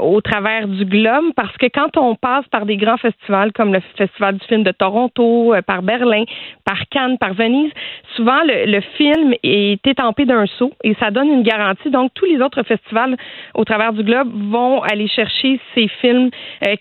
au 0.02 0.22
travers 0.22 0.68
du 0.68 0.86
globe. 0.86 1.26
Parce 1.36 1.56
que 1.58 1.66
quand 1.68 1.98
on 1.98 2.16
passe 2.16 2.46
par 2.48 2.66
des 2.66 2.78
grands 2.78 2.98
festivals 2.98 3.52
comme 3.52 3.74
le 3.74 3.82
Festival 3.98 4.38
du 4.38 4.46
film 4.48 4.64
de 4.64 4.72
Toronto, 4.72 5.54
par 5.68 5.82
Berlin, 5.82 6.24
par 6.66 6.88
Cannes, 6.90 7.18
par 7.18 7.34
Venise, 7.34 7.72
souvent 8.16 8.42
le, 8.44 8.72
le 8.72 8.82
film 8.98 9.34
est 9.44 9.86
étampé 9.86 10.26
d'un 10.26 10.46
saut 10.46 10.72
et 10.84 10.96
ça 10.96 11.12
donne 11.12 11.28
une 11.28 11.44
garantie. 11.44 11.90
Donc, 11.90 12.12
tous 12.14 12.26
les 12.26 12.42
autres 12.42 12.64
festivals 12.64 13.18
au 13.54 13.66
travers 13.66 13.94
du 13.94 14.04
globe 14.04 14.30
vont 14.50 14.82
aller 14.82 15.08
chercher 15.08 15.60
ces 15.76 15.88
films 16.02 16.30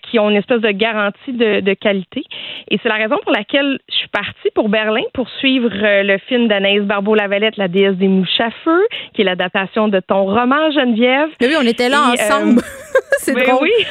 qui 0.03 0.19
ont 0.19 0.29
une 0.29 0.37
espèce 0.37 0.61
de 0.61 0.71
garantie 0.71 1.33
de, 1.33 1.59
de 1.59 1.73
qualité. 1.73 2.23
Et 2.69 2.79
c'est 2.81 2.89
la 2.89 2.97
pour 3.17 3.31
laquelle 3.31 3.79
je 3.89 3.95
suis 3.95 4.07
partie 4.09 4.49
pour 4.53 4.69
Berlin 4.69 5.01
pour 5.13 5.29
suivre 5.39 5.71
euh, 5.73 6.03
le 6.03 6.17
film 6.27 6.47
d'Anaïs 6.47 6.81
Barbeau-Lavalette, 6.81 7.57
La 7.57 7.67
déesse 7.67 7.95
des 7.95 8.07
mouches 8.07 8.39
à 8.39 8.51
feu, 8.63 8.81
qui 9.13 9.21
est 9.21 9.25
l'adaptation 9.25 9.87
de 9.87 9.99
ton 9.99 10.25
roman, 10.25 10.71
Geneviève. 10.71 11.29
oui, 11.41 11.55
on 11.57 11.67
était 11.67 11.89
là 11.89 12.11
ensemble. 12.13 12.59
Euh, 12.59 12.99
c'est 13.19 13.33
ben 13.33 13.43
drôle. 13.43 13.63
Oui. 13.63 13.85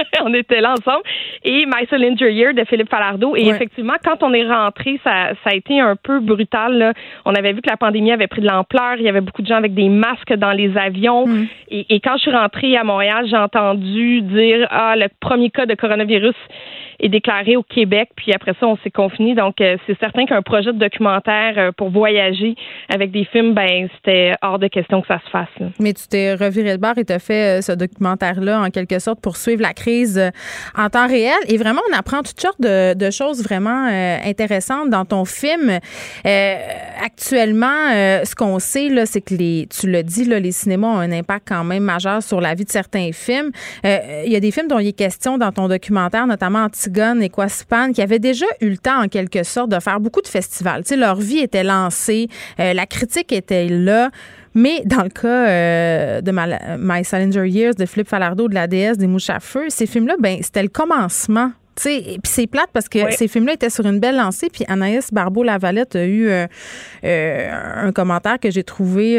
on 0.24 0.34
était 0.34 0.60
là 0.60 0.72
ensemble. 0.72 1.02
Et 1.44 1.66
My 1.66 1.86
Cylinder 1.88 2.30
Year 2.32 2.54
de 2.54 2.64
Philippe 2.64 2.90
Falardeau. 2.90 3.36
Et 3.36 3.48
effectivement, 3.48 3.94
quand 4.04 4.22
on 4.22 4.32
est 4.32 4.46
rentré, 4.46 5.00
ça, 5.02 5.30
ça 5.42 5.50
a 5.50 5.54
été 5.54 5.80
un 5.80 5.96
peu 5.96 6.20
brutal. 6.20 6.78
Là. 6.78 6.92
On 7.24 7.34
avait 7.34 7.52
vu 7.52 7.60
que 7.60 7.70
la 7.70 7.76
pandémie 7.76 8.12
avait 8.12 8.26
pris 8.26 8.40
de 8.40 8.46
l'ampleur. 8.46 8.96
Il 8.98 9.04
y 9.04 9.08
avait 9.08 9.20
beaucoup 9.20 9.42
de 9.42 9.46
gens 9.46 9.56
avec 9.56 9.74
des 9.74 9.88
masques 9.88 10.34
dans 10.34 10.52
les 10.52 10.76
avions. 10.76 11.26
Mm. 11.26 11.46
Et, 11.70 11.94
et, 11.94 12.00
quand 12.00 12.16
je 12.16 12.22
suis 12.22 12.30
rentrée 12.30 12.76
à 12.76 12.84
Montréal, 12.84 13.26
j'ai 13.28 13.36
entendu 13.36 14.22
dire 14.22 14.66
Ah, 14.70 14.94
le 14.96 15.06
premier 15.20 15.50
cas 15.50 15.66
de 15.66 15.74
coronavirus 15.74 16.34
est 17.00 17.08
déclaré 17.08 17.56
au 17.56 17.62
Québec. 17.62 18.10
Puis 18.16 18.32
après 18.32 18.54
ça, 18.58 18.66
on 18.66 18.76
s'est 18.78 18.90
confiné. 18.90 19.34
Donc, 19.34 19.60
euh, 19.60 19.76
c'est 19.86 19.98
certain 19.98 20.26
qu'un 20.26 20.42
projet 20.42 20.72
de 20.72 20.78
documentaire 20.78 21.54
euh, 21.56 21.72
pour 21.76 21.90
voyager 21.90 22.54
avec 22.92 23.10
des 23.10 23.24
films, 23.24 23.54
ben 23.54 23.88
c'était 23.96 24.34
hors 24.42 24.58
de 24.58 24.68
question 24.68 25.00
que 25.00 25.08
ça 25.08 25.20
se 25.24 25.30
fasse. 25.30 25.48
Mais 25.78 25.92
tu 25.92 26.06
t'es 26.08 26.34
reviré 26.34 26.72
le 26.72 26.78
bar 26.78 26.96
et 26.98 27.04
tu 27.04 27.12
as 27.12 27.18
fait 27.18 27.58
euh, 27.58 27.62
ce 27.62 27.72
documentaire-là, 27.72 28.60
en 28.60 28.70
quelque 28.70 28.98
sorte, 28.98 29.20
pour 29.20 29.36
suivre 29.36 29.62
la 29.62 29.72
crise 29.72 30.20
en 30.76 30.88
temps 30.88 31.06
réel. 31.06 31.38
Et 31.48 31.56
vraiment, 31.56 31.80
on 31.90 31.96
apprend 31.96 32.22
toutes 32.22 32.40
sortes 32.40 32.60
de, 32.60 33.10
choses 33.10 33.42
vraiment 33.42 33.88
intéressantes 34.24 34.88
dans 34.88 35.04
ton 35.04 35.24
film. 35.24 35.78
actuellement, 36.24 37.90
ce 38.24 38.34
qu'on 38.34 38.58
sait, 38.58 38.88
là, 38.88 39.04
c'est 39.06 39.20
que 39.20 39.34
les, 39.34 39.68
tu 39.68 39.90
le 39.90 40.02
dis, 40.02 40.24
là, 40.24 40.40
les 40.40 40.52
cinémas 40.52 40.86
ont 40.86 40.98
un 40.98 41.12
impact 41.12 41.48
quand 41.48 41.64
même 41.64 41.82
majeur 41.82 42.22
sur 42.22 42.40
la 42.40 42.54
vie 42.54 42.64
de 42.64 42.70
certains 42.70 43.10
films. 43.12 43.50
Il 43.84 44.32
y 44.32 44.36
a 44.36 44.40
des 44.40 44.50
films 44.50 44.68
dont 44.68 44.78
il 44.78 44.88
est 44.88 44.92
question 44.92 45.36
dans 45.36 45.52
ton 45.52 45.68
documentaire, 45.68 46.26
notamment 46.26 46.68
Et 47.20 47.28
Quaspan, 47.28 47.92
qui 47.92 48.02
avaient 48.02 48.18
déjà 48.18 48.46
eu 48.60 48.70
le 48.70 48.78
temps, 48.78 49.02
en 49.02 49.08
quelque 49.08 49.42
sorte, 49.42 49.70
de 49.70 49.80
faire 49.80 50.00
beaucoup 50.00 50.22
de 50.22 50.28
festivals. 50.28 50.82
Leur 50.96 51.16
vie 51.16 51.38
était 51.38 51.64
lancée, 51.64 52.28
euh, 52.60 52.72
la 52.72 52.86
critique 52.86 53.32
était 53.32 53.68
là. 53.68 54.10
Mais 54.54 54.82
dans 54.84 55.02
le 55.02 55.08
cas 55.08 55.48
euh, 55.48 56.20
de 56.20 56.32
My, 56.78 57.04
Salinger 57.04 57.48
Years, 57.48 57.74
de 57.74 57.86
Philippe 57.86 58.08
Falardeau, 58.08 58.48
de 58.48 58.54
la 58.54 58.66
déesse 58.66 58.98
des 58.98 59.06
mouches 59.06 59.30
à 59.30 59.40
feu, 59.40 59.66
ces 59.68 59.86
films-là, 59.86 60.16
ben, 60.18 60.38
c'était 60.42 60.62
le 60.62 60.68
commencement 60.68 61.52
puis 61.74 62.18
c'est 62.24 62.46
plate 62.46 62.70
parce 62.72 62.88
que 62.88 63.10
ces 63.12 63.28
films-là 63.28 63.54
étaient 63.54 63.70
sur 63.70 63.86
une 63.86 64.00
belle 64.00 64.16
lancée. 64.16 64.48
Puis 64.52 64.64
Anaïs 64.68 65.12
Barbeau-Lavalette 65.12 65.96
a 65.96 66.04
eu 66.04 66.28
euh, 66.28 66.46
un 67.02 67.92
commentaire 67.92 68.38
que 68.38 68.50
j'ai 68.50 68.64
trouvé 68.64 69.18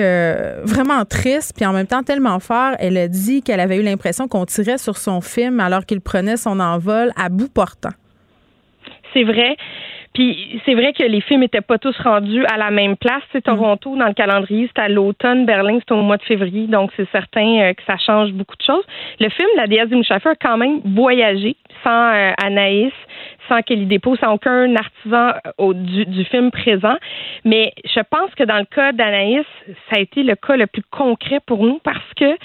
vraiment 0.64 1.06
triste, 1.06 1.54
puis 1.56 1.66
en 1.66 1.74
même 1.74 1.88
temps 1.88 2.04
tellement 2.04 2.40
fort. 2.40 2.74
Elle 2.80 2.98
a 2.98 3.08
dit 3.08 3.42
qu'elle 3.42 3.60
avait 3.60 3.78
eu 3.78 3.84
l'impression 3.84 4.28
qu'on 4.28 4.46
tirait 4.46 4.78
sur 4.78 4.98
son 4.98 5.22
film 5.22 5.60
alors 5.60 5.86
qu'il 5.86 6.02
prenait 6.02 6.38
son 6.38 6.60
envol 6.60 7.12
à 7.16 7.30
bout 7.30 7.50
portant 7.50 7.92
c'est 9.14 9.24
vrai. 9.24 9.56
Puis 10.14 10.62
c'est 10.66 10.76
vrai 10.76 10.94
que 10.94 11.04
les 11.04 11.22
films 11.22 11.42
n'étaient 11.42 11.62
pas 11.62 11.80
tous 11.80 11.98
rendus 11.98 12.46
à 12.46 12.58
la 12.58 12.70
même 12.70 12.96
place. 12.96 13.24
C'est 13.32 13.44
Toronto 13.44 13.96
dans 13.96 14.08
le 14.08 14.14
calendrier, 14.14 14.70
c'est 14.74 14.82
à 14.82 14.88
l'automne. 14.88 15.46
Berlin, 15.46 15.80
c'est 15.80 15.94
au 15.94 16.02
mois 16.02 16.18
de 16.18 16.24
février. 16.24 16.68
Donc 16.68 16.92
c'est 16.96 17.10
certain 17.12 17.62
euh, 17.62 17.74
que 17.74 17.82
ça 17.88 17.98
change 17.98 18.32
beaucoup 18.32 18.56
de 18.56 18.62
choses. 18.64 18.84
Le 19.20 19.30
film 19.30 19.48
La 19.56 19.68
déesse 19.68 19.90
du 19.90 20.02
a 20.10 20.36
quand 20.36 20.58
même 20.58 20.82
voyagé 20.86 21.56
sans 21.84 22.14
euh, 22.14 22.32
Anaïs, 22.44 22.94
sans 23.50 23.62
Kelly 23.62 23.86
Dépôt, 23.86 24.16
sans 24.18 24.34
aucun 24.34 24.76
artisan 24.76 25.34
euh, 25.60 25.74
du, 25.74 26.24
film 26.26 26.52
présent. 26.52 26.96
Mais 27.44 27.74
je 27.84 28.00
pense 28.10 28.34
que 28.36 28.44
dans 28.44 28.60
le 28.60 28.66
cas 28.66 28.92
d'Anaïs, 28.92 29.46
ça 29.90 29.98
a 29.98 30.00
été 30.00 30.24
le 30.24 30.36
cas 30.36 30.56
le 30.56 30.68
plus 30.68 30.84
concret 30.92 31.40
pour 31.46 31.66
nous 31.66 31.80
parce 31.84 32.14
que 32.16 32.36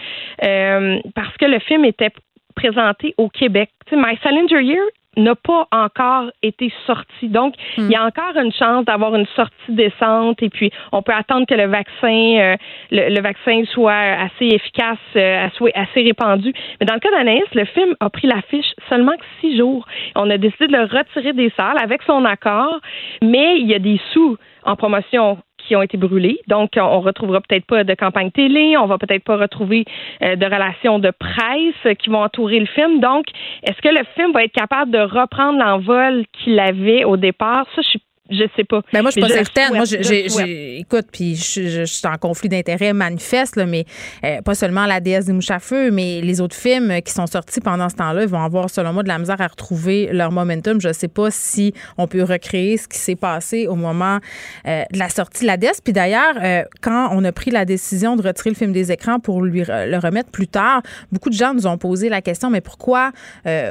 parce 1.14 1.36
que 1.36 1.44
le 1.44 1.58
film 1.60 1.84
était 1.84 2.10
présenté 2.54 3.14
au 3.18 3.28
Québec. 3.28 3.70
Tu 3.86 3.94
sais, 3.94 4.00
My 4.00 4.18
Salinger 4.22 4.62
Year 4.62 4.82
n'a 5.18 5.34
pas 5.34 5.66
encore 5.72 6.30
été 6.42 6.72
sorti. 6.86 7.28
Donc, 7.28 7.54
il 7.76 7.90
y 7.90 7.96
a 7.96 8.04
encore 8.04 8.36
une 8.36 8.52
chance 8.52 8.84
d'avoir 8.84 9.14
une 9.14 9.26
sortie 9.36 9.54
décente 9.68 10.42
et 10.42 10.48
puis 10.48 10.70
on 10.92 11.02
peut 11.02 11.12
attendre 11.12 11.46
que 11.46 11.54
le 11.54 11.66
vaccin, 11.66 12.38
euh, 12.38 12.56
le, 12.90 13.20
vaccin 13.20 13.62
soit 13.72 13.92
assez 13.92 14.46
efficace, 14.46 14.98
euh, 15.16 15.48
assez 15.74 16.02
répandu. 16.02 16.52
Mais 16.80 16.86
dans 16.86 16.94
le 16.94 17.00
cas 17.00 17.10
d'Anaïs, 17.10 17.44
le 17.54 17.64
film 17.64 17.94
a 18.00 18.10
pris 18.10 18.26
l'affiche 18.26 18.72
seulement 18.88 19.12
que 19.12 19.24
six 19.40 19.56
jours. 19.56 19.86
On 20.14 20.30
a 20.30 20.38
décidé 20.38 20.66
de 20.66 20.72
le 20.72 20.84
retirer 20.84 21.32
des 21.32 21.50
salles 21.56 21.78
avec 21.82 22.02
son 22.02 22.24
accord, 22.24 22.80
mais 23.22 23.58
il 23.58 23.66
y 23.66 23.74
a 23.74 23.78
des 23.78 24.00
sous 24.12 24.36
en 24.64 24.76
promotion 24.76 25.38
ont 25.76 25.82
été 25.82 25.96
brûlés. 25.96 26.40
Donc, 26.46 26.70
on 26.76 27.00
retrouvera 27.00 27.40
peut-être 27.40 27.66
pas 27.66 27.84
de 27.84 27.94
campagne 27.94 28.30
télé, 28.30 28.76
on 28.76 28.86
va 28.86 28.98
peut-être 28.98 29.24
pas 29.24 29.36
retrouver 29.36 29.84
euh, 30.22 30.36
de 30.36 30.44
relations 30.44 30.98
de 30.98 31.10
presse 31.10 31.96
qui 31.98 32.10
vont 32.10 32.22
entourer 32.22 32.60
le 32.60 32.66
film. 32.66 33.00
Donc, 33.00 33.26
est-ce 33.62 33.80
que 33.80 33.88
le 33.88 34.04
film 34.14 34.32
va 34.32 34.44
être 34.44 34.52
capable 34.52 34.90
de 34.90 34.98
reprendre 34.98 35.58
l'envol 35.58 36.24
qu'il 36.32 36.58
avait 36.58 37.04
au 37.04 37.16
départ? 37.16 37.66
Ça, 37.74 37.82
je 37.82 37.88
suis 37.88 38.02
je 38.30 38.44
sais 38.56 38.64
pas. 38.64 38.82
Ben 38.92 39.00
moi, 39.00 39.10
je 39.10 39.12
suis 39.12 39.20
pas 39.20 39.28
certaine. 39.28 39.74
moi, 39.74 39.84
j'ai, 39.84 40.78
écoute, 40.78 41.06
puis 41.10 41.34
je, 41.34 41.84
suis 41.84 42.06
en 42.06 42.16
conflit 42.18 42.48
d'intérêt 42.48 42.92
manifeste, 42.92 43.56
là, 43.56 43.64
mais 43.64 43.84
euh, 44.24 44.42
pas 44.42 44.54
seulement 44.54 44.86
La 44.86 45.00
déesse 45.00 45.26
des 45.26 45.32
mouches 45.32 45.50
à 45.50 45.58
feu, 45.58 45.90
mais 45.90 46.20
les 46.20 46.40
autres 46.40 46.56
films 46.56 47.00
qui 47.02 47.12
sont 47.12 47.26
sortis 47.26 47.60
pendant 47.60 47.88
ce 47.88 47.96
temps-là, 47.96 48.26
vont 48.26 48.42
avoir, 48.42 48.68
selon 48.68 48.92
moi, 48.92 49.02
de 49.02 49.08
la 49.08 49.18
misère 49.18 49.40
à 49.40 49.46
retrouver 49.46 50.10
leur 50.12 50.30
momentum. 50.30 50.80
Je 50.80 50.92
sais 50.92 51.08
pas 51.08 51.30
si 51.30 51.72
on 51.96 52.06
peut 52.06 52.22
recréer 52.22 52.76
ce 52.76 52.86
qui 52.86 52.98
s'est 52.98 53.16
passé 53.16 53.66
au 53.66 53.76
moment 53.76 54.18
euh, 54.66 54.82
de 54.92 54.98
la 54.98 55.08
sortie 55.08 55.42
de 55.42 55.46
La 55.46 55.56
déesse. 55.56 55.80
Puis 55.80 55.92
d'ailleurs, 55.92 56.36
euh, 56.42 56.64
quand 56.82 57.08
on 57.12 57.24
a 57.24 57.32
pris 57.32 57.50
la 57.50 57.64
décision 57.64 58.16
de 58.16 58.22
retirer 58.22 58.50
le 58.50 58.56
film 58.56 58.72
des 58.72 58.92
écrans 58.92 59.20
pour 59.20 59.42
lui 59.42 59.64
le 59.66 59.98
remettre 59.98 60.30
plus 60.30 60.48
tard, 60.48 60.82
beaucoup 61.10 61.30
de 61.30 61.34
gens 61.34 61.54
nous 61.54 61.66
ont 61.66 61.78
posé 61.78 62.08
la 62.08 62.20
question, 62.20 62.50
mais 62.50 62.60
pourquoi 62.60 63.12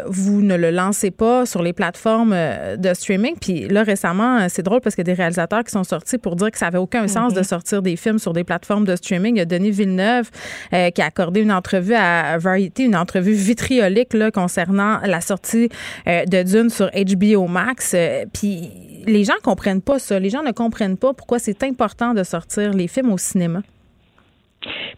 vous 0.08 0.42
ne 0.42 0.56
le 0.56 0.72
lancez 0.72 1.12
pas 1.12 1.46
sur 1.46 1.62
les 1.62 1.74
plateformes 1.74 2.36
de 2.78 2.94
streaming? 2.94 3.36
Puis 3.40 3.68
là, 3.68 3.84
récemment, 3.84 4.47
c'est 4.50 4.64
drôle 4.64 4.82
parce 4.82 4.96
qu'il 4.96 5.08
y 5.08 5.10
a 5.10 5.14
des 5.14 5.18
réalisateurs 5.18 5.64
qui 5.64 5.72
sont 5.72 5.84
sortis 5.84 6.18
pour 6.18 6.36
dire 6.36 6.52
que 6.52 6.58
ça 6.58 6.66
n'avait 6.66 6.78
aucun 6.78 7.08
sens 7.08 7.34
de 7.34 7.40
mhm. 7.40 7.46
sortir 7.46 7.82
des 7.82 7.96
films 7.96 8.20
sur 8.20 8.34
des 8.34 8.44
plateformes 8.44 8.86
de 8.86 8.96
streaming. 8.96 9.36
Il 9.36 9.40
y 9.40 9.42
a 9.42 9.46
Denis 9.46 9.72
Villeneuve 9.72 10.30
euh, 10.74 10.90
qui 10.92 11.02
a 11.02 11.06
accordé 11.06 11.42
une 11.42 11.52
entrevue 11.52 11.96
à 11.96 12.38
Variety, 12.38 12.86
une 12.86 12.96
entrevue 12.96 13.34
vitriolique 13.34 14.14
là, 14.14 14.32
concernant 14.32 15.00
la 15.04 15.22
sortie 15.22 15.70
euh, 16.08 16.26
de 16.26 16.44
Dune 16.44 16.70
sur 16.70 16.90
HBO 16.92 17.48
Max. 17.48 17.94
Euh, 17.94 18.26
puis 18.34 18.70
les 19.06 19.24
gens 19.24 19.34
comprennent 19.44 19.82
pas 19.82 20.00
ça. 20.00 20.20
Les 20.20 20.30
gens 20.30 20.44
ne 20.44 20.52
comprennent 20.52 20.98
pas 20.98 21.14
pourquoi 21.14 21.40
c'est 21.40 21.64
important 21.64 22.14
de 22.14 22.24
sortir 22.24 22.72
les 22.72 22.88
films 22.88 23.12
au 23.12 23.18
cinéma. 23.18 23.62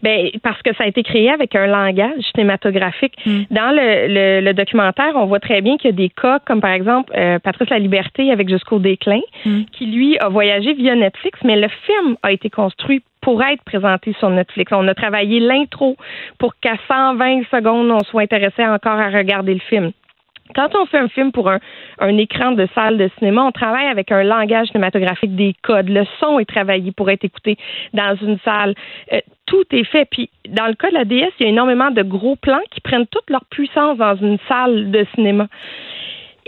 Ben 0.04 0.30
parce 0.44 0.62
que 0.62 0.74
ça 0.76 0.84
a 0.84 0.88
été 0.88 1.04
créé 1.04 1.30
avec 1.32 1.56
un 1.56 1.68
langage 1.68 2.22
cinématographique. 2.34 3.16
Hmm. 3.26 3.44
Dans 3.52 3.72
le, 3.76 4.42
le, 4.42 4.54
documentaire, 4.54 5.12
on 5.16 5.26
voit 5.26 5.40
très 5.40 5.62
bien 5.62 5.78
qu'il 5.78 5.92
y 5.92 5.94
a 5.94 5.96
des 5.96 6.10
cas 6.10 6.40
comme 6.40 6.62
par 6.62 6.72
exemple 6.72 7.12
euh, 7.16 7.40
Patrice 7.40 7.70
La 7.70 7.80
Liberté 7.80 8.32
avec 8.32 8.50
Jusqu'au 8.50 8.80
déclin, 8.80 9.20
Hmm. 9.46 9.62
qui 9.72 9.86
lui 9.86 10.18
a 10.18 10.28
voyagé 10.28 10.74
via 10.74 10.96
Netflix, 10.96 11.40
mais 11.44 11.56
le 11.56 11.68
film 11.86 12.18
a 12.24 12.32
été 12.32 12.50
construit 12.50 13.02
pour 13.22 13.42
être 13.44 13.64
présenté 13.64 14.14
sur 14.20 14.30
Netflix. 14.30 14.72
On 14.74 14.88
a 14.88 14.94
travaillé 14.94 15.40
l'intro 15.40 15.96
pour 16.38 16.56
qu'à 16.60 16.76
120 16.88 17.44
secondes, 17.52 17.92
on 17.92 18.00
soit 18.04 18.24
intéressé 18.24 18.66
encore 18.66 19.00
à 19.00 19.10
regarder 19.10 19.54
le 19.54 19.60
film. 19.60 19.92
Quand 20.56 20.70
on 20.76 20.88
fait 20.88 20.98
un 20.98 21.10
film 21.10 21.32
pour 21.32 21.50
un, 21.50 21.60
un, 22.00 22.18
écran 22.18 22.54
de 22.54 22.68
salle 22.74 22.98
de 22.98 23.10
cinéma, 23.20 23.44
on 23.44 23.52
travaille 23.52 23.86
avec 23.86 24.12
un 24.12 24.24
langage 24.24 24.68
cinématographique 24.70 25.36
des 25.36 25.54
codes. 25.62 25.90
Le 25.90 26.06
son 26.20 26.40
est 26.40 26.50
travaillé 26.50 26.92
pour 26.92 27.10
être 27.10 27.24
écouté 27.24 27.58
dans 27.94 28.16
une 28.20 28.40
salle. 28.40 28.74
Euh, 29.14 29.20
tout 29.50 29.66
est 29.72 29.84
fait. 29.84 30.06
Puis, 30.10 30.30
dans 30.48 30.68
le 30.68 30.76
cas 30.76 30.90
de 30.90 30.94
la 30.94 31.06
DS, 31.06 31.34
il 31.40 31.44
y 31.44 31.46
a 31.46 31.50
énormément 31.50 31.92
de 31.92 32.04
gros 32.04 32.36
plans 32.36 32.62
qui 32.72 32.82
prennent 32.82 33.08
toute 33.08 33.30
leur 33.30 33.44
puissance 33.46 33.98
dans 33.98 34.16
une 34.16 34.38
salle 34.48 34.92
de 34.92 35.06
cinéma. 35.16 35.48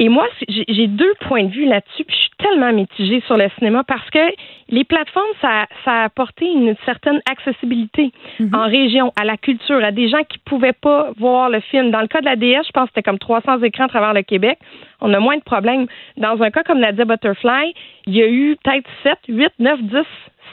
Et 0.01 0.09
moi, 0.09 0.27
j'ai 0.49 0.87
deux 0.87 1.13
points 1.27 1.43
de 1.43 1.51
vue 1.51 1.65
là-dessus, 1.65 2.03
puis 2.05 2.15
je 2.15 2.21
suis 2.21 2.31
tellement 2.39 2.73
mitigée 2.73 3.21
sur 3.27 3.37
le 3.37 3.47
cinéma 3.59 3.83
parce 3.83 4.09
que 4.09 4.33
les 4.69 4.83
plateformes, 4.83 5.29
ça, 5.41 5.67
ça 5.85 5.91
a 5.91 6.03
apporté 6.05 6.47
une 6.47 6.75
certaine 6.85 7.21
accessibilité 7.29 8.11
Mhm. 8.39 8.49
en 8.55 8.63
région, 8.63 9.13
à 9.15 9.25
la 9.25 9.37
culture, 9.37 9.83
à 9.83 9.91
des 9.91 10.09
gens 10.09 10.23
qui 10.27 10.39
pouvaient 10.39 10.73
pas 10.73 11.11
voir 11.19 11.51
le 11.51 11.59
film. 11.59 11.91
Dans 11.91 12.01
le 12.01 12.07
cas 12.07 12.19
de 12.19 12.25
la 12.25 12.35
DS, 12.35 12.65
je 12.65 12.71
pense 12.71 12.85
que 12.85 12.93
c'était 12.95 13.03
comme 13.03 13.19
300 13.19 13.61
écrans 13.61 13.83
à 13.85 13.89
travers 13.89 14.15
le 14.15 14.23
Québec. 14.23 14.57
On 15.01 15.13
a 15.13 15.19
moins 15.19 15.37
de 15.37 15.43
problèmes. 15.43 15.85
Dans 16.17 16.41
un 16.41 16.49
cas 16.49 16.63
comme 16.63 16.79
Nadia 16.79 17.05
Butterfly, 17.05 17.75
il 18.07 18.15
y 18.15 18.23
a 18.23 18.27
eu 18.27 18.57
peut-être 18.63 18.89
7, 19.03 19.19
8, 19.27 19.49
9, 19.59 19.83
10 19.83 19.97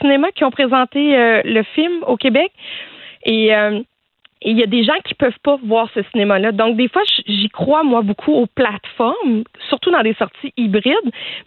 cinémas 0.02 0.30
qui 0.34 0.44
ont 0.44 0.50
présenté 0.50 1.16
euh, 1.16 1.40
le 1.42 1.62
film 1.62 2.04
au 2.06 2.18
Québec. 2.18 2.52
Et... 3.24 3.54
Euh, 3.54 3.80
et 4.40 4.50
il 4.50 4.58
y 4.58 4.62
a 4.62 4.66
des 4.66 4.84
gens 4.84 4.98
qui 5.04 5.14
peuvent 5.14 5.38
pas 5.42 5.58
voir 5.64 5.88
ce 5.94 6.00
cinéma-là. 6.12 6.52
Donc, 6.52 6.76
des 6.76 6.88
fois, 6.88 7.02
j'y 7.26 7.48
crois, 7.48 7.82
moi, 7.82 8.02
beaucoup 8.02 8.32
aux 8.32 8.46
plateformes, 8.46 9.42
surtout 9.68 9.90
dans 9.90 10.02
des 10.02 10.14
sorties 10.14 10.52
hybrides. 10.56 10.94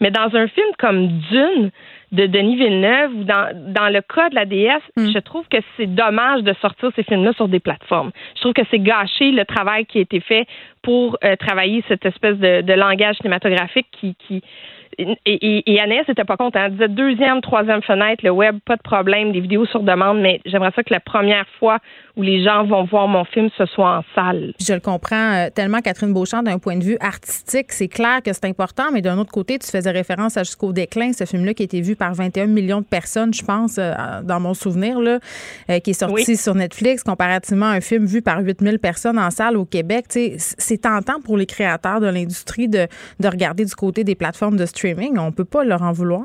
Mais 0.02 0.12
dans 0.12 0.36
un 0.36 0.48
film 0.48 0.68
comme 0.78 1.08
Dune 1.30 1.72
de 2.12 2.26
Denis 2.26 2.58
Villeneuve 2.58 3.16
ou 3.16 3.24
dans, 3.24 3.74
dans 3.74 3.88
le 3.88 4.02
cas 4.02 4.30
de 4.30 4.36
la 4.36 4.46
DS, 4.46 4.82
je 4.98 5.20
trouve 5.20 5.48
que 5.48 5.58
c'est 5.78 5.88
dommage 5.88 6.44
de 6.44 6.54
sortir 6.62 6.92
ces 6.96 7.04
films-là 7.04 7.32
sur 7.34 7.48
des 7.48 7.62
plateformes. 7.62 8.12
Je 8.36 8.42
trouve 8.42 8.54
que 8.54 8.64
c'est 8.70 8.80
gâcher 8.80 9.32
le 9.32 9.46
travail 9.46 9.86
qui 9.86 10.00
a 10.00 10.02
été 10.02 10.20
fait 10.20 10.46
pour 10.82 11.18
euh, 11.24 11.38
travailler 11.38 11.84
cette 11.88 12.06
espèce 12.06 12.38
de, 12.38 12.62
de 12.62 12.74
langage 12.74 13.16
cinématographique 13.18 13.88
qui, 13.92 14.16
qui 14.28 14.42
et, 14.98 15.74
et, 15.74 15.80
Annès 15.80 16.08
n'était 16.08 16.24
pas 16.24 16.38
contente. 16.38 16.56
Elle 16.56 16.74
disait 16.74 16.88
deuxième, 16.88 17.42
troisième 17.42 17.82
fenêtre, 17.82 18.24
le 18.24 18.32
web, 18.32 18.60
pas 18.66 18.76
de 18.76 18.82
problème, 18.82 19.32
des 19.32 19.40
vidéos 19.40 19.66
sur 19.66 19.82
demande, 19.82 20.20
mais 20.20 20.42
j'aimerais 20.46 20.72
ça 20.76 20.84
que 20.84 20.94
la 20.94 21.00
première 21.00 21.46
fois 21.60 21.80
où 22.18 22.22
les 22.22 22.44
gens 22.44 22.66
vont 22.66 22.84
voir 22.84 23.08
mon 23.08 23.24
film, 23.24 23.50
ce 23.58 23.66
soit 23.66 23.98
en 23.98 24.04
salle. 24.14 24.54
Je 24.60 24.74
le 24.74 24.80
comprends 24.80 25.34
euh, 25.34 25.50
tellement, 25.50 25.80
Catherine 25.80 26.14
Beauchamp, 26.14 26.44
d'un 26.44 26.60
point 26.60 26.78
de 26.78 26.84
vue 26.84 26.98
artistique. 27.00 27.72
C'est 27.72 27.88
clair 27.88 28.22
que 28.24 28.34
c'est 28.34 28.46
important, 28.46 28.92
mais 28.92 29.02
d'un 29.02 29.18
autre 29.18 29.32
côté, 29.32 29.58
tu 29.60 29.70
faisais 29.70 29.92
référence 29.92 30.38
à 30.38 30.42
Jusqu'au 30.52 30.74
déclin, 30.74 31.14
ce 31.14 31.24
film-là 31.24 31.54
qui 31.54 31.64
a 31.64 31.66
été 31.66 31.82
vu 31.82 31.96
par 31.96 32.14
21 32.14 32.48
millions 32.48 32.82
de 32.82 32.86
personnes, 32.86 33.34
je 33.34 33.44
pense, 33.44 33.78
euh, 33.78 33.94
dans 34.24 34.40
mon 34.40 34.54
souvenir, 34.54 35.00
là, 35.00 35.20
euh, 35.70 35.80
qui 35.80 35.92
est 35.92 35.94
sorti 35.94 36.26
oui. 36.28 36.36
sur 36.36 36.56
Netflix, 36.56 37.04
comparativement 37.04 37.68
à 37.68 37.76
un 37.76 37.80
film 37.82 38.06
vu 38.06 38.22
par 38.22 38.42
8000 38.42 38.80
personnes 38.80 39.18
en 39.18 39.30
salle 39.30 39.56
au 39.56 39.64
Québec. 39.64 40.06
C'est 40.10 40.82
tentant 40.82 41.22
pour 41.22 41.38
les 41.38 41.46
créateurs 41.46 42.02
de 42.02 42.08
l'industrie 42.08 42.68
de, 42.68 42.88
de 43.20 43.28
regarder 43.28 43.64
du 43.64 43.76
côté 43.76 44.04
des 44.04 44.16
plateformes 44.16 44.58
de 44.58 44.66
streaming. 44.66 44.81
On 45.18 45.32
peut 45.32 45.46
pas 45.46 45.64
leur 45.64 45.82
en 45.82 45.92
vouloir. 45.92 46.24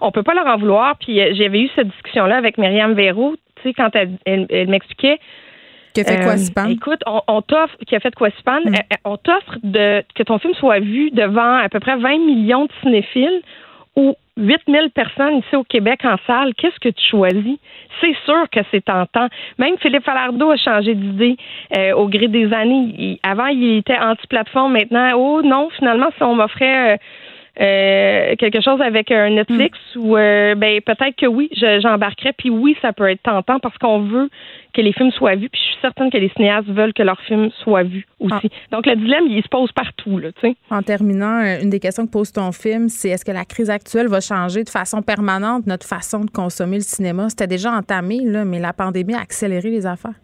On 0.00 0.10
peut 0.10 0.22
pas 0.22 0.34
leur 0.34 0.46
en 0.46 0.56
vouloir. 0.56 0.96
Puis 0.98 1.20
euh, 1.20 1.32
j'avais 1.34 1.60
eu 1.60 1.68
cette 1.74 1.88
discussion-là 1.88 2.36
avec 2.36 2.58
Myriam 2.58 2.94
Verrou, 2.94 3.36
tu 3.56 3.62
sais, 3.62 3.74
quand 3.74 3.90
elle, 3.94 4.18
elle, 4.24 4.46
elle 4.50 4.68
m'expliquait. 4.68 5.18
Qui 5.94 6.00
a 6.00 6.04
fait 6.04 6.24
quoi, 6.24 6.36
Span? 6.36 6.68
Écoute, 6.68 7.00
on, 7.06 7.20
on 7.28 7.40
t'offre, 7.40 7.76
qui 7.86 7.94
a 7.94 8.00
fait 8.00 8.14
quoi, 8.14 8.28
Span? 8.38 8.60
Mm. 8.64 8.74
On 9.04 9.16
t'offre 9.16 9.58
de, 9.62 10.02
que 10.14 10.24
ton 10.24 10.38
film 10.38 10.54
soit 10.54 10.80
vu 10.80 11.10
devant 11.12 11.56
à 11.56 11.68
peu 11.68 11.78
près 11.78 11.96
20 11.96 12.18
millions 12.18 12.64
de 12.64 12.72
cinéphiles 12.82 13.42
ou 13.94 14.16
8000 14.36 14.90
personnes 14.92 15.36
ici 15.36 15.54
au 15.54 15.62
Québec 15.62 16.00
en 16.04 16.16
salle. 16.26 16.52
Qu'est-ce 16.56 16.80
que 16.80 16.88
tu 16.88 17.04
choisis? 17.08 17.58
C'est 18.00 18.16
sûr 18.24 18.50
que 18.50 18.58
c'est 18.72 18.84
tentant. 18.84 19.28
Même 19.58 19.78
Philippe 19.78 20.04
Falardeau 20.04 20.50
a 20.50 20.56
changé 20.56 20.96
d'idée 20.96 21.36
euh, 21.78 21.92
au 21.92 22.08
gré 22.08 22.26
des 22.26 22.52
années. 22.52 22.92
Il, 22.98 23.18
avant, 23.22 23.46
il 23.46 23.78
était 23.78 23.96
anti-plateforme. 23.96 24.72
Maintenant, 24.72 25.12
oh 25.16 25.42
non, 25.42 25.68
finalement, 25.78 26.08
si 26.16 26.22
on 26.24 26.34
m'offrait... 26.34 26.94
Euh, 26.94 26.96
euh, 27.60 28.34
quelque 28.36 28.60
chose 28.60 28.80
avec 28.80 29.12
un 29.12 29.30
Netflix 29.30 29.78
mm. 29.94 30.00
ou 30.00 30.16
euh, 30.16 30.54
ben 30.56 30.80
peut-être 30.80 31.16
que 31.16 31.26
oui, 31.26 31.48
j'embarquerais. 31.52 32.32
Puis 32.36 32.50
oui, 32.50 32.76
ça 32.82 32.92
peut 32.92 33.08
être 33.08 33.22
tentant 33.22 33.60
parce 33.60 33.78
qu'on 33.78 34.00
veut 34.00 34.28
que 34.72 34.80
les 34.80 34.92
films 34.92 35.12
soient 35.12 35.36
vus. 35.36 35.48
Puis 35.48 35.60
je 35.62 35.70
suis 35.70 35.80
certaine 35.80 36.10
que 36.10 36.18
les 36.18 36.30
cinéastes 36.30 36.68
veulent 36.68 36.92
que 36.92 37.02
leurs 37.04 37.20
films 37.20 37.50
soient 37.62 37.84
vus 37.84 38.06
aussi. 38.18 38.34
Ah. 38.42 38.72
Donc 38.72 38.86
le 38.86 38.96
dilemme, 38.96 39.26
il 39.28 39.42
se 39.42 39.48
pose 39.48 39.70
partout 39.70 40.18
là. 40.18 40.32
Tu 40.32 40.48
sais. 40.48 40.56
En 40.70 40.82
terminant, 40.82 41.44
euh, 41.44 41.62
une 41.62 41.70
des 41.70 41.80
questions 41.80 42.06
que 42.06 42.12
pose 42.12 42.32
ton 42.32 42.50
film, 42.50 42.88
c'est 42.88 43.10
est-ce 43.10 43.24
que 43.24 43.32
la 43.32 43.44
crise 43.44 43.70
actuelle 43.70 44.08
va 44.08 44.20
changer 44.20 44.64
de 44.64 44.70
façon 44.70 45.02
permanente 45.02 45.66
notre 45.66 45.86
façon 45.86 46.20
de 46.24 46.30
consommer 46.30 46.76
le 46.78 46.82
cinéma? 46.82 47.28
C'était 47.28 47.46
déjà 47.46 47.70
entamé 47.70 48.20
là, 48.24 48.44
mais 48.44 48.58
la 48.58 48.72
pandémie 48.72 49.14
a 49.14 49.20
accéléré 49.20 49.70
les 49.70 49.86
affaires. 49.86 50.14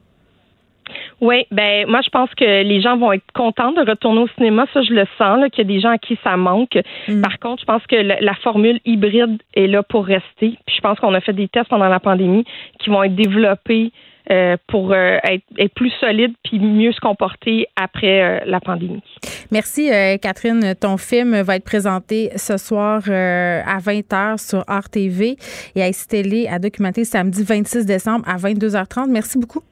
Oui, 1.20 1.47
ben 1.51 1.86
moi 1.86 2.01
je 2.05 2.11
pense 2.11 2.31
que 2.35 2.62
les 2.62 2.81
gens 2.81 2.97
vont 2.97 3.12
être 3.12 3.24
contents 3.35 3.73
de 3.73 3.89
retourner 3.89 4.20
au 4.20 4.28
cinéma, 4.36 4.66
ça 4.73 4.82
je 4.82 4.93
le 4.93 5.07
sens, 5.19 5.44
qu'il 5.52 5.59
y 5.59 5.70
a 5.70 5.74
des 5.74 5.81
gens 5.81 5.90
à 5.90 5.98
qui 5.98 6.19
ça 6.24 6.36
manque. 6.36 6.78
Mm. 7.09 7.20
Par 7.20 7.39
contre, 7.39 7.61
je 7.62 7.66
pense 7.66 7.86
que 7.86 7.97
la, 7.97 8.20
la, 8.20 8.35
formule 8.35 8.81
hybride 8.85 9.39
est 9.55 9.66
là 9.66 9.82
pour 9.82 10.07
rester. 10.07 10.57
Puis 10.66 10.77
je 10.77 10.81
pense 10.81 10.98
qu'on 10.98 11.15
a 11.15 11.20
fait 11.20 11.32
des 11.32 11.48
tests 11.48 11.69
pendant 11.69 11.89
la 11.89 12.01
pandémie 12.01 12.44
qui 12.78 12.90
vont 12.90 13.02
être 13.02 13.15
développés 13.15 13.93
euh, 14.31 14.57
pour 14.69 14.93
euh, 14.93 15.19
être, 15.24 15.43
être, 15.59 15.74
plus 15.74 15.90
solides 15.98 16.35
puis 16.44 16.61
mieux 16.61 16.93
se 16.93 17.01
comporter 17.01 17.66
après 17.74 18.23
euh, 18.23 18.39
la 18.47 18.61
pandémie. 18.61 19.02
Merci 19.51 19.90
Catherine. 20.23 20.74
Ton 20.81 20.98
film 20.98 21.40
va 21.40 21.57
être 21.57 21.65
présenté 21.65 22.31
ce 22.36 22.57
soir 22.57 23.02
à 23.09 23.78
20h 23.78 24.39
sur 24.39 24.61
RTV 24.61 25.36
et 25.74 25.82
à 25.82 25.89
Estélé 25.89 26.47
à 26.47 26.61
documenter 26.61 27.05
samedi 27.05 27.43
26 27.43 27.86
décembre 27.86 28.24
à 28.28 28.36
22h30. 28.36 29.11
Merci 29.11 29.36
beaucoup. 29.39 29.62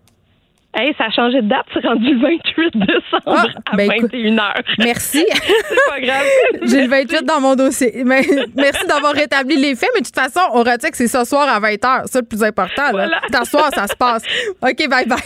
Hey, 0.80 0.94
ça 0.96 1.06
a 1.06 1.10
changé 1.10 1.42
de 1.42 1.48
date, 1.48 1.66
c'est 1.74 1.84
rendu 1.84 2.14
le 2.14 2.20
28 2.20 2.76
décembre 2.76 3.22
ah, 3.26 3.46
à 3.72 3.76
ben 3.76 3.88
21h. 3.90 4.52
Merci. 4.78 5.26
c'est 5.28 5.90
pas 5.90 6.00
grave. 6.00 6.24
J'ai 6.62 6.82
le 6.82 6.88
28 6.88 7.24
dans 7.24 7.40
mon 7.40 7.56
dossier. 7.56 8.04
Mais, 8.04 8.22
merci 8.54 8.86
d'avoir 8.86 9.12
rétabli 9.12 9.56
les 9.56 9.74
faits, 9.74 9.90
mais 9.92 10.02
de 10.02 10.06
toute 10.06 10.14
façon, 10.14 10.38
on 10.52 10.58
retient 10.58 10.88
que 10.90 10.96
c'est 10.96 11.08
ce 11.08 11.24
soir 11.24 11.48
à 11.48 11.58
20h. 11.58 12.04
C'est 12.06 12.20
le 12.20 12.26
plus 12.26 12.44
important. 12.44 12.92
Voilà. 12.92 13.20
soir, 13.44 13.70
ça 13.74 13.88
se 13.88 13.96
passe. 13.96 14.22
OK, 14.62 14.88
bye 14.88 15.04
bye. 15.04 15.18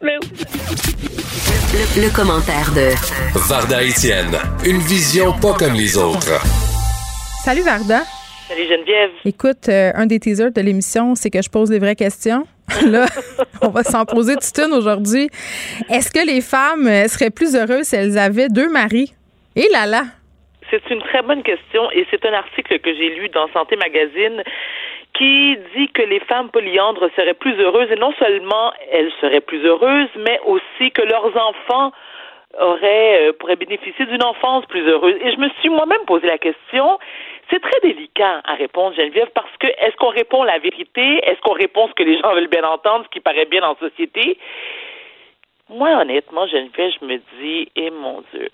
Merci. 0.00 0.94
Le, 1.96 2.02
le 2.02 2.14
commentaire 2.14 2.70
de 2.72 2.94
Varda 3.48 3.82
Étienne. 3.82 4.36
Une 4.64 4.78
vision 4.78 5.32
pas 5.32 5.54
comme 5.54 5.74
les 5.74 5.96
autres. 5.96 6.40
Salut 7.42 7.62
Varda. 7.62 8.02
Salut 8.46 8.68
Geneviève. 8.68 9.10
Écoute, 9.24 9.68
euh, 9.68 9.90
un 9.96 10.06
des 10.06 10.20
teasers 10.20 10.52
de 10.52 10.60
l'émission, 10.60 11.16
c'est 11.16 11.30
que 11.30 11.42
je 11.42 11.50
pose 11.50 11.68
les 11.68 11.80
vraies 11.80 11.96
questions. 11.96 12.46
Là, 12.86 13.06
on 13.62 13.68
va 13.68 13.82
s'en 13.82 14.04
poser 14.04 14.34
toute 14.34 14.58
une 14.58 14.72
aujourd'hui. 14.72 15.28
Est-ce 15.90 16.10
que 16.10 16.24
les 16.24 16.40
femmes 16.40 16.86
seraient 17.08 17.30
plus 17.30 17.56
heureuses 17.56 17.86
si 17.86 17.96
elles 17.96 18.18
avaient 18.18 18.48
deux 18.48 18.68
maris? 18.68 19.14
Et 19.56 19.68
là 19.72 19.86
là! 19.86 20.04
C'est 20.70 20.90
une 20.90 21.00
très 21.00 21.22
bonne 21.22 21.42
question 21.42 21.90
et 21.92 22.06
c'est 22.10 22.24
un 22.26 22.34
article 22.34 22.78
que 22.80 22.94
j'ai 22.94 23.14
lu 23.14 23.30
dans 23.30 23.48
Santé 23.54 23.76
Magazine 23.76 24.42
qui 25.14 25.56
dit 25.74 25.88
que 25.88 26.02
les 26.02 26.20
femmes 26.20 26.50
polyandres 26.50 27.08
seraient 27.16 27.34
plus 27.34 27.58
heureuses 27.58 27.90
et 27.90 27.96
non 27.96 28.12
seulement 28.18 28.72
elles 28.92 29.10
seraient 29.20 29.40
plus 29.40 29.64
heureuses, 29.64 30.10
mais 30.16 30.38
aussi 30.46 30.90
que 30.92 31.02
leurs 31.02 31.34
enfants 31.36 31.92
auraient, 32.60 33.28
euh, 33.28 33.32
pourraient 33.32 33.56
bénéficier 33.56 34.06
d'une 34.06 34.22
enfance 34.22 34.66
plus 34.66 34.86
heureuse. 34.86 35.14
Et 35.22 35.32
je 35.32 35.38
me 35.38 35.48
suis 35.60 35.68
moi-même 35.68 36.04
posé 36.06 36.26
la 36.26 36.38
question, 36.38 36.98
c'est 37.50 37.60
très 37.60 37.80
délicat 37.82 38.40
à 38.44 38.54
répondre, 38.54 38.94
Geneviève, 38.94 39.30
parce 39.34 39.56
que 39.58 39.66
est-ce 39.66 39.96
qu'on 39.96 40.08
répond 40.08 40.42
la 40.42 40.58
vérité? 40.58 41.20
Est-ce 41.24 41.40
qu'on 41.40 41.54
répond 41.54 41.88
ce 41.88 41.94
que 41.94 42.02
les 42.02 42.18
gens 42.18 42.34
veulent 42.34 42.48
bien 42.48 42.64
entendre, 42.64 43.04
ce 43.04 43.10
qui 43.10 43.20
paraît 43.20 43.46
bien 43.46 43.62
en 43.62 43.76
société? 43.76 44.38
Moi, 45.70 45.90
honnêtement, 45.90 46.46
Geneviève, 46.46 46.92
je 47.00 47.06
me 47.06 47.16
dis, 47.40 47.68
eh 47.76 47.90
mon 47.90 48.22
Dieu, 48.32 48.48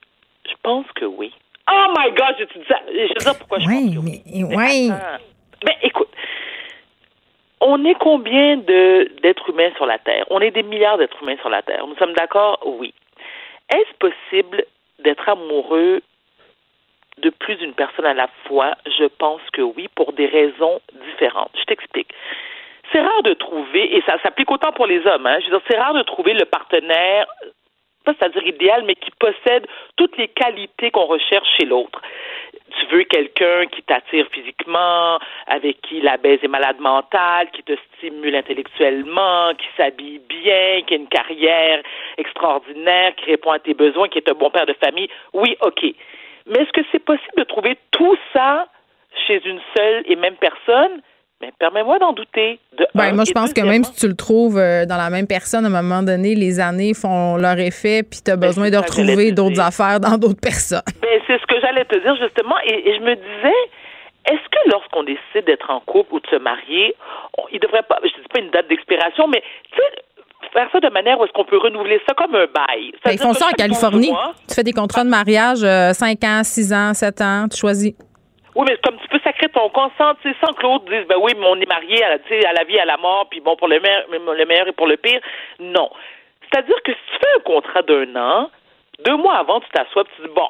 je 0.47 0.55
pense 0.63 0.87
que 0.95 1.05
oui. 1.05 1.33
Oh 1.71 1.87
my 1.97 2.11
God, 2.13 2.37
je 2.39 2.45
te 2.45 2.59
dis 2.59 2.67
ça? 2.69 2.81
Je 2.93 3.09
sais 3.19 3.25
pas 3.25 3.35
pourquoi 3.39 3.59
je 3.59 3.69
oui, 3.69 3.95
pense 3.95 4.05
que 4.05 4.11
mais, 4.11 4.45
oui. 4.45 4.55
oui. 4.57 4.91
Mais 5.65 5.77
écoute, 5.83 6.11
on 7.61 7.83
est 7.87 7.95
combien 7.95 8.59
de 8.59 9.11
d'êtres 9.23 9.49
humains 9.49 9.71
sur 9.77 9.87
la 9.87 9.99
Terre? 9.99 10.27
On 10.31 10.41
est 10.41 10.51
des 10.51 10.63
milliards 10.63 10.99
d'êtres 10.99 11.17
humains 11.23 11.39
sur 11.41 11.49
la 11.49 11.63
Terre. 11.63 11.87
Nous 11.87 11.97
sommes 11.97 12.13
d'accord? 12.13 12.61
Oui. 12.67 12.93
Est-ce 13.71 13.95
possible 13.99 14.65
d'être 15.01 15.29
amoureux 15.29 16.03
de 17.19 17.31
plus 17.31 17.57
d'une 17.57 17.75
personne 17.75 18.07
à 18.07 18.15
la 18.15 18.29
fois? 18.47 18.75
Je 18.87 19.05
pense 19.05 19.43
que 19.53 19.63
oui, 19.63 19.89
pour 19.95 20.13
des 20.13 20.27
raisons 20.27 20.81
différentes. 21.07 21.53
Je 21.59 21.65
t'explique. 21.65 22.13
C'est 22.93 23.01
rare 23.01 23.23
de 23.23 23.35
trouver, 23.35 23.97
et 23.97 24.03
ça 24.03 24.21
s'applique 24.23 24.51
autant 24.51 24.73
pour 24.73 24.87
les 24.87 25.05
hommes, 25.07 25.27
hein, 25.27 25.39
je 25.41 25.47
veux 25.47 25.59
dire, 25.59 25.67
c'est 25.69 25.79
rare 25.79 25.95
de 25.95 26.03
trouver 26.03 26.35
le 26.35 26.45
partenaire, 26.45 27.27
pas 28.05 28.13
c'est-à-dire 28.19 28.47
idéal, 28.47 28.85
mais 28.85 28.95
qui 28.95 29.11
possède 29.19 29.67
toutes 29.97 30.17
les 30.19 30.29
qualités 30.29 30.91
qu'on 30.91 31.07
recherche 31.07 31.49
chez 31.57 31.65
l'autre. 31.65 32.01
Tu 32.79 32.87
veux 32.95 33.05
quelqu'un 33.05 33.67
qui 33.67 33.83
t'attire 33.83 34.27
physiquement, 34.31 35.19
avec 35.47 35.81
qui 35.83 36.01
la 36.01 36.17
baise 36.17 36.41
est 36.43 36.49
malade 36.49 36.79
mentale, 36.81 37.51
qui 37.53 37.63
te 37.63 37.73
stimule 37.97 38.35
intellectuellement, 38.35 39.53
qui 39.55 39.67
s'habille 39.77 40.21
bien, 40.29 40.83
qui 40.87 40.95
a 40.95 40.97
une 40.97 41.09
carrière 41.09 41.83
extraordinaire, 42.19 43.15
qui 43.17 43.27
répond 43.27 43.53
à 43.53 43.59
tes 43.59 43.75
besoins, 43.75 44.09
qui 44.09 44.19
est 44.19 44.29
un 44.29 44.35
bon 44.35 44.51
père 44.51 44.67
de 44.67 44.75
famille. 44.75 45.09
Oui, 45.33 45.57
OK. 45.61 45.85
Mais 46.47 46.61
est-ce 46.61 46.73
que 46.73 46.87
c'est 46.93 47.05
possible 47.05 47.37
de 47.39 47.45
trouver 47.45 47.79
tout 47.91 48.17
ça 48.33 48.67
chez 49.27 49.41
une 49.47 49.61
seule 49.77 50.03
et 50.07 50.17
même 50.17 50.37
personne? 50.37 51.01
Mais 51.45 51.53
permets-moi 51.59 51.99
d'en 51.99 52.13
douter. 52.13 52.59
De 52.79 52.87
ben, 52.95 53.15
moi, 53.15 53.25
je 53.27 53.33
pense 53.33 53.53
que 53.53 53.61
même 53.61 53.85
si 53.85 53.95
tu 53.95 54.09
le 54.09 54.17
trouves 54.17 54.59
euh, 54.59 54.87
dans 54.87 54.97
la 54.97 55.11
même 55.11 55.27
personne, 55.27 55.65
à 55.65 55.69
un 55.69 55.83
moment 55.83 56.03
donné, 56.03 56.35
les 56.35 56.59
années 56.59 56.95
font 56.95 57.37
leur 57.37 57.59
effet, 57.59 58.03
puis 58.03 58.21
tu 58.25 58.31
as 58.31 58.37
ben, 58.37 58.47
besoin 58.49 58.71
de 58.71 58.77
retrouver 58.79 59.33
d'autres 59.33 59.61
affaires 59.61 60.01
dans 60.01 60.17
d'autres 60.17 60.41
personnes. 60.41 60.81
Ben, 61.03 61.21
c'est 61.27 61.39
ce 61.39 61.47
que 61.47 61.61
j'allais 61.61 61.85
te 61.85 61.99
dire, 61.99 62.17
justement. 62.17 62.57
Et, 62.65 62.95
je 62.97 63.01
me 63.01 63.15
disais, 63.15 63.61
est-ce 64.27 64.49
que 64.49 64.71
lorsqu'on 64.71 65.03
décide 65.03 65.45
d'être 65.47 65.71
en 65.71 65.81
couple 65.81 66.15
ou 66.15 66.21
de 66.21 66.27
se 66.29 66.37
marier, 66.37 66.95
il 67.53 67.61
devrait 67.61 67.83
pas, 67.83 67.99
je 68.03 68.09
ne 68.09 68.23
dis 68.23 68.29
pas 68.33 68.41
une 68.41 68.51
date 68.51 68.69
d'expiration, 68.69 69.29
mais 69.29 69.43
tu 69.71 69.77
sais, 69.77 70.03
faire 70.55 70.69
ça 70.73 70.81
de 70.81 70.89
manière 70.89 71.21
où 71.21 71.25
est-ce 71.25 71.33
qu'on 71.33 71.45
peut 71.45 71.59
renouveler 71.59 72.01
ça 72.09 72.15
comme 72.15 72.35
un 72.35 72.47
bail? 72.47 72.93
Ben, 73.05 73.13
ils 73.13 73.19
font 73.19 73.35
ça 73.35 73.49
en 73.49 73.53
Californie. 73.53 74.13
Tu 74.49 74.55
fais 74.55 74.63
des 74.63 74.73
contrats 74.73 75.05
de 75.05 75.11
mariage 75.11 75.59
5 75.59 75.65
euh, 75.67 76.27
ans, 76.27 76.43
6 76.43 76.73
ans, 76.73 76.95
7 76.95 77.21
ans, 77.21 77.47
tu 77.51 77.59
choisis. 77.59 77.95
Oui, 78.55 78.67
mais 78.69 78.77
comme 78.85 78.99
tu 79.01 79.09
peux 79.09 79.21
sacrer 79.21 79.49
ton 79.49 79.69
consent, 79.71 80.15
tu 80.23 80.31
sais, 80.31 80.37
sans 80.45 80.53
que 80.53 80.63
l'autre 80.63 80.85
dise, 80.85 81.07
ben 81.09 81.17
oui, 81.21 81.33
mais 81.37 81.47
on 81.47 81.57
est 81.57 81.69
marié 81.69 82.05
à, 82.05 82.13
à 82.49 82.53
la 82.53 82.65
vie, 82.65 82.79
à 82.79 82.85
la 82.85 82.97
mort, 82.97 83.27
puis 83.31 83.41
bon, 83.41 83.57
pour 83.57 83.69
le 83.69 83.81
meilleur, 83.81 84.05
le 84.11 84.45
meilleur 84.45 84.69
et 84.69 84.73
pour 84.73 84.87
le 84.87 84.97
pire. 84.97 85.21
Non. 85.59 85.91
C'est-à-dire 86.43 86.81
que 86.83 86.93
si 86.93 86.99
tu 87.13 87.19
fais 87.19 87.37
un 87.37 87.41
contrat 87.41 87.83
d'un 87.83 88.15
an, 88.17 88.51
deux 89.05 89.17
mois 89.17 89.37
avant, 89.37 89.61
tu 89.61 89.69
t'assois, 89.71 90.05
tu 90.05 90.23
dis, 90.23 90.35
bon, 90.35 90.49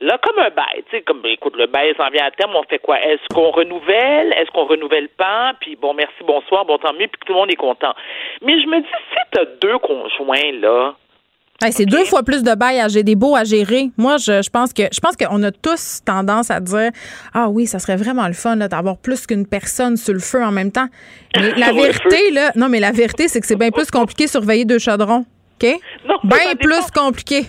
Là, 0.00 0.18
comme 0.18 0.38
un 0.38 0.50
bail, 0.50 0.84
tu 0.90 0.96
sais, 0.96 1.02
comme, 1.02 1.22
ben, 1.22 1.32
écoute, 1.32 1.56
le 1.56 1.66
bail 1.68 1.94
s'en 1.96 2.10
vient 2.10 2.26
à 2.26 2.30
terme, 2.30 2.54
on 2.54 2.62
fait 2.64 2.78
quoi? 2.78 3.00
Est-ce 3.00 3.34
qu'on 3.34 3.50
renouvelle? 3.50 4.30
Est-ce 4.34 4.50
qu'on 4.50 4.66
renouvelle 4.66 5.08
pas? 5.08 5.54
Puis 5.58 5.74
bon, 5.74 5.94
merci, 5.94 6.22
bonsoir, 6.22 6.66
bon, 6.66 6.76
tant 6.76 6.92
mieux, 6.92 7.08
puis 7.08 7.18
tout 7.24 7.32
le 7.32 7.38
monde 7.38 7.50
est 7.50 7.56
content. 7.56 7.94
Mais 8.42 8.60
je 8.60 8.66
me 8.66 8.80
dis, 8.80 8.86
si 8.86 9.18
t'as 9.30 9.46
deux 9.62 9.78
conjoints, 9.78 10.52
là, 10.60 10.94
c'est 11.70 11.86
deux 11.86 12.04
fois 12.04 12.22
plus 12.22 12.42
de 12.42 12.54
bail 12.54 12.80
à 12.80 12.88
gérer, 12.88 13.02
des 13.02 13.16
beaux 13.16 13.34
à 13.34 13.44
gérer. 13.44 13.86
Moi, 13.96 14.16
je, 14.18 14.42
je 14.42 14.50
pense 14.50 14.72
que 14.72 14.82
je 14.92 15.00
pense 15.00 15.16
qu'on 15.16 15.42
a 15.42 15.50
tous 15.50 16.02
tendance 16.04 16.50
à 16.50 16.60
dire 16.60 16.90
Ah 17.34 17.48
oui, 17.48 17.66
ça 17.66 17.78
serait 17.78 17.96
vraiment 17.96 18.26
le 18.26 18.34
fun 18.34 18.56
d'avoir 18.56 18.96
plus 18.98 19.26
qu'une 19.26 19.46
personne 19.46 19.96
sur 19.96 20.12
le 20.12 20.20
feu 20.20 20.42
en 20.42 20.52
même 20.52 20.72
temps. 20.72 20.88
Mais 21.36 21.52
la 21.56 21.72
vérité, 21.72 22.30
là, 22.32 22.52
non, 22.56 22.68
mais 22.68 22.80
la 22.80 22.92
vérité, 22.92 23.28
c'est 23.28 23.40
que 23.40 23.46
c'est 23.46 23.58
bien 23.58 23.70
plus 23.70 23.90
compliqué 23.90 24.26
surveiller 24.26 24.64
deux 24.64 24.78
chaudrons. 24.78 25.24
OK? 25.60 25.68
Bien 26.24 26.54
plus 26.60 26.90
compliqué. 26.90 27.42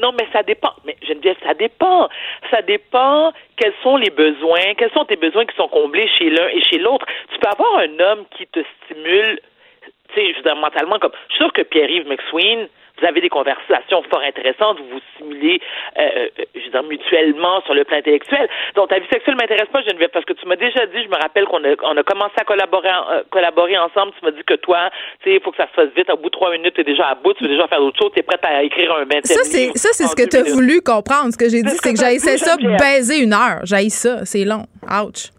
Non, 0.00 0.12
mais 0.12 0.28
ça 0.32 0.42
dépend. 0.42 0.74
Mais 0.84 0.96
Geneviève, 1.02 1.36
ça 1.42 1.54
dépend. 1.54 2.08
Ça 2.50 2.62
dépend 2.62 3.32
quels 3.56 3.74
sont 3.82 3.96
les 3.96 4.10
besoins, 4.10 4.74
quels 4.76 4.92
sont 4.92 5.04
tes 5.04 5.16
besoins 5.16 5.44
qui 5.44 5.56
sont 5.56 5.68
comblés 5.68 6.08
chez 6.16 6.30
l'un 6.30 6.48
et 6.48 6.62
chez 6.62 6.78
l'autre. 6.78 7.06
Tu 7.32 7.38
peux 7.38 7.48
avoir 7.48 7.78
un 7.78 7.98
homme 7.98 8.24
qui 8.36 8.46
te 8.46 8.60
stimule, 8.84 9.40
tu 9.82 10.14
sais, 10.14 10.32
je 10.32 10.36
veux 10.36 10.42
dire, 10.42 10.56
mentalement, 10.56 10.98
comme. 10.98 11.12
Je 11.28 11.34
suis 11.34 11.44
sûr 11.44 11.52
que 11.52 11.62
Pierre-Yves 11.62 12.06
McSween, 12.06 12.68
vous 13.00 13.06
avez 13.06 13.20
des 13.20 13.28
conversations 13.28 14.02
fort 14.10 14.22
intéressantes, 14.26 14.78
vous 14.78 14.98
vous 14.98 15.02
stimulez, 15.14 15.60
euh, 15.98 16.02
euh, 16.02 16.44
je 16.54 16.64
veux 16.64 16.70
dire, 16.70 16.82
mutuellement 16.82 17.60
sur 17.62 17.74
le 17.74 17.84
plan 17.84 17.98
intellectuel. 17.98 18.48
Donc, 18.74 18.88
ta 18.88 18.98
vie 18.98 19.06
sexuelle 19.10 19.36
m'intéresse 19.36 19.68
pas, 19.72 19.82
Geneviève, 19.82 20.10
parce 20.10 20.24
que 20.24 20.32
tu 20.32 20.46
m'as 20.46 20.56
déjà 20.56 20.86
dit, 20.86 21.02
je 21.02 21.08
me 21.08 21.16
rappelle 21.16 21.44
qu'on 21.46 21.62
a, 21.64 21.74
on 21.82 21.96
a 21.96 22.02
commencé 22.02 22.34
à 22.38 22.44
collaborer, 22.44 22.88
euh, 22.88 23.22
collaborer 23.30 23.78
ensemble, 23.78 24.12
tu 24.18 24.24
m'as 24.24 24.32
dit 24.32 24.44
que 24.46 24.54
toi, 24.54 24.90
tu 25.22 25.30
sais, 25.30 25.36
il 25.36 25.42
faut 25.42 25.50
que 25.50 25.56
ça 25.56 25.68
se 25.68 25.74
fasse 25.74 25.90
vite, 25.96 26.10
au 26.10 26.16
bout 26.16 26.30
de 26.30 26.36
trois 26.36 26.52
minutes, 26.52 26.74
tu 26.74 26.80
es 26.80 26.84
déjà 26.84 27.08
à 27.08 27.14
bout, 27.14 27.34
tu 27.34 27.44
veux 27.44 27.50
déjà 27.50 27.68
faire 27.68 27.80
d'autres 27.80 27.98
choses, 27.98 28.12
tu 28.12 28.20
es 28.20 28.22
prête 28.22 28.44
à 28.44 28.62
écrire 28.62 28.92
un 28.94 29.04
20 29.04 29.26
Ça, 29.26 29.44
c'est, 29.44 29.76
ça, 29.76 29.90
c'est 29.92 30.06
ce 30.06 30.16
que 30.16 30.28
tu 30.28 30.36
as 30.36 30.52
voulu 30.52 30.80
comprendre. 30.80 31.32
Ce 31.32 31.38
que 31.38 31.48
j'ai 31.48 31.62
dit, 31.62 31.76
c'est 31.82 31.94
que, 31.94 31.98
j'ai 31.98 32.18
ça 32.18 32.56
baiser 32.56 33.22
une 33.22 33.32
heure. 33.32 33.60
J'ai 33.64 33.88
ça, 33.88 34.24
c'est 34.24 34.44
long. 34.44 34.64
Ouch. 34.82 35.30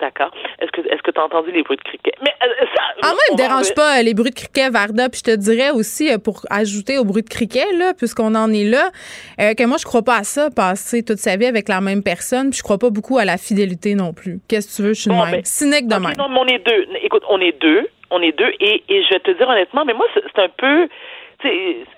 D'accord. 0.00 0.30
Est-ce 0.60 0.70
que 0.70 0.80
est-ce 0.80 1.02
que 1.02 1.10
tu 1.10 1.20
as 1.20 1.24
entendu 1.24 1.52
les 1.52 1.62
bruits 1.62 1.76
de 1.76 1.82
criquet? 1.82 2.12
Mais 2.22 2.32
euh, 2.42 2.66
ça. 2.74 2.82
Ah, 3.02 3.08
moi, 3.08 3.18
il 3.28 3.32
me 3.34 3.36
dérange 3.36 3.74
pas 3.74 3.98
euh, 3.98 4.02
les 4.02 4.14
bruits 4.14 4.30
de 4.30 4.34
criquet, 4.34 4.70
Varda. 4.70 5.08
Puis 5.10 5.22
je 5.24 5.32
te 5.32 5.36
dirais 5.36 5.70
aussi, 5.70 6.10
euh, 6.10 6.16
pour 6.16 6.46
ajouter 6.48 6.96
au 6.98 7.04
bruit 7.04 7.22
de 7.22 7.28
criquet, 7.28 7.66
là, 7.76 7.92
puisqu'on 7.92 8.34
en 8.34 8.50
est 8.52 8.64
là, 8.64 8.90
que 9.38 9.66
moi, 9.66 9.76
je 9.78 9.84
crois 9.84 10.02
pas 10.02 10.16
à 10.16 10.24
ça, 10.24 10.48
passer 10.50 11.02
toute 11.02 11.18
sa 11.18 11.36
vie 11.36 11.46
avec 11.46 11.68
la 11.68 11.80
même 11.80 12.02
personne. 12.02 12.50
Puis 12.50 12.58
je 12.58 12.62
crois 12.62 12.78
pas 12.78 12.90
beaucoup 12.90 13.18
à 13.18 13.24
la 13.24 13.36
fidélité 13.36 13.94
non 13.94 14.12
plus. 14.12 14.40
Qu'est-ce 14.48 14.68
que 14.68 14.76
tu 14.76 14.88
veux? 14.88 14.94
Je 14.94 15.02
suis 15.02 15.10
bon, 15.10 15.22
même. 15.24 15.32
Ben, 15.32 15.44
Cynique 15.44 15.86
de 15.86 15.96
même. 15.96 16.14
Non, 16.16 16.28
mais 16.28 16.38
on 16.40 16.46
est 16.46 16.64
deux. 16.64 16.86
Écoute, 17.02 17.22
on 17.28 17.40
est 17.40 17.60
deux. 17.60 17.88
On 18.10 18.22
est 18.22 18.36
deux. 18.36 18.52
Et, 18.58 18.82
et 18.88 19.04
je 19.04 19.14
vais 19.14 19.20
te 19.20 19.30
dire 19.32 19.48
honnêtement, 19.48 19.84
mais 19.84 19.94
moi, 19.94 20.06
c'est 20.14 20.42
un 20.42 20.48
peu 20.48 20.88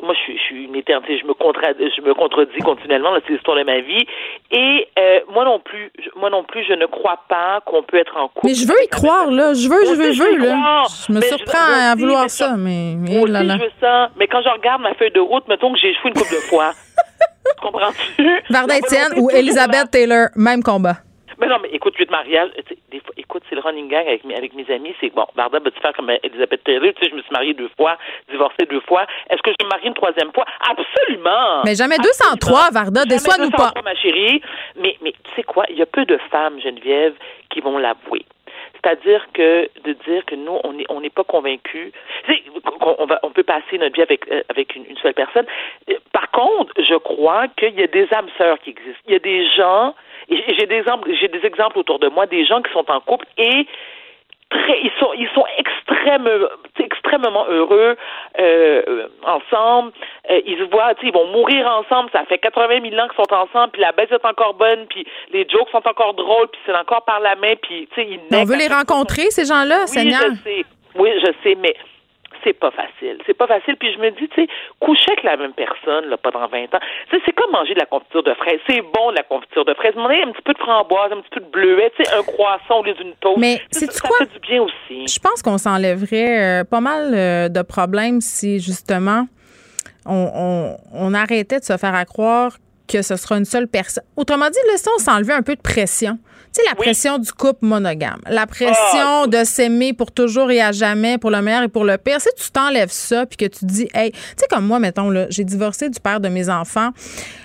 moi, 0.02 0.14
je, 0.14 0.32
je 0.32 0.39
suis 0.39 0.64
une 0.64 0.77
éternité, 0.77 1.19
je 1.19 1.27
me, 1.27 1.32
je 1.32 2.01
me 2.02 2.14
contredis 2.14 2.59
continuellement, 2.60 3.10
c'est 3.27 3.32
l'histoire 3.32 3.56
de 3.56 3.64
ma 3.64 3.81
vie. 3.81 4.06
Et 4.51 4.89
euh, 4.98 5.20
moi 5.32 5.44
non 5.44 5.60
plus, 5.60 5.90
moi 6.16 6.31
non 6.31 6.44
plus, 6.44 6.64
je 6.69 6.74
ne 6.74 6.86
crois 6.86 7.20
pas 7.28 7.60
qu'on 7.66 7.82
peut 7.82 7.98
être 7.98 8.16
en 8.16 8.28
couple. 8.28 8.47
Mais 8.47 8.55
je 8.55 8.66
veux 8.66 8.82
y 8.82 8.89
croire, 8.89 9.31
là. 9.31 9.55
Je 9.55 9.69
veux, 9.69 9.85
je 9.86 9.94
veux, 9.94 10.12
je 10.12 10.23
veux, 10.23 10.36
là. 10.39 10.85
Je 11.06 11.12
me 11.12 11.20
surprends 11.20 11.90
à 11.90 11.94
vouloir 11.94 12.31
ça, 12.31 12.56
mais. 12.56 12.94
mais 12.97 13.24
là, 13.27 13.43
là. 13.43 13.56
je 13.59 13.64
veux 13.64 13.73
ça. 13.81 14.10
Mais 14.16 14.27
quand 14.27 14.43
je 14.43 14.48
regarde 14.48 14.82
ma 14.82 14.94
feuille 14.94 15.12
de 15.12 15.20
route, 15.20 15.47
mettons 15.48 15.73
que 15.73 15.78
j'ai 15.78 15.90
échoué 15.90 16.10
une 16.10 16.14
couple 16.14 16.35
de 16.35 16.40
fois. 16.40 16.73
Comprends-tu? 17.62 18.28
Varda 18.51 18.78
Etienne 18.78 19.19
ou 19.19 19.31
Elisabeth 19.31 19.90
Taylor, 19.90 20.28
même 20.36 20.62
combat. 20.62 20.97
Mais 21.43 21.48
non, 21.48 21.56
mais 21.60 21.70
écoute, 21.73 21.98
de 21.98 22.09
mariage, 22.09 22.51
des 22.93 23.01
fois, 23.01 23.12
écoute, 23.16 23.43
c'est 23.48 23.56
le 23.56 23.60
running 23.62 23.89
gang 23.89 24.06
avec, 24.06 24.23
avec 24.24 24.55
mes 24.55 24.70
amis, 24.73 24.94
c'est 25.01 25.12
bon, 25.12 25.27
Barda, 25.35 25.59
vas-tu 25.59 25.81
faire 25.81 25.93
comme 25.93 26.09
Elisabeth 26.23 26.62
Taylor? 26.62 26.93
Tu 26.94 27.02
sais, 27.02 27.10
je 27.10 27.16
me 27.16 27.23
suis 27.23 27.32
mariée 27.32 27.52
deux 27.52 27.69
fois, 27.77 27.98
divorcée 28.31 28.64
deux 28.70 28.81
fois. 28.82 29.06
Est-ce 29.28 29.43
que 29.43 29.51
je 29.59 29.64
me 29.64 29.69
marie 29.70 29.89
une 29.89 29.94
troisième 29.94 30.32
fois? 30.32 30.44
Absolument! 30.70 31.62
Mais 31.64 31.74
jamais 31.74 31.98
203, 31.98 32.70
Varda, 32.70 33.05
déçois-nous 33.06 33.51
pas. 33.51 33.73
ma 33.82 33.94
chérie. 33.97 34.40
Mais, 34.77 34.97
mais 35.02 35.10
tu 35.12 35.31
sais 35.35 35.43
quoi? 35.43 35.64
Il 35.69 35.77
y 35.77 35.82
a 35.82 35.86
peu 35.86 36.05
de 36.05 36.16
femmes, 36.31 36.60
Geneviève, 36.60 37.14
qui 37.51 37.60
vont 37.60 37.77
l'avouer. 37.77 38.24
C'est-à-dire 38.82 39.26
que 39.32 39.68
de 39.84 39.92
dire 40.09 40.24
que 40.24 40.34
nous, 40.34 40.59
on 40.64 40.72
n'est 40.72 40.86
on 40.88 41.00
pas 41.10 41.24
convaincus. 41.24 41.92
On, 42.80 43.06
va, 43.06 43.20
on 43.22 43.30
peut 43.30 43.44
passer 43.44 43.78
notre 43.78 43.94
vie 43.94 44.02
avec, 44.02 44.28
euh, 44.30 44.42
avec 44.48 44.74
une, 44.74 44.84
seule 45.00 45.14
personne. 45.14 45.46
Par 46.12 46.30
contre, 46.30 46.72
je 46.78 46.96
crois 46.96 47.46
qu'il 47.56 47.78
y 47.78 47.82
a 47.82 47.86
des 47.86 48.12
âmes 48.12 48.30
sœurs 48.36 48.59
qui 48.59 48.70
existent. 48.70 49.02
Il 49.06 49.12
y 49.12 49.16
a 49.16 49.20
des 49.20 49.48
gens 49.50 49.94
j'ai 50.28 50.66
des 50.66 50.82
des 50.82 51.46
exemples 51.46 51.78
autour 51.78 51.98
de 51.98 52.09
moi, 52.09 52.26
des 52.26 52.44
gens 52.44 52.62
qui 52.62 52.72
sont 52.72 52.88
en 52.90 53.00
couple 53.00 53.26
et 53.36 53.66
très, 54.52 54.80
ils 54.82 54.92
sont, 54.98 55.12
ils 55.14 55.28
sont 55.34 55.44
extrêmement, 55.58 56.48
extrêmement 56.78 57.46
heureux 57.48 57.96
euh, 58.38 59.08
ensemble. 59.24 59.92
Euh, 60.30 60.40
ils 60.46 60.58
se 60.58 60.70
voient, 60.70 60.94
ils 61.02 61.12
vont 61.12 61.26
mourir 61.28 61.66
ensemble. 61.66 62.10
Ça 62.12 62.24
fait 62.24 62.38
80 62.38 62.80
000 62.90 63.00
ans 63.00 63.08
qu'ils 63.08 63.24
sont 63.24 63.34
ensemble, 63.34 63.72
puis 63.72 63.82
la 63.82 63.92
baisse 63.92 64.10
est 64.10 64.24
encore 64.24 64.54
bonne, 64.54 64.86
puis 64.88 65.06
les 65.32 65.46
jokes 65.48 65.70
sont 65.70 65.86
encore 65.86 66.14
drôles, 66.14 66.48
puis 66.48 66.60
c'est 66.66 66.74
encore 66.74 67.04
par 67.04 67.20
la 67.20 67.34
main, 67.36 67.54
puis 67.62 67.88
tu 67.94 67.94
sais, 67.94 68.08
ils. 68.08 68.20
On 68.36 68.44
veut 68.44 68.56
les 68.56 68.68
rencontrer 68.68 69.30
ces 69.30 69.44
gens-là, 69.44 69.82
oui, 69.82 69.88
Seigneur? 69.88 70.22
Je 70.30 70.50
sais. 70.50 70.64
Oui, 70.94 71.10
je 71.24 71.32
sais, 71.42 71.56
mais 71.58 71.74
c'est 72.44 72.52
pas 72.59 72.70
facile. 72.70 73.19
C'est 73.27 73.36
pas 73.36 73.47
facile. 73.47 73.77
Puis 73.77 73.93
je 73.93 73.98
me 73.98 74.10
dis, 74.10 74.28
tu 74.28 74.43
sais, 74.43 74.48
coucher 74.81 75.12
avec 75.12 75.24
la 75.24 75.36
même 75.36 75.52
personne, 75.52 76.06
là, 76.06 76.16
pendant 76.16 76.47
20 76.47 76.74
ans, 76.74 76.81
c'est 77.10 77.32
comme 77.32 77.51
manger 77.51 77.74
de 77.74 77.81
la 77.81 77.86
confiture 77.86 78.23
de 78.23 78.35
fraises. 78.35 78.60
C'est 78.69 78.81
bon, 78.81 79.10
la 79.10 79.23
confiture 79.23 79.64
de 79.64 79.74
fraises. 79.74 79.94
Demander 79.94 80.23
un 80.23 80.32
petit 80.32 80.43
peu 80.43 80.52
de 80.52 80.59
framboise, 80.59 81.12
un 81.12 81.20
petit 81.20 81.31
peu 81.31 81.40
de 81.40 81.51
bleuet, 81.51 81.93
tu 81.97 82.05
sais, 82.05 82.14
un 82.14 82.23
croissant 82.23 82.81
au 82.81 82.85
lieu 82.85 82.94
d'une 82.94 83.14
toast. 83.14 83.39
Mais 83.39 83.60
c'est 83.70 83.90
ça, 83.90 84.09
quoi? 84.09 84.19
fait 84.19 84.32
du 84.32 84.39
bien 84.40 84.62
aussi. 84.62 85.06
Je 85.06 85.19
pense 85.19 85.43
qu'on 85.43 85.59
s'enlèverait 85.59 86.60
euh, 86.60 86.64
pas 86.64 86.81
mal 86.81 87.12
euh, 87.14 87.48
de 87.48 87.62
problèmes 87.62 88.20
si, 88.20 88.60
justement, 88.60 89.27
on, 90.06 90.77
on, 90.93 91.14
arrêtait 91.14 91.60
de 91.60 91.64
se 91.64 91.77
faire 91.77 91.94
à 91.94 92.05
croire 92.05 92.56
que 92.89 93.02
ce 93.02 93.16
sera 93.16 93.36
une 93.36 93.44
seule 93.44 93.69
personne. 93.69 94.05
Autrement 94.16 94.51
dit, 94.51 94.59
là, 94.69 94.77
ça, 94.77 94.90
on 94.97 94.98
s'enlevait 94.98 95.35
un 95.35 95.43
peu 95.43 95.55
de 95.55 95.60
pression. 95.60 96.19
Tu 96.54 96.60
sais, 96.60 96.68
la 96.68 96.74
pression 96.74 97.18
du 97.18 97.32
couple 97.32 97.64
monogame, 97.64 98.20
la 98.28 98.46
pression 98.46 99.22
ah, 99.22 99.26
de 99.26 99.42
s'aimer 99.42 99.94
pour 99.94 100.12
toujours 100.12 100.50
et 100.50 100.60
à 100.60 100.70
jamais, 100.70 101.16
pour 101.16 101.30
le 101.30 101.40
meilleur 101.40 101.62
et 101.62 101.68
pour 101.68 101.84
le 101.84 101.96
pire. 101.96 102.20
Si 102.20 102.28
tu 102.36 102.50
t'enlèves 102.50 102.90
ça, 102.90 103.24
puis 103.24 103.38
que 103.38 103.46
tu 103.46 103.64
dis, 103.64 103.88
hey, 103.94 104.12
tu 104.12 104.18
sais, 104.36 104.46
comme 104.50 104.66
moi, 104.66 104.78
mettons, 104.78 105.08
là, 105.08 105.26
j'ai 105.30 105.44
divorcé 105.44 105.88
du 105.88 105.98
père 105.98 106.20
de 106.20 106.28
mes 106.28 106.50
enfants, 106.50 106.90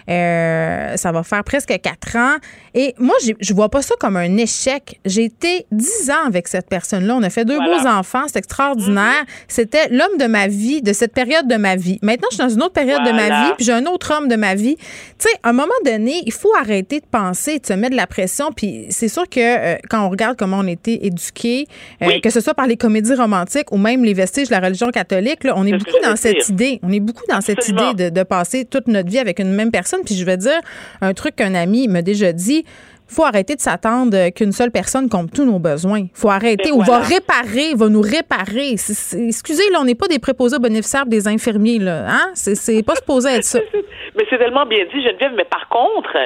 euh, 0.10 0.98
ça 0.98 1.12
va 1.14 1.24
faire 1.24 1.44
presque 1.46 1.74
quatre 1.82 2.18
ans, 2.18 2.36
et 2.74 2.96
moi, 3.00 3.16
je 3.40 3.54
vois 3.54 3.70
pas 3.70 3.82
ça 3.82 3.96
comme 4.00 4.18
un 4.18 4.38
échec. 4.38 5.00
J'ai 5.06 5.24
été 5.24 5.66
dix 5.72 6.12
ans 6.12 6.28
avec 6.28 6.48
cette 6.48 6.70
personne-là. 6.70 7.16
On 7.16 7.24
a 7.24 7.30
fait 7.30 7.46
deux 7.46 7.58
beaux 7.58 7.88
enfants, 7.88 8.24
c'est 8.28 8.38
extraordinaire. 8.38 9.24
Mm-hmm. 9.24 9.46
C'était 9.48 9.88
l'homme 9.90 10.18
de 10.20 10.26
ma 10.26 10.48
vie, 10.48 10.82
de 10.82 10.94
cette 10.94 11.14
période 11.14 11.48
de 11.48 11.56
ma 11.56 11.76
vie. 11.76 11.98
Maintenant, 12.02 12.28
je 12.32 12.36
suis 12.36 12.44
dans 12.44 12.54
une 12.54 12.62
autre 12.62 12.74
période 12.74 13.04
de 13.04 13.12
ma 13.12 13.28
vie, 13.28 13.54
puis 13.58 13.66
j'ai 13.66 13.74
un 13.74 13.86
autre 13.86 14.14
homme 14.16 14.28
de 14.28 14.36
ma 14.36 14.54
vie. 14.54 14.76
Tu 15.18 15.30
sais, 15.30 15.40
à 15.44 15.50
un 15.50 15.54
moment 15.54 15.72
donné, 15.86 16.22
il 16.26 16.34
faut 16.34 16.54
arrêter 16.60 17.00
de 17.00 17.06
penser, 17.06 17.60
de 17.60 17.66
se 17.66 17.74
mettre 17.74 17.92
de 17.92 17.98
la 17.98 18.08
pression, 18.08 18.52
puis 18.52 18.88
c'est 18.98 19.10
sûr 19.10 19.30
que 19.30 19.40
euh, 19.40 19.78
quand 19.90 20.06
on 20.06 20.10
regarde 20.10 20.36
comment 20.38 20.58
on 20.58 20.68
a 20.68 20.72
été 20.72 21.06
éduqués, 21.06 21.68
euh, 22.02 22.20
que 22.20 22.32
ce 22.32 22.42
soit 22.42 22.56
par 22.56 22.66
les 22.66 22.78
comédies 22.78 23.14
romantiques 23.14 23.72
ou 23.72 23.78
même 23.78 24.04
les 24.04 24.14
vestiges 24.14 24.48
de 24.48 24.54
la 24.54 24.60
religion 24.60 24.90
catholique, 24.90 25.44
là, 25.44 25.54
on 25.56 25.66
est 25.68 25.78
beaucoup 25.78 26.02
dans 26.04 26.16
cette 26.16 26.50
idée. 26.50 26.80
On 26.82 26.92
est 26.92 27.00
beaucoup 27.00 27.26
dans 27.30 27.42
cette 27.42 27.68
idée 27.68 27.94
de, 27.94 28.10
de, 28.10 28.24
passer 28.24 28.66
toute 28.66 28.88
notre 28.88 29.10
vie 29.10 29.20
avec 29.20 29.40
une 29.40 29.54
même 29.54 29.70
personne. 29.70 30.02
Puis 30.04 30.16
je 30.16 30.26
vais 30.26 30.38
dire 30.38 30.60
un 31.02 31.14
truc 31.14 31.36
qu'un 31.36 31.54
ami 31.54 31.88
m'a 31.88 32.02
déjà 32.02 32.34
dit 32.34 32.66
faut 33.08 33.24
arrêter 33.24 33.56
de 33.56 33.62
s'attendre 33.62 34.30
qu'une 34.30 34.52
seule 34.52 34.72
personne 34.72 35.10
compte 35.10 35.32
tous 35.34 35.46
nos 35.46 35.60
besoins. 35.60 36.06
faut 36.14 36.30
arrêter. 36.30 36.72
On 36.72 36.82
va 36.82 37.00
réparer, 37.00 37.74
va 37.76 37.88
nous 37.90 38.02
réparer. 38.02 38.72
excusez, 38.72 39.64
là, 39.72 39.80
on 39.80 39.86
n'est 39.86 39.96
pas 39.96 40.08
des 40.08 40.20
préposés 40.20 40.60
bénéficiaires 40.60 41.06
des 41.06 41.28
infirmiers. 41.28 41.80
Là, 41.80 42.06
hein? 42.08 42.32
C'est 42.34 42.84
pas 42.84 42.96
supposé 42.96 43.30
être 43.30 43.44
ça. 43.44 43.60
Mais 44.16 44.26
c'est 44.30 44.38
tellement 44.38 44.66
bien 44.66 44.84
dit, 44.94 45.04
Geneviève, 45.04 45.34
mais 45.36 45.46
par 45.46 45.70
contre, 45.70 46.18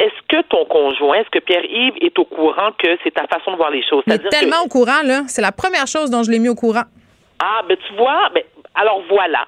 est-ce 0.00 0.20
que 0.28 0.42
ton 0.48 0.64
conjoint, 0.64 1.18
est-ce 1.18 1.28
que 1.28 1.38
Pierre-Yves 1.38 1.98
est 2.00 2.18
au 2.18 2.24
courant 2.24 2.72
que 2.78 2.96
c'est 3.04 3.12
ta 3.12 3.26
façon 3.26 3.52
de 3.52 3.56
voir 3.56 3.70
les 3.70 3.84
choses? 3.86 4.02
Il 4.06 4.14
est 4.14 4.28
tellement 4.30 4.62
au 4.64 4.68
courant, 4.68 5.02
là. 5.04 5.22
C'est 5.28 5.42
la 5.42 5.52
première 5.52 5.86
chose 5.86 6.10
dont 6.10 6.22
je 6.22 6.30
l'ai 6.30 6.38
mis 6.38 6.48
au 6.48 6.54
courant. 6.54 6.84
Ah, 7.38 7.60
ben 7.68 7.76
tu 7.86 7.94
vois, 7.94 8.30
ben, 8.34 8.42
alors 8.74 9.02
voilà. 9.08 9.46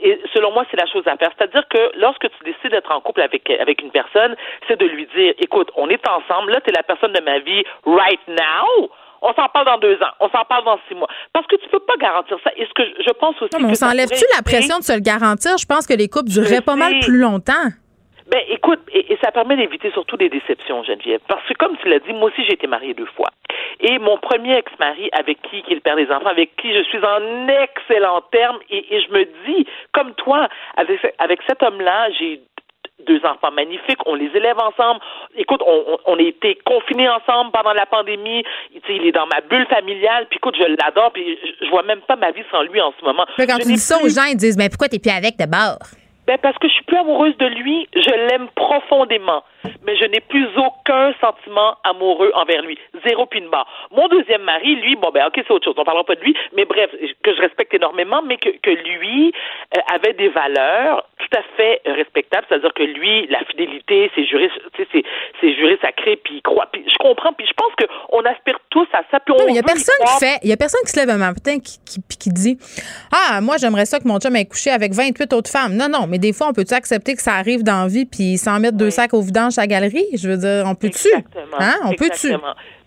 Et 0.00 0.20
selon 0.34 0.52
moi, 0.52 0.64
c'est 0.70 0.76
la 0.76 0.86
chose 0.86 1.02
à 1.06 1.16
faire. 1.16 1.30
C'est-à-dire 1.36 1.64
que 1.68 1.98
lorsque 1.98 2.30
tu 2.30 2.44
décides 2.44 2.70
d'être 2.70 2.92
en 2.92 3.00
couple 3.00 3.22
avec, 3.22 3.50
avec 3.50 3.82
une 3.82 3.90
personne, 3.90 4.36
c'est 4.68 4.78
de 4.78 4.86
lui 4.86 5.08
dire, 5.16 5.34
écoute, 5.38 5.70
on 5.76 5.88
est 5.88 6.06
ensemble, 6.06 6.52
là, 6.52 6.60
tu 6.60 6.70
es 6.70 6.76
la 6.76 6.84
personne 6.84 7.12
de 7.12 7.20
ma 7.20 7.40
vie 7.40 7.64
right 7.84 8.20
now. 8.28 8.90
On 9.20 9.32
s'en 9.34 9.48
parle 9.48 9.66
dans 9.66 9.78
deux 9.78 9.96
ans. 9.96 10.14
On 10.20 10.28
s'en 10.28 10.44
parle 10.44 10.64
dans 10.64 10.78
six 10.86 10.94
mois. 10.94 11.08
Parce 11.32 11.46
que 11.48 11.56
tu 11.56 11.68
peux 11.70 11.80
pas 11.80 11.96
garantir 11.96 12.36
ça. 12.44 12.50
Et 12.56 12.66
ce 12.66 12.72
que 12.72 12.84
je 13.04 13.10
pense 13.14 13.34
aussi. 13.42 13.50
Non, 13.54 13.66
mais 13.66 13.72
on 13.72 13.74
s'enlève-tu 13.74 14.24
la 14.36 14.42
pression 14.42 14.78
de 14.78 14.84
se 14.84 14.92
le 14.92 15.00
garantir? 15.00 15.58
Je 15.58 15.66
pense 15.66 15.88
que 15.88 15.94
les 15.94 16.08
couples 16.08 16.28
dureraient 16.28 16.60
pas 16.60 16.76
mal 16.76 17.00
plus 17.00 17.18
longtemps. 17.18 17.72
Ben, 18.28 18.40
écoute, 18.50 18.80
et, 18.92 19.16
ça 19.22 19.32
permet 19.32 19.56
d'éviter 19.56 19.90
surtout 19.92 20.18
des 20.18 20.28
déceptions, 20.28 20.84
Geneviève. 20.84 21.20
Parce 21.28 21.46
que, 21.46 21.54
comme 21.54 21.76
tu 21.78 21.88
l'as 21.88 22.00
dit, 22.00 22.12
moi 22.12 22.28
aussi, 22.28 22.44
j'ai 22.44 22.54
été 22.54 22.66
mariée 22.66 22.92
deux 22.92 23.08
fois. 23.16 23.30
Et 23.80 23.98
mon 23.98 24.18
premier 24.18 24.58
ex-mari, 24.58 25.08
avec 25.12 25.40
qui, 25.42 25.62
qui 25.62 25.72
est 25.72 25.76
le 25.76 25.80
père 25.80 25.96
des 25.96 26.10
enfants, 26.10 26.28
avec 26.28 26.54
qui 26.56 26.74
je 26.74 26.82
suis 26.82 26.98
en 26.98 27.48
excellent 27.48 28.20
terme, 28.30 28.58
et, 28.70 28.84
je 29.00 29.12
me 29.12 29.24
dis, 29.46 29.66
comme 29.92 30.12
toi, 30.14 30.48
avec, 30.76 31.00
avec 31.18 31.40
cet 31.48 31.62
homme-là, 31.62 32.10
j'ai 32.18 32.42
deux 33.06 33.20
enfants 33.24 33.52
magnifiques, 33.52 34.00
on 34.06 34.14
les 34.14 34.30
élève 34.34 34.58
ensemble. 34.58 35.00
Écoute, 35.36 35.62
on, 35.64 35.98
on, 36.04 36.18
a 36.18 36.22
été 36.22 36.58
confinés 36.66 37.08
ensemble 37.08 37.52
pendant 37.52 37.72
la 37.72 37.86
pandémie. 37.86 38.42
Il 38.88 39.06
est 39.06 39.12
dans 39.12 39.26
ma 39.26 39.40
bulle 39.40 39.66
familiale. 39.68 40.26
Puis 40.28 40.38
écoute, 40.38 40.56
je 40.58 40.64
l'adore. 40.64 41.12
Puis 41.12 41.38
je, 41.62 41.70
vois 41.70 41.84
même 41.84 42.00
pas 42.00 42.16
ma 42.16 42.32
vie 42.32 42.42
sans 42.50 42.62
lui 42.62 42.80
en 42.80 42.92
ce 42.98 43.04
moment. 43.04 43.24
quand 43.38 43.58
tu 43.58 43.68
dis 43.68 43.78
ça 43.78 43.96
aux 44.02 44.08
gens, 44.08 44.24
ils 44.24 44.36
disent, 44.36 44.58
mais 44.58 44.68
pourquoi 44.68 44.88
t'es 44.88 44.98
plus 44.98 45.12
avec 45.12 45.36
d'abord? 45.36 45.78
Ben 46.28 46.36
parce 46.36 46.58
que 46.58 46.68
je 46.68 46.74
suis 46.74 46.84
plus 46.84 46.98
amoureuse 46.98 47.34
de 47.38 47.46
lui, 47.46 47.88
je 47.94 48.10
l'aime 48.28 48.48
profondément, 48.54 49.44
mais 49.86 49.96
je 49.96 50.04
n'ai 50.04 50.20
plus 50.20 50.46
aucun 50.58 51.14
sentiment 51.22 51.78
amoureux 51.84 52.30
envers 52.34 52.60
lui. 52.60 52.78
Zéro 53.06 53.24
puis 53.24 53.40
une 53.40 53.48
barre. 53.48 53.66
Mon 53.92 54.08
deuxième 54.08 54.42
mari, 54.42 54.76
lui, 54.76 54.94
bon 54.96 55.08
ben 55.10 55.26
ok 55.26 55.36
c'est 55.36 55.50
autre 55.50 55.64
chose, 55.64 55.74
on 55.78 55.84
parlera 55.84 56.04
pas 56.04 56.16
de 56.16 56.20
lui, 56.20 56.36
mais 56.54 56.66
bref, 56.66 56.90
que 57.22 57.34
je 57.34 57.40
respecte 57.40 57.72
énormément, 57.72 58.20
mais 58.20 58.36
que, 58.36 58.50
que 58.60 58.68
lui 58.68 59.32
euh, 59.74 59.80
avait 59.94 60.12
des 60.12 60.28
valeurs 60.28 61.08
tout 61.16 61.38
à 61.38 61.42
fait 61.56 61.80
respectables, 61.86 62.44
c'est-à-dire 62.50 62.74
que 62.74 62.82
lui, 62.82 63.26
la 63.28 63.42
fidélité, 63.46 64.10
c'est 64.14 64.26
juré, 64.26 64.50
c'est 64.76 65.04
c'est 65.40 65.54
juré 65.54 65.78
sacré, 65.80 66.16
puis 66.16 66.36
il 66.36 66.42
croit, 66.42 66.68
puis 66.70 66.84
je 66.86 66.96
comprends, 66.98 67.32
puis 67.32 67.46
je 67.46 67.54
pense 67.54 67.72
que 67.78 67.84
on 68.10 68.20
aspire 68.26 68.58
tous 68.68 68.86
à 68.92 69.00
ça, 69.10 69.18
puis 69.20 69.34
il 69.48 69.54
y 69.54 69.58
a 69.58 69.62
personne 69.62 69.96
qui 70.06 70.18
fait, 70.26 70.38
il 70.42 70.50
y 70.50 70.52
a 70.52 70.58
personne 70.58 70.82
qui 70.84 70.90
se 70.90 71.00
lève 71.00 71.08
un 71.08 71.16
matin 71.16 71.58
qui, 71.58 71.78
qui, 71.86 72.18
qui 72.18 72.28
dit 72.28 72.58
ah 73.12 73.40
moi 73.40 73.56
j'aimerais 73.56 73.86
ça 73.86 73.98
que 73.98 74.06
mon 74.06 74.18
chum 74.18 74.36
ait 74.36 74.44
couché 74.44 74.70
avec 74.70 74.92
28 74.92 75.32
autres 75.32 75.50
femmes. 75.50 75.74
Non 75.74 75.88
non, 75.88 76.06
mais 76.06 76.17
des 76.18 76.32
fois, 76.32 76.48
on 76.48 76.52
peut-tu 76.52 76.74
accepter 76.74 77.14
que 77.14 77.22
ça 77.22 77.34
arrive 77.34 77.62
dans 77.62 77.82
la 77.82 77.88
vie 77.88 78.06
puis 78.06 78.36
s'en 78.36 78.60
mettre 78.60 78.76
deux 78.76 78.90
sacs 78.90 79.14
au 79.14 79.20
vidange 79.20 79.58
à 79.58 79.62
la 79.62 79.66
galerie? 79.66 80.06
Je 80.16 80.28
veux 80.28 80.36
dire, 80.36 80.64
on 80.66 80.74
peut-tu? 80.74 81.08
Hein? 81.58 81.74
On 81.84 81.94
peut-tu? 81.94 82.34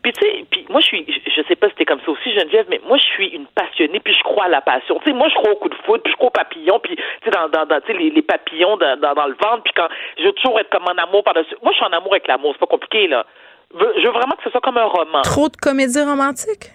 Puis 0.02 0.14
tu 0.14 0.26
sais, 0.26 0.46
puis 0.50 0.66
moi 0.70 0.82
je 0.82 0.86
suis, 0.88 1.06
je 1.08 1.42
sais 1.48 1.56
pas 1.56 1.68
si 1.68 1.74
c'était 1.74 1.86
comme 1.86 2.00
ça 2.04 2.10
aussi 2.10 2.34
Geneviève, 2.34 2.66
mais 2.70 2.82
moi 2.88 2.98
je 2.98 3.04
suis 3.04 3.28
une 3.28 3.46
passionnée, 3.46 4.00
puis 4.00 4.16
je 4.16 4.24
crois 4.24 4.46
à 4.46 4.48
la 4.48 4.62
passion. 4.62 4.98
Tu 5.00 5.12
sais, 5.12 5.16
moi 5.16 5.30
je 5.30 5.36
crois 5.36 5.52
au 5.52 5.58
coup 5.58 5.70
de 5.70 5.76
foot, 5.86 6.02
puis 6.04 6.12
je 6.12 6.18
crois 6.18 6.30
aux 6.30 6.32
papillons, 6.32 6.80
puis 6.80 6.96
tu 6.96 7.04
sais 7.24 7.30
dans, 7.30 7.48
dans, 7.50 7.68
dans 7.68 7.80
les, 7.88 8.10
les, 8.10 8.22
papillons 8.24 8.78
dans, 8.78 9.00
dans, 9.00 9.28
le 9.28 9.36
ventre, 9.36 9.62
puis 9.64 9.74
quand 9.76 9.88
je 10.18 10.24
veux 10.24 10.32
toujours 10.34 10.60
être 10.60 10.72
comme 10.72 10.86
en 10.86 10.98
amour 11.04 11.24
par-dessus. 11.24 11.56
Moi 11.62 11.72
je 11.72 11.78
suis 11.78 11.86
en 11.86 11.96
amour 11.96 12.14
avec 12.14 12.28
l'amour, 12.28 12.54
c'est 12.54 12.60
pas 12.60 12.66
compliqué 12.66 13.08
là. 13.08 13.26
Je 13.74 14.06
veux 14.06 14.12
vraiment 14.12 14.36
que 14.36 14.44
ce 14.44 14.50
soit 14.50 14.62
comme 14.62 14.78
un 14.78 14.86
roman. 14.86 15.22
Trop 15.22 15.50
de 15.50 15.56
comédie 15.56 16.02
romantique? 16.02 16.72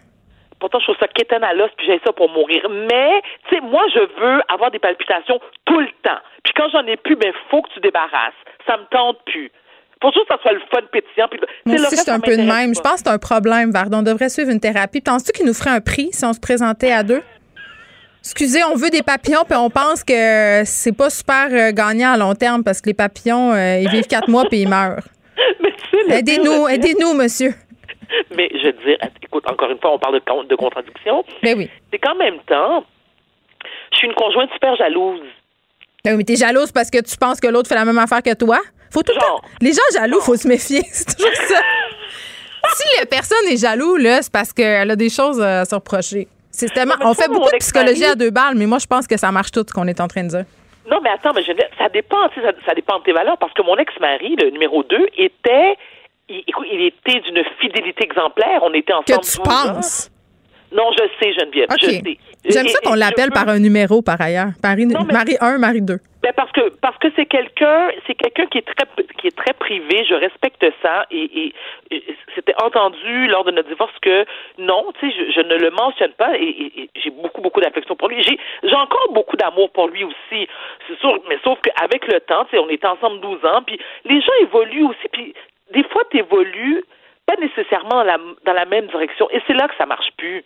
Pourtant, 0.58 0.78
je 0.78 0.84
trouve 0.84 0.96
ça 0.98 1.08
quétaine 1.08 1.44
à 1.44 1.52
l'os, 1.52 1.70
puis 1.76 1.86
j'ai 1.86 2.00
ça 2.04 2.12
pour 2.12 2.30
mourir. 2.30 2.66
Mais, 2.70 3.20
tu 3.48 3.56
sais, 3.56 3.60
moi, 3.60 3.82
je 3.92 4.00
veux 4.00 4.40
avoir 4.48 4.70
des 4.70 4.78
palpitations 4.78 5.38
tout 5.64 5.80
le 5.80 5.88
temps. 6.02 6.18
Puis 6.44 6.52
quand 6.56 6.68
j'en 6.70 6.86
ai 6.86 6.96
plus, 6.96 7.16
ben, 7.16 7.32
faut 7.50 7.62
que 7.62 7.70
tu 7.74 7.80
débarrasses. 7.80 8.34
Ça 8.66 8.76
me 8.76 8.84
tente 8.90 9.18
plus. 9.26 9.50
Faut 10.02 10.12
juste 10.12 10.28
que 10.28 10.34
ça 10.34 10.42
soit 10.42 10.52
le 10.52 10.60
fun 10.70 10.82
pétillant. 10.92 11.28
Puis, 11.28 11.40
moi 11.64 11.76
aussi, 11.76 11.96
c'est 11.96 12.10
un 12.10 12.20
peu 12.20 12.36
de 12.36 12.42
même. 12.42 12.74
Je 12.74 12.80
pense 12.80 12.94
que 12.94 12.98
c'est 12.98 13.08
un 13.08 13.18
problème, 13.18 13.70
Vardon. 13.70 13.98
On 13.98 14.02
devrait 14.02 14.28
suivre 14.28 14.50
une 14.50 14.60
thérapie. 14.60 15.00
Penses-tu 15.00 15.32
qu'il 15.32 15.46
nous 15.46 15.54
ferait 15.54 15.70
un 15.70 15.80
prix 15.80 16.10
si 16.12 16.24
on 16.24 16.32
se 16.32 16.40
présentait 16.40 16.92
à 16.92 17.02
deux? 17.02 17.22
Excusez, 18.20 18.64
on 18.64 18.74
veut 18.74 18.90
des 18.90 19.02
papillons, 19.02 19.44
puis 19.48 19.56
on 19.56 19.70
pense 19.70 20.02
que 20.02 20.62
c'est 20.64 20.96
pas 20.96 21.10
super 21.10 21.46
euh, 21.52 21.70
gagnant 21.72 22.12
à 22.12 22.16
long 22.16 22.34
terme 22.34 22.64
parce 22.64 22.80
que 22.80 22.88
les 22.88 22.94
papillons, 22.94 23.52
euh, 23.52 23.78
ils 23.78 23.88
vivent 23.88 24.08
quatre 24.08 24.28
mois 24.28 24.44
puis 24.48 24.62
ils 24.62 24.68
meurent. 24.68 25.04
Aidez-nous, 26.08 26.66
aidez-nous, 26.66 27.14
monsieur. 27.14 27.54
Mais 28.36 28.48
je 28.52 28.66
veux 28.66 28.72
dire, 28.84 28.98
écoute, 29.22 29.44
encore 29.50 29.70
une 29.70 29.78
fois, 29.78 29.92
on 29.92 29.98
parle 29.98 30.20
de, 30.20 30.48
de 30.48 30.56
contradiction. 30.56 31.24
Mais 31.42 31.54
ben 31.54 31.60
oui. 31.60 31.70
C'est 31.92 31.98
qu'en 31.98 32.14
même 32.14 32.38
temps, 32.46 32.84
je 33.92 33.98
suis 33.98 34.06
une 34.06 34.14
conjointe 34.14 34.50
super 34.52 34.76
jalouse. 34.76 35.20
Ben 36.04 36.12
oui, 36.12 36.18
mais 36.18 36.24
t'es 36.24 36.36
jalouse 36.36 36.72
parce 36.72 36.90
que 36.90 36.98
tu 36.98 37.16
penses 37.16 37.40
que 37.40 37.48
l'autre 37.48 37.68
fait 37.68 37.74
la 37.74 37.84
même 37.84 37.98
affaire 37.98 38.22
que 38.22 38.34
toi? 38.34 38.58
Faut 38.92 39.02
tout 39.02 39.12
Les 39.60 39.72
gens 39.72 39.80
jaloux, 39.92 40.18
il 40.20 40.24
faut 40.24 40.36
se 40.36 40.46
méfier. 40.46 40.82
C'est 40.92 41.16
toujours 41.16 41.34
ça. 41.34 41.60
si 42.74 43.00
la 43.00 43.06
personne 43.06 43.46
est 43.50 43.60
jaloux, 43.60 43.96
là, 43.96 44.22
c'est 44.22 44.32
parce 44.32 44.52
qu'elle 44.52 44.90
a 44.90 44.96
des 44.96 45.08
choses 45.08 45.40
à 45.40 45.64
se 45.64 45.74
reprocher. 45.74 46.28
C'est 46.50 46.72
tellement... 46.72 46.94
On 47.02 47.14
fait 47.14 47.28
beaucoup 47.28 47.50
de 47.50 47.58
psychologie 47.58 48.04
à 48.04 48.14
deux 48.14 48.30
balles, 48.30 48.54
mais 48.56 48.66
moi, 48.66 48.78
je 48.78 48.86
pense 48.86 49.06
que 49.06 49.16
ça 49.16 49.30
marche 49.30 49.50
tout 49.50 49.64
ce 49.66 49.72
qu'on 49.72 49.86
est 49.86 50.00
en 50.00 50.08
train 50.08 50.24
de 50.24 50.28
dire. 50.28 50.44
Non, 50.90 51.00
mais 51.02 51.10
attends, 51.10 51.32
mais 51.34 51.42
je, 51.42 51.52
ça 51.78 51.88
dépend, 51.88 52.28
ça, 52.34 52.52
ça 52.64 52.74
dépend 52.74 52.98
de 52.98 53.04
tes 53.04 53.12
valeurs, 53.12 53.36
parce 53.38 53.52
que 53.52 53.62
mon 53.62 53.76
ex-mari, 53.76 54.36
le 54.36 54.50
numéro 54.50 54.82
2, 54.84 55.08
était 55.18 55.76
il, 56.28 56.42
écoute, 56.46 56.66
il 56.70 56.82
était 56.82 57.20
d'une 57.20 57.42
fidélité 57.60 58.04
exemplaire. 58.04 58.60
On 58.62 58.72
était 58.72 58.92
ensemble. 58.92 59.20
Que 59.20 59.32
tu 59.32 59.38
penses? 59.38 60.10
Non, 60.72 60.90
je 60.92 61.04
sais, 61.20 61.32
Geneviève. 61.32 61.68
Je 61.80 61.86
sais. 61.86 62.18
J'aime 62.48 62.68
ça 62.68 62.78
qu'on 62.84 62.94
l'appelle 62.94 63.30
par 63.30 63.48
un 63.48 63.58
numéro, 63.58 64.02
par 64.02 64.20
ailleurs. 64.20 64.50
Marie, 64.62 64.86
Marie 64.86 65.36
1, 65.40 65.58
Marie 65.58 65.82
2. 65.82 65.98
Ben 66.22 66.32
parce 66.34 66.50
que 66.50 66.70
parce 66.80 66.98
que 66.98 67.06
c'est 67.14 67.26
quelqu'un 67.26 67.88
c'est 68.04 68.16
quelqu'un 68.16 68.46
qui 68.46 68.58
est 68.58 68.66
très 68.66 69.04
qui 69.16 69.28
est 69.28 69.36
très 69.36 69.52
privé 69.52 70.04
je 70.08 70.14
respecte 70.14 70.64
ça 70.82 71.06
et, 71.12 71.52
c'était 72.34 72.54
entendu 72.60 73.28
lors 73.28 73.44
de 73.44 73.52
notre 73.52 73.68
divorce 73.68 73.96
que 74.02 74.24
non 74.58 74.92
tu 74.98 75.08
sais 75.08 75.32
je, 75.32 75.40
ne 75.40 75.54
le 75.54 75.70
mentionne 75.70 76.10
pas 76.18 76.36
et, 76.36 76.90
j'ai 76.96 77.10
beaucoup 77.10 77.42
beaucoup 77.42 77.60
d'affection 77.60 77.94
pour 77.94 78.08
lui 78.08 78.20
j'ai 78.24 78.40
j'ai 78.64 78.74
encore 78.74 79.12
beaucoup 79.12 79.36
d'amour 79.36 79.70
pour 79.70 79.86
lui 79.86 80.02
aussi 80.02 80.48
c'est 80.88 80.98
sûr 80.98 81.16
mais 81.28 81.38
sauf 81.44 81.60
qu'avec 81.60 82.04
le 82.08 82.18
temps 82.18 82.44
tu 82.46 82.56
sais 82.56 82.58
on 82.58 82.68
était 82.70 82.88
ensemble 82.88 83.20
12 83.20 83.44
ans 83.44 83.62
puis 83.64 83.78
les 84.04 84.20
gens 84.20 84.32
évoluent 84.40 84.86
aussi 84.86 85.08
puis 85.12 85.32
des 85.72 85.84
fois, 85.84 86.02
tu 86.10 86.18
évolues 86.18 86.84
pas 87.26 87.36
nécessairement 87.40 87.96
dans 87.96 88.04
la, 88.04 88.18
dans 88.44 88.52
la 88.52 88.64
même 88.64 88.86
direction. 88.86 89.28
Et 89.30 89.42
c'est 89.46 89.54
là 89.54 89.68
que 89.68 89.76
ça 89.76 89.86
marche 89.86 90.10
plus. 90.16 90.44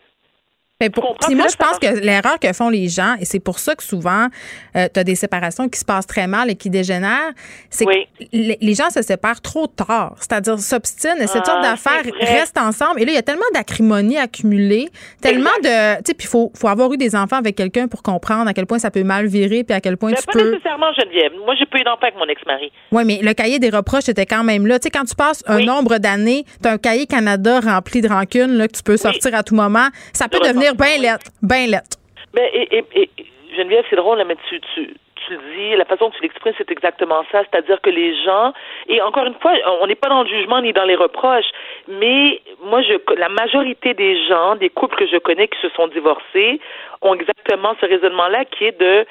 Mais 0.80 0.90
pour, 0.90 1.16
puis 1.26 1.34
moi, 1.34 1.46
je 1.50 1.56
pense 1.56 1.78
que 1.78 2.00
l'erreur 2.00 2.38
que 2.38 2.52
font 2.52 2.70
les 2.70 2.88
gens, 2.88 3.14
et 3.20 3.24
c'est 3.24 3.40
pour 3.40 3.58
ça 3.58 3.74
que 3.74 3.82
souvent, 3.82 4.28
euh, 4.76 4.88
tu 4.92 5.00
as 5.00 5.04
des 5.04 5.14
séparations 5.14 5.68
qui 5.68 5.78
se 5.78 5.84
passent 5.84 6.06
très 6.06 6.26
mal 6.26 6.50
et 6.50 6.56
qui 6.56 6.70
dégénèrent, 6.70 7.32
c'est 7.68 7.84
que 7.84 7.90
les, 8.32 8.74
gens 8.74 8.88
se 8.90 9.02
séparent 9.02 9.42
trop 9.42 9.66
tard. 9.66 10.14
C'est-à-dire 10.20 10.58
s'obstinent 10.58 11.20
et 11.20 11.26
cette 11.26 11.44
sorte 11.44 11.60
ah, 11.62 11.70
d'affaires 11.70 12.02
reste 12.20 12.56
ensemble. 12.56 13.02
Et 13.02 13.04
là, 13.04 13.12
il 13.12 13.14
y 13.14 13.18
a 13.18 13.22
tellement 13.22 13.42
d'acrimonie 13.52 14.16
accumulée, 14.16 14.88
tellement 15.20 15.50
de... 15.62 15.96
Tu 15.98 16.02
sais, 16.06 16.14
puis 16.14 16.26
il 16.26 16.28
faut, 16.28 16.50
faut 16.54 16.68
avoir 16.68 16.92
eu 16.92 16.96
des 16.96 17.14
enfants 17.14 17.36
avec 17.36 17.56
quelqu'un 17.56 17.88
pour 17.88 18.02
comprendre 18.02 18.48
à 18.48 18.54
quel 18.54 18.66
point 18.66 18.78
ça 18.78 18.90
peut 18.90 19.02
mal 19.02 19.26
virer 19.26 19.64
puis 19.64 19.74
à 19.74 19.80
quel 19.80 19.96
point 19.96 20.12
tu 20.12 20.24
pas 20.24 20.32
peux... 20.32 20.38
Pas 20.38 20.50
nécessairement, 20.50 20.92
Geneviève. 20.98 21.32
Moi, 21.44 21.54
j'ai 21.58 21.66
pas 21.66 21.78
eu 21.78 21.84
d'enfant 21.84 22.02
avec 22.02 22.16
mon 22.16 22.26
ex-mari. 22.26 22.72
Oui, 22.92 23.04
mais 23.04 23.20
le 23.22 23.34
cahier 23.34 23.58
des 23.58 23.70
reproches 23.70 24.08
était 24.08 24.26
quand 24.26 24.44
même 24.44 24.66
là. 24.66 24.78
Tu 24.78 24.84
sais, 24.84 24.90
quand 24.90 25.04
tu 25.04 25.14
passes 25.14 25.44
un 25.46 25.60
nombre 25.62 25.98
d'années, 25.98 26.44
tu 26.62 26.68
as 26.68 26.72
un 26.72 26.78
cahier 26.78 27.06
Canada 27.06 27.60
rempli 27.60 28.00
de 28.00 28.08
rancune 28.08 28.56
là, 28.56 28.66
que 28.66 28.76
tu 28.76 28.82
peux 28.82 28.96
sortir 28.96 29.34
à 29.34 29.42
tout 29.42 29.54
moment. 29.54 29.88
Ça 30.12 30.28
peut 30.28 30.40
devenir 30.40 30.69
bien 30.74 30.98
lettre, 30.98 31.30
bien 31.42 31.66
lettre. 31.66 31.98
Mais 32.34 32.50
et, 32.54 32.84
et, 32.94 33.10
Geneviève, 33.56 33.84
c'est 33.90 33.96
drôle, 33.96 34.22
mais 34.26 34.36
tu, 34.48 34.60
tu, 34.74 34.94
tu 35.26 35.32
le 35.32 35.40
dis, 35.56 35.76
la 35.76 35.84
façon 35.84 36.06
dont 36.06 36.10
tu 36.10 36.22
l'exprimes, 36.22 36.54
c'est 36.56 36.70
exactement 36.70 37.22
ça. 37.32 37.42
C'est-à-dire 37.50 37.80
que 37.80 37.90
les 37.90 38.14
gens, 38.24 38.52
et 38.88 39.00
encore 39.02 39.26
une 39.26 39.34
fois, 39.34 39.52
on 39.80 39.86
n'est 39.86 39.94
pas 39.94 40.08
dans 40.08 40.22
le 40.22 40.28
jugement 40.28 40.60
ni 40.60 40.72
dans 40.72 40.84
les 40.84 40.96
reproches, 40.96 41.50
mais 41.88 42.40
moi, 42.62 42.82
je, 42.82 42.94
la 43.18 43.28
majorité 43.28 43.94
des 43.94 44.26
gens, 44.28 44.56
des 44.56 44.70
couples 44.70 44.96
que 44.96 45.06
je 45.06 45.18
connais 45.18 45.48
qui 45.48 45.60
se 45.60 45.68
sont 45.70 45.88
divorcés, 45.88 46.60
ont 47.02 47.14
exactement 47.14 47.74
ce 47.80 47.86
raisonnement-là 47.86 48.44
qui 48.44 48.64
est 48.64 48.80
de, 48.80 49.06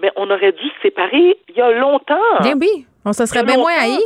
mais 0.00 0.10
on 0.16 0.30
aurait 0.30 0.52
dû 0.52 0.64
se 0.64 0.80
séparer 0.82 1.38
il 1.48 1.56
y 1.56 1.60
a 1.60 1.70
longtemps. 1.70 2.40
Bien 2.40 2.54
oui, 2.60 2.86
on 3.04 3.12
se 3.12 3.26
serait 3.26 3.44
bien 3.44 3.56
moins 3.56 3.72
haï. 3.78 3.98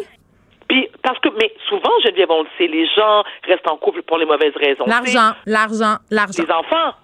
Puis, 0.69 0.89
parce 1.03 1.19
que, 1.21 1.29
mais 1.41 1.53
souvent, 1.69 1.91
Geneviève, 2.05 2.31
on 2.31 2.43
le 2.43 2.49
sait, 2.59 2.67
les 2.67 2.87
gens 2.87 3.25
restent 3.47 3.69
en 3.69 3.77
couple 3.77 4.03
pour 4.03 4.19
les 4.19 4.27
mauvaises 4.27 4.55
raisons. 4.57 4.85
L'argent, 4.87 5.33
l'argent, 5.47 5.97
l'argent. 6.11 6.43
Les 6.43 6.53
enfants. 6.53 6.95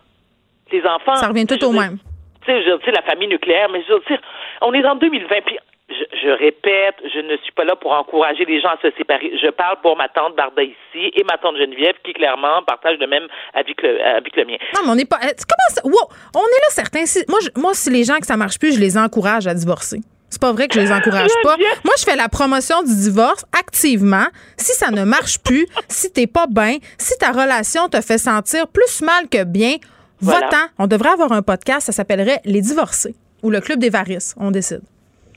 Les 0.71 0.83
enfants. 0.85 1.17
Ça 1.17 1.29
revient 1.29 1.47
tout 1.47 1.63
au 1.65 1.73
même. 1.73 1.99
Tu 2.47 2.53
sais, 2.53 2.93
la 2.93 3.03
famille 3.03 3.29
nucléaire, 3.29 3.71
mais 3.71 3.83
je 3.89 3.95
veux 3.95 4.03
dire, 4.07 4.21
on 4.61 4.73
est 4.75 4.85
en 4.85 4.97
2020, 4.97 5.35
puis 5.47 5.59
je, 5.89 6.31
répète, 6.31 6.97
je 7.15 7.21
ne 7.21 7.37
suis 7.39 7.53
pas 7.53 7.65
là 7.65 7.77
pour 7.77 7.93
encourager 7.93 8.45
les 8.45 8.61
gens 8.61 8.71
à 8.71 8.79
se 8.83 8.91
séparer. 8.97 9.33
Je 9.43 9.51
parle 9.51 9.77
pour 9.83 9.97
ma 9.97 10.09
tante 10.09 10.35
Barda 10.37 10.63
ici 10.63 11.13
et 11.15 11.25
ma 11.25 11.39
tante 11.39 11.57
Geneviève 11.57 11.95
qui 12.05 12.13
clairement 12.13 12.63
partagent 12.67 12.99
le 12.99 13.07
même 13.07 13.27
avis 13.55 13.75
que 13.75 13.87
le, 13.87 14.45
mien. 14.45 14.57
Non, 14.75 14.81
mais 14.85 14.91
on 14.91 14.95
n'est 14.95 15.05
pas. 15.05 15.19
Comment 15.21 15.69
ça? 15.69 15.83
Wow, 15.85 16.09
on 16.35 16.41
est 16.41 16.63
là 16.63 16.71
certains. 16.71 17.05
moi, 17.29 17.39
moi, 17.57 17.75
si 17.75 17.91
les 17.91 18.05
gens 18.05 18.19
que 18.19 18.27
ça 18.27 18.37
marche 18.37 18.59
plus, 18.59 18.75
je 18.75 18.81
les 18.81 18.97
encourage 18.99 19.47
à 19.47 19.55
divorcer. 19.55 19.99
C'est 20.35 20.41
pas 20.41 20.53
vrai 20.53 20.67
que 20.67 20.75
je 20.75 20.81
les 20.81 20.91
encourage 20.91 21.31
pas. 21.45 21.57
Moi, 21.57 21.95
je 21.97 22.03
fais 22.03 22.17
la 22.17 22.29
promotion 22.29 22.83
du 22.83 22.93
divorce 22.93 23.45
activement. 23.57 24.27
Si 24.57 24.73
ça 24.73 24.91
ne 24.91 25.05
marche 25.05 25.39
plus, 25.39 25.65
si 25.89 26.13
t'es 26.13 26.27
pas 26.27 26.47
bien, 26.49 26.79
si 26.99 27.17
ta 27.19 27.31
relation 27.31 27.89
te 27.89 28.01
fait 28.01 28.19
sentir 28.19 28.67
plus 28.67 29.01
mal 29.01 29.29
que 29.31 29.45
bien, 29.45 29.77
votant. 30.21 30.67
On 30.77 30.89
devrait 30.89 31.11
avoir 31.11 31.31
un 31.31 31.43
podcast, 31.43 31.87
ça 31.87 31.93
s'appellerait 31.93 32.41
Les 32.45 32.63
divorcés 32.63 33.15
ou 33.45 33.51
le 33.51 33.61
club 33.61 33.79
des 33.79 33.91
varices. 33.91 34.35
On 34.37 34.51
décide. 34.51 34.83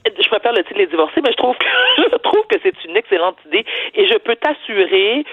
je 0.04 0.28
préfère 0.30 0.54
le 0.54 0.64
titre 0.64 0.80
les 0.80 0.88
divorcer, 0.88 1.22
mais 1.24 1.32
je 1.32 1.38
trouve 1.38 1.56
que 1.58 1.66
je 2.12 2.18
trouve 2.18 2.48
que 2.50 2.58
c'est 2.64 2.84
une 2.86 2.98
excellente 2.98 3.38
idée 3.46 3.66
et 3.94 4.08
je 4.08 4.18
peux 4.18 4.36
t'assurer 4.36 5.26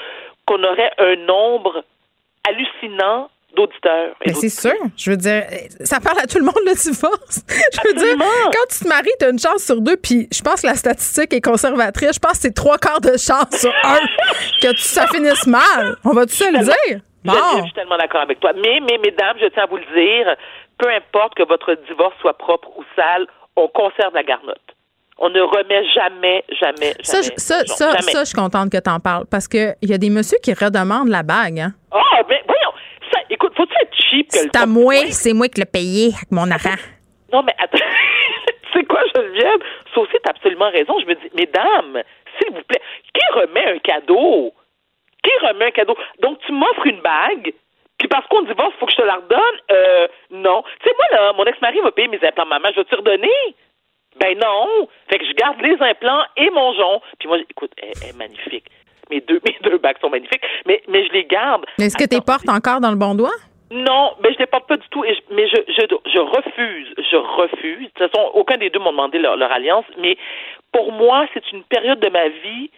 qu'on 0.44 0.62
aurait 0.62 0.92
un 0.98 1.16
nombre 1.24 1.84
hallucinant 2.46 3.30
d'auditeurs. 3.54 4.14
Mais 4.26 4.34
c'est 4.34 4.48
sûr. 4.48 4.74
Je 4.96 5.10
veux 5.10 5.16
dire, 5.16 5.44
ça 5.80 6.00
parle 6.00 6.18
à 6.18 6.26
tout 6.26 6.38
le 6.38 6.44
monde, 6.44 6.60
le 6.66 6.74
divorce. 6.74 7.44
Je 7.72 7.88
veux 7.88 7.94
dire, 7.94 8.16
quand 8.18 8.66
tu 8.70 8.84
te 8.84 8.88
maries, 8.88 9.10
tu 9.18 9.26
as 9.26 9.30
une 9.30 9.38
chance 9.38 9.64
sur 9.64 9.80
deux, 9.80 9.96
puis 9.96 10.28
je 10.32 10.42
pense 10.42 10.62
que 10.62 10.66
la 10.66 10.74
statistique 10.74 11.32
est 11.32 11.40
conservatrice. 11.40 12.14
Je 12.14 12.18
pense 12.18 12.32
que 12.32 12.38
c'est 12.42 12.54
trois 12.54 12.78
quarts 12.78 13.00
de 13.00 13.16
chance 13.16 13.50
sur 13.52 13.72
un 13.84 13.98
que 14.62 14.76
ça 14.76 15.06
finisse 15.06 15.46
mal. 15.46 15.96
On 16.04 16.10
va 16.10 16.26
tout 16.26 16.32
se 16.32 16.52
le 16.52 16.64
dire? 16.64 17.00
Bon. 17.24 17.32
Je, 17.56 17.62
suis 17.62 17.72
tellement 17.72 17.96
d'accord 17.96 18.20
avec 18.20 18.40
toi. 18.40 18.52
Mais, 18.54 18.80
mais, 18.80 18.98
mesdames, 18.98 19.36
je 19.40 19.46
tiens 19.46 19.64
à 19.64 19.66
vous 19.66 19.78
le 19.78 19.86
dire, 19.94 20.36
peu 20.78 20.88
importe 20.88 21.34
que 21.34 21.42
votre 21.42 21.74
divorce 21.88 22.14
soit 22.20 22.36
propre 22.36 22.68
ou 22.76 22.84
sale, 22.94 23.26
on 23.56 23.68
conserve 23.68 24.14
la 24.14 24.22
garnotte. 24.22 24.58
On 25.18 25.30
ne 25.30 25.40
remet 25.40 25.84
jamais, 25.94 26.44
jamais, 26.60 26.92
ça, 27.02 27.22
jamais. 27.22 27.34
Ça, 27.36 27.64
ça, 27.66 27.90
jamais. 27.92 28.12
ça, 28.12 28.20
je 28.20 28.24
suis 28.24 28.34
contente 28.34 28.70
que 28.70 28.78
tu 28.78 28.90
en 28.90 28.98
parles 28.98 29.26
parce 29.30 29.46
qu'il 29.46 29.74
y 29.82 29.94
a 29.94 29.98
des 29.98 30.10
messieurs 30.10 30.38
qui 30.42 30.52
redemandent 30.52 31.08
la 31.08 31.22
bague. 31.22 31.60
Hein? 31.60 31.72
Ah, 31.92 32.22
ben 32.28 32.38
voyons. 32.46 32.73
Ça, 33.54 33.62
faut-tu 33.62 33.74
être 33.80 33.94
cheap 33.96 34.28
que 34.28 34.38
C'est 34.38 34.56
à 34.56 34.66
moi, 34.66 34.94
c'est 35.10 35.32
moi 35.32 35.48
qui 35.48 35.60
l'ai 35.60 35.66
payé 35.66 36.06
avec 36.14 36.30
mon 36.30 36.50
argent. 36.50 36.76
Non, 37.32 37.42
mais 37.42 37.54
attends. 37.58 37.78
tu 38.72 38.78
sais 38.78 38.84
quoi, 38.84 39.00
Geneviève? 39.14 39.60
Sophie, 39.94 40.18
t'as 40.22 40.30
absolument 40.30 40.70
raison. 40.70 40.98
Je 41.00 41.06
me 41.06 41.14
dis, 41.14 41.30
mesdames, 41.34 42.02
s'il 42.38 42.52
vous 42.54 42.62
plaît, 42.62 42.80
qui 43.12 43.40
remet 43.40 43.66
un 43.66 43.78
cadeau? 43.78 44.52
Qui 45.22 45.46
remet 45.46 45.66
un 45.66 45.70
cadeau? 45.70 45.96
Donc, 46.20 46.38
tu 46.46 46.52
m'offres 46.52 46.86
une 46.86 47.00
bague, 47.00 47.52
puis 47.98 48.08
parce 48.08 48.26
qu'on 48.26 48.42
divorce, 48.42 48.72
il 48.76 48.78
faut 48.78 48.86
que 48.86 48.92
je 48.92 48.96
te 48.98 49.02
la 49.02 49.16
redonne? 49.16 49.58
Euh, 49.70 50.08
non. 50.30 50.62
Tu 50.80 50.88
sais, 50.88 50.94
moi, 50.96 51.06
là, 51.12 51.32
mon 51.32 51.44
ex-mari 51.44 51.80
va 51.80 51.90
payer 51.92 52.08
mes 52.08 52.24
implants 52.24 52.46
maman. 52.46 52.68
Je 52.72 52.80
vais 52.80 52.84
te 52.84 52.96
redonner? 52.96 53.54
Ben 54.20 54.38
non. 54.38 54.88
Fait 55.08 55.18
que 55.18 55.26
je 55.26 55.32
garde 55.32 55.60
les 55.60 55.80
implants 55.80 56.22
et 56.36 56.50
mon 56.50 56.72
jonc. 56.74 57.00
Puis 57.18 57.28
moi, 57.28 57.38
écoute, 57.38 57.72
elle, 57.78 57.92
elle 58.02 58.10
est 58.10 58.18
magnifique. 58.18 58.66
Mes 59.10 59.20
deux, 59.20 59.40
mes 59.46 59.56
deux 59.62 59.78
bagues 59.78 59.98
sont 60.00 60.10
magnifiques, 60.10 60.42
mais, 60.66 60.82
mais 60.88 61.06
je 61.06 61.12
les 61.12 61.24
garde. 61.24 61.64
Est-ce 61.78 61.96
que 61.96 62.04
tu 62.04 62.16
les 62.16 62.20
portes 62.20 62.48
encore 62.48 62.80
dans 62.80 62.90
le 62.90 62.96
bon 62.96 63.14
doigt? 63.14 63.36
Non, 63.70 64.12
mais 64.22 64.32
je 64.32 64.38
les 64.38 64.46
porte 64.46 64.68
pas 64.68 64.76
du 64.76 64.88
tout. 64.90 65.04
Et 65.04 65.14
je, 65.14 65.34
mais 65.34 65.48
je, 65.48 65.56
je, 65.68 66.10
je 66.12 66.18
refuse, 66.18 66.94
je 67.10 67.16
refuse. 67.16 67.88
De 67.88 67.92
toute 67.94 68.12
façon, 68.12 68.30
aucun 68.34 68.56
des 68.56 68.70
deux 68.70 68.78
m'ont 68.78 68.92
demandé 68.92 69.18
leur, 69.18 69.36
leur 69.36 69.50
alliance. 69.50 69.86
Mais 69.98 70.16
pour 70.72 70.92
moi, 70.92 71.26
c'est 71.34 71.50
une 71.52 71.64
période 71.64 72.00
de 72.00 72.08
ma 72.08 72.28
vie 72.28 72.70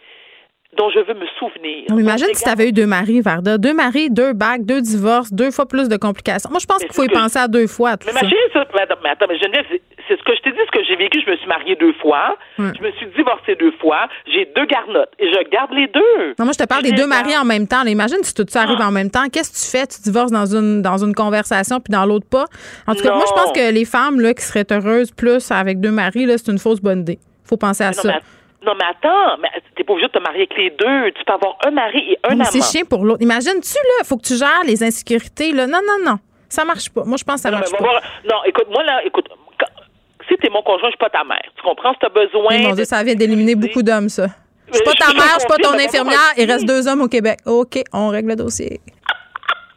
dont 0.76 0.90
je 0.90 1.00
veux 1.00 1.14
me 1.14 1.26
souvenir. 1.38 1.84
Non, 1.90 1.98
imagine 1.98 2.28
si 2.32 2.42
tu 2.44 2.48
avais 2.50 2.68
eu 2.68 2.72
deux 2.72 2.86
maris, 2.86 3.20
Varda. 3.20 3.58
Deux 3.58 3.74
maris, 3.74 4.10
deux 4.10 4.32
bagues, 4.32 4.64
deux 4.64 4.80
divorces, 4.80 5.32
deux 5.32 5.50
fois 5.50 5.66
plus 5.66 5.88
de 5.88 5.96
complications. 5.96 6.50
Moi, 6.50 6.58
je 6.60 6.66
pense 6.66 6.78
qu'il 6.78 6.92
faut 6.92 7.04
y 7.04 7.08
penser 7.08 7.38
à 7.38 7.48
deux 7.48 7.66
fois. 7.66 7.94
mais 8.06 8.12
ma 8.12 8.20
chérie, 8.20 8.34
ça, 8.52 8.64
mais 8.74 8.80
attends, 9.10 9.26
mais 9.28 9.38
Geneviève, 9.38 9.64
c'est 10.08 10.16
ce 10.18 10.22
que 10.22 10.34
je 10.36 10.40
t'ai 10.42 10.50
dit, 10.52 10.58
ce 10.66 10.78
que 10.78 10.84
j'ai 10.86 10.96
vécu. 10.96 11.20
Je 11.24 11.30
me 11.30 11.36
suis 11.36 11.46
mariée 11.48 11.76
deux 11.76 11.92
fois. 11.94 12.36
Je 12.58 12.64
me 12.82 12.90
suis 12.92 13.06
divorcée 13.16 13.56
deux 13.58 13.72
fois. 13.80 14.08
J'ai 14.32 14.48
deux 14.54 14.66
garnottes. 14.66 15.10
Et 15.18 15.28
je 15.32 15.50
garde 15.50 15.72
les 15.72 15.88
deux. 15.88 16.34
Non, 16.38 16.44
moi, 16.44 16.52
je 16.52 16.62
te 16.62 16.68
parle 16.68 16.82
des 16.82 16.92
deux 16.92 17.06
maris 17.06 17.36
en 17.36 17.44
même 17.44 17.66
temps. 17.66 17.82
Là, 17.82 17.90
imagine 17.90 18.18
si 18.22 18.34
tout 18.34 18.44
ça 18.48 18.62
arrive 18.62 18.80
en 18.80 18.90
même 18.92 19.10
temps. 19.10 19.24
Qu'est-ce 19.32 19.50
que 19.50 19.56
tu 19.64 19.70
fais? 19.78 19.86
Tu 19.86 20.00
divorces 20.02 20.30
dans 20.32 20.46
une, 20.46 20.82
dans 20.82 21.02
une 21.04 21.14
conversation 21.14 21.80
puis 21.80 21.90
dans 21.92 22.06
l'autre 22.06 22.26
pas? 22.28 22.44
En 22.86 22.94
tout 22.94 23.02
cas, 23.02 23.10
Non. 23.10 23.16
moi, 23.16 23.24
je 23.28 23.32
pense 23.42 23.52
que 23.52 23.72
les 23.72 23.84
femmes 23.84 24.20
là, 24.20 24.34
qui 24.34 24.42
seraient 24.44 24.66
heureuses 24.70 25.10
plus 25.10 25.50
avec 25.50 25.80
deux 25.80 25.90
maris, 25.90 26.26
là, 26.26 26.38
c'est 26.38 26.50
une 26.52 26.58
fausse 26.58 26.80
bonne 26.80 27.00
idée. 27.00 27.18
faut 27.44 27.56
penser 27.56 27.84
à 27.84 27.90
Mais 27.90 27.96
non, 27.96 28.02
ça. 28.02 28.18
Non, 28.66 28.74
mais 28.74 28.84
attends, 28.90 29.38
mais 29.40 29.48
t'es 29.76 29.84
pas 29.84 29.92
obligé 29.92 30.08
de 30.08 30.12
te 30.12 30.18
marier 30.18 30.40
avec 30.50 30.56
les 30.58 30.70
deux. 30.70 31.12
Tu 31.12 31.24
peux 31.24 31.32
avoir 31.32 31.56
un 31.64 31.70
mari 31.70 32.12
et 32.12 32.18
un 32.24 32.34
Mais 32.34 32.42
amant. 32.42 32.44
c'est 32.50 32.62
chien 32.62 32.84
pour 32.84 33.04
l'autre. 33.04 33.22
Imagine-tu, 33.22 33.74
là, 33.78 34.04
faut 34.04 34.16
que 34.16 34.26
tu 34.26 34.36
gères 34.36 34.64
les 34.66 34.82
insécurités. 34.82 35.52
Là. 35.52 35.66
Non, 35.66 35.80
non, 35.86 36.04
non. 36.04 36.18
Ça 36.48 36.64
marche 36.64 36.90
pas. 36.90 37.04
Moi, 37.04 37.16
je 37.18 37.24
pense 37.24 37.36
que 37.36 37.40
ça 37.42 37.50
Non, 37.50 37.58
marche 37.58 37.70
pas. 37.70 37.78
voir- 37.78 38.02
non, 38.24 38.36
écoute, 38.44 38.66
moi, 38.70 38.82
là, 38.84 39.00
écoute, 39.04 39.26
quand- 39.58 39.82
si 40.28 40.36
t'es 40.36 40.48
mon 40.50 40.62
conjoint, 40.62 40.88
je 40.88 40.96
suis 40.96 40.98
pas 40.98 41.10
ta 41.10 41.24
mère. 41.24 41.42
Tu 41.56 41.62
comprends? 41.62 41.92
Si 41.92 41.98
t'as 42.00 42.08
besoin. 42.08 42.58
Mon 42.58 42.74
Dieu, 42.74 42.84
ça 42.84 43.02
vient 43.02 43.14
d'éliminer 43.14 43.54
beaucoup 43.54 43.82
d'hommes, 43.82 44.08
ça. 44.08 44.26
Je 44.68 44.74
suis 44.74 44.84
pas 44.84 44.92
ta 44.94 45.12
mère, 45.14 45.34
je 45.34 45.40
suis 45.40 45.48
pas 45.48 45.56
ton 45.58 45.74
infirmière. 45.78 46.32
Il 46.36 46.50
reste 46.50 46.64
deux 46.66 46.88
hommes 46.88 47.02
au 47.02 47.08
Québec. 47.08 47.38
OK, 47.46 47.78
on 47.92 48.08
règle 48.08 48.30
le 48.30 48.36
dossier. 48.36 48.80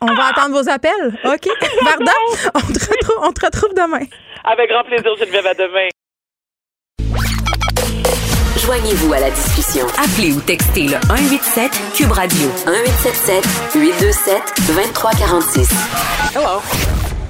On 0.02 0.07
va 0.14 0.28
attendre 0.30 0.56
vos 0.60 0.70
appels. 0.70 1.14
OK? 1.26 1.48
Varda, 1.84 2.11
on 2.56 2.60
te 2.60 2.80
retrouve, 2.90 3.18
on 3.22 3.32
te 3.34 3.45
retrouve 3.45 3.74
demain. 3.76 4.06
Avec 4.45 4.70
grand 4.70 4.84
plaisir, 4.84 5.14
Geneviève, 5.18 5.45
à 5.45 5.53
demain. 5.53 5.90
Joignez-vous 8.70 9.14
à 9.14 9.20
la 9.20 9.32
discussion. 9.32 9.88
Appelez 9.98 10.32
ou 10.32 10.41
textez 10.41 10.84
le 10.84 11.02
187 11.08 11.72
Cube 11.96 12.12
Radio 12.12 12.50
1877 12.68 13.74
827 13.74 14.36
2346. 14.68 16.36
Hello. 16.36 16.62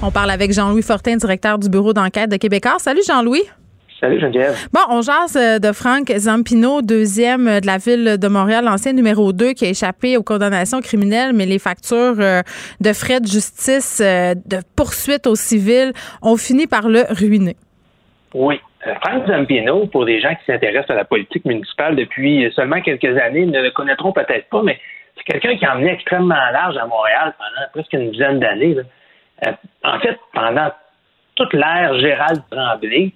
On 0.02 0.10
parle 0.10 0.32
avec 0.32 0.52
Jean-Louis 0.52 0.82
Fortin, 0.82 1.16
directeur 1.16 1.58
du 1.58 1.70
bureau 1.70 1.94
d'enquête 1.94 2.30
de 2.30 2.36
Québécois. 2.36 2.76
Salut 2.78 3.00
Jean-Louis. 3.08 3.40
Salut 3.98 4.20
Geneviève. 4.20 4.54
Bon, 4.70 4.80
on 4.90 5.00
jase 5.00 5.34
euh, 5.36 5.58
de 5.58 5.72
Franck 5.72 6.12
Zampino, 6.14 6.82
deuxième 6.82 7.48
euh, 7.48 7.60
de 7.60 7.66
la 7.66 7.78
ville 7.78 8.18
de 8.18 8.28
Montréal, 8.28 8.66
l'ancien 8.66 8.92
numéro 8.92 9.32
2 9.32 9.54
qui 9.54 9.64
a 9.64 9.70
échappé 9.70 10.18
aux 10.18 10.22
condamnations 10.22 10.82
criminelles, 10.82 11.32
mais 11.32 11.46
les 11.46 11.58
factures 11.58 12.16
euh, 12.18 12.42
de 12.82 12.92
frais 12.92 13.20
de 13.20 13.26
justice, 13.26 14.02
de 14.02 14.58
poursuite 14.76 15.26
au 15.26 15.36
civil 15.36 15.94
ont 16.20 16.36
fini 16.36 16.66
par 16.66 16.90
le 16.90 17.06
ruiner. 17.08 17.56
Oui. 18.34 18.60
Euh, 18.86 18.94
Frank 19.04 19.26
Zampino, 19.26 19.86
pour 19.88 20.06
des 20.06 20.20
gens 20.20 20.34
qui 20.36 20.44
s'intéressent 20.46 20.90
à 20.90 20.94
la 20.94 21.04
politique 21.04 21.44
municipale 21.44 21.96
depuis 21.96 22.50
seulement 22.54 22.80
quelques 22.80 23.16
années, 23.18 23.44
ne 23.46 23.60
le 23.60 23.70
connaîtront 23.70 24.12
peut-être 24.12 24.48
pas, 24.48 24.62
mais 24.62 24.78
c'est 25.16 25.24
quelqu'un 25.24 25.56
qui 25.56 25.66
a 25.66 25.74
emmené 25.74 25.92
extrêmement 25.92 26.34
large 26.52 26.76
à 26.78 26.86
Montréal 26.86 27.34
pendant 27.36 27.68
presque 27.72 27.92
une 27.92 28.10
dizaine 28.10 28.40
d'années. 28.40 28.76
Euh, 29.46 29.52
en 29.84 29.98
fait, 30.00 30.18
pendant 30.32 30.70
toute 31.34 31.52
l'ère 31.52 31.98
Gérald 31.98 32.40
Tremblay, 32.50 33.12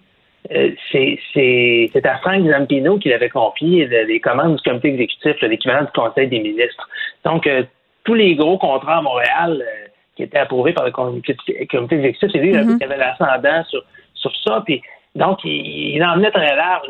euh, 0.54 0.70
c'est 0.92 1.18
c'est- 1.32 1.90
c'est 1.94 2.04
à 2.06 2.18
Frank 2.18 2.46
Zampino 2.46 2.98
qu'il 2.98 3.12
avait 3.14 3.30
confié 3.30 3.86
le- 3.86 4.04
les 4.04 4.20
commandes 4.20 4.56
du 4.56 4.62
comité 4.62 4.88
exécutif, 4.88 5.40
l'équivalent 5.40 5.84
du 5.84 5.92
Conseil 5.92 6.28
des 6.28 6.40
ministres. 6.40 6.88
Donc, 7.24 7.48
tous 8.04 8.14
les 8.14 8.34
gros 8.34 8.58
contrats 8.58 8.98
à 8.98 9.02
Montréal 9.02 9.62
qui 10.14 10.24
étaient 10.24 10.38
approuvés 10.38 10.74
par 10.74 10.84
le 10.84 10.90
comité, 10.90 11.34
exécutif, 11.58 12.28
c'est 12.30 12.38
lui 12.38 12.52
Mhm. 12.52 12.78
qui 12.78 12.84
avait 12.84 12.98
l'ascendant 12.98 13.64
sur, 13.64 13.82
sur 14.14 14.32
ça. 14.44 14.62
Puis, 14.66 14.82
donc, 15.14 15.44
il, 15.44 15.94
il 15.94 16.04
en 16.04 16.16
venait 16.16 16.30
très 16.30 16.56
large. 16.56 16.88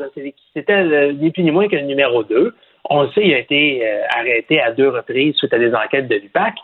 C'était 0.54 1.12
ni 1.12 1.30
plus 1.30 1.42
ni 1.42 1.50
moins 1.50 1.68
que 1.68 1.76
le 1.76 1.82
numéro 1.82 2.22
2. 2.22 2.54
On 2.90 3.02
le 3.02 3.08
sait, 3.12 3.22
il 3.24 3.34
a 3.34 3.38
été 3.38 3.86
euh, 3.86 4.02
arrêté 4.16 4.60
à 4.60 4.72
deux 4.72 4.88
reprises 4.88 5.36
suite 5.36 5.52
à 5.54 5.58
des 5.58 5.74
enquêtes 5.74 6.08
de 6.08 6.16
l'UPAC. 6.16 6.54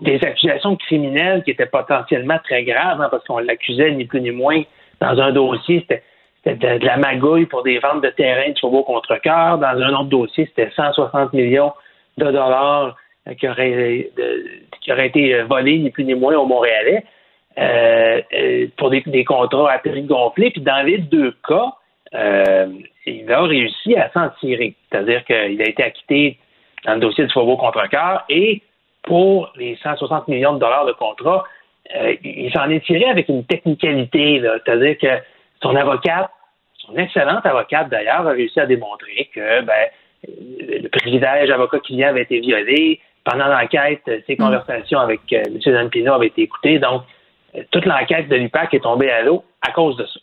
Des 0.00 0.24
accusations 0.24 0.76
criminelles 0.76 1.42
qui 1.42 1.50
étaient 1.50 1.66
potentiellement 1.66 2.38
très 2.44 2.62
graves, 2.62 3.00
hein, 3.00 3.08
parce 3.10 3.24
qu'on 3.24 3.38
l'accusait 3.38 3.90
ni 3.92 4.04
plus 4.04 4.20
ni 4.20 4.30
moins 4.30 4.62
dans 5.00 5.20
un 5.20 5.32
dossier, 5.32 5.84
c'était 5.88 6.78
de, 6.78 6.84
la 6.84 6.96
magouille 6.96 7.46
pour 7.46 7.64
des 7.64 7.78
ventes 7.80 8.02
de 8.02 8.10
terrain 8.10 8.50
de 8.50 8.56
chevaux 8.56 8.84
contre 8.84 9.16
cœur. 9.16 9.58
Dans 9.58 9.66
un 9.66 9.92
autre 9.94 10.10
dossier, 10.10 10.46
c'était 10.46 10.70
160 10.74 11.32
millions 11.32 11.72
de 12.18 12.26
dollars 12.26 12.96
euh, 13.28 13.34
qui, 13.34 13.48
auraient, 13.48 14.10
de- 14.16 14.44
qui 14.80 14.92
auraient 14.92 15.08
été 15.08 15.34
euh, 15.34 15.44
volés, 15.44 15.78
ni 15.78 15.90
plus 15.90 16.04
ni 16.04 16.14
moins, 16.14 16.36
au 16.36 16.46
Montréalais, 16.46 17.04
euh, 17.58 18.20
euh, 18.32 18.66
pour 18.76 18.90
des, 18.90 19.02
des 19.06 19.24
contrats 19.24 19.72
à 19.72 19.78
prix 19.78 20.02
gonflé. 20.02 20.50
Puis 20.50 20.60
dans 20.60 20.84
les 20.84 20.98
deux 20.98 21.34
cas, 21.46 21.74
euh, 22.14 22.66
il 23.06 23.30
a 23.32 23.42
réussi 23.42 23.96
à 23.96 24.10
s'en 24.12 24.28
tirer. 24.40 24.74
C'est-à-dire 24.90 25.24
qu'il 25.24 25.62
a 25.62 25.68
été 25.68 25.82
acquitté 25.82 26.38
dans 26.84 26.94
le 26.94 27.00
dossier 27.00 27.24
du 27.24 27.32
Faubourg 27.32 27.58
contre 27.58 27.88
cœur 27.88 28.24
et 28.28 28.62
pour 29.02 29.52
les 29.56 29.76
160 29.82 30.28
millions 30.28 30.54
de 30.54 30.58
dollars 30.58 30.86
de 30.86 30.92
contrat, 30.92 31.44
euh, 31.94 32.14
il 32.24 32.50
s'en 32.52 32.70
est 32.70 32.84
tiré 32.84 33.04
avec 33.04 33.28
une 33.28 33.44
technicalité. 33.44 34.42
C'est-à-dire 34.64 34.98
que 34.98 35.22
son 35.62 35.76
avocate, 35.76 36.30
son 36.78 36.96
excellente 36.96 37.44
avocate 37.44 37.88
d'ailleurs, 37.90 38.26
a 38.26 38.30
réussi 38.30 38.58
à 38.60 38.66
démontrer 38.66 39.28
que 39.34 39.62
ben, 39.62 39.88
le 40.26 40.88
privilège 40.88 41.50
avocat-client 41.50 42.08
avait 42.08 42.22
été 42.22 42.40
violé. 42.40 43.00
Pendant 43.24 43.46
l'enquête, 43.46 44.02
ses 44.26 44.36
conversations 44.36 44.98
avec 44.98 45.20
euh, 45.32 45.42
M. 45.46 45.58
Zampino 45.60 46.14
avaient 46.14 46.26
été 46.26 46.42
écoutées. 46.42 46.78
Donc, 46.78 47.02
toute 47.70 47.86
l'enquête 47.86 48.28
de 48.28 48.36
l'UPAC 48.36 48.74
est 48.74 48.80
tombée 48.80 49.10
à 49.10 49.22
l'eau 49.22 49.44
à 49.62 49.72
cause 49.72 49.96
de 49.96 50.06
ça. 50.06 50.20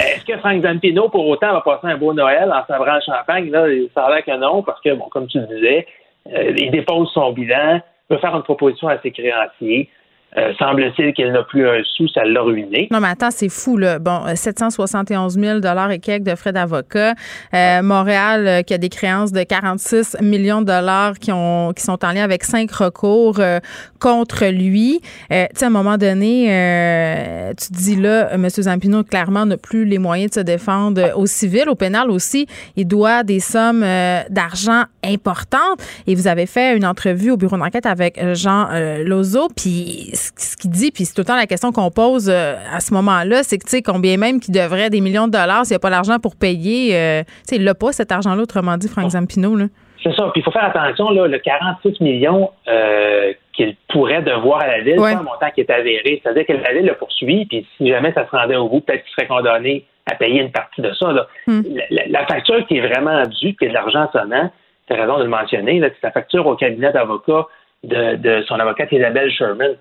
Est-ce 0.00 0.24
que 0.24 0.38
Frank 0.38 0.62
Zampino, 0.62 1.10
pour 1.10 1.26
autant, 1.28 1.52
va 1.52 1.60
passer 1.60 1.86
un 1.86 1.98
beau 1.98 2.14
Noël 2.14 2.50
en 2.50 2.64
sabrant 2.66 2.94
le 2.94 3.00
champagne? 3.02 3.50
Là, 3.50 3.66
ça 3.94 4.06
a 4.06 4.22
que 4.22 4.36
non, 4.38 4.62
parce 4.62 4.80
que, 4.80 4.94
bon, 4.94 5.06
comme 5.10 5.26
tu 5.26 5.38
disais, 5.40 5.86
euh, 6.32 6.54
il 6.56 6.70
dépose 6.70 7.10
son 7.12 7.32
bilan, 7.32 7.80
peut 8.08 8.16
faire 8.16 8.34
une 8.34 8.42
proposition 8.42 8.88
à 8.88 8.98
ses 9.00 9.10
créanciers. 9.10 9.90
Euh, 10.38 10.52
Semble-t-il 10.58 11.12
qu'elle 11.12 11.32
n'a 11.32 11.42
plus 11.42 11.68
un 11.68 11.82
sou, 11.96 12.08
ça 12.08 12.24
l'a 12.24 12.40
ruiné. 12.40 12.88
Non, 12.90 13.00
mais 13.00 13.08
attends, 13.08 13.30
c'est 13.30 13.50
fou, 13.50 13.76
là. 13.76 13.98
Bon, 13.98 14.20
euh, 14.26 14.34
771 14.34 15.38
000 15.38 15.58
et 15.90 15.98
quelques 15.98 16.24
de 16.24 16.34
frais 16.34 16.52
d'avocat. 16.52 17.14
Euh, 17.54 17.82
Montréal, 17.82 18.46
euh, 18.46 18.62
qui 18.62 18.72
a 18.72 18.78
des 18.78 18.88
créances 18.88 19.32
de 19.32 19.42
46 19.42 20.16
millions 20.22 20.62
de 20.62 20.66
dollars 20.66 21.18
qui, 21.18 21.32
ont, 21.32 21.72
qui 21.74 21.82
sont 21.82 22.02
en 22.04 22.12
lien 22.12 22.24
avec 22.24 22.44
cinq 22.44 22.70
recours 22.72 23.40
euh, 23.40 23.60
contre 24.00 24.46
lui. 24.46 25.00
Euh, 25.32 25.44
tu 25.50 25.58
sais, 25.58 25.64
à 25.66 25.68
un 25.68 25.70
moment 25.70 25.98
donné, 25.98 26.46
euh, 26.50 27.50
tu 27.50 27.68
te 27.68 27.76
dis 27.76 27.96
là, 27.96 28.30
M. 28.32 28.48
Zampino, 28.48 29.04
clairement, 29.04 29.44
n'a 29.44 29.56
plus 29.56 29.84
les 29.84 29.98
moyens 29.98 30.30
de 30.30 30.34
se 30.36 30.40
défendre 30.40 31.00
euh, 31.00 31.14
au 31.14 31.26
civil, 31.26 31.68
au 31.68 31.74
pénal 31.74 32.10
aussi. 32.10 32.46
Il 32.76 32.86
doit 32.86 33.22
des 33.22 33.40
sommes 33.40 33.82
euh, 33.82 34.20
d'argent 34.30 34.84
importantes. 35.04 35.80
Et 36.06 36.14
vous 36.14 36.26
avez 36.26 36.46
fait 36.46 36.76
une 36.76 36.86
entrevue 36.86 37.30
au 37.32 37.36
bureau 37.36 37.58
d'enquête 37.58 37.86
avec 37.86 38.18
euh, 38.18 38.34
Jean 38.34 38.68
euh, 38.72 39.04
Lozo, 39.04 39.48
puis 39.54 40.10
ce 40.36 40.56
qu'il 40.56 40.70
dit, 40.70 40.90
puis 40.90 41.04
c'est 41.04 41.14
tout 41.14 41.22
le 41.22 41.26
temps 41.26 41.36
la 41.36 41.46
question 41.46 41.72
qu'on 41.72 41.90
pose 41.90 42.30
euh, 42.30 42.54
à 42.70 42.80
ce 42.80 42.92
moment-là, 42.94 43.42
c'est 43.42 43.58
que, 43.58 43.64
tu 43.64 43.70
sais, 43.70 43.82
combien 43.82 44.16
même 44.16 44.40
qu'il 44.40 44.54
devrait 44.54 44.90
des 44.90 45.00
millions 45.00 45.26
de 45.26 45.32
dollars 45.32 45.64
s'il 45.64 45.74
n'y 45.74 45.76
a 45.76 45.80
pas 45.80 45.90
l'argent 45.90 46.18
pour 46.18 46.36
payer, 46.36 46.96
euh, 46.96 47.22
tu 47.22 47.32
sais, 47.44 47.56
il 47.56 47.64
n'a 47.64 47.74
pas 47.74 47.92
cet 47.92 48.12
argent-là, 48.12 48.42
autrement 48.42 48.76
dit, 48.76 48.88
Frank 48.88 49.10
Zampino, 49.10 49.56
là. 49.56 49.66
C'est 50.02 50.14
ça. 50.16 50.28
Puis 50.32 50.40
il 50.40 50.42
faut 50.42 50.50
faire 50.50 50.64
attention, 50.64 51.10
là, 51.10 51.28
le 51.28 51.38
46 51.38 52.00
millions 52.00 52.50
euh, 52.68 53.32
qu'il 53.52 53.76
pourrait 53.88 54.22
devoir 54.22 54.60
à 54.62 54.66
la 54.66 54.80
ville, 54.80 54.96
c'est 54.98 55.12
un 55.12 55.22
montant 55.22 55.50
qui 55.54 55.60
est 55.60 55.70
avéré. 55.70 56.20
C'est-à-dire 56.22 56.44
que 56.46 56.52
la 56.54 56.72
ville 56.72 56.86
le 56.86 56.94
poursuit, 56.94 57.46
puis 57.46 57.66
si 57.76 57.88
jamais 57.88 58.12
ça 58.12 58.26
se 58.26 58.30
rendait 58.30 58.56
au 58.56 58.68
bout, 58.68 58.80
peut-être 58.80 59.04
qu'il 59.04 59.12
serait 59.12 59.28
condamné 59.28 59.84
à 60.10 60.16
payer 60.16 60.40
une 60.40 60.50
partie 60.50 60.80
de 60.80 60.92
ça. 60.94 61.12
Là. 61.12 61.28
Hmm. 61.46 61.62
La, 61.90 62.26
facture 62.26 62.66
qui 62.66 62.78
est 62.78 62.86
vraiment 62.86 63.22
due, 63.22 63.54
qui 63.54 63.66
est 63.66 63.68
de 63.68 63.74
l'argent 63.74 64.08
sonnant, 64.12 64.50
tu 64.88 64.92
as 64.92 64.96
raison 64.96 65.18
de 65.18 65.24
le 65.24 65.28
mentionner, 65.28 65.80
c'est 65.80 66.02
la 66.02 66.10
facture 66.10 66.46
au 66.46 66.56
cabinet 66.56 66.90
d'avocat 66.92 67.46
de, 67.84 68.42
son 68.46 68.56
avocate 68.56 68.90
Isabelle 68.92 69.30
Sherman. 69.30 69.76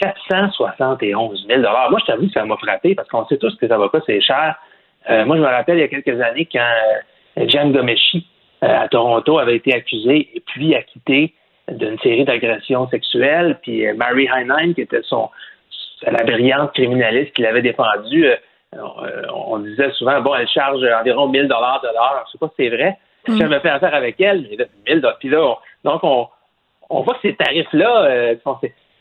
771 0.00 1.46
000 1.46 1.60
Moi, 1.60 1.98
je 2.00 2.06
t'avoue 2.06 2.26
que 2.26 2.32
ça 2.32 2.44
m'a 2.44 2.56
frappé 2.56 2.94
parce 2.94 3.08
qu'on 3.08 3.26
sait 3.26 3.38
tous 3.38 3.54
que 3.56 3.66
les 3.66 3.72
avocats, 3.72 4.00
c'est 4.06 4.20
cher. 4.20 4.56
Euh, 5.08 5.24
moi, 5.24 5.36
je 5.36 5.42
me 5.42 5.46
rappelle 5.46 5.78
il 5.78 5.80
y 5.80 5.84
a 5.84 5.88
quelques 5.88 6.20
années 6.20 6.48
quand 6.50 6.58
euh, 7.38 7.48
Jan 7.48 7.70
Gomeshi 7.70 8.26
euh, 8.62 8.80
à 8.80 8.88
Toronto 8.88 9.38
avait 9.38 9.56
été 9.56 9.74
accusé 9.74 10.30
et 10.34 10.40
puis 10.40 10.74
acquitté 10.74 11.34
d'une 11.70 11.98
série 12.00 12.24
d'agressions 12.24 12.88
sexuelles. 12.88 13.58
Puis 13.62 13.86
Mary 13.94 14.28
Heinlein, 14.28 14.72
qui 14.74 14.82
était 14.82 15.02
son 15.02 15.30
la 16.02 16.24
brillante 16.24 16.72
criminaliste 16.72 17.34
qui 17.34 17.42
l'avait 17.42 17.60
défendue, 17.60 18.26
on, 18.72 19.58
disait 19.58 19.90
souvent 19.92 20.20
bon, 20.22 20.34
elle 20.34 20.48
charge 20.48 20.82
environ 20.98 21.28
1000 21.28 21.46
dollars 21.46 21.80
de 21.82 21.88
l'heure. 21.88 22.24
Je 22.26 22.32
sais 22.32 22.38
pas 22.38 22.48
si 22.48 22.54
c'est 22.56 22.68
vrai. 22.70 22.96
Mm. 23.28 23.38
J'avais 23.38 23.60
fait 23.60 23.68
affaire 23.68 23.94
avec 23.94 24.18
elle, 24.20 24.46
mais 24.50 24.94
1000 24.94 25.02
Puis 25.20 25.28
là, 25.28 25.56
donc 25.84 26.00
on, 26.02 26.26
on 26.90 27.02
voit 27.02 27.14
que 27.14 27.20
ces 27.22 27.34
tarifs-là, 27.34 28.04
euh, 28.04 28.34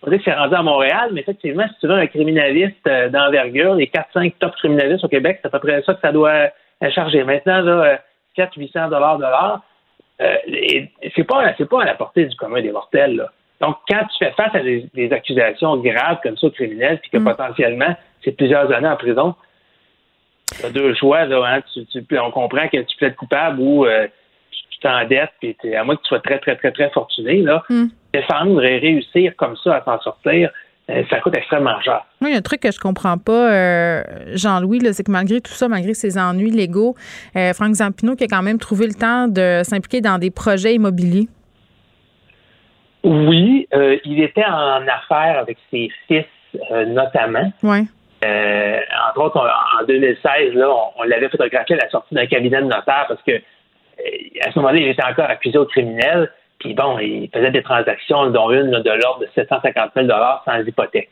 on 0.02 0.10
sait 0.10 0.18
que 0.18 0.24
c'est 0.24 0.34
rendu 0.34 0.56
à 0.56 0.64
Montréal, 0.64 1.10
mais 1.14 1.22
effectivement, 1.22 1.66
si 1.68 1.80
tu 1.82 1.88
veux 1.88 1.96
un 1.96 2.08
criminaliste 2.08 2.88
euh, 2.88 3.10
d'envergure, 3.10 3.76
les 3.76 3.88
4-5 3.88 4.34
top 4.40 4.56
criminalistes 4.56 5.04
au 5.04 5.10
Québec, 5.10 5.40
c'est 5.42 5.48
à 5.48 5.52
peu 5.52 5.60
près 5.60 5.82
ça 5.84 5.94
que 5.94 6.02
ça 6.02 6.12
doit 6.12 6.50
euh, 6.84 6.92
charger. 6.92 7.24
Maintenant, 7.24 7.62
là, 7.62 8.00
400-800 8.38 8.90
dollars 8.90 9.18
de 9.18 9.24
l'heure, 9.24 9.62
euh, 10.22 10.36
c'est 11.16 11.24
pas, 11.24 11.54
c'est 11.58 11.70
pas 11.70 11.82
à 11.82 11.86
la 11.86 11.96
portée 11.96 12.26
du 12.26 12.36
commun 12.36 12.62
des 12.62 12.72
mortels. 12.72 13.18
Là. 13.18 13.32
Donc, 13.62 13.78
quand 13.90 14.06
tu 14.06 14.26
fais 14.26 14.32
face 14.32 14.56
à 14.56 14.60
des, 14.60 15.10
accusations 15.12 15.76
graves 15.78 16.20
comme 16.24 16.38
ça 16.38 16.50
criminelles, 16.50 17.00
puis 17.00 17.10
que 17.12 17.18
mm. 17.18 17.26
potentiellement 17.26 17.96
c'est 18.24 18.32
plusieurs 18.32 18.72
années 18.72 18.88
en 18.88 18.98
prison, 18.98 19.36
tu 20.58 20.66
as 20.66 20.70
deux 20.70 20.94
choix. 20.96 21.26
Là, 21.26 21.44
hein, 21.46 21.62
tu, 21.92 22.06
on 22.20 22.32
comprend 22.32 22.68
que 22.70 22.78
tu 22.78 22.98
peux 22.98 23.06
être 23.08 23.16
coupable 23.16 23.60
ou 23.60 23.86
t'endettes, 24.80 25.32
puis 25.40 25.56
à 25.76 25.84
moins 25.84 25.96
que 25.96 26.02
tu 26.02 26.08
sois 26.08 26.20
très, 26.20 26.40
très, 26.40 26.56
très, 26.56 26.72
très 26.72 26.90
fortuné, 26.90 27.42
là, 27.42 27.64
mm. 27.70 27.86
défendre 28.14 28.64
et 28.64 28.78
réussir 28.80 29.36
comme 29.36 29.56
ça 29.58 29.78
à 29.78 29.84
s'en 29.84 30.00
sortir, 30.02 30.52
euh, 30.90 31.04
ça 31.10 31.20
coûte 31.20 31.36
extrêmement 31.36 31.80
cher. 31.82 32.04
Oui, 32.22 32.30
il 32.30 32.32
y 32.32 32.36
a 32.36 32.40
un 32.40 32.42
truc 32.42 32.62
que 32.62 32.72
je 32.72 32.80
comprends 32.80 33.18
pas, 33.18 33.52
euh, 33.52 34.04
Jean-Louis, 34.34 34.80
c'est 34.94 35.04
que 35.04 35.12
malgré 35.12 35.40
tout 35.40 35.52
ça, 35.52 35.68
malgré 35.68 35.94
ses 35.94 36.18
ennuis 36.18 36.50
légaux, 36.50 36.96
euh, 37.36 37.54
Franck 37.54 37.76
Zampino 37.76 38.16
qui 38.16 38.24
a 38.24 38.28
quand 38.28 38.42
même 38.42 38.58
trouvé 38.58 38.88
le 38.88 38.94
temps 38.94 39.28
de 39.28 39.62
s'impliquer 39.64 40.02
dans 40.02 40.18
des 40.18 40.32
projets 40.32 40.74
immobiliers. 40.74 41.28
Oui, 43.04 43.68
il 44.04 44.22
était 44.22 44.44
en 44.44 44.82
affaires 44.88 45.40
avec 45.40 45.58
ses 45.72 45.90
fils, 46.08 46.26
notamment. 46.88 47.54
Oui. 47.64 47.88
entre 48.22 49.22
autres, 49.22 49.38
en 49.38 49.86
2016, 49.86 50.54
là, 50.56 50.70
on, 50.70 51.02
on 51.02 51.04
l'avait 51.04 51.30
photographié 51.30 51.76
à 51.76 51.86
la 51.86 51.90
sortie 51.90 52.14
d'un 52.14 52.26
cabinet 52.26 52.58
de 52.62 52.68
notaire 52.68 53.06
parce 53.08 53.22
que 53.26 53.42
à 54.42 54.52
ce 54.52 54.60
moment-là, 54.60 54.80
il 54.80 54.88
était 54.88 55.04
encore 55.04 55.30
accusé 55.30 55.58
au 55.58 55.66
criminel. 55.66 56.32
Puis 56.60 56.74
bon, 56.74 57.00
il 57.00 57.30
faisait 57.34 57.52
des 57.52 57.64
transactions, 57.64 58.30
dont 58.32 58.52
une 58.52 58.72
de 58.72 58.90
l'ordre 58.90 59.22
de 59.22 59.30
750 59.34 59.92
000 59.96 60.08
sans 60.46 60.60
hypothèque. 60.60 61.10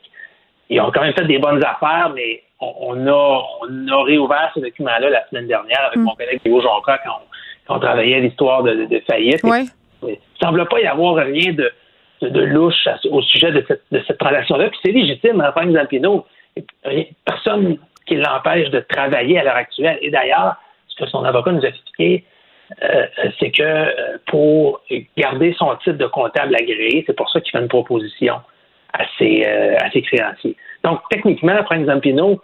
Ils 0.68 0.80
ont 0.80 0.90
quand 0.90 1.00
même 1.00 1.14
fait 1.14 1.24
des 1.24 1.38
bonnes 1.38 1.64
affaires, 1.64 2.12
mais 2.14 2.42
on, 2.60 3.06
a, 3.06 3.42
on 3.62 3.88
a 3.88 4.04
réouvert 4.04 4.50
ce 4.54 4.60
document-là 4.60 5.08
la 5.08 5.26
semaine 5.28 5.46
dernière 5.46 5.86
avec 5.86 5.96
mm. 5.96 6.02
mon 6.02 6.14
collègue 6.14 6.40
Théo 6.42 6.60
Jonca 6.60 6.98
quand, 7.04 7.20
quand 7.66 7.76
on, 7.76 7.80
travaillait 7.80 8.20
l'histoire 8.20 8.62
de, 8.62 9.02
faillite. 9.08 9.42
Ouais. 9.44 9.64
Il 10.02 10.10
ne 10.10 10.14
semble 10.46 10.66
pas 10.68 10.80
y 10.80 10.86
avoir 10.86 11.16
rien 11.16 11.52
de, 11.52 11.72
de, 12.22 12.40
louche 12.40 12.86
au 13.10 13.22
sujet 13.22 13.52
de 13.52 13.64
cette, 13.66 13.82
de 13.90 14.02
cette 14.06 14.18
transaction-là. 14.18 14.68
Puis 14.68 14.78
c'est 14.84 14.92
légitime, 14.92 15.40
hein, 15.40 15.52
Franck 15.52 15.72
Zampino. 15.72 16.26
Personne 17.24 17.78
qui 18.06 18.16
l'empêche 18.16 18.70
de 18.70 18.80
travailler 18.80 19.38
à 19.38 19.44
l'heure 19.44 19.56
actuelle. 19.56 19.98
Et 20.02 20.10
d'ailleurs, 20.10 20.56
ce 20.88 21.04
que 21.04 21.10
son 21.10 21.24
avocat 21.24 21.52
nous 21.52 21.64
a 21.64 21.68
expliqué, 21.68 22.24
euh, 22.82 23.06
c'est 23.40 23.50
que 23.50 23.62
euh, 23.62 24.18
pour 24.26 24.82
garder 25.16 25.54
son 25.58 25.74
titre 25.76 25.98
de 25.98 26.06
comptable 26.06 26.54
agréé, 26.54 27.02
c'est 27.06 27.16
pour 27.16 27.30
ça 27.30 27.40
qu'il 27.40 27.50
fait 27.50 27.60
une 27.60 27.68
proposition 27.68 28.36
à 28.92 29.04
ses, 29.18 29.44
euh, 29.46 29.76
à 29.80 29.90
ses 29.90 30.02
créanciers. 30.02 30.56
Donc, 30.84 31.00
techniquement, 31.10 31.62
Frank 31.64 31.86
Zampino, 31.86 32.40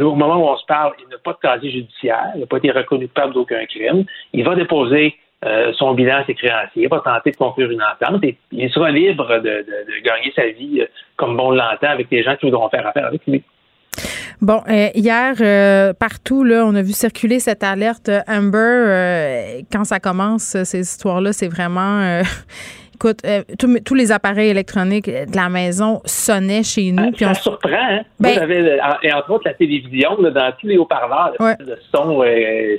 au 0.00 0.14
moment 0.14 0.36
où 0.36 0.48
on 0.48 0.56
se 0.56 0.66
parle, 0.66 0.92
il 1.00 1.08
n'a 1.08 1.18
pas 1.18 1.32
de 1.32 1.38
casier 1.38 1.70
judiciaire, 1.70 2.32
il 2.34 2.40
n'a 2.40 2.46
pas 2.46 2.58
été 2.58 2.70
reconnu 2.70 3.08
coupable 3.08 3.32
d'aucun 3.32 3.64
crime. 3.66 4.04
Il 4.34 4.44
va 4.44 4.54
déposer 4.54 5.16
son 5.72 5.94
bilan 5.94 6.16
à 6.18 6.24
ses 6.26 6.34
créanciers, 6.34 6.82
il 6.82 6.88
va 6.88 7.00
tenter 7.00 7.30
de 7.30 7.36
conclure 7.36 7.70
une 7.70 7.82
entente 7.82 8.22
et 8.22 8.36
il 8.52 8.70
sera 8.70 8.90
libre 8.90 9.38
de, 9.38 9.64
de 9.64 10.02
gagner 10.04 10.30
sa 10.36 10.46
vie 10.48 10.84
comme 11.16 11.38
bon 11.38 11.52
l'entend 11.52 11.88
avec 11.88 12.10
des 12.10 12.22
gens 12.22 12.36
qui 12.36 12.46
voudront 12.46 12.68
faire 12.68 12.86
affaire 12.86 13.06
avec 13.06 13.22
lui. 13.26 13.42
Bon, 14.42 14.62
euh, 14.70 14.88
hier, 14.94 15.34
euh, 15.40 15.92
partout, 15.92 16.44
là, 16.44 16.64
on 16.64 16.74
a 16.74 16.80
vu 16.80 16.92
circuler 16.92 17.40
cette 17.40 17.62
alerte 17.62 18.10
Amber. 18.26 18.58
Euh, 18.58 19.60
quand 19.70 19.84
ça 19.84 20.00
commence, 20.00 20.56
ces 20.64 20.80
histoires-là, 20.80 21.32
c'est 21.32 21.48
vraiment... 21.48 22.22
Écoute, 22.94 23.22
tous 23.58 23.94
les 23.94 24.12
appareils 24.12 24.50
électroniques 24.50 25.08
de 25.08 25.34
la 25.34 25.48
maison 25.48 26.02
sonnaient 26.04 26.62
chez 26.62 26.92
nous. 26.92 27.12
puis 27.12 27.24
ça 27.24 27.32
surprend, 27.32 27.70
hein? 27.72 28.02
Moi, 28.18 28.32
ben 28.46 28.78
et 29.02 29.12
entre 29.14 29.30
autres, 29.30 29.44
la 29.46 29.54
télévision, 29.54 30.18
dans 30.20 30.52
tous 30.60 30.66
les 30.66 30.76
haut-parleurs, 30.76 31.32
de 31.40 31.78
son 31.94 32.22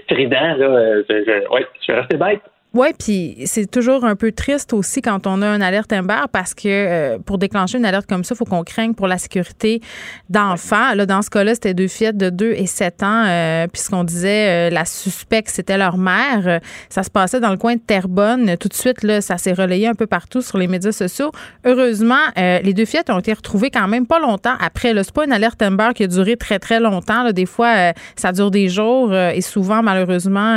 strident, 0.04 0.58
là, 0.60 1.02
je, 1.10 1.50
ouais, 1.52 1.66
je 1.80 1.84
suis 1.84 1.94
resté 1.94 2.18
bête. 2.18 2.42
Oui, 2.74 2.88
puis 2.98 3.36
c'est 3.48 3.70
toujours 3.70 4.06
un 4.06 4.16
peu 4.16 4.32
triste 4.32 4.72
aussi 4.72 5.02
quand 5.02 5.28
on 5.28 5.42
a 5.42 5.48
une 5.48 5.62
alerte 5.62 5.92
Amber 5.92 6.22
parce 6.32 6.54
que 6.54 6.70
euh, 6.70 7.18
pour 7.20 7.38
déclencher 7.38 7.78
une 7.78 7.84
alerte 7.84 8.06
comme 8.08 8.24
ça, 8.24 8.34
il 8.34 8.38
faut 8.38 8.46
qu'on 8.46 8.64
craigne 8.64 8.94
pour 8.94 9.08
la 9.10 9.18
sécurité 9.18 9.82
d'enfants. 10.30 10.96
Là, 10.96 11.06
dans 11.06 11.22
ce 11.22 11.30
cas-là, 11.30 11.54
c'était 11.54 11.74
deux 11.74 11.90
fillettes 11.90 12.16
de 12.16 12.30
2 12.30 12.54
et 12.54 12.68
7 12.68 13.04
ans, 13.04 13.26
euh, 13.28 13.68
puisqu'on 13.68 14.06
disait 14.06 14.70
euh, 14.70 14.74
la 14.74 14.86
suspecte, 14.86 15.50
c'était 15.50 15.78
leur 15.78 15.98
mère. 15.98 16.62
Ça 16.88 17.04
se 17.04 17.10
passait 17.10 17.42
dans 17.42 17.50
le 17.50 17.58
coin 17.58 17.76
de 17.76 17.82
Terrebonne. 17.82 18.56
Tout 18.56 18.70
de 18.70 18.74
suite, 18.74 19.04
là, 19.04 19.20
ça 19.20 19.38
s'est 19.38 19.52
relayé 19.52 19.90
un 19.90 19.94
peu 19.94 20.08
partout 20.08 20.42
sur 20.42 20.58
les 20.58 20.68
médias 20.68 20.94
sociaux. 20.94 21.34
Heureusement, 21.66 22.24
les 22.38 22.74
deux 22.74 22.86
fillettes 22.86 23.10
ont 23.10 23.20
été 23.20 23.34
retrouvées 23.34 23.70
quand 23.70 23.90
même 23.90 24.08
pas 24.08 24.20
longtemps 24.20 24.56
après. 24.62 24.94
C'est 25.04 25.14
pas 25.14 25.26
une 25.26 25.34
alerte 25.34 25.62
Amber 25.62 25.90
qui 25.94 26.06
a 26.06 26.08
duré 26.08 26.38
très, 26.38 26.60
très 26.60 26.80
longtemps. 26.80 27.24
Là. 27.24 27.34
Des 27.34 27.46
fois, 27.46 27.92
ça 28.16 28.32
dure 28.32 28.50
des 28.50 28.70
jours 28.70 29.14
et 29.14 29.42
souvent, 29.42 29.84
malheureusement, 29.84 30.56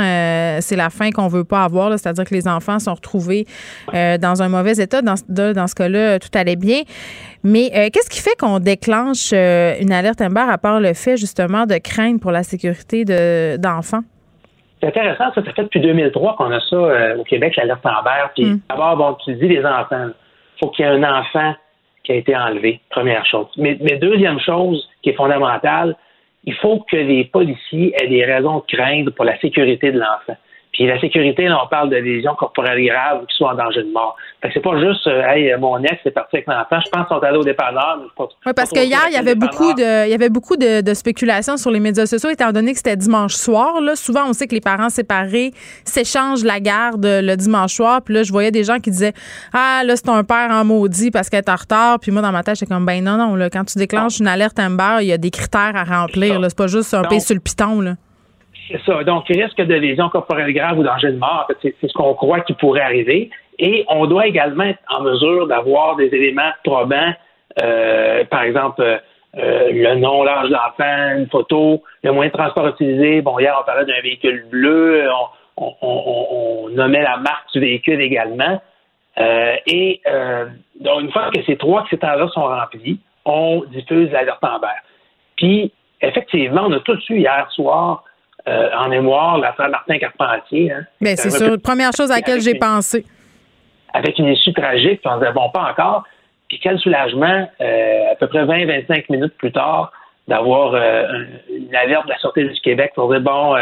c'est 0.61 0.77
la 0.77 0.89
fin 0.89 1.11
qu'on 1.11 1.27
veut 1.27 1.43
pas 1.43 1.65
avoir. 1.65 1.89
Là 1.89 1.97
c'est-à-dire 2.05 2.25
que 2.25 2.35
les 2.35 2.47
enfants 2.47 2.77
sont 2.77 2.93
retrouvés 2.93 3.45
euh, 3.93 4.17
dans 4.17 4.43
un 4.43 4.49
mauvais 4.49 4.73
état. 4.73 5.01
Dans, 5.01 5.15
dans 5.27 5.67
ce 5.67 5.75
cas-là, 5.75 6.19
tout 6.19 6.29
allait 6.35 6.55
bien. 6.55 6.81
Mais 7.43 7.71
euh, 7.75 7.89
qu'est-ce 7.91 8.09
qui 8.09 8.21
fait 8.21 8.35
qu'on 8.39 8.59
déclenche 8.59 9.31
euh, 9.33 9.73
une 9.81 9.91
alerte 9.91 10.21
Amber 10.21 10.45
à 10.47 10.57
part 10.57 10.79
le 10.79 10.93
fait 10.93 11.17
justement 11.17 11.65
de 11.65 11.77
craindre 11.77 12.19
pour 12.19 12.31
la 12.31 12.43
sécurité 12.43 13.05
d'enfants? 13.57 14.01
c'est 14.81 14.89
intéressant, 14.89 15.33
ça, 15.33 15.43
ça 15.43 15.53
fait 15.53 15.63
depuis 15.63 15.79
2003 15.79 16.35
qu'on 16.35 16.51
a 16.51 16.59
ça 16.59 17.15
au 17.17 17.23
Québec, 17.23 17.55
l'alerte 17.55 17.83
Amber. 17.85 18.25
Puis 18.35 18.45
mm. 18.45 18.59
d'abord, 18.69 18.97
bon, 18.97 19.17
tu 19.25 19.33
dis 19.35 19.47
les 19.47 19.65
enfants. 19.65 20.09
Il 20.09 20.59
faut 20.59 20.69
qu'il 20.69 20.85
y 20.85 20.87
ait 20.87 20.91
un 20.91 21.03
enfant 21.03 21.55
qui 22.03 22.11
a 22.11 22.15
été 22.15 22.35
enlevé, 22.35 22.81
première 22.91 23.25
chose. 23.25 23.47
Mais, 23.57 23.77
mais 23.81 23.97
deuxième 23.97 24.39
chose 24.39 24.87
qui 25.01 25.09
est 25.09 25.13
fondamentale, 25.13 25.95
il 26.43 26.53
faut 26.55 26.85
que 26.89 26.97
les 26.97 27.25
policiers 27.25 27.93
aient 27.99 28.07
des 28.07 28.23
raisons 28.23 28.59
de 28.59 28.75
craindre 28.75 29.11
pour 29.11 29.25
la 29.25 29.39
sécurité 29.39 29.91
de 29.91 29.99
l'enfant. 29.99 30.37
Puis 30.75 30.87
la 30.87 30.99
sécurité, 30.99 31.47
là, 31.47 31.57
on 31.63 31.67
parle 31.69 31.89
de 31.89 31.95
lésions 31.95 32.35
corporelles 32.35 32.85
graves 32.85 33.25
qui 33.27 33.37
sont 33.37 33.45
en 33.45 33.55
danger 33.55 33.83
de 33.83 33.91
mort. 33.93 34.17
Fait 34.41 34.49
que 34.49 34.55
c'est 34.55 34.59
pas 34.59 34.77
juste, 34.77 35.07
euh, 35.07 35.23
hey, 35.25 35.55
mon 35.57 35.81
ex 35.81 36.05
est 36.05 36.11
parti 36.11 36.35
avec 36.35 36.47
l'enfant. 36.47 36.81
Je 36.85 36.89
pense 36.91 37.07
qu'ils 37.07 37.15
sont 37.15 37.23
allés 37.23 37.37
au 37.37 37.43
dépanneur. 37.43 37.99
Oui, 38.19 38.51
parce 38.53 38.71
que 38.71 38.83
hier, 38.83 39.03
il 39.07 39.13
y 39.13 39.17
avait 39.17 39.35
beaucoup 39.35 39.73
de, 39.73 40.05
il 40.05 40.11
y 40.11 40.13
avait 40.13 40.27
beaucoup 40.27 40.57
de, 40.57 40.81
de, 40.81 40.93
spéculations 40.93 41.55
sur 41.55 41.71
les 41.71 41.79
médias 41.79 42.05
sociaux, 42.05 42.29
étant 42.29 42.51
donné 42.51 42.73
que 42.73 42.77
c'était 42.77 42.97
dimanche 42.97 43.35
soir. 43.35 43.79
Là, 43.79 43.95
souvent, 43.95 44.27
on 44.27 44.33
sait 44.33 44.47
que 44.47 44.53
les 44.53 44.59
parents 44.59 44.89
séparés 44.89 45.51
s'échangent 45.85 46.43
la 46.43 46.59
garde 46.59 47.05
le 47.05 47.35
dimanche 47.37 47.73
soir. 47.73 48.01
Puis 48.01 48.13
là, 48.13 48.23
je 48.23 48.33
voyais 48.33 48.51
des 48.51 48.65
gens 48.65 48.79
qui 48.79 48.91
disaient, 48.91 49.13
ah, 49.53 49.81
là, 49.85 49.95
c'est 49.95 50.09
un 50.09 50.25
père 50.25 50.49
en 50.51 50.65
maudit 50.65 51.09
parce 51.09 51.29
qu'elle 51.29 51.39
est 51.39 51.49
en 51.49 51.55
retard. 51.55 51.99
Puis 52.01 52.11
moi, 52.11 52.21
dans 52.21 52.33
ma 52.33 52.43
tête, 52.43 52.57
j'étais 52.59 52.73
comme, 52.73 52.85
ben 52.85 53.01
non, 53.01 53.15
non, 53.15 53.35
là, 53.35 53.49
quand 53.49 53.63
tu 53.63 53.77
déclenches 53.77 54.19
une 54.19 54.27
alerte 54.27 54.59
Amber, 54.59 54.97
il 54.99 55.07
y 55.07 55.13
a 55.13 55.17
des 55.17 55.31
critères 55.31 55.73
à 55.75 55.85
remplir. 55.85 56.41
C'est 56.43 56.57
pas 56.57 56.67
juste 56.67 56.93
un 56.93 57.03
pays 57.03 57.21
sur 57.21 57.35
le 57.35 57.41
piton, 57.41 57.79
là. 57.79 57.93
C'est 58.67 58.81
ça. 58.83 59.03
Donc, 59.03 59.27
risque 59.27 59.61
de 59.61 59.75
lésions 59.75 60.09
corporelles 60.09 60.53
graves 60.53 60.79
ou 60.79 60.83
danger 60.83 61.11
de 61.11 61.17
mort, 61.17 61.47
c'est 61.61 61.75
ce 61.81 61.93
qu'on 61.93 62.13
croit 62.15 62.41
qui 62.41 62.53
pourrait 62.53 62.81
arriver. 62.81 63.29
Et 63.59 63.85
on 63.89 64.05
doit 64.07 64.27
également 64.27 64.63
être 64.63 64.79
en 64.89 65.01
mesure 65.01 65.47
d'avoir 65.47 65.95
des 65.95 66.07
éléments 66.07 66.51
probants, 66.63 67.13
euh, 67.61 68.25
par 68.25 68.41
exemple, 68.41 68.81
euh, 68.81 69.69
le 69.71 69.95
nom, 69.95 70.23
l'âge 70.23 70.49
d'enfant, 70.49 71.17
une 71.17 71.27
photo, 71.29 71.83
le 72.03 72.11
moyen 72.11 72.31
de 72.31 72.35
transport 72.35 72.67
utilisé. 72.67 73.21
Bon, 73.21 73.37
hier, 73.39 73.55
on 73.59 73.65
parlait 73.65 73.85
d'un 73.85 74.01
véhicule 74.01 74.45
bleu, 74.49 75.07
on, 75.57 76.69
nommait 76.71 77.03
la 77.03 77.17
marque 77.17 77.51
du 77.53 77.59
véhicule 77.59 78.01
également. 78.01 78.61
Euh, 79.17 79.55
et 79.67 80.01
Donc, 80.81 81.01
une 81.01 81.11
fois 81.11 81.29
que 81.33 81.41
ces 81.43 81.55
trois 81.55 81.83
critères-là 81.83 82.27
sont 82.29 82.43
remplis, 82.43 82.99
on 83.23 83.63
diffuse 83.71 84.11
l'alerte 84.11 84.43
Amber. 84.43 84.67
Puis, 85.37 85.71
effectivement, 86.01 86.63
on 86.65 86.73
a 86.73 86.79
tous 86.79 86.99
eu 87.09 87.19
hier 87.19 87.47
soir 87.51 88.03
euh, 88.47 88.69
en 88.77 88.89
mémoire 88.89 89.39
l'affaire 89.39 89.69
Martin 89.69 89.97
Carpentier. 89.97 90.71
Hein, 90.71 90.85
Bien, 91.01 91.15
c'est 91.15 91.31
sûr. 91.31 91.59
Première 91.61 91.91
chose 91.93 92.11
à 92.11 92.15
laquelle 92.15 92.41
j'ai 92.41 92.55
pensé. 92.55 93.05
Avec 93.93 94.19
une 94.19 94.27
issue 94.27 94.53
tragique, 94.53 95.01
puis 95.01 95.11
on 95.11 95.17
disait, 95.17 95.31
bon, 95.31 95.49
pas 95.49 95.71
encore. 95.71 96.03
Puis 96.47 96.59
quel 96.61 96.77
soulagement, 96.77 97.49
euh, 97.59 98.11
à 98.11 98.15
peu 98.15 98.27
près 98.27 98.45
20-25 98.45 99.05
minutes 99.09 99.35
plus 99.37 99.51
tard, 99.51 99.91
d'avoir 100.27 100.75
euh, 100.75 101.23
une 101.49 101.75
alerte 101.75 102.05
de 102.05 102.11
la 102.11 102.19
Sûreté 102.19 102.43
du 102.43 102.59
Québec 102.61 102.91
pour 102.93 103.09
dire, 103.11 103.21
bon, 103.21 103.55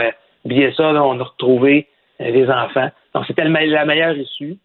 bien 0.43 0.71
ça, 0.75 0.91
là, 0.91 1.01
on 1.03 1.19
a 1.19 1.23
retrouvé 1.23 1.87
les 2.19 2.49
enfants. 2.49 2.89
Donc, 3.13 3.25
c'était 3.27 3.45
la 3.45 3.85
meilleure 3.85 4.17
issue. 4.17 4.57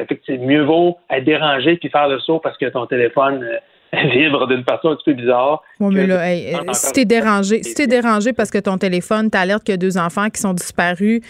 effectivement, 0.00 0.46
mieux 0.46 0.64
vaut 0.64 0.98
être 1.10 1.24
dérangé 1.24 1.76
puis 1.76 1.90
faire 1.90 2.08
le 2.08 2.18
saut 2.18 2.40
parce 2.40 2.58
que 2.58 2.66
ton 2.66 2.86
téléphone 2.86 3.46
vibre 4.14 4.46
d'une 4.46 4.64
façon 4.64 4.88
un 4.88 4.96
petit 4.96 5.04
peu 5.04 5.12
bizarre. 5.12 5.62
Oui, 5.78 5.94
mais 5.94 6.06
là, 6.06 6.26
hey, 6.26 6.56
si 6.72 6.92
t'es 6.92 7.04
dérangé, 7.04 7.62
si 7.62 7.74
t'es 7.74 7.86
dérangé 7.86 8.32
parce 8.32 8.50
que 8.50 8.58
ton 8.58 8.78
téléphone 8.78 9.28
t'alerte 9.28 9.64
qu'il 9.64 9.72
y 9.72 9.74
a 9.74 9.78
deux 9.78 9.98
enfants 9.98 10.30
qui 10.30 10.40
sont 10.40 10.54
disparus, 10.54 11.20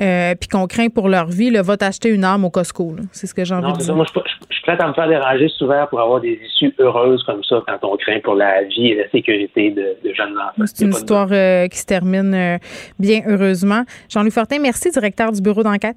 euh, 0.00 0.34
puis 0.34 0.48
qu'on 0.48 0.66
craint 0.66 0.88
pour 0.88 1.08
leur 1.08 1.26
vie, 1.26 1.50
là, 1.50 1.62
va 1.62 1.76
t'acheter 1.76 2.08
une 2.08 2.24
arme 2.24 2.44
au 2.44 2.50
Costco. 2.50 2.96
C'est 3.12 3.28
ce 3.28 3.34
que 3.34 3.44
j'ai 3.44 3.54
envie 3.54 3.72
de 3.72 3.78
dire. 3.78 3.94
moi, 3.94 4.04
je, 4.04 4.20
suis 4.50 4.62
prête 4.62 4.80
à 4.80 4.88
me 4.88 4.94
faire 4.94 5.08
déranger 5.08 5.48
souvent 5.48 5.86
pour 5.88 6.00
avoir 6.00 6.20
des 6.20 6.40
issues 6.44 6.74
heureuses 6.80 7.22
comme 7.22 7.44
ça 7.44 7.62
quand 7.66 7.78
on 7.88 7.96
craint 7.96 8.20
pour 8.24 8.34
la 8.34 8.64
vie 8.64 8.88
et 8.88 8.96
la 8.96 9.08
sécurité 9.10 9.70
de, 9.70 9.96
jeunes 10.12 10.36
enfants. 10.36 10.64
C'est 10.66 10.84
une 10.84 10.90
histoire 10.90 11.28
euh, 11.30 11.68
qui 11.68 11.78
se 11.78 11.86
termine 11.86 12.34
euh, 12.34 12.58
bien 12.98 13.20
heureusement. 13.28 13.84
Jean-Louis 14.08 14.32
Fortin, 14.32 14.58
merci, 14.58 14.90
directeur 14.90 15.30
du 15.30 15.40
bureau 15.40 15.62
d'enquête. 15.62 15.96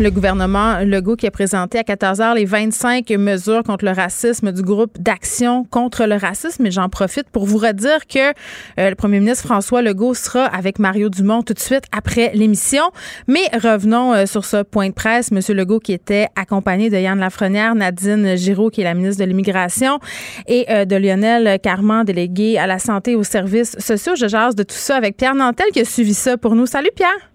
Le 0.00 0.10
gouvernement 0.10 0.78
Legault 0.78 1.16
qui 1.16 1.26
a 1.26 1.30
présenté 1.30 1.78
à 1.78 1.84
14 1.84 2.20
h 2.20 2.34
les 2.34 2.46
25 2.46 3.10
mesures 3.18 3.62
contre 3.62 3.84
le 3.84 3.90
racisme 3.90 4.50
du 4.50 4.62
groupe 4.62 4.98
d'action 4.98 5.64
contre 5.64 6.06
le 6.06 6.14
racisme. 6.14 6.64
Et 6.64 6.70
j'en 6.70 6.88
profite 6.88 7.28
pour 7.28 7.44
vous 7.44 7.58
redire 7.58 8.06
que 8.06 8.30
euh, 8.78 8.88
le 8.88 8.94
premier 8.94 9.20
ministre 9.20 9.44
François 9.44 9.82
Legault 9.82 10.14
sera 10.14 10.46
avec 10.46 10.78
Mario 10.78 11.10
Dumont 11.10 11.42
tout 11.42 11.52
de 11.52 11.58
suite 11.58 11.84
après 11.92 12.30
l'émission. 12.32 12.84
Mais 13.28 13.42
revenons 13.52 14.14
euh, 14.14 14.24
sur 14.24 14.46
ce 14.46 14.62
point 14.62 14.88
de 14.88 14.94
presse. 14.94 15.32
Monsieur 15.32 15.52
Legault 15.52 15.80
qui 15.80 15.92
était 15.92 16.28
accompagné 16.34 16.88
de 16.88 16.96
Yann 16.96 17.18
Lafrenière, 17.18 17.74
Nadine 17.74 18.36
Giraud 18.36 18.70
qui 18.70 18.80
est 18.80 18.84
la 18.84 18.94
ministre 18.94 19.22
de 19.22 19.28
l'Immigration 19.28 19.98
et 20.46 20.64
euh, 20.70 20.86
de 20.86 20.96
Lionel 20.96 21.60
Carman, 21.60 22.04
délégué 22.04 22.56
à 22.56 22.66
la 22.66 22.78
santé 22.78 23.10
et 23.10 23.16
aux 23.16 23.22
services 23.22 23.78
sociaux. 23.78 24.14
Je 24.16 24.28
jase 24.28 24.54
de 24.54 24.62
tout 24.62 24.74
ça 24.74 24.96
avec 24.96 25.18
Pierre 25.18 25.34
Nantel 25.34 25.66
qui 25.74 25.80
a 25.80 25.84
suivi 25.84 26.14
ça 26.14 26.38
pour 26.38 26.54
nous. 26.54 26.64
Salut 26.64 26.90
Pierre. 26.96 27.29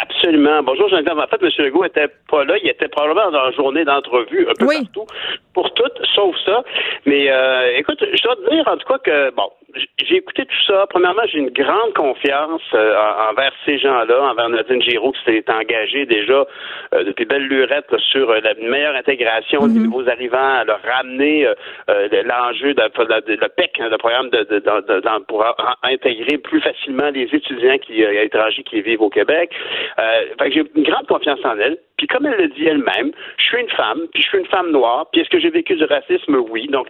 Absolument. 0.00 0.62
Bonjour, 0.62 0.88
Jean-Claude. 0.88 1.18
En 1.18 1.26
fait, 1.26 1.42
M. 1.42 1.50
Legault 1.58 1.84
était 1.84 2.08
pas 2.30 2.44
là. 2.44 2.56
Il 2.62 2.68
était 2.68 2.88
probablement 2.88 3.30
dans 3.30 3.44
la 3.44 3.50
journée 3.52 3.84
d'entrevue, 3.84 4.46
un 4.48 4.52
peu 4.58 4.66
partout, 4.66 5.06
pour 5.54 5.72
tout, 5.74 5.90
sauf 6.14 6.36
ça. 6.44 6.62
Mais 7.04 7.30
euh, 7.30 7.76
écoute, 7.78 7.98
je 8.00 8.22
dois 8.22 8.36
te 8.36 8.50
dire, 8.50 8.68
en 8.68 8.76
tout 8.76 8.86
cas, 8.86 8.98
que, 8.98 9.30
bon, 9.34 9.50
j'ai 9.98 10.16
écouté 10.16 10.46
tout 10.46 10.62
ça. 10.66 10.86
Premièrement, 10.88 11.22
j'ai 11.30 11.38
une 11.38 11.50
grande 11.50 11.94
confiance 11.94 12.62
euh, 12.74 12.94
envers 13.30 13.52
ces 13.64 13.78
gens-là, 13.78 14.22
envers 14.30 14.48
Nadine 14.48 14.82
Giraud 14.82 15.12
qui 15.12 15.24
s'est 15.24 15.44
engagée 15.48 16.06
déjà 16.06 16.46
euh, 16.94 17.04
depuis 17.04 17.24
belle 17.24 17.46
lurette 17.46 17.92
sur 18.10 18.32
la 18.32 18.54
meilleure 18.54 18.94
intégration 18.94 19.66
des 19.66 19.80
nouveaux 19.80 20.08
arrivants, 20.08 20.58
à 20.60 20.64
leur 20.64 20.80
ramener 20.82 21.46
l'enjeu 21.88 22.74
de, 22.74 22.82
le 22.82 23.48
PEC, 23.48 23.80
hein, 23.80 23.88
le 23.90 23.98
programme 23.98 24.30
de, 24.30 25.22
pour 25.26 25.44
intégrer 25.82 26.38
plus 26.38 26.60
facilement 26.60 27.10
les 27.10 27.28
étudiants 27.32 27.78
qui, 27.78 28.02
étrangers 28.02 28.62
qui 28.62 28.80
vivent 28.80 29.02
au 29.02 29.10
Québec. 29.10 29.50
Euh, 29.98 30.50
j'ai 30.50 30.64
une 30.74 30.82
grande 30.84 31.06
confiance 31.06 31.40
en 31.44 31.58
elle. 31.58 31.78
Puis 31.96 32.06
comme 32.06 32.26
elle 32.26 32.38
le 32.38 32.48
dit 32.48 32.66
elle-même, 32.66 33.12
je 33.38 33.44
suis 33.44 33.60
une 33.60 33.70
femme, 33.70 34.02
puis 34.12 34.22
je 34.22 34.28
suis 34.28 34.38
une 34.38 34.46
femme 34.46 34.70
noire, 34.70 35.08
puis 35.10 35.20
est-ce 35.20 35.30
que 35.30 35.40
j'ai 35.40 35.50
vécu 35.50 35.74
du 35.74 35.84
racisme? 35.84 36.36
Oui. 36.50 36.66
Donc, 36.68 36.88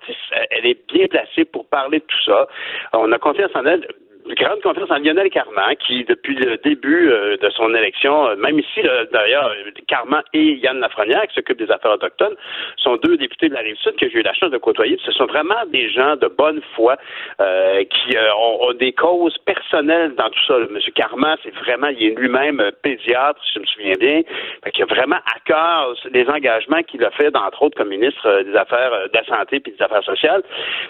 elle 0.50 0.66
est 0.66 0.78
bien 0.92 1.06
placée 1.06 1.44
pour 1.44 1.66
parler 1.68 2.00
de 2.00 2.04
tout 2.04 2.22
ça. 2.24 2.48
On 2.92 3.10
a 3.12 3.18
confiance 3.18 3.50
en 3.54 3.64
elle 3.64 3.86
grande 4.34 4.60
confiance 4.62 4.90
en 4.90 4.98
Lionel 4.98 5.30
Carman, 5.30 5.74
qui, 5.76 6.04
depuis 6.04 6.34
le 6.34 6.56
début 6.58 7.10
euh, 7.10 7.36
de 7.36 7.50
son 7.50 7.74
élection, 7.74 8.28
euh, 8.28 8.36
même 8.36 8.58
ici, 8.58 8.80
d'ailleurs, 9.12 9.54
Carman 9.86 10.22
et 10.32 10.54
Yann 10.54 10.80
Lafrenière, 10.80 11.26
qui 11.28 11.34
s'occupent 11.34 11.58
des 11.58 11.70
affaires 11.70 11.92
autochtones, 11.92 12.34
sont 12.76 12.96
deux 12.96 13.16
députés 13.16 13.48
de 13.48 13.54
la 13.54 13.60
Rive-Sud 13.60 13.96
que 13.96 14.08
j'ai 14.08 14.18
eu 14.18 14.22
la 14.22 14.34
chance 14.34 14.50
de 14.50 14.58
côtoyer. 14.58 14.98
Ce 15.04 15.12
sont 15.12 15.26
vraiment 15.26 15.66
des 15.72 15.88
gens 15.90 16.16
de 16.16 16.26
bonne 16.26 16.60
foi 16.74 16.96
euh, 17.40 17.84
qui 17.84 18.16
ont, 18.36 18.72
des 18.74 18.92
causes 18.92 19.36
personnelles 19.38 20.14
dans 20.14 20.28
tout 20.30 20.44
ça. 20.46 20.54
Monsieur 20.70 20.92
Carman, 20.92 21.36
c'est 21.42 21.54
vraiment, 21.54 21.88
il 21.88 22.02
est 22.02 22.18
lui-même 22.18 22.62
pédiatre, 22.82 23.40
si 23.44 23.54
je 23.54 23.60
me 23.60 23.66
souviens 23.66 23.94
bien, 23.98 24.22
qui 24.72 24.82
a 24.82 24.86
vraiment 24.86 25.16
à 25.16 25.38
cœur 25.44 25.94
les 26.12 26.28
engagements 26.28 26.82
qu'il 26.82 27.04
a 27.04 27.10
fait, 27.10 27.34
entre 27.36 27.62
autres, 27.62 27.76
comme 27.76 27.88
ministre 27.88 28.42
des 28.42 28.54
Affaires 28.54 28.90
de 29.12 29.16
la 29.16 29.24
Santé 29.24 29.56
et 29.56 29.70
des 29.70 29.82
Affaires 29.82 30.04
sociales. 30.04 30.42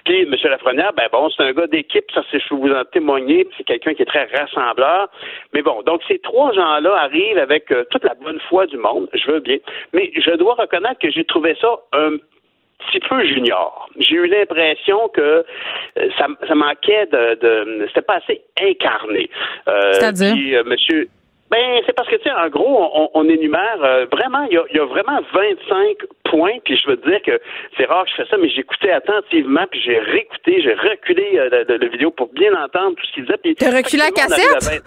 Puis, 0.05 0.27
Monsieur 0.27 0.51
Lafrenière, 0.51 0.93
ben 0.94 1.09
bon, 1.12 1.28
c'est 1.31 1.43
un 1.43 1.52
gars 1.52 1.66
d'équipe, 1.66 2.05
ça, 2.12 2.23
c'est, 2.31 2.40
je 2.40 2.55
vous 2.55 2.70
en 2.70 2.85
c'est 3.56 3.64
quelqu'un 3.64 3.94
qui 3.94 4.02
est 4.02 4.06
très 4.06 4.24
rassembleur. 4.24 5.09
Mais 5.55 5.62
bon, 5.62 5.82
donc 5.82 6.02
ces 6.09 6.18
trois 6.18 6.52
gens-là 6.52 6.94
arrivent 6.94 7.38
avec 7.38 7.70
euh, 7.70 7.84
toute 7.90 8.05
la 8.05 8.14
bonne 8.14 8.40
foi 8.48 8.66
du 8.66 8.76
monde, 8.76 9.09
je 9.12 9.30
veux 9.30 9.40
bien. 9.40 9.59
Mais 9.92 10.10
je 10.14 10.36
dois 10.36 10.55
reconnaître 10.55 10.98
que 11.00 11.10
j'ai 11.10 11.24
trouvé 11.24 11.56
ça 11.60 11.76
un 11.92 12.16
petit 12.86 13.00
peu 13.00 13.24
junior. 13.24 13.88
J'ai 13.98 14.16
eu 14.16 14.26
l'impression 14.26 15.09
que 15.09 15.44
euh, 15.98 16.09
ça, 16.16 16.55
manquait 16.55 17.06
de, 17.06 17.34
de 17.40 17.86
c'était 17.88 18.02
pas 18.02 18.16
assez 18.16 18.42
incarné. 18.60 19.30
Euh, 19.68 19.92
C'est-à-dire, 19.92 20.64
monsieur. 20.64 21.09
Ben, 21.50 21.80
c'est 21.86 21.94
parce 21.94 22.08
que, 22.08 22.16
tu 22.16 22.24
sais, 22.24 22.30
en 22.30 22.48
gros, 22.48 23.10
on, 23.14 23.24
énumère 23.28 23.78
vraiment, 24.12 24.46
il 24.50 24.60
y 24.74 24.78
a, 24.78 24.84
vraiment 24.84 25.18
25 25.32 25.96
points, 26.24 26.58
puis 26.64 26.76
je 26.76 26.88
veux 26.88 26.96
te 26.98 27.08
dire 27.08 27.22
que 27.22 27.40
c'est 27.76 27.86
rare 27.86 28.04
que 28.04 28.10
je 28.10 28.16
fais 28.16 28.28
ça, 28.28 28.36
mais 28.36 28.50
j'écoutais 28.50 28.90
attentivement, 28.90 29.64
puis 29.70 29.80
j'ai 29.80 29.98
réécouté, 29.98 30.60
j'ai 30.62 30.74
reculé 30.74 31.38
euh, 31.38 31.64
la, 31.66 31.88
vidéo 31.88 32.10
pour 32.10 32.28
bien 32.32 32.52
entendre 32.52 32.96
tout 32.96 33.06
ce 33.06 33.12
qu'il 33.12 33.24
disait. 33.24 33.54
T'as 33.58 33.76
reculé 33.76 34.02
la 34.02 34.10
cassette? 34.10 34.82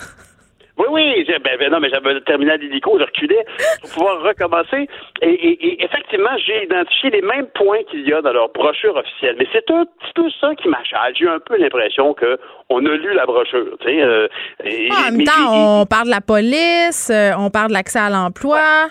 Oui, 0.81 0.87
oui, 0.89 1.25
ben, 1.43 1.57
ben, 1.59 1.71
non, 1.71 1.79
mais 1.79 1.89
j'avais 1.89 2.13
le 2.13 2.21
terminal 2.21 2.59
d'hélico, 2.59 2.97
je 2.97 3.03
reculais 3.03 3.45
pour 3.81 3.89
pouvoir 3.91 4.21
recommencer. 4.23 4.87
Et, 5.21 5.83
effectivement, 5.83 6.35
j'ai 6.43 6.63
identifié 6.63 7.11
les 7.11 7.21
mêmes 7.21 7.47
points 7.53 7.83
qu'il 7.89 8.07
y 8.07 8.13
a 8.13 8.21
dans 8.21 8.33
leur 8.33 8.49
brochure 8.49 8.95
officielle. 8.95 9.35
Mais 9.37 9.45
c'est 9.51 9.69
un 9.69 9.85
petit 9.85 10.13
peu 10.15 10.29
ça 10.39 10.55
qui 10.55 10.69
m'achale. 10.69 11.13
J'ai 11.15 11.25
eu 11.25 11.29
un 11.29 11.39
peu 11.39 11.57
l'impression 11.57 12.15
qu'on 12.15 12.85
a 12.85 12.89
lu 12.95 13.13
la 13.13 13.25
brochure. 13.27 13.77
Tu 13.81 13.87
sais, 13.87 14.01
euh, 14.01 14.27
ah, 14.63 15.09
en 15.09 15.11
même 15.11 15.23
temps, 15.23 15.81
on 15.81 15.85
parle 15.85 16.05
de 16.05 16.11
la 16.11 16.21
police, 16.21 17.11
euh, 17.11 17.31
on 17.37 17.51
parle 17.51 17.69
de 17.69 17.73
l'accès 17.73 17.99
à 17.99 18.09
l'emploi. 18.09 18.87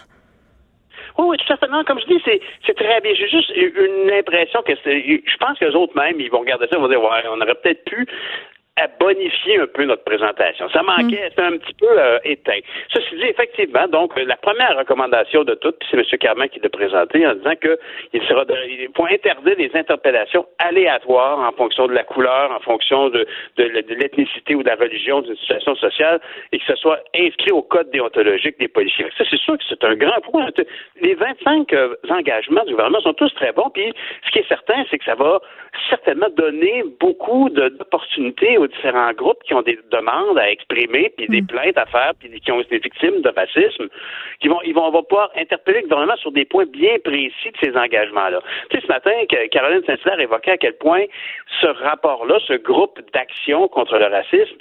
Oui, 1.18 1.26
oui, 1.30 1.36
tout 1.38 1.52
à 1.52 1.56
fait. 1.56 1.66
Non, 1.68 1.82
comme 1.84 1.98
je 1.98 2.06
dis, 2.06 2.22
c'est 2.24 2.74
très 2.74 3.00
bien. 3.00 3.12
J'ai 3.14 3.28
juste 3.28 3.50
une 3.50 4.12
impression 4.12 4.62
que 4.62 4.72
c'est. 4.84 5.02
Je 5.02 5.36
pense 5.38 5.58
que 5.58 5.64
les 5.64 5.74
autres 5.74 5.96
même, 5.96 6.20
ils 6.20 6.30
vont 6.30 6.40
regarder 6.40 6.66
ça, 6.66 6.76
ils 6.76 6.80
vont 6.80 6.88
dire 6.88 7.02
ouais, 7.02 7.24
on 7.30 7.40
aurait 7.40 7.56
peut-être 7.56 7.84
pu 7.84 8.06
à 8.80 8.88
bonifier 8.98 9.60
un 9.60 9.66
peu 9.66 9.84
notre 9.84 10.04
présentation. 10.04 10.68
Ça 10.70 10.82
manquait, 10.82 11.26
mm. 11.26 11.28
c'était 11.30 11.42
un 11.42 11.58
petit 11.58 11.74
peu 11.74 11.88
euh, 11.90 12.18
éteint. 12.24 12.60
Ceci 12.92 13.16
dit, 13.16 13.26
effectivement, 13.26 13.86
donc, 13.88 14.18
la 14.18 14.36
première 14.36 14.76
recommandation 14.76 15.44
de 15.44 15.54
toutes, 15.54 15.76
c'est 15.90 15.96
M. 15.96 16.04
Carman 16.18 16.48
qui 16.48 16.60
l'a 16.60 16.68
présenté 16.68 17.26
en 17.26 17.34
disant 17.34 17.54
qu'il 17.56 18.22
sera 18.26 18.44
il 18.66 18.88
faut 18.96 19.06
interdire 19.06 19.54
les 19.58 19.70
interpellations 19.74 20.46
aléatoires 20.58 21.38
en 21.38 21.52
fonction 21.52 21.86
de 21.86 21.92
la 21.92 22.04
couleur, 22.04 22.50
en 22.52 22.60
fonction 22.60 23.08
de, 23.10 23.26
de, 23.56 23.64
l'ethnicité 23.94 24.54
ou 24.54 24.62
de 24.62 24.68
la 24.68 24.76
religion 24.76 25.20
d'une 25.20 25.36
situation 25.36 25.74
sociale 25.76 26.20
et 26.52 26.58
que 26.58 26.64
ce 26.66 26.76
soit 26.76 27.00
inscrit 27.14 27.52
au 27.52 27.62
code 27.62 27.90
déontologique 27.90 28.58
des 28.58 28.68
policiers. 28.68 29.06
Ça, 29.16 29.24
c'est 29.28 29.38
sûr 29.38 29.56
que 29.58 29.64
c'est 29.68 29.84
un 29.84 29.94
grand 29.94 30.20
point. 30.22 30.48
Les 31.00 31.14
25 31.14 31.72
euh, 31.72 31.94
engagements 32.08 32.64
du 32.64 32.72
gouvernement 32.72 33.00
sont 33.00 33.14
tous 33.14 33.32
très 33.34 33.52
bons, 33.52 33.70
puis 33.70 33.92
ce 34.26 34.30
qui 34.30 34.38
est 34.38 34.48
certain, 34.48 34.84
c'est 34.90 34.98
que 34.98 35.04
ça 35.04 35.14
va 35.14 35.40
certainement 35.88 36.28
donner 36.36 36.84
beaucoup 36.98 37.48
d'opportunités 37.50 38.58
aux 38.58 38.66
différents 38.70 39.12
groupes 39.12 39.42
qui 39.44 39.54
ont 39.54 39.62
des 39.62 39.78
demandes 39.90 40.38
à 40.38 40.50
exprimer, 40.50 41.12
puis 41.16 41.26
des 41.28 41.42
mm. 41.42 41.46
plaintes 41.46 41.78
à 41.78 41.86
faire, 41.86 42.12
puis 42.18 42.40
qui 42.40 42.52
ont 42.52 42.60
été 42.60 42.78
victimes 42.78 43.20
de 43.20 43.28
racisme, 43.28 43.88
qui 44.40 44.48
vont, 44.48 44.60
ils 44.64 44.74
vont, 44.74 44.86
on 44.86 44.90
va 44.90 45.02
pouvoir 45.02 45.30
interpeller 45.36 45.82
le 45.82 45.88
gouvernement 45.88 46.16
sur 46.16 46.32
des 46.32 46.44
points 46.44 46.66
bien 46.66 46.96
précis 47.04 47.50
de 47.50 47.58
ces 47.62 47.76
engagements-là. 47.76 48.40
Tu 48.70 48.76
sais, 48.76 48.86
ce 48.86 48.88
matin, 48.88 49.12
Caroline 49.50 49.82
Saint-Hilaire 49.86 50.20
évoquait 50.20 50.52
à 50.52 50.58
quel 50.58 50.76
point 50.76 51.04
ce 51.60 51.66
rapport-là, 51.66 52.38
ce 52.46 52.54
groupe 52.54 53.00
d'action 53.12 53.68
contre 53.68 53.98
le 53.98 54.06
racisme, 54.06 54.56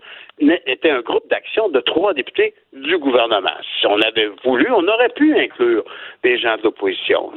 était 0.66 0.90
un 0.90 1.02
groupe 1.02 1.28
d'action 1.30 1.70
de 1.70 1.80
trois 1.82 2.14
députés 2.14 2.54
du 2.74 2.98
gouvernement. 2.98 3.58
Si 3.80 3.88
on 3.88 4.00
avait 4.02 4.30
voulu, 4.44 4.68
on 4.72 4.88
aurait 4.88 5.10
pu 5.10 5.38
inclure 5.38 5.84
des 6.24 6.38
gens 6.38 6.56
de 6.58 6.64
l'opposition. 6.64 7.32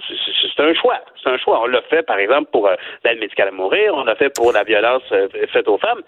C'est 0.56 0.62
un 0.62 0.74
choix. 0.74 1.00
C'est 1.22 1.30
un 1.30 1.38
choix. 1.38 1.62
On 1.62 1.66
l'a 1.66 1.82
fait, 1.82 2.02
par 2.02 2.18
exemple, 2.18 2.50
pour 2.52 2.68
euh, 2.68 2.74
l'aide 3.04 3.18
médicale 3.18 3.48
à 3.48 3.50
mourir, 3.50 3.94
on 3.94 4.04
l'a 4.04 4.14
fait 4.14 4.32
pour 4.34 4.52
la 4.52 4.64
violence 4.64 5.02
euh, 5.12 5.28
faite 5.52 5.68
aux 5.68 5.78
femmes. 5.78 6.02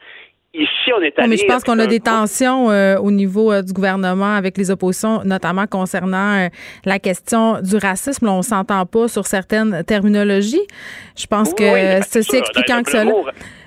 Ici, 0.55 0.93
on 0.97 1.03
est 1.03 1.19
allé. 1.19 1.31
mais 1.31 1.37
je 1.37 1.47
pense 1.47 1.65
qu'on 1.65 1.81
a 1.81 1.87
des 1.89 1.99
tensions 1.99 2.71
euh, 2.71 2.97
au 2.99 3.11
niveau 3.11 3.51
euh, 3.51 3.61
du 3.61 3.73
gouvernement 3.73 4.37
avec 4.37 4.57
les 4.57 4.71
oppositions, 4.71 5.21
notamment 5.25 5.67
concernant 5.67 6.45
euh, 6.45 6.49
la 6.85 7.01
question 7.01 7.61
du 7.61 7.77
racisme. 7.77 8.29
on 8.29 8.43
s'entend 8.43 8.87
pas 8.87 9.09
sur 9.09 9.27
certaines 9.27 9.83
terminologies. 9.83 10.65
Je 11.17 11.27
pense 11.27 11.53
que 11.55 11.65
c'est 12.09 12.21
aussi 12.21 12.37
expliquant 12.37 12.85
que 12.85 12.93
cela. 12.93 13.13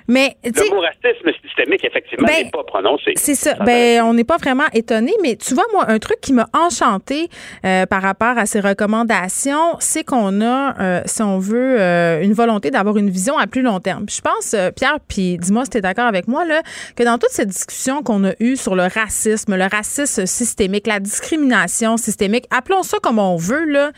Mais, 0.08 0.38
le 0.44 0.70
mot 0.70 0.80
racisme 0.80 1.32
systémique, 1.46 1.84
effectivement, 1.84 2.28
ben, 2.28 2.46
n'est 2.46 2.50
pas 2.50 2.64
prononcé. 2.64 3.12
C'est 3.16 3.36
ça. 3.36 3.56
Ben, 3.56 4.02
on 4.04 4.14
n'est 4.14 4.24
pas 4.24 4.38
vraiment 4.38 4.64
étonné, 4.74 5.12
mais 5.22 5.36
tu 5.36 5.54
vois, 5.54 5.66
moi, 5.74 5.86
un 5.90 6.00
truc 6.00 6.22
qui 6.22 6.32
m'a 6.32 6.48
enchanté 6.54 7.30
euh, 7.66 7.86
par 7.86 8.02
rapport 8.02 8.38
à 8.38 8.46
ces 8.46 8.62
recommandations, 8.62 9.76
c'est 9.80 10.06
qu'on 10.06 10.42
a, 10.42 10.80
euh, 10.80 11.02
si 11.06 11.22
on 11.22 11.40
veut, 11.40 11.80
euh, 11.80 12.22
une 12.22 12.34
volonté 12.34 12.72
d'avoir 12.72 12.96
une 12.98 13.10
vision 13.10 13.38
à 13.38 13.48
plus 13.48 13.62
long 13.62 13.80
terme. 13.80 14.06
je 14.10 14.22
pense, 14.22 14.56
Pierre, 14.76 15.00
puis 15.08 15.38
dis-moi 15.38 15.66
si 15.66 15.72
tu 15.72 15.78
es 15.80 15.82
d'accord 15.82 16.06
avec 16.06 16.28
moi, 16.28 16.46
là, 16.46 16.62
que 16.96 17.04
dans 17.04 17.18
toute 17.18 17.32
cette 17.32 17.50
discussion 17.50 18.02
qu'on 18.02 18.24
a 18.24 18.32
eue 18.40 18.56
sur 18.56 18.76
le 18.76 18.84
racisme, 18.84 19.56
le 19.56 19.66
racisme 19.70 20.26
systémique, 20.26 20.88
la 20.88 21.00
discrimination 21.00 21.98
systémique, 21.98 22.46
appelons 22.50 22.84
ça 22.84 22.98
comme 23.02 23.20
on 23.20 23.36
veut, 23.36 23.66
là, 23.66 23.92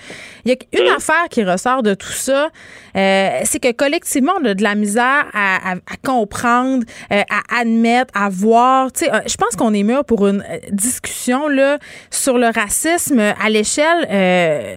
il 0.46 0.52
y 0.52 0.54
a 0.54 0.82
une 0.82 0.90
affaire 0.90 1.28
qui 1.30 1.44
ressort 1.44 1.84
de 1.84 1.94
tout 1.94 2.08
ça, 2.08 2.50
c'est 2.96 3.60
que 3.62 3.72
collectivement, 3.72 4.34
on 4.42 4.46
a 4.46 4.54
de 4.56 4.64
la 4.64 4.74
misère 4.74 5.26
à, 5.34 5.76
comprendre, 6.04 6.84
à 7.10 7.60
admettre, 7.60 8.14
à 8.16 8.30
voir. 8.30 8.92
Tu 8.92 9.06
sais, 9.06 9.12
je 9.28 9.36
pense 9.36 9.56
qu'on 9.56 9.74
est 9.74 9.84
mûr 9.84 10.06
pour 10.06 10.28
une 10.28 10.44
discussion 10.72 11.48
là, 11.48 11.78
sur 12.10 12.38
le 12.38 12.48
racisme 12.48 13.20
à 13.20 13.50
l'échelle 13.50 14.08
euh, 14.12 14.76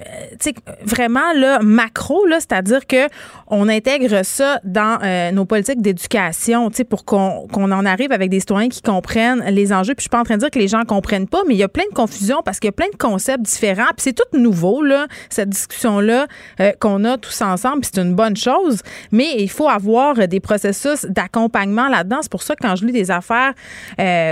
vraiment 0.84 1.32
là, 1.34 1.60
macro, 1.62 2.26
là, 2.26 2.38
c'est-à-dire 2.40 2.86
que 2.86 3.08
on 3.48 3.68
intègre 3.68 4.24
ça 4.24 4.60
dans 4.64 4.98
euh, 5.02 5.30
nos 5.30 5.44
politiques 5.44 5.82
d'éducation 5.82 6.70
pour 6.88 7.04
qu'on 7.04 7.48
en 7.52 7.84
arrive 7.84 8.12
avec 8.12 8.30
des 8.30 8.40
citoyens 8.40 8.68
qui 8.68 8.80
comprennent 8.80 9.44
les 9.48 9.72
enjeux. 9.72 9.94
Puis 9.94 10.02
je 10.02 10.04
suis 10.04 10.10
pas 10.10 10.20
en 10.20 10.24
train 10.24 10.36
de 10.36 10.40
dire 10.40 10.50
que 10.50 10.58
les 10.58 10.68
gens 10.68 10.84
comprennent 10.84 11.28
pas, 11.28 11.42
mais 11.46 11.54
il 11.54 11.58
y 11.58 11.62
a 11.62 11.68
plein 11.68 11.84
de 11.90 11.94
confusion 11.94 12.40
parce 12.42 12.60
qu'il 12.60 12.68
y 12.68 12.70
a 12.70 12.72
plein 12.72 12.88
de 12.90 12.96
concepts 12.96 13.42
différents. 13.42 13.88
Puis 13.96 14.04
c'est 14.04 14.14
tout 14.14 14.38
nouveau, 14.38 14.82
là, 14.82 15.06
cette 15.28 15.50
discussion-là 15.50 16.26
euh, 16.60 16.72
qu'on 16.80 17.04
a 17.04 17.18
tous 17.18 17.42
ensemble. 17.42 17.84
c'est 17.84 18.00
une 18.00 18.14
bonne 18.14 18.36
chose, 18.36 18.80
mais 19.10 19.34
il 19.38 19.50
faut 19.50 19.68
avoir 19.68 20.26
des 20.28 20.40
processus 20.40 21.04
d'accompagnement 21.12 21.88
là-dedans. 21.88 22.18
C'est 22.22 22.30
pour 22.30 22.42
ça 22.42 22.54
que 22.54 22.62
quand 22.62 22.76
je 22.76 22.84
lis 22.86 22.92
des 22.92 23.10
affaires 23.10 23.52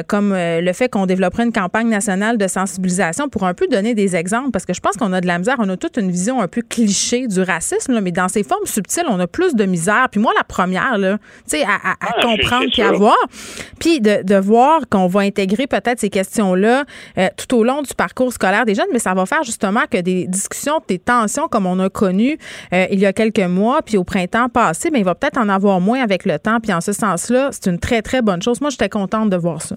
comme 0.07 0.35
le 0.35 0.73
fait 0.73 0.89
qu'on 0.89 1.07
développerait 1.07 1.44
une 1.44 1.52
campagne 1.52 1.89
nationale 1.89 2.39
de 2.39 2.47
sensibilisation 2.47 3.28
pour 3.28 3.44
un 3.44 3.55
peu 3.55 3.66
donner 3.69 3.94
des 3.94 4.16
exemples, 4.16 4.51
parce 4.51 4.65
que 4.65 4.74
je 4.74 4.81
pense 4.81 4.97
qu'on 4.97 5.12
a 5.12 5.20
de 5.20 5.27
la 5.27 5.39
misère, 5.39 5.57
on 5.59 5.69
a 5.69 5.77
toute 5.77 5.97
une 5.97 6.11
vision 6.11 6.40
un 6.40 6.48
peu 6.48 6.62
cliché 6.62 7.27
du 7.27 7.43
racisme, 7.43 8.01
mais 8.01 8.12
dans 8.12 8.28
ses 8.28 8.43
formes 8.43 8.66
subtiles, 8.66 9.05
on 9.09 9.19
a 9.20 9.27
plus 9.27 9.55
de 9.55 9.65
misère. 9.65 10.09
Puis 10.11 10.20
moi, 10.20 10.32
la 10.36 10.44
première, 10.44 10.98
là, 10.98 11.19
tu 11.48 11.59
sais, 11.59 11.62
à, 11.62 11.97
ah, 12.01 12.23
comprendre 12.23 12.66
puis 12.73 12.82
à 12.82 12.93
voir, 12.93 13.16
puis 13.78 14.01
de, 14.01 14.40
voir 14.40 14.81
qu'on 14.89 15.07
va 15.07 15.20
intégrer 15.20 15.66
peut-être 15.66 16.01
ces 16.01 16.09
questions-là 16.09 16.85
euh, 17.19 17.28
tout 17.36 17.57
au 17.57 17.65
long 17.65 17.82
du 17.82 17.94
parcours 17.94 18.32
scolaire 18.32 18.65
des 18.65 18.74
jeunes, 18.74 18.86
mais 18.93 18.98
ça 18.98 19.12
va 19.12 19.27
faire 19.27 19.43
justement 19.43 19.82
que 19.90 19.98
des 19.98 20.27
discussions, 20.27 20.81
des 20.89 20.98
tensions 20.98 21.48
comme 21.48 21.66
on 21.66 21.78
a 21.78 21.90
connu 21.90 22.39
euh, 22.73 22.86
il 22.90 22.98
y 22.98 23.07
a 23.07 23.12
quelques 23.12 23.39
mois, 23.39 23.82
puis 23.82 23.97
au 23.97 24.05
printemps 24.05 24.48
passé, 24.48 24.90
mais 24.90 25.01
il 25.01 25.05
va 25.05 25.15
peut-être 25.15 25.39
en 25.39 25.48
avoir 25.48 25.81
moins 25.81 26.01
avec 26.02 26.24
le 26.24 26.39
temps. 26.39 26.59
Puis 26.61 26.69
en 26.72 26.80
ce 26.80 26.92
sens-là, 26.92 27.48
c'est 27.52 27.70
une 27.70 27.78
très, 27.78 28.02
très 28.02 28.22
bonne 28.22 28.42
chose. 28.42 28.60
Moi, 28.60 28.70
j'étais 28.70 28.88
contente 28.88 29.30
de 29.30 29.36
voir 29.36 29.60
ça. 29.62 29.76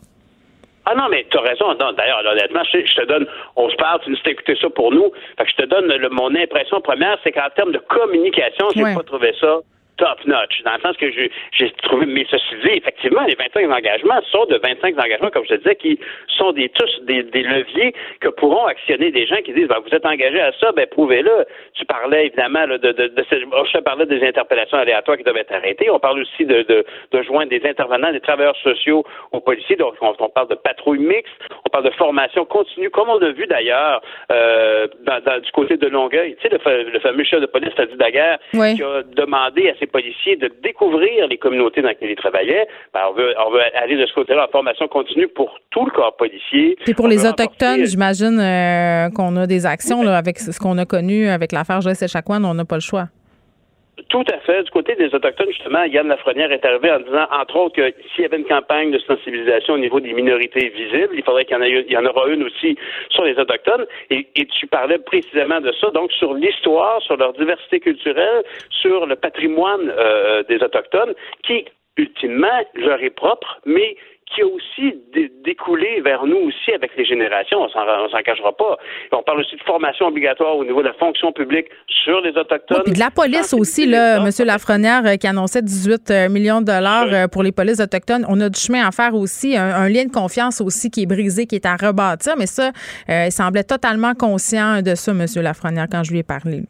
Ah 0.85 0.95
non, 0.95 1.07
mais 1.09 1.25
tu 1.29 1.37
as 1.37 1.41
raison. 1.41 1.73
D'ailleurs, 1.75 2.21
honnêtement, 2.29 2.61
je, 2.65 2.93
te 2.93 3.05
donne, 3.05 3.25
on 3.55 3.69
se 3.69 3.75
parle, 3.77 4.01
tu 4.01 4.11
nous 4.11 4.17
as 4.25 4.29
écouté 4.29 4.57
ça 4.59 4.69
pour 4.69 4.91
nous. 4.91 5.11
Fait 5.37 5.45
que 5.45 5.51
je 5.51 5.63
te 5.63 5.69
donne 5.69 5.87
le, 5.87 6.09
mon 6.09 6.35
impression 6.35 6.81
première, 6.81 7.17
c'est 7.23 7.31
qu'en 7.31 7.49
termes 7.55 7.71
de 7.71 7.81
communication, 7.87 8.67
j'ai 8.75 8.83
pas 8.83 9.03
trouvé 9.03 9.33
ça 9.39 9.59
top 9.97 10.25
notch, 10.25 10.61
dans 10.63 10.73
le 10.73 10.81
sens 10.81 10.97
que 10.97 11.11
j'ai 11.11 11.71
trouvé, 11.83 12.05
mais 12.05 12.25
ceci 12.29 12.55
dit, 12.63 12.77
effectivement, 12.77 13.23
les 13.23 13.35
25 13.35 13.69
engagements 13.69 14.21
sont 14.31 14.45
de 14.45 14.57
25 14.57 14.97
engagements, 14.97 15.29
comme 15.29 15.43
je 15.43 15.55
te 15.55 15.59
disais, 15.59 15.75
qui 15.75 15.99
sont 16.27 16.51
des 16.51 16.69
tous 16.69 17.01
des, 17.03 17.23
des 17.23 17.43
leviers 17.43 17.93
que 18.19 18.29
pourront 18.29 18.65
actionner 18.65 19.11
des 19.11 19.25
gens 19.25 19.37
qui 19.43 19.53
disent, 19.53 19.67
ben, 19.67 19.79
vous 19.85 19.93
êtes 19.93 20.05
engagés 20.05 20.41
à 20.41 20.51
ça, 20.59 20.71
ben, 20.71 20.87
prouvez-le. 20.87 21.45
Tu 21.73 21.85
parlais, 21.85 22.27
évidemment, 22.27 22.67
de, 22.67 22.77
de, 22.77 22.91
de, 22.91 23.25
je 23.29 23.77
te 23.77 23.83
parlais 23.83 24.05
des 24.05 24.25
interpellations 24.25 24.77
aléatoires 24.77 25.17
qui 25.17 25.23
doivent 25.23 25.37
être 25.37 25.53
arrêtées. 25.53 25.89
On 25.89 25.99
parle 25.99 26.21
aussi 26.21 26.45
de, 26.45 26.63
de, 26.63 26.85
de 27.11 27.21
joindre 27.23 27.49
des 27.49 27.61
intervenants, 27.65 28.11
des 28.11 28.19
travailleurs 28.19 28.57
sociaux 28.57 29.03
aux 29.31 29.41
policiers. 29.41 29.75
Donc, 29.75 29.95
on, 30.01 30.29
parle 30.29 30.47
de 30.49 30.55
patrouille 30.55 30.99
mixte, 30.99 31.33
on 31.65 31.69
parle 31.69 31.85
de 31.85 31.91
formation 31.91 32.45
continue, 32.45 32.89
comme 32.89 33.09
on 33.09 33.21
a 33.21 33.31
vu 33.31 33.45
d'ailleurs 33.47 34.01
euh, 34.31 34.87
dans, 35.05 35.39
du 35.39 35.51
côté 35.51 35.77
de 35.77 35.87
Longueuil. 35.87 36.35
Tu 36.41 36.49
sais, 36.49 36.55
le, 36.55 36.89
le 36.89 36.99
fameux 36.99 37.23
chef 37.23 37.41
de 37.41 37.45
police, 37.45 37.73
Tadi 37.75 37.95
Daguerre, 37.95 38.39
qui 38.51 38.83
a 38.83 39.03
demandé 39.03 39.69
à 39.69 39.75
policiers 39.87 40.35
de 40.35 40.51
découvrir 40.63 41.27
les 41.27 41.37
communautés 41.37 41.81
dans 41.81 41.89
lesquelles 41.89 42.11
ils 42.11 42.15
travaillaient. 42.15 42.67
Ben, 42.93 43.01
on, 43.09 43.13
veut, 43.13 43.33
on 43.45 43.51
veut 43.51 43.61
aller 43.75 43.95
de 43.95 44.05
ce 44.05 44.13
côté-là 44.13 44.45
en 44.47 44.51
formation 44.51 44.87
continue 44.87 45.27
pour 45.27 45.57
tout 45.69 45.85
le 45.85 45.91
corps 45.91 46.15
policier. 46.15 46.77
Et 46.87 46.93
pour 46.93 47.07
les 47.07 47.25
Autochtones, 47.25 47.85
j'imagine 47.85 48.39
euh, 48.39 49.09
qu'on 49.09 49.35
a 49.37 49.47
des 49.47 49.65
actions 49.65 50.03
là, 50.03 50.17
avec 50.17 50.39
ce 50.39 50.57
qu'on 50.59 50.77
a 50.77 50.85
connu 50.85 51.27
avec 51.27 51.51
l'affaire 51.51 51.81
Joyce 51.81 52.01
Echaquan, 52.01 52.43
on 52.43 52.53
n'a 52.53 52.65
pas 52.65 52.75
le 52.75 52.81
choix. 52.81 53.07
Tout 54.09 54.23
à 54.33 54.39
fait. 54.39 54.63
Du 54.63 54.71
côté 54.71 54.95
des 54.95 55.13
Autochtones, 55.13 55.49
justement, 55.49 55.83
Yann 55.83 56.07
Lafrenière 56.07 56.51
est 56.51 56.65
arrivé 56.65 56.91
en 56.91 56.99
disant, 56.99 57.27
entre 57.31 57.55
autres, 57.57 57.75
que 57.75 57.93
s'il 58.13 58.23
y 58.23 58.25
avait 58.25 58.37
une 58.37 58.45
campagne 58.45 58.89
de 58.89 58.97
sensibilisation 58.99 59.75
au 59.75 59.77
niveau 59.77 59.99
des 59.99 60.13
minorités 60.13 60.69
visibles, 60.69 61.13
il 61.13 61.23
faudrait 61.23 61.45
qu'il 61.45 61.55
y 61.55 61.59
en, 61.59 61.63
ait, 61.63 61.85
y 61.87 61.97
en 61.97 62.05
aura 62.05 62.27
une 62.29 62.43
aussi 62.43 62.75
sur 63.09 63.23
les 63.23 63.37
Autochtones. 63.37 63.85
Et, 64.09 64.27
et 64.35 64.45
tu 64.45 64.65
parlais 64.65 64.97
précisément 64.97 65.61
de 65.61 65.71
ça, 65.73 65.91
donc 65.91 66.11
sur 66.11 66.33
l'histoire, 66.33 67.03
sur 67.03 67.17
leur 67.17 67.33
diversité 67.33 67.79
culturelle, 67.79 68.43
sur 68.69 69.05
le 69.05 69.15
patrimoine 69.15 69.93
euh, 69.95 70.41
des 70.43 70.61
Autochtones, 70.63 71.13
qui, 71.43 71.65
ultimement, 71.97 72.65
leur 72.73 73.01
est 73.03 73.11
propre, 73.11 73.59
mais 73.65 73.95
qui 74.33 74.41
a 74.41 74.47
aussi 74.47 74.95
découlé 75.43 76.01
vers 76.01 76.25
nous 76.25 76.37
aussi 76.47 76.71
avec 76.73 76.91
les 76.97 77.05
générations. 77.05 77.61
On 77.61 77.69
s'en 77.69 78.21
cachera 78.23 78.55
pas. 78.55 78.77
on 79.11 79.23
parle 79.23 79.41
aussi 79.41 79.55
de 79.55 79.61
formation 79.63 80.07
obligatoire 80.07 80.57
au 80.57 80.63
niveau 80.63 80.81
de 80.81 80.87
la 80.87 80.93
fonction 80.93 81.31
publique 81.31 81.67
sur 81.87 82.21
les 82.21 82.31
Autochtones. 82.31 82.83
Et 82.87 82.91
de 82.91 82.99
la 82.99 83.11
police 83.11 83.53
aussi, 83.53 83.85
là, 83.85 84.17
M. 84.17 84.29
Lafrenière, 84.45 85.05
euh, 85.05 85.15
qui 85.15 85.27
annonçait 85.27 85.61
18 85.61 86.11
euh, 86.11 86.29
millions 86.29 86.61
de 86.61 86.65
dollars 86.65 87.07
euh, 87.11 87.27
pour 87.27 87.43
les 87.43 87.51
polices 87.51 87.79
autochtones. 87.79 88.25
On 88.27 88.39
a 88.41 88.49
du 88.49 88.59
chemin 88.59 88.87
à 88.87 88.91
faire 88.91 89.13
aussi, 89.15 89.55
un, 89.55 89.89
lien 89.89 90.05
de 90.05 90.11
confiance 90.11 90.61
aussi 90.61 90.89
qui 90.89 91.03
est 91.03 91.05
brisé, 91.05 91.45
qui 91.45 91.55
est 91.55 91.65
à 91.65 91.75
rebâtir. 91.75 92.33
Mais 92.37 92.47
ça, 92.47 92.71
il 93.07 93.31
semblait 93.31 93.63
totalement 93.63 94.13
conscient 94.13 94.81
de 94.81 94.95
ça, 94.95 95.11
M. 95.11 95.25
Lafrenière, 95.41 95.87
quand 95.91 96.03
je 96.03 96.11
lui 96.11 96.19
ai 96.19 96.23
parlé. 96.23 96.63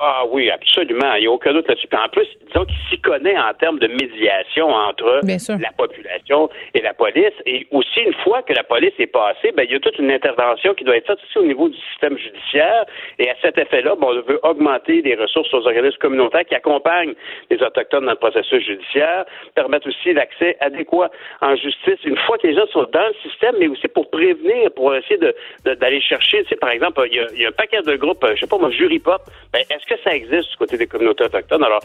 Ah 0.00 0.24
oui, 0.30 0.48
absolument. 0.48 1.14
Il 1.14 1.22
n'y 1.22 1.26
a 1.26 1.30
aucun 1.32 1.52
doute 1.52 1.66
là-dessus. 1.66 1.88
En 1.92 2.08
plus, 2.08 2.26
disons 2.46 2.64
qu'il 2.64 2.76
s'y 2.88 3.00
connaît 3.00 3.36
en 3.36 3.52
termes 3.54 3.80
de 3.80 3.88
médiation 3.88 4.68
entre 4.68 5.20
la 5.24 5.72
population 5.76 6.48
et 6.74 6.80
la 6.80 6.94
police. 6.94 7.34
Et 7.46 7.66
aussi, 7.72 8.00
une 8.00 8.14
fois 8.22 8.42
que 8.42 8.52
la 8.52 8.62
police 8.62 8.92
est 9.00 9.08
passée, 9.08 9.52
ben, 9.56 9.64
il 9.64 9.72
y 9.72 9.74
a 9.74 9.80
toute 9.80 9.98
une 9.98 10.12
intervention 10.12 10.74
qui 10.74 10.84
doit 10.84 10.96
être 10.96 11.06
faite 11.06 11.18
aussi 11.24 11.38
au 11.38 11.44
niveau 11.44 11.68
du 11.68 11.76
système 11.90 12.16
judiciaire. 12.16 12.84
Et 13.18 13.28
à 13.28 13.34
cet 13.42 13.58
effet-là, 13.58 13.96
bon, 13.96 14.08
on 14.10 14.22
veut 14.22 14.38
augmenter 14.44 15.02
les 15.02 15.16
ressources 15.16 15.52
aux 15.52 15.66
organismes 15.66 15.98
communautaires 15.98 16.44
qui 16.44 16.54
accompagnent 16.54 17.14
les 17.50 17.60
Autochtones 17.60 18.04
dans 18.04 18.12
le 18.12 18.16
processus 18.16 18.64
judiciaire, 18.64 19.24
permettre 19.56 19.88
aussi 19.88 20.12
l'accès 20.12 20.56
adéquat 20.60 21.10
en 21.40 21.56
justice 21.56 21.98
une 22.04 22.16
fois 22.18 22.38
que 22.38 22.46
les 22.46 22.54
gens 22.54 22.66
sont 22.68 22.86
dans 22.92 23.08
le 23.08 23.28
système, 23.28 23.56
mais 23.58 23.66
aussi 23.66 23.88
pour 23.88 24.08
prévenir, 24.10 24.70
pour 24.76 24.94
essayer 24.94 25.18
d'aller 25.64 26.00
chercher, 26.00 26.42
tu 26.44 26.50
sais, 26.50 26.56
par 26.56 26.70
exemple, 26.70 27.02
il 27.10 27.40
y, 27.40 27.44
a, 27.44 27.48
un 27.48 27.52
paquet 27.52 27.82
de 27.82 27.96
groupes, 27.96 28.24
je 28.34 28.40
sais 28.40 28.46
pas 28.46 28.58
moi, 28.58 28.70
jury 28.70 28.98
pop, 28.98 29.22
ben, 29.52 29.60
est-ce 29.70 29.87
que 29.88 29.94
ça 30.04 30.14
existe 30.14 30.50
du 30.50 30.56
côté 30.56 30.76
des 30.76 30.86
communautés 30.86 31.24
autochtones. 31.24 31.64
Alors, 31.64 31.80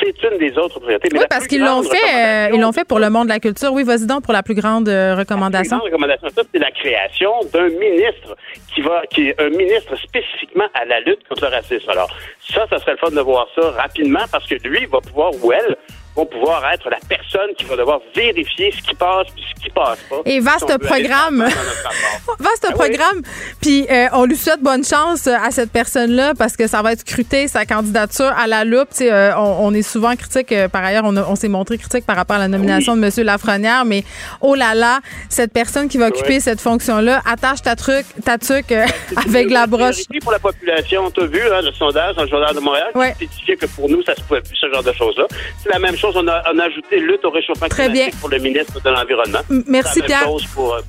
c'est 0.00 0.14
une 0.22 0.38
des 0.38 0.56
autres 0.58 0.78
priorités. 0.78 1.08
oui, 1.12 1.24
parce 1.28 1.46
qu'ils 1.46 1.62
l'ont 1.62 1.82
fait, 1.82 1.96
euh, 1.96 2.54
ils 2.54 2.60
l'ont 2.60 2.72
fait 2.72 2.84
pour 2.84 2.98
le 2.98 3.10
monde 3.10 3.24
de 3.24 3.32
la 3.32 3.40
culture. 3.40 3.72
Oui, 3.72 3.82
vas-y 3.82 4.06
donc 4.06 4.24
pour 4.24 4.32
la 4.32 4.42
plus 4.42 4.54
grande 4.54 4.88
euh, 4.88 5.14
recommandation. 5.14 5.76
La 5.76 5.82
plus 5.82 5.90
grande 5.90 6.10
recommandation, 6.10 6.44
c'est 6.52 6.58
la 6.58 6.70
création 6.70 7.32
d'un 7.52 7.68
ministre 7.68 8.36
qui 8.74 8.82
va, 8.82 9.02
qui 9.10 9.28
est 9.28 9.40
un 9.40 9.48
ministre 9.50 9.96
spécifiquement 9.96 10.66
à 10.74 10.84
la 10.84 11.00
lutte 11.00 11.26
contre 11.28 11.44
le 11.44 11.50
racisme. 11.50 11.88
Alors, 11.90 12.10
ça, 12.40 12.66
ça 12.68 12.78
serait 12.78 12.92
le 12.92 12.98
fun 12.98 13.10
de 13.10 13.20
voir 13.20 13.48
ça 13.54 13.70
rapidement 13.70 14.24
parce 14.30 14.46
que 14.46 14.56
lui 14.68 14.86
va 14.86 15.00
pouvoir, 15.00 15.32
ou 15.42 15.52
elle, 15.52 15.76
vont 16.16 16.26
pouvoir 16.26 16.64
être 16.72 16.88
la 16.88 16.98
personne 17.08 17.54
qui 17.56 17.64
va 17.66 17.76
devoir 17.76 18.00
vérifier 18.14 18.72
ce 18.72 18.82
qui 18.82 18.94
passe 18.94 19.26
puis 19.34 19.44
ce 19.54 19.62
qui 19.62 19.70
passe 19.70 19.98
pas. 20.08 20.16
Et 20.24 20.40
vaste 20.40 20.78
programme. 20.78 21.40
vaste 22.38 22.66
ah 22.68 22.72
programme. 22.72 23.22
Puis 23.60 23.86
euh, 23.90 24.06
on 24.12 24.24
lui 24.24 24.36
souhaite 24.36 24.62
bonne 24.62 24.84
chance 24.84 25.26
à 25.26 25.50
cette 25.50 25.70
personne-là 25.70 26.34
parce 26.34 26.56
que 26.56 26.66
ça 26.66 26.80
va 26.80 26.92
être 26.92 27.00
scruté 27.00 27.48
sa 27.48 27.66
candidature 27.66 28.32
à 28.36 28.46
la 28.46 28.64
loupe. 28.64 28.88
Euh, 29.00 29.32
on, 29.36 29.74
est 29.74 29.82
souvent 29.82 30.16
critique. 30.16 30.52
Euh, 30.52 30.68
par 30.68 30.84
ailleurs, 30.84 31.04
on, 31.04 31.36
s'est 31.36 31.48
montré 31.48 31.76
critique 31.76 32.06
par 32.06 32.16
rapport 32.16 32.36
à 32.36 32.40
la 32.40 32.48
nomination 32.48 32.96
de 32.96 33.04
M. 33.04 33.26
Lafrenière, 33.26 33.84
mais 33.84 34.04
oh 34.40 34.54
là 34.54 34.74
là, 34.74 35.00
cette 35.28 35.52
personne 35.52 35.88
qui 35.88 35.98
va 35.98 36.08
occuper 36.08 36.40
cette 36.40 36.60
fonction-là, 36.60 37.20
attache 37.26 37.62
ta 37.62 37.76
truc, 37.76 38.06
ta 38.24 38.38
truc 38.38 38.72
avec 39.16 39.50
la 39.50 39.66
broche. 39.66 40.04
pour 40.22 40.32
la 40.32 40.38
population, 40.38 41.10
tu 41.10 41.20
as 41.20 41.26
vu 41.26 41.42
hein, 41.42 41.60
le 41.62 41.72
sondage 41.72 42.16
dans 42.16 42.22
le 42.22 42.28
journal 42.28 42.54
de 42.54 42.60
Montréal 42.60 42.90
qui 43.18 43.56
que 43.56 43.66
pour 43.66 43.88
nous, 43.88 44.02
ça 44.02 44.14
se 44.14 44.22
pouvait 44.22 44.40
plus 44.40 44.56
ce 44.56 44.70
genre 44.70 44.82
de 44.82 44.92
choses-là. 44.92 45.26
C'est 45.62 45.72
la 45.72 45.78
même 45.78 45.96
chose 45.96 46.05
on 46.14 46.26
a, 46.28 46.64
ajouté 46.64 47.00
lutte 47.00 47.24
au 47.24 47.30
réchauffement 47.30 47.68
climatique 47.68 48.18
pour 48.20 48.28
le 48.28 48.38
ministre 48.38 48.80
de 48.80 48.90
l'Environnement. 48.90 49.40
Merci, 49.66 50.02
Pierre. 50.02 50.28
Euh, 50.28 50.82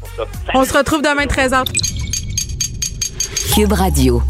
on 0.54 0.64
se 0.64 0.78
retrouve 0.78 1.02
demain 1.02 1.26
13h. 1.26 1.66
Cube 3.54 3.74
Radio. 3.74 4.22